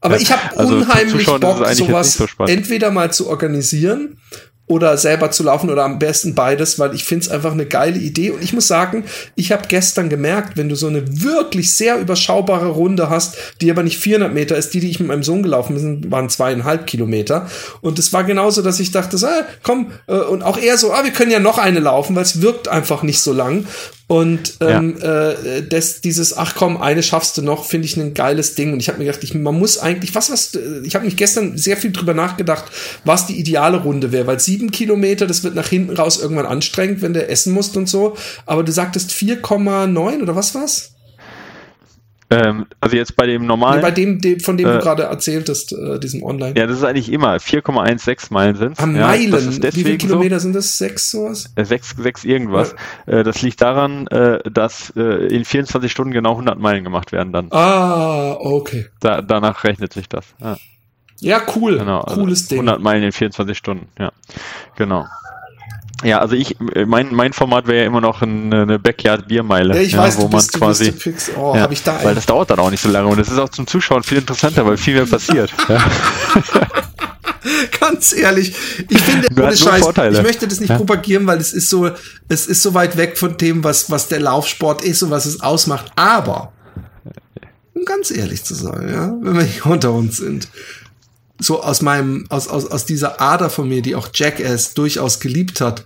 Aber 0.04 0.20
ich 0.20 0.32
habe 0.32 0.58
also 0.58 0.76
unheimlich 0.76 1.26
Bock, 1.26 1.66
sowas 1.74 2.14
so 2.14 2.28
entweder 2.46 2.92
mal 2.92 3.12
zu 3.12 3.28
organisieren 3.30 4.18
oder 4.66 4.98
selber 4.98 5.30
zu 5.30 5.44
laufen 5.44 5.70
oder 5.70 5.84
am 5.84 6.00
besten 6.00 6.36
beides, 6.36 6.80
weil 6.80 6.96
ich 6.96 7.04
finde 7.04 7.26
es 7.26 7.32
einfach 7.32 7.52
eine 7.52 7.66
geile 7.66 8.00
Idee. 8.00 8.32
Und 8.32 8.42
ich 8.42 8.54
muss 8.54 8.68
sagen, 8.68 9.04
ich 9.36 9.52
habe 9.52 9.68
gestern 9.68 10.10
gemerkt, 10.10 10.56
wenn 10.56 10.70
du 10.70 10.76
so 10.76 10.88
eine 10.88 11.04
wirklich 11.22 11.74
sehr 11.76 12.00
überschaubare 12.00 12.70
Runde 12.70 13.10
hast, 13.10 13.36
die 13.60 13.70
aber 13.70 13.84
nicht 13.84 13.98
400 13.98 14.34
Meter 14.34 14.56
ist, 14.56 14.74
die, 14.74 14.80
die 14.80 14.90
ich 14.90 15.00
mit 15.00 15.10
meinem 15.10 15.24
Sohn 15.24 15.44
gelaufen 15.44 15.76
bin, 15.76 16.12
waren 16.12 16.30
zweieinhalb 16.30 16.88
Kilometer. 16.88 17.50
Und 17.82 18.00
es 18.00 18.14
war 18.14 18.24
genauso, 18.24 18.62
dass 18.62 18.80
ich 18.80 18.92
dachte, 18.92 19.18
so, 19.18 19.28
ah, 19.28 19.46
komm, 19.64 19.92
äh, 20.08 20.14
und 20.14 20.44
auch 20.44 20.58
eher 20.58 20.78
so, 20.78 20.94
ah, 20.94 21.04
wir 21.04 21.12
können 21.12 21.32
ja 21.32 21.40
noch 21.40 21.58
eine 21.58 21.82
laufen, 21.82 22.16
weil 22.16 22.24
es 22.24 22.42
wirkt 22.42 22.70
einfach 22.70 23.04
nicht 23.04 23.20
so 23.20 23.34
lang. 23.34 23.66
Und 24.08 24.56
ähm, 24.60 24.98
ja. 25.02 25.32
äh, 25.32 25.66
das, 25.68 26.02
dieses, 26.02 26.36
ach 26.36 26.56
komm, 26.56 26.78
eine 26.78 27.02
schaffst 27.02 27.38
du 27.38 27.42
noch, 27.42 27.66
finde 27.66 27.86
ich 27.88 27.96
ein 27.96 28.14
geiles 28.14 28.56
Ding. 28.56 28.74
Und 28.74 28.80
ich 28.80 28.90
habe 28.90 28.98
mir 29.00 29.06
gedacht, 29.06 29.24
ich, 29.24 29.34
man 29.34 29.58
muss 29.58 29.78
eigentlich, 29.78 30.14
was, 30.14 30.30
was, 30.30 30.58
ich 30.84 30.96
habe 30.96 31.06
mich 31.06 31.16
gestern 31.16 31.58
sehr 31.58 31.78
viel 31.78 31.92
drüber 31.92 32.14
nachgedacht, 32.14 32.66
was 33.06 33.28
die 33.28 33.40
ideale 33.40 33.78
Runde 33.78 34.12
wäre, 34.12 34.28
weil 34.28 34.40
sieben 34.40 34.72
Kilometer, 34.72 35.26
das 35.26 35.44
wird 35.44 35.56
nach 35.56 35.68
hinten 35.68 35.96
raus 35.96 36.20
irgendwann 36.22 36.46
anstrengend, 36.46 37.02
wenn 37.02 37.14
du 37.14 37.28
essen 37.28 37.54
musst 37.54 37.78
und 37.78 37.88
so. 37.88 38.18
Aber 38.46 38.64
du 38.64 38.72
sagtest 38.72 39.12
4,9 39.12 40.22
oder 40.22 40.36
was 40.36 40.54
war's? 40.54 40.93
Ähm, 42.34 42.66
also 42.80 42.96
jetzt 42.96 43.16
bei 43.16 43.26
dem 43.26 43.46
normalen. 43.46 43.78
Nee, 43.78 43.82
bei 43.82 43.92
dem, 43.92 44.20
dem 44.20 44.40
von 44.40 44.58
dem 44.58 44.68
äh, 44.68 44.74
du 44.74 44.80
gerade 44.80 45.04
erzähltest, 45.04 45.74
äh, 45.74 46.00
diesem 46.00 46.24
Online. 46.24 46.54
Ja, 46.58 46.68
das 46.68 46.78
ist 46.78 46.84
eigentlich 46.84 47.12
immer 47.12 47.36
4,16 47.36 48.34
Meilen 48.34 48.56
sind. 48.56 48.80
Meilen? 48.80 49.32
Ja, 49.32 49.76
Wie 49.76 49.84
viele 49.84 49.98
Kilometer 49.98 50.40
so, 50.40 50.44
sind 50.44 50.56
das? 50.56 50.78
Sechs 50.78 51.12
sowas? 51.12 51.52
Äh, 51.56 51.66
sechs, 51.66 51.96
sechs 51.98 52.24
irgendwas. 52.24 52.76
Ja. 53.08 53.20
Äh, 53.20 53.24
das 53.24 53.42
liegt 53.42 53.62
daran, 53.62 54.08
äh, 54.08 54.40
dass 54.50 54.94
äh, 54.96 55.28
in 55.28 55.46
24 55.46 55.92
Stunden 55.92 56.14
genau 56.14 56.32
100 56.32 56.60
Meilen 56.60 56.84
gemacht 56.84 57.12
werden 57.12 57.34
dann. 57.34 57.52
Ah, 57.52 58.34
okay. 58.34 58.88
Da, 59.00 59.22
danach 59.22 59.64
rechnet 59.64 59.94
sich 59.94 60.10
das. 60.10 60.26
Ja, 60.40 60.58
ja 61.20 61.42
cool. 61.56 61.78
Genau, 61.78 62.02
also 62.02 62.22
Cooles 62.22 62.42
also 62.44 62.50
Ding. 62.50 62.60
100 62.60 62.82
Meilen 62.82 63.04
in 63.04 63.12
24 63.12 63.58
Stunden, 63.58 63.88
ja. 64.00 64.12
Genau. 64.76 65.06
Ja, 66.04 66.20
also 66.20 66.36
ich, 66.36 66.58
mein, 66.86 67.14
mein 67.14 67.34
Format 67.34 67.68
wäre 67.68 67.82
ja 67.82 67.88
immer 67.88 68.02
noch 68.02 68.22
eine 68.22 68.80
Backyard-Biermeile. 68.80 69.76
Ja, 69.76 69.82
ich 69.82 69.92
ja, 69.94 70.00
weiß, 70.00 70.18
wo 70.18 70.28
bist, 70.28 70.54
man 70.54 70.62
quasi, 70.62 70.92
bist, 70.92 71.32
oh, 71.38 71.56
ja, 71.56 71.70
ich 71.70 71.84
da 71.84 72.04
weil 72.04 72.16
das 72.16 72.26
dauert 72.26 72.50
dann 72.50 72.60
auch 72.60 72.70
nicht 72.70 72.82
so 72.82 72.90
lange 72.90 73.08
und 73.08 73.20
das 73.20 73.30
ist 73.30 73.38
auch 73.38 73.50
zum 73.50 73.68
Zuschauen 73.68 74.04
viel 74.04 74.18
interessanter, 74.18 74.66
weil 74.66 74.78
viel 74.78 74.96
mehr 74.96 75.06
passiert. 75.06 75.54
ja. 75.70 75.84
Ganz 77.80 78.14
ehrlich, 78.14 78.56
ich 78.90 79.02
finde, 79.02 79.28
ohne 79.42 79.56
Scheiß, 79.56 79.86
ich 80.12 80.22
möchte 80.22 80.48
das 80.48 80.60
nicht 80.60 80.70
ja. 80.70 80.78
propagieren, 80.78 81.28
weil 81.28 81.40
es 81.40 81.54
ist 81.54 81.70
so, 81.70 81.90
es 82.30 82.48
ist 82.48 82.62
so 82.62 82.74
weit 82.74 82.96
weg 82.98 83.18
von 83.18 83.38
dem, 83.38 83.64
was, 83.64 83.92
was 83.92 84.08
der 84.08 84.22
Laufsport 84.22 84.84
ist 84.84 85.04
und 85.04 85.12
was 85.12 85.26
es 85.26 85.42
ausmacht. 85.42 85.92
Aber, 85.96 86.54
um 87.74 87.84
ganz 87.86 88.12
ehrlich 88.12 88.44
zu 88.44 88.56
sein, 88.56 88.90
ja, 88.90 89.14
wenn 89.22 89.36
wir 89.36 89.44
hier 89.44 89.66
unter 89.66 89.92
uns 89.92 90.18
sind, 90.18 90.48
so 91.40 91.62
aus 91.62 91.82
meinem, 91.82 92.26
aus, 92.30 92.48
aus, 92.48 92.68
aus 92.68 92.86
dieser 92.86 93.22
Ader 93.22 93.50
von 93.50 93.68
mir, 93.68 93.82
die 93.82 93.96
auch 93.96 94.10
Jackass 94.14 94.74
durchaus 94.74 95.20
geliebt 95.20 95.62
hat, 95.62 95.84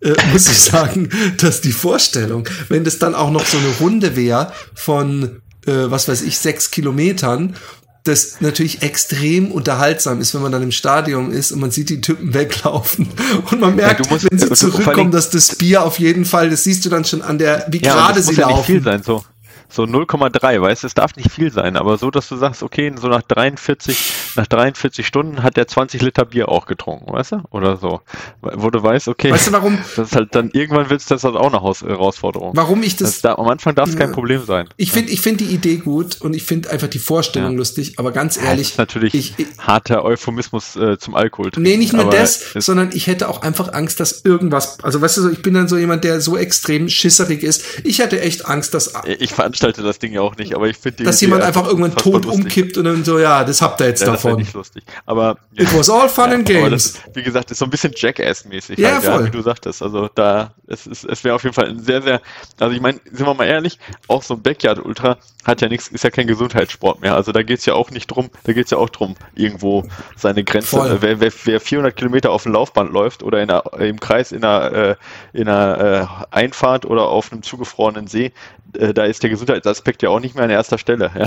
äh, 0.00 0.14
muss 0.32 0.48
ich 0.48 0.58
sagen, 0.58 1.10
dass 1.38 1.60
die 1.60 1.72
Vorstellung, 1.72 2.48
wenn 2.68 2.84
das 2.84 2.98
dann 2.98 3.14
auch 3.14 3.30
noch 3.30 3.44
so 3.44 3.58
eine 3.58 3.68
Runde 3.80 4.16
wäre 4.16 4.52
von, 4.74 5.40
äh, 5.66 5.72
was 5.72 6.08
weiß 6.08 6.22
ich, 6.22 6.38
sechs 6.38 6.70
Kilometern, 6.70 7.56
das 8.04 8.40
natürlich 8.40 8.82
extrem 8.82 9.50
unterhaltsam 9.50 10.20
ist, 10.20 10.32
wenn 10.32 10.42
man 10.42 10.52
dann 10.52 10.62
im 10.62 10.70
Stadion 10.70 11.32
ist 11.32 11.50
und 11.50 11.58
man 11.58 11.72
sieht 11.72 11.90
die 11.90 12.00
Typen 12.00 12.34
weglaufen 12.34 13.08
und 13.50 13.60
man 13.60 13.74
merkt, 13.74 14.06
ja, 14.06 14.12
musst, 14.12 14.30
wenn 14.30 14.38
sie 14.38 14.50
zurückkommen, 14.52 15.10
dass 15.10 15.30
das 15.30 15.56
Bier 15.56 15.82
auf 15.82 15.98
jeden 15.98 16.24
Fall, 16.24 16.50
das 16.50 16.64
siehst 16.64 16.84
du 16.84 16.88
dann 16.88 17.04
schon 17.04 17.22
an 17.22 17.38
der, 17.38 17.66
wie 17.68 17.82
ja, 17.82 17.94
gerade 17.94 18.22
sie 18.22 18.34
ja 18.34 18.48
laufen. 18.48 18.56
Nicht 18.56 18.66
viel 18.66 18.82
sein, 18.82 19.02
so 19.02 19.24
so 19.68 19.84
0,3, 19.84 20.60
weißt 20.60 20.82
du, 20.82 20.86
es 20.86 20.94
darf 20.94 21.16
nicht 21.16 21.30
viel 21.30 21.52
sein, 21.52 21.76
aber 21.76 21.98
so, 21.98 22.10
dass 22.10 22.28
du 22.28 22.36
sagst, 22.36 22.62
okay, 22.62 22.92
so 22.98 23.08
nach 23.08 23.22
43, 23.22 24.12
nach 24.36 24.46
43 24.46 25.06
Stunden 25.06 25.42
hat 25.42 25.56
der 25.56 25.66
20 25.66 26.02
Liter 26.02 26.24
Bier 26.24 26.48
auch 26.48 26.66
getrunken, 26.66 27.12
weißt 27.12 27.32
du? 27.32 27.42
Oder 27.50 27.76
so. 27.76 28.00
Wo 28.40 28.70
du 28.70 28.82
weißt, 28.82 29.08
okay. 29.08 29.32
Weißt 29.32 29.48
du, 29.48 29.52
warum? 29.52 29.78
Das 29.96 30.08
ist 30.08 30.16
halt 30.16 30.34
dann, 30.34 30.50
irgendwann 30.52 30.90
wird 30.90 31.00
es 31.00 31.06
das 31.06 31.24
halt 31.24 31.36
auch 31.36 31.52
eine 31.52 31.60
Herausforderung. 31.62 32.52
Warum 32.54 32.82
ich 32.82 32.96
das. 32.96 33.12
das 33.12 33.20
da, 33.22 33.34
am 33.34 33.48
Anfang 33.48 33.74
darf 33.74 33.88
es 33.88 33.96
kein 33.96 34.12
Problem 34.12 34.44
sein. 34.44 34.68
Ich 34.76 34.92
finde, 34.92 35.12
ich 35.12 35.20
finde 35.20 35.44
die 35.44 35.54
Idee 35.54 35.76
gut 35.76 36.20
und 36.20 36.34
ich 36.34 36.44
finde 36.44 36.70
einfach 36.70 36.88
die 36.88 36.98
Vorstellung 36.98 37.52
ja. 37.52 37.58
lustig, 37.58 37.98
aber 37.98 38.12
ganz 38.12 38.36
ehrlich. 38.36 38.68
Das 38.68 38.72
ist 38.72 38.78
natürlich 38.78 39.14
ich, 39.14 39.34
ich, 39.38 39.46
harter 39.58 40.04
Euphemismus 40.04 40.76
äh, 40.76 40.98
zum 40.98 41.14
Alkohol. 41.14 41.50
Trinken, 41.50 41.68
nee, 41.68 41.76
nicht 41.76 41.92
nur 41.92 42.10
das, 42.10 42.52
sondern 42.54 42.90
ich 42.92 43.06
hätte 43.06 43.28
auch 43.28 43.42
einfach 43.42 43.72
Angst, 43.72 44.00
dass 44.00 44.24
irgendwas, 44.24 44.78
also 44.82 45.00
weißt 45.00 45.18
du, 45.18 45.30
ich 45.30 45.42
bin 45.42 45.54
dann 45.54 45.68
so 45.68 45.76
jemand, 45.76 46.04
der 46.04 46.20
so 46.20 46.36
extrem 46.36 46.88
schisserig 46.88 47.42
ist. 47.42 47.64
Ich 47.84 47.98
hätte 47.98 48.20
echt 48.20 48.46
Angst, 48.46 48.74
dass. 48.74 48.92
Ich 49.18 49.36
veranstalte 49.56 49.82
das 49.82 49.98
Ding 49.98 50.12
ja 50.12 50.20
auch 50.20 50.36
nicht, 50.36 50.54
aber 50.54 50.68
ich 50.68 50.76
finde 50.76 51.04
Dass 51.04 51.20
jemand 51.20 51.42
einfach 51.42 51.66
irgendwann 51.66 51.94
tot 51.96 52.24
lustig. 52.24 52.44
umkippt 52.44 52.78
und 52.78 52.84
dann 52.84 53.04
so, 53.04 53.18
ja, 53.18 53.44
das 53.44 53.62
habt 53.62 53.80
ihr 53.80 53.88
jetzt 53.88 54.00
ja, 54.00 54.08
davon. 54.08 54.32
Das 54.32 54.38
nicht 54.38 54.54
lustig. 54.54 54.84
Aber. 55.04 55.38
Ja. 55.52 55.64
It 55.64 55.76
was 55.76 55.88
all 55.88 56.08
fun 56.08 56.30
ja, 56.30 56.34
and 56.36 56.46
games. 56.46 56.94
Das, 56.94 57.16
wie 57.16 57.22
gesagt, 57.22 57.50
ist 57.50 57.58
so 57.58 57.64
ein 57.64 57.70
bisschen 57.70 57.92
Jackass-mäßig. 57.94 58.78
Ja, 58.78 58.94
halt, 58.94 59.04
voll. 59.04 59.20
Ja, 59.20 59.26
wie 59.26 59.30
du 59.30 59.42
sagtest. 59.42 59.82
Also 59.82 60.08
da, 60.14 60.52
es, 60.66 60.86
es, 60.86 61.04
es 61.04 61.24
wäre 61.24 61.34
auf 61.34 61.42
jeden 61.42 61.54
Fall 61.54 61.68
ein 61.68 61.78
sehr, 61.78 62.02
sehr, 62.02 62.20
also 62.58 62.74
ich 62.74 62.80
meine, 62.80 63.00
sind 63.10 63.26
wir 63.26 63.34
mal 63.34 63.46
ehrlich, 63.46 63.78
auch 64.08 64.22
so 64.22 64.34
ein 64.34 64.42
Backyard-Ultra 64.42 65.18
hat 65.44 65.60
ja 65.60 65.68
nichts, 65.68 65.88
ist 65.88 66.04
ja 66.04 66.10
kein 66.10 66.26
Gesundheitssport 66.26 67.00
mehr. 67.00 67.14
Also 67.14 67.32
da 67.32 67.42
geht's 67.42 67.66
ja 67.66 67.74
auch 67.74 67.90
nicht 67.90 68.08
drum, 68.08 68.30
da 68.44 68.52
geht's 68.52 68.70
ja 68.70 68.78
auch 68.78 68.90
drum, 68.90 69.14
irgendwo 69.34 69.84
seine 70.16 70.44
Grenze. 70.44 70.68
Voll. 70.68 70.98
Wer, 71.00 71.20
wer, 71.20 71.32
wer 71.44 71.60
400 71.60 71.94
Kilometer 71.94 72.32
auf 72.32 72.42
dem 72.42 72.52
Laufband 72.52 72.92
läuft 72.92 73.22
oder 73.22 73.40
in 73.42 73.50
einer, 73.50 73.62
im 73.78 74.00
Kreis 74.00 74.32
in 74.32 74.44
einer, 74.44 74.72
äh, 74.72 74.96
in 75.32 75.48
einer 75.48 76.18
äh, 76.32 76.34
Einfahrt 76.34 76.84
oder 76.84 77.08
auf 77.08 77.32
einem 77.32 77.42
zugefrorenen 77.42 78.08
See, 78.08 78.32
äh, 78.78 78.92
da 78.92 79.04
ist 79.04 79.22
der 79.22 79.30
Gesundheitsaspekt 79.46 80.02
ja 80.02 80.10
auch 80.10 80.20
nicht 80.20 80.34
mehr 80.34 80.44
an 80.44 80.50
erster 80.50 80.78
Stelle. 80.78 81.10
Ja. 81.16 81.26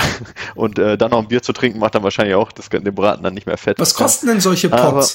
Und 0.55 0.77
äh, 0.77 0.97
dann 0.97 1.11
noch 1.11 1.19
ein 1.19 1.27
Bier 1.27 1.41
zu 1.41 1.53
trinken, 1.53 1.79
macht 1.79 1.95
dann 1.95 2.03
wahrscheinlich 2.03 2.35
auch 2.35 2.51
das, 2.51 2.69
den 2.69 2.83
Braten 2.83 3.23
dann 3.23 3.33
nicht 3.33 3.47
mehr 3.47 3.57
fett. 3.57 3.79
Was 3.79 3.93
kosten 3.93 4.27
denn 4.27 4.41
solche 4.41 4.69
Pots? 4.69 4.83
Aber, 4.83 5.05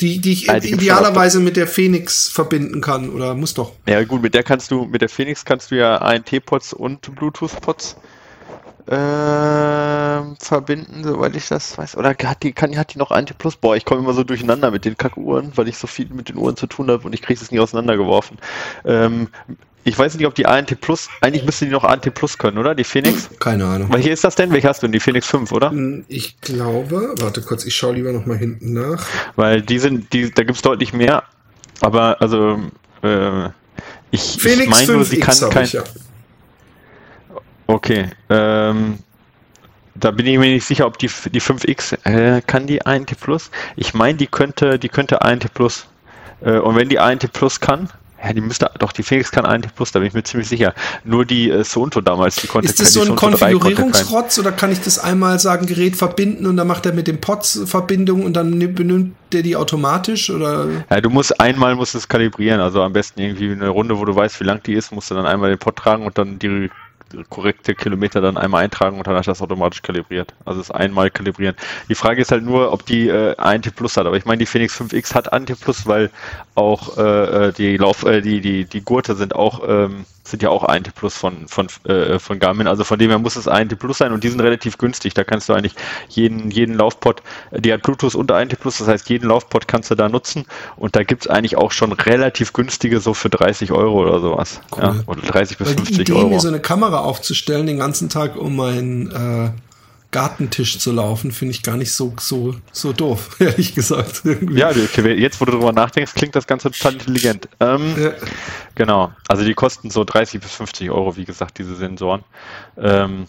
die, 0.00 0.20
die 0.20 0.32
ich 0.32 0.46
die 0.48 0.72
idealerweise 0.72 1.38
mit 1.38 1.56
der 1.56 1.68
Phoenix 1.68 2.28
verbinden 2.28 2.80
kann, 2.80 3.10
oder 3.10 3.34
muss 3.34 3.54
doch. 3.54 3.72
Ja, 3.86 4.02
gut, 4.02 4.22
mit 4.22 4.34
der 4.34 4.42
kannst 4.42 4.72
du, 4.72 4.84
mit 4.84 5.00
der 5.02 5.08
Phoenix 5.08 5.44
kannst 5.44 5.70
du 5.70 5.76
ja 5.76 5.98
ANT-Pots 5.98 6.72
und 6.72 7.14
Bluetooth-Pots 7.14 7.96
äh, 8.86 10.36
verbinden, 10.38 11.04
soweit 11.04 11.34
ich 11.36 11.48
das 11.48 11.76
weiß. 11.76 11.96
Oder 11.96 12.10
hat 12.10 12.42
die, 12.42 12.52
kann, 12.52 12.76
hat 12.76 12.94
die 12.94 12.98
noch 12.98 13.10
ANT 13.10 13.36
Plus? 13.38 13.56
Boah, 13.56 13.76
ich 13.76 13.84
komme 13.84 14.02
immer 14.02 14.12
so 14.12 14.24
durcheinander 14.24 14.70
mit 14.70 14.84
den 14.84 14.96
Kackuhren, 14.96 15.52
weil 15.54 15.68
ich 15.68 15.78
so 15.78 15.86
viel 15.86 16.08
mit 16.08 16.28
den 16.28 16.36
Uhren 16.36 16.56
zu 16.56 16.66
tun 16.66 16.90
habe 16.90 17.04
und 17.06 17.14
ich 17.14 17.22
kriege 17.22 17.40
es 17.40 17.50
nie 17.50 17.60
auseinandergeworfen. 17.60 18.38
Ähm, 18.84 19.28
ich 19.84 19.98
weiß 19.98 20.14
nicht, 20.14 20.26
ob 20.26 20.34
die 20.34 20.46
ANT 20.46 20.80
Plus, 20.80 21.08
eigentlich 21.20 21.44
müsste 21.44 21.66
die 21.66 21.70
noch 21.70 21.84
ANT 21.84 22.12
Plus 22.14 22.38
können, 22.38 22.56
oder? 22.56 22.74
Die 22.74 22.84
Phoenix? 22.84 23.28
Keine 23.38 23.66
Ahnung. 23.66 23.92
Welche 23.92 24.10
ist 24.10 24.24
das 24.24 24.34
denn? 24.34 24.50
Welche 24.50 24.68
hast 24.68 24.82
du 24.82 24.86
denn? 24.86 24.92
Die 24.92 25.00
Phoenix 25.00 25.26
5, 25.26 25.52
oder? 25.52 25.70
Hm, 25.70 26.04
ich 26.08 26.40
glaube, 26.40 27.14
warte 27.18 27.42
kurz, 27.42 27.66
ich 27.66 27.74
schaue 27.76 27.94
lieber 27.94 28.12
nochmal 28.12 28.38
hinten 28.38 28.72
nach. 28.72 29.06
Weil 29.36 29.60
die 29.60 29.78
sind, 29.78 30.12
die, 30.14 30.30
da 30.30 30.42
gibt 30.42 30.56
es 30.56 30.62
deutlich 30.62 30.94
mehr. 30.94 31.24
Aber, 31.80 32.20
also, 32.22 32.60
äh, 33.02 33.48
ich, 34.10 34.36
Phoenix 34.38 34.62
ich 34.62 34.68
meine 34.70 34.92
nur, 34.92 35.04
sie 35.04 35.20
kann 35.20 35.38
kein. 35.50 35.64
Ich, 35.64 35.74
ja. 35.74 35.84
Okay, 37.66 38.10
ähm, 38.28 38.98
da 39.94 40.10
bin 40.10 40.26
ich 40.26 40.38
mir 40.38 40.50
nicht 40.50 40.66
sicher, 40.66 40.86
ob 40.86 40.98
die, 40.98 41.08
die 41.32 41.40
5X, 41.40 42.04
äh, 42.04 42.42
kann 42.42 42.66
die 42.66 42.84
ANT 42.84 43.18
Plus? 43.20 43.50
Ich 43.76 43.94
meine, 43.94 44.18
die 44.18 44.26
könnte, 44.26 44.78
die 44.78 44.88
könnte 44.88 45.22
ANT 45.22 45.52
Plus. 45.54 45.86
Äh, 46.42 46.58
und 46.58 46.76
wenn 46.76 46.88
die 46.88 46.98
ANT 46.98 47.32
Plus 47.32 47.60
kann, 47.60 47.88
ja, 48.22 48.32
die 48.32 48.40
müsste, 48.40 48.70
doch, 48.78 48.92
die 48.92 49.02
Phoenix 49.02 49.30
kann 49.30 49.44
ANT 49.44 49.74
Plus, 49.74 49.92
da 49.92 49.98
bin 49.98 50.08
ich 50.08 50.14
mir 50.14 50.22
ziemlich 50.22 50.48
sicher. 50.48 50.74
Nur 51.04 51.26
die 51.26 51.50
äh, 51.50 51.62
Sonto 51.62 52.00
damals, 52.00 52.36
die 52.36 52.46
konnte 52.46 52.68
Ist 52.68 52.80
das 52.80 52.92
so 52.94 53.02
ein 53.02 53.14
Konfigurierungsrotz 53.14 54.38
oder 54.38 54.50
kann 54.50 54.72
ich 54.72 54.80
das 54.80 54.98
einmal 54.98 55.38
sagen, 55.38 55.66
Gerät 55.66 55.94
verbinden 55.94 56.46
und 56.46 56.56
dann 56.56 56.66
macht 56.66 56.86
er 56.86 56.92
mit 56.92 57.06
dem 57.06 57.20
POTS 57.20 57.60
Verbindung 57.66 58.24
und 58.24 58.34
dann 58.34 58.58
benimmt 58.74 59.14
der 59.32 59.42
die 59.42 59.56
automatisch 59.56 60.30
oder? 60.30 60.66
Ja, 60.90 61.00
du 61.00 61.10
musst 61.10 61.38
einmal 61.38 61.74
musst 61.74 61.94
es 61.94 62.08
kalibrieren, 62.08 62.60
also 62.60 62.82
am 62.82 62.94
besten 62.94 63.20
irgendwie 63.20 63.52
eine 63.52 63.68
Runde, 63.68 63.98
wo 63.98 64.04
du 64.04 64.14
weißt, 64.14 64.40
wie 64.40 64.44
lang 64.44 64.62
die 64.62 64.72
ist, 64.72 64.90
musst 64.90 65.10
du 65.10 65.14
dann 65.14 65.26
einmal 65.26 65.50
den 65.50 65.58
Pod 65.58 65.76
tragen 65.76 66.06
und 66.06 66.16
dann 66.16 66.38
die 66.38 66.70
korrekte 67.28 67.74
Kilometer 67.74 68.20
dann 68.20 68.36
einmal 68.36 68.64
eintragen 68.64 68.98
und 68.98 69.06
dann 69.06 69.16
hat 69.16 69.26
das 69.26 69.42
automatisch 69.42 69.82
kalibriert. 69.82 70.34
Also 70.44 70.60
das 70.60 70.70
einmal 70.70 71.10
kalibrieren. 71.10 71.54
Die 71.88 71.94
Frage 71.94 72.22
ist 72.22 72.32
halt 72.32 72.44
nur, 72.44 72.72
ob 72.72 72.84
die 72.86 73.08
äh, 73.08 73.36
ANT 73.36 73.74
Plus 73.76 73.96
hat. 73.96 74.06
Aber 74.06 74.16
ich 74.16 74.24
meine, 74.24 74.38
die 74.38 74.46
Phoenix 74.46 74.80
5X 74.80 75.14
hat 75.14 75.32
ANT 75.32 75.58
Plus, 75.60 75.86
weil 75.86 76.10
auch 76.54 76.98
äh, 76.98 77.48
äh, 77.48 77.52
die 77.52 77.76
Lauf, 77.76 78.04
äh, 78.04 78.20
die, 78.20 78.40
die, 78.40 78.64
die 78.64 78.80
Gurte 78.80 79.14
sind 79.14 79.34
auch 79.34 79.62
ähm, 79.66 80.04
sind 80.24 80.42
ja 80.42 80.48
auch 80.48 80.64
ANT 80.64 80.94
Plus 80.94 81.14
von, 81.14 81.46
von, 81.48 81.68
äh, 81.84 82.18
von 82.18 82.38
Garmin. 82.38 82.66
Also 82.66 82.82
von 82.82 82.98
dem 82.98 83.10
her 83.10 83.18
muss 83.18 83.36
es 83.36 83.46
ANT 83.46 83.78
Plus 83.78 83.98
sein 83.98 84.12
und 84.12 84.24
die 84.24 84.28
sind 84.28 84.40
relativ 84.40 84.78
günstig. 84.78 85.14
Da 85.14 85.22
kannst 85.22 85.48
du 85.48 85.52
eigentlich 85.52 85.74
jeden, 86.08 86.50
jeden 86.50 86.74
Laufpod, 86.74 87.22
die 87.52 87.72
hat 87.72 87.82
Bluetooth 87.82 88.14
und 88.14 88.32
ANT 88.32 88.58
Plus, 88.58 88.78
das 88.78 88.88
heißt 88.88 89.08
jeden 89.10 89.28
Laufpod 89.28 89.68
kannst 89.68 89.90
du 89.90 89.94
da 89.94 90.08
nutzen 90.08 90.46
und 90.76 90.96
da 90.96 91.02
gibt's 91.02 91.26
eigentlich 91.26 91.56
auch 91.56 91.72
schon 91.72 91.92
relativ 91.92 92.52
günstige 92.52 93.00
so 93.00 93.12
für 93.14 93.28
30 93.28 93.72
Euro 93.72 94.02
oder 94.02 94.20
sowas. 94.20 94.60
Cool. 94.74 94.82
Ja, 94.82 94.94
oder 95.06 95.20
30 95.20 95.58
bis 95.58 95.68
Weil 95.68 95.74
50 95.76 95.96
die 95.96 96.02
Idee, 96.02 96.12
Euro. 96.14 96.28
mir 96.28 96.40
so 96.40 96.48
eine 96.48 96.60
Kamera 96.60 97.00
aufzustellen 97.00 97.66
den 97.66 97.78
ganzen 97.78 98.08
Tag 98.08 98.36
um 98.36 98.56
mein 98.56 99.10
äh, 99.10 99.50
Gartentisch 100.14 100.78
zu 100.78 100.92
laufen, 100.92 101.32
finde 101.32 101.50
ich 101.50 101.64
gar 101.64 101.76
nicht 101.76 101.90
so, 101.90 102.14
so, 102.20 102.54
so 102.70 102.92
doof, 102.92 103.34
ehrlich 103.40 103.74
gesagt. 103.74 104.20
Irgendwie. 104.22 104.60
Ja, 104.60 104.70
jetzt, 104.70 105.40
wo 105.40 105.44
du 105.44 105.50
drüber 105.50 105.72
nachdenkst, 105.72 106.14
klingt 106.14 106.36
das 106.36 106.46
Ganze 106.46 106.70
total 106.70 106.92
intelligent. 106.92 107.48
Ähm, 107.58 107.96
ja. 108.00 108.12
Genau. 108.76 109.10
Also 109.26 109.42
die 109.44 109.54
kosten 109.54 109.90
so 109.90 110.04
30 110.04 110.40
bis 110.40 110.52
50 110.52 110.88
Euro, 110.92 111.16
wie 111.16 111.24
gesagt, 111.24 111.58
diese 111.58 111.74
Sensoren. 111.74 112.22
Ähm, 112.76 113.26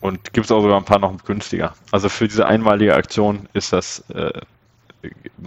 und 0.00 0.32
gibt 0.32 0.46
es 0.46 0.52
auch 0.52 0.62
sogar 0.62 0.76
ein 0.76 0.84
paar 0.84 1.00
noch 1.00 1.24
günstiger. 1.24 1.74
Also 1.90 2.08
für 2.08 2.28
diese 2.28 2.46
einmalige 2.46 2.94
Aktion 2.94 3.48
ist 3.52 3.72
das 3.72 4.04
äh, 4.10 4.30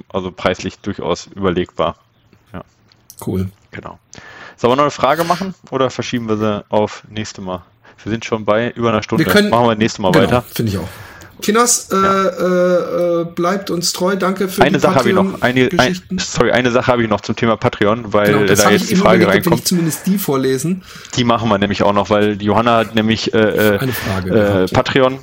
also 0.10 0.30
preislich 0.30 0.80
durchaus 0.80 1.28
überlegbar. 1.28 1.96
Ja. 2.52 2.64
Cool. 3.26 3.50
Genau. 3.72 3.98
Sollen 4.58 4.74
wir 4.74 4.76
noch 4.76 4.84
eine 4.84 4.92
Frage 4.92 5.24
machen 5.24 5.56
oder 5.72 5.90
verschieben 5.90 6.28
wir 6.28 6.36
sie 6.36 6.66
auf 6.68 7.06
nächste 7.08 7.40
Mal? 7.40 7.64
Wir 8.04 8.12
sind 8.12 8.26
schon 8.26 8.46
bei 8.46 8.72
über 8.72 8.90
einer 8.90 9.04
Stunde. 9.04 9.26
Wir 9.26 9.32
können, 9.32 9.50
Machen 9.50 9.68
wir 9.68 9.76
nächstes 9.76 10.00
Mal 10.00 10.12
genau, 10.12 10.26
weiter. 10.26 10.44
Finde 10.54 10.72
ich 10.72 10.78
auch. 10.78 10.88
Kinos, 11.42 11.90
äh, 11.92 11.96
ja. 11.96 12.24
äh, 12.24 13.22
äh, 13.22 13.26
bleibt 13.26 13.70
uns 13.70 13.94
treu. 13.94 14.16
Danke 14.16 14.48
für 14.48 14.62
eine 14.62 14.78
die 14.78 14.80
Sache 14.80 14.96
habe 14.96 15.10
ich 15.10 15.16
noch. 15.16 15.42
Eine, 15.42 15.70
ein, 15.78 16.00
sorry, 16.18 16.52
eine 16.52 16.72
Sache 16.72 16.88
habe 16.88 17.04
ich 17.04 17.10
noch 17.10 17.22
zum 17.22 17.36
Thema 17.36 17.58
Patreon, 17.58 18.14
weil 18.14 18.34
genau, 18.34 18.54
da 18.54 18.70
jetzt 18.72 18.90
die 18.90 18.96
Frage 18.96 19.28
reinkommt. 19.28 19.60
Ich 19.60 19.66
zumindest 19.66 20.08
die 20.08 20.18
vorlesen. 20.18 20.84
Die 21.16 21.24
machen 21.24 21.50
wir 21.50 21.58
nämlich 21.58 21.84
auch 21.84 21.94
noch, 21.94 22.10
weil 22.10 22.42
Johanna 22.42 22.78
hat 22.78 22.96
nämlich 22.96 23.34
äh, 23.34 23.38
äh 23.38 23.80
eine 23.80 23.92
Frage 23.92 24.66
Patreon. 24.72 25.20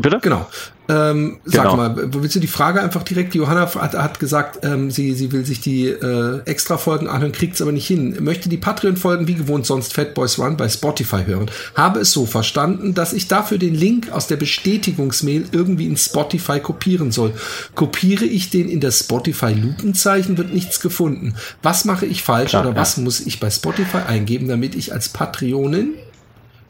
Bitte? 0.00 0.20
Genau. 0.22 0.46
Ähm, 0.88 1.38
sag 1.44 1.64
genau. 1.64 1.76
mal, 1.76 2.14
willst 2.14 2.36
du 2.36 2.40
die 2.40 2.46
Frage 2.46 2.80
einfach 2.80 3.02
direkt? 3.02 3.34
Johanna 3.34 3.68
hat, 3.74 3.94
hat 3.94 4.20
gesagt, 4.20 4.64
ähm, 4.64 4.92
sie, 4.92 5.12
sie 5.12 5.32
will 5.32 5.44
sich 5.44 5.60
die 5.60 5.88
äh, 5.88 6.40
Extra-Folgen 6.44 7.08
anhören, 7.08 7.32
kriegt 7.32 7.56
es 7.56 7.62
aber 7.62 7.72
nicht 7.72 7.86
hin. 7.86 8.16
Möchte 8.20 8.48
die 8.48 8.56
Patreon-Folgen 8.56 9.26
wie 9.26 9.34
gewohnt 9.34 9.66
sonst 9.66 9.92
Fat 9.92 10.14
Boys 10.14 10.38
Run 10.38 10.56
bei 10.56 10.68
Spotify 10.68 11.24
hören. 11.26 11.50
Habe 11.74 12.00
es 12.00 12.12
so 12.12 12.26
verstanden, 12.26 12.94
dass 12.94 13.12
ich 13.12 13.26
dafür 13.26 13.58
den 13.58 13.74
Link 13.74 14.12
aus 14.12 14.28
der 14.28 14.36
Bestätigungsmail 14.36 15.46
irgendwie 15.50 15.88
in 15.88 15.96
Spotify 15.96 16.60
kopieren 16.60 17.10
soll. 17.10 17.34
Kopiere 17.74 18.24
ich 18.24 18.50
den 18.50 18.68
in 18.68 18.80
das 18.80 19.00
Spotify-Lupenzeichen, 19.00 20.38
wird 20.38 20.54
nichts 20.54 20.80
gefunden. 20.80 21.34
Was 21.62 21.84
mache 21.84 22.06
ich 22.06 22.22
falsch 22.22 22.50
Klar, 22.50 22.62
oder 22.62 22.74
ja. 22.74 22.80
was 22.80 22.98
muss 22.98 23.20
ich 23.20 23.40
bei 23.40 23.50
Spotify 23.50 23.98
eingeben, 24.06 24.46
damit 24.46 24.76
ich 24.76 24.92
als 24.92 25.08
Patreonin 25.08 25.94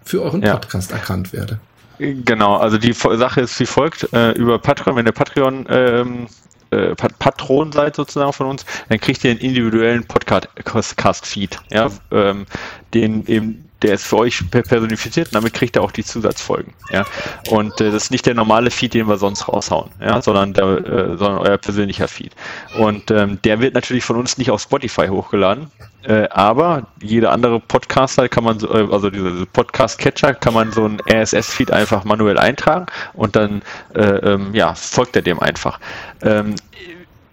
für 0.03 0.23
euren 0.23 0.43
ja. 0.43 0.55
Podcast 0.55 0.93
erkannt 0.93 1.35
werde? 1.35 1.61
Genau, 1.99 2.57
also 2.57 2.79
die 2.79 2.93
Sache 2.93 3.41
ist 3.41 3.59
wie 3.61 3.67
folgt, 3.67 4.13
äh, 4.13 4.33
über 4.33 4.59
Patreon, 4.59 4.97
wenn 4.97 5.07
ihr 5.07 5.13
Patreon 5.13 5.67
ähm, 5.69 6.27
äh, 6.71 6.95
Patron 6.95 7.73
seid 7.73 7.97
sozusagen 7.97 8.33
von 8.33 8.47
uns, 8.47 8.67
dann 8.89 9.01
kriegt 9.01 9.25
ihr 9.25 9.31
einen 9.31 9.41
individuellen 9.41 10.05
Podcast-Feed, 10.07 11.59
ja, 11.71 11.91
ähm, 12.11 12.47
den 12.95 13.27
eben 13.27 13.69
der 13.83 13.95
ist 13.95 14.07
für 14.07 14.17
euch 14.17 14.43
personifiziert 14.51 15.29
und 15.29 15.35
damit 15.37 15.55
kriegt 15.55 15.77
er 15.77 15.83
auch 15.83 15.93
die 15.93 16.03
Zusatzfolgen. 16.05 16.75
Ja? 16.91 17.05
Und 17.49 17.81
äh, 17.81 17.93
das 17.93 18.05
ist 18.05 18.11
nicht 18.11 18.27
der 18.27 18.35
normale 18.35 18.71
Feed, 18.71 18.95
den 18.95 19.07
wir 19.07 19.19
sonst 19.19 19.49
raushauen, 19.49 19.91
ja? 20.01 20.21
sondern, 20.21 20.53
der, 20.53 20.65
äh, 20.65 21.17
sondern 21.17 21.39
euer 21.39 21.59
persönlicher 21.59 22.09
Feed. 22.09 22.33
Und 22.79 23.11
ähm, 23.11 23.39
der 23.45 23.61
wird 23.61 23.75
natürlich 23.75 24.05
von 24.05 24.17
uns 24.17 24.37
nicht 24.37 24.51
auf 24.51 24.61
Spotify 24.61 25.07
hochgeladen, 25.07 25.71
äh, 26.09 26.27
aber 26.31 26.87
jeder 27.03 27.33
andere 27.33 27.61
Podcaster 27.61 28.29
kann 28.29 28.43
man, 28.43 28.59
so, 28.59 28.73
äh, 28.73 28.89
also 28.91 29.11
diese 29.11 29.45
Podcast-Catcher, 29.45 30.35
kann 30.35 30.55
man 30.55 30.73
so 30.73 30.87
ein 30.87 31.01
RSS-Feed 31.07 31.71
einfach 31.71 32.05
manuell 32.05 32.39
eintragen 32.39 32.87
und 33.13 33.37
dann 33.37 33.63
äh, 33.95 34.01
ähm, 34.01 34.55
ja, 34.55 34.75
folgt 34.75 35.17
er 35.17 35.23
dem 35.23 35.39
einfach. 35.39 35.79
Ähm, 36.23 36.55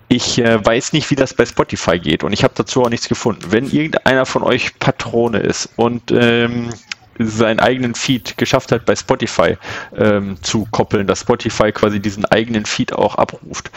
ich 0.10 0.40
äh, 0.40 0.64
weiß 0.64 0.92
nicht, 0.92 1.10
wie 1.10 1.16
das 1.16 1.34
bei 1.34 1.46
Spotify 1.46 2.00
geht 2.00 2.24
und 2.24 2.34
ich 2.34 2.44
habe 2.44 2.54
dazu 2.56 2.84
auch 2.84 2.90
nichts 2.90 3.08
gefunden. 3.08 3.44
Wenn 3.50 3.70
irgendeiner 3.72 4.26
von 4.26 4.44
euch 4.44 4.78
Patrone 4.78 5.40
ist 5.40 5.70
und 5.78 6.12
ähm, 6.12 6.70
seinen 7.18 7.60
eigenen 7.60 7.96
Feed 7.96 8.38
geschafft 8.38 8.72
hat, 8.72 8.86
bei 8.86 8.96
Spotify 8.96 9.58
ähm, 9.96 10.38
zu 10.42 10.68
koppeln, 10.72 11.08
dass 11.08 11.22
Spotify 11.22 11.72
quasi 11.72 12.00
diesen 12.00 12.26
eigenen 12.26 12.66
Feed 12.66 12.94
auch 12.94 13.16
abruft, 13.16 13.72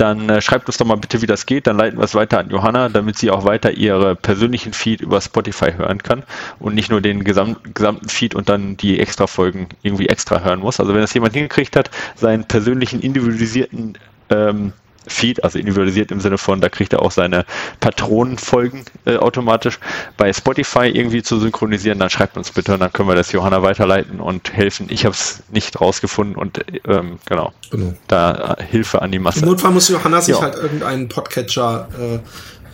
dann 0.00 0.28
äh, 0.28 0.40
schreibt 0.40 0.68
uns 0.68 0.78
doch 0.78 0.86
mal 0.86 0.96
bitte, 0.96 1.20
wie 1.20 1.26
das 1.26 1.44
geht. 1.44 1.66
Dann 1.66 1.76
leiten 1.76 1.98
wir 1.98 2.04
es 2.04 2.14
weiter 2.14 2.38
an 2.38 2.50
Johanna, 2.50 2.88
damit 2.88 3.18
sie 3.18 3.30
auch 3.30 3.44
weiter 3.44 3.72
ihre 3.72 4.16
persönlichen 4.16 4.72
Feed 4.72 5.00
über 5.00 5.20
Spotify 5.20 5.72
hören 5.72 6.02
kann 6.02 6.22
und 6.58 6.74
nicht 6.74 6.90
nur 6.90 7.00
den 7.00 7.24
gesamt, 7.24 7.74
gesamten 7.74 8.08
Feed 8.08 8.34
und 8.34 8.48
dann 8.48 8.76
die 8.76 9.00
extra 9.00 9.26
Folgen 9.26 9.68
irgendwie 9.82 10.08
extra 10.08 10.40
hören 10.40 10.60
muss. 10.60 10.80
Also 10.80 10.94
wenn 10.94 11.00
das 11.00 11.12
jemand 11.14 11.34
hingekriegt 11.34 11.76
hat, 11.76 11.90
seinen 12.14 12.44
persönlichen 12.44 13.00
individualisierten 13.00 13.98
ähm, 14.30 14.72
Feed, 15.08 15.42
also 15.44 15.58
individualisiert 15.58 16.10
im 16.10 16.20
Sinne 16.20 16.38
von, 16.38 16.60
da 16.60 16.68
kriegt 16.68 16.92
er 16.92 17.02
auch 17.02 17.10
seine 17.10 17.44
Patronenfolgen 17.80 18.84
äh, 19.04 19.16
automatisch 19.16 19.78
bei 20.16 20.32
Spotify 20.32 20.86
irgendwie 20.86 21.22
zu 21.22 21.38
synchronisieren, 21.38 21.98
dann 21.98 22.10
schreibt 22.10 22.36
uns 22.36 22.50
bitte 22.50 22.74
und 22.74 22.80
dann 22.80 22.92
können 22.92 23.08
wir 23.08 23.14
das 23.14 23.32
Johanna 23.32 23.62
weiterleiten 23.62 24.20
und 24.20 24.52
helfen. 24.52 24.86
Ich 24.90 25.04
habe 25.04 25.14
es 25.14 25.42
nicht 25.50 25.80
rausgefunden 25.80 26.36
und 26.36 26.64
ähm, 26.86 27.18
genau, 27.26 27.52
genau, 27.70 27.94
da 28.06 28.56
äh, 28.58 28.62
Hilfe 28.62 29.02
an 29.02 29.12
die 29.12 29.18
Masse. 29.18 29.40
Im 29.40 29.46
Notfall 29.46 29.72
muss 29.72 29.88
Johanna 29.88 30.20
sich 30.20 30.36
ja. 30.36 30.42
halt 30.42 30.56
irgendeinen 30.56 31.08
Podcatcher 31.08 31.88
äh, 31.98 32.18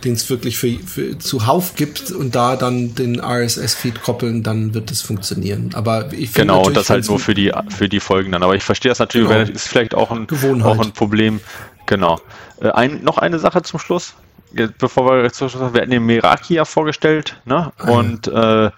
den 0.05 0.13
es 0.13 0.29
wirklich 0.29 0.57
für, 0.57 0.77
für 0.79 1.17
zuhauf 1.19 1.75
gibt 1.75 2.11
und 2.11 2.35
da 2.35 2.55
dann 2.55 2.95
den 2.95 3.19
RSS-Feed 3.19 4.01
koppeln, 4.01 4.43
dann 4.43 4.73
wird 4.73 4.91
es 4.91 5.01
funktionieren. 5.01 5.71
Aber 5.73 6.13
ich 6.13 6.33
genau 6.33 6.65
und 6.65 6.77
das 6.77 6.89
halt 6.89 7.07
nur 7.07 7.19
für 7.19 7.33
die 7.33 7.51
für 7.69 7.89
die 7.89 7.99
Folgen 7.99 8.31
dann. 8.31 8.43
Aber 8.43 8.55
ich 8.55 8.63
verstehe 8.63 8.89
das 8.89 8.99
natürlich, 8.99 9.27
genau. 9.27 9.41
ist 9.51 9.67
vielleicht 9.67 9.93
auch 9.93 10.11
ein 10.11 10.27
auch 10.61 10.79
ein 10.79 10.93
Problem, 10.93 11.41
Genau. 11.85 12.19
Äh, 12.61 12.71
ein, 12.71 13.03
noch 13.03 13.17
eine 13.17 13.39
Sache 13.39 13.61
zum 13.61 13.79
Schluss. 13.79 14.15
Jetzt, 14.53 14.77
bevor 14.77 15.23
wir 15.23 15.31
zum 15.31 15.49
Schluss, 15.49 15.73
wir 15.73 15.81
hatten 15.81 15.91
den 15.91 16.05
Meraki 16.05 16.55
ja 16.55 16.65
vorgestellt, 16.65 17.39
ne? 17.45 17.71
Ah, 17.77 17.91
und 17.91 18.27
äh, 18.27 18.71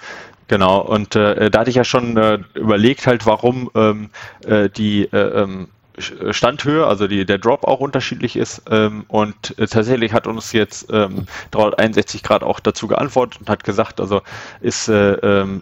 genau, 0.47 0.81
und 0.81 1.15
äh, 1.15 1.51
da 1.51 1.59
hatte 1.59 1.69
ich 1.69 1.75
ja 1.75 1.83
schon 1.83 2.17
äh, 2.17 2.39
überlegt, 2.55 3.05
halt, 3.05 3.25
warum 3.25 3.69
ähm, 3.75 4.09
äh, 4.45 4.69
die 4.69 5.03
äh, 5.11 5.43
ähm, 5.43 5.67
Standhöhe, 5.97 6.85
also 6.85 7.07
die, 7.07 7.25
der 7.25 7.37
Drop 7.37 7.63
auch 7.63 7.79
unterschiedlich 7.79 8.35
ist. 8.35 8.61
Ähm, 8.69 9.05
und 9.07 9.57
äh, 9.57 9.67
tatsächlich 9.67 10.13
hat 10.13 10.27
uns 10.27 10.51
jetzt 10.53 10.87
ähm, 10.91 11.25
361 11.51 12.23
Grad 12.23 12.43
auch 12.43 12.59
dazu 12.59 12.87
geantwortet 12.87 13.41
und 13.41 13.49
hat 13.49 13.63
gesagt, 13.63 13.99
also 13.99 14.21
ist 14.61 14.87
äh, 14.89 15.13
ähm, 15.13 15.61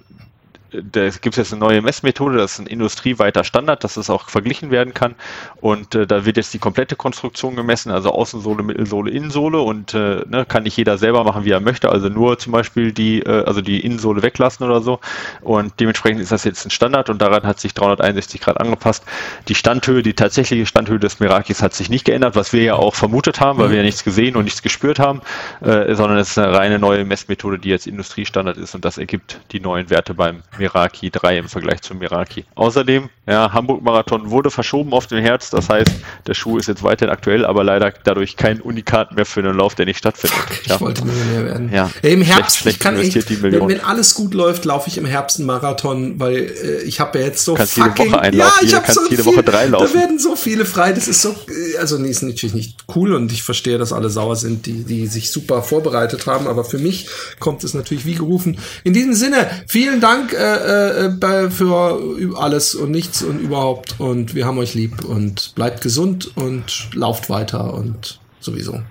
da 0.84 1.09
gibt 1.09 1.28
es 1.34 1.36
jetzt 1.38 1.53
eine 1.53 1.59
neue 1.59 1.82
Messmethode, 1.82 2.38
das 2.38 2.53
ist 2.53 2.59
ein 2.59 2.67
industrieweiter 2.67 3.43
Standard, 3.43 3.84
dass 3.84 3.97
es 3.97 4.09
auch 4.09 4.30
verglichen 4.30 4.71
werden 4.71 4.93
kann. 4.93 5.15
Und 5.61 5.95
äh, 5.95 6.07
da 6.07 6.26
wird 6.26 6.38
jetzt 6.38 6.53
die 6.53 6.59
komplette 6.59 6.95
Konstruktion 6.95 7.55
gemessen, 7.55 7.91
also 7.91 8.11
Außensohle, 8.11 8.63
Mittelsohle, 8.63 9.11
Innensohle 9.11 9.59
und 9.59 9.93
äh, 9.93 10.23
ne, 10.28 10.45
kann 10.47 10.63
nicht 10.63 10.78
jeder 10.78 10.97
selber 10.97 11.23
machen, 11.23 11.45
wie 11.45 11.51
er 11.51 11.59
möchte. 11.59 11.89
Also 11.89 12.09
nur 12.09 12.38
zum 12.38 12.51
Beispiel 12.51 12.91
die, 12.91 13.21
äh, 13.21 13.43
also 13.45 13.61
die 13.61 13.80
Innensohle 13.80 14.23
weglassen 14.23 14.65
oder 14.65 14.82
so. 14.82 14.99
Und 15.41 15.73
dementsprechend 15.80 16.21
ist 16.21 16.32
das 16.32 16.43
jetzt 16.43 16.65
ein 16.65 16.71
Standard 16.71 17.09
und 17.09 17.21
daran 17.21 17.43
hat 17.43 17.59
sich 17.59 17.73
361 17.73 18.41
Grad 18.41 18.59
angepasst. 18.59 19.03
Die 19.47 19.55
Standhöhe, 19.55 20.03
die 20.03 20.13
tatsächliche 20.13 20.65
Standhöhe 20.65 20.99
des 20.99 21.19
Mirakis 21.19 21.61
hat 21.61 21.73
sich 21.73 21.89
nicht 21.89 22.05
geändert, 22.05 22.36
was 22.36 22.53
wir 22.53 22.63
ja 22.63 22.76
auch 22.76 22.95
vermutet 22.95 23.39
haben, 23.39 23.59
weil 23.59 23.69
wir 23.69 23.78
ja 23.78 23.84
nichts 23.84 24.03
gesehen 24.03 24.36
und 24.36 24.45
nichts 24.45 24.61
gespürt 24.61 24.99
haben, 24.99 25.21
äh, 25.61 25.93
sondern 25.95 26.17
es 26.17 26.30
ist 26.30 26.38
eine 26.38 26.55
reine 26.55 26.80
neue 26.80 27.05
Messmethode, 27.05 27.59
die 27.59 27.69
jetzt 27.69 27.88
Industriestandard 27.88 28.57
ist 28.57 28.76
und 28.76 28.86
das 28.86 28.97
ergibt 28.97 29.39
die 29.51 29.59
neuen 29.59 29.89
Werte 29.89 30.13
beim 30.13 30.43
Miraki. 30.57 30.64
Meraki 30.66 31.11
3 31.11 31.38
im 31.38 31.49
Vergleich 31.49 31.82
zum 31.82 31.99
Meraki. 31.99 32.45
Außerdem, 32.55 33.09
ja, 33.28 33.53
Hamburg-Marathon 33.53 34.32
wurde 34.32 34.49
verschoben 34.49 34.93
auf 34.93 35.05
den 35.05 35.22
Herbst, 35.22 35.53
das 35.53 35.70
heißt, 35.70 35.91
der 36.26 36.34
Schuh 36.34 36.57
ist 36.57 36.68
jetzt 36.68 36.82
weiterhin 36.82 37.11
aktuell, 37.11 37.45
aber 37.45 37.63
leider 37.63 37.93
dadurch 38.03 38.36
kein 38.36 38.61
Unikat 38.61 39.16
mehr 39.16 39.26
für 39.26 39.41
einen 39.41 39.55
Lauf, 39.55 39.76
der 39.76 39.86
nicht 39.86 39.99
stattfindet. 39.99 40.39
Ich 40.61 40.68
ja. 40.68 40.82
wollte 40.82 41.05
Millionär 41.05 41.45
werden. 41.45 41.72
Ja. 41.72 41.91
ja 42.01 42.09
Im 42.09 42.22
Herbst, 42.22 42.57
schlecht, 42.57 42.82
schlecht 42.82 43.05
ich 43.05 43.16
kann 43.16 43.30
echt, 43.30 43.43
wenn, 43.43 43.68
wenn, 43.68 43.82
alles 43.82 44.16
gut 44.16 44.34
läuft, 44.34 44.66
laufe 44.66 44.89
ich 44.89 44.97
im 44.97 45.05
Herbst 45.05 45.38
einen 45.38 45.45
Marathon, 45.45 46.20
weil 46.20 46.36
äh, 46.36 46.82
ich 46.84 46.99
habe 46.99 47.20
ja 47.20 47.26
jetzt 47.26 47.45
so 47.45 47.53
kannst 47.53 47.74
fucking, 47.76 48.05
jede 48.05 48.11
Woche 48.11 48.22
einlaufen, 48.22 48.53
ja, 48.61 48.68
ich 48.68 48.76
habe 48.76 48.91
so 48.91 49.01
jede 49.09 49.24
viel, 49.24 49.26
Woche 49.26 49.43
drei 49.43 49.66
laufen. 49.68 49.93
Da 49.93 49.99
werden 49.99 50.20
so 50.20 50.36
viele 50.36 50.66
frei, 50.66 50.93
das 50.93 51.07
ist 51.07 51.22
so, 51.22 51.30
äh, 51.30 51.78
also 51.78 51.97
nee, 51.99 52.09
ist 52.09 52.24
natürlich 52.24 52.55
nicht 52.55 52.78
cool 52.95 53.13
und 53.13 53.32
ich 53.32 53.43
verstehe, 53.43 53.78
dass 53.78 53.93
alle 53.93 54.09
sauer 54.09 54.36
sind, 54.36 54.66
die, 54.66 54.84
die 54.84 55.05
sich 55.07 55.32
super 55.32 55.61
vorbereitet 55.61 56.26
haben, 56.26 56.47
aber 56.47 56.66
für 56.66 56.80
mich 56.80 57.07
kommt 57.39 57.63
es 57.63 57.74
natürlich 57.76 58.05
wie 58.05 58.16
gerufen. 58.16 58.57
In 58.84 58.93
diesem 58.93 59.13
Sinne, 59.13 59.47
vielen 59.68 60.01
Dank 60.01 60.34
äh, 60.34 60.38
äh, 60.45 61.05
äh, 61.05 61.49
für 61.49 62.37
alles 62.37 62.75
und 62.75 62.91
nichts 62.91 63.23
und 63.23 63.39
überhaupt. 63.39 63.99
Und 63.99 64.35
wir 64.35 64.45
haben 64.45 64.57
euch 64.57 64.73
lieb 64.73 65.03
und 65.05 65.53
bleibt 65.55 65.81
gesund 65.81 66.35
und 66.35 66.93
lauft 66.93 67.29
weiter 67.29 67.73
und 67.73 68.19
sowieso. 68.39 68.81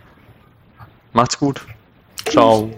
Macht's 1.13 1.39
gut. 1.39 1.61
Ciao. 2.27 2.71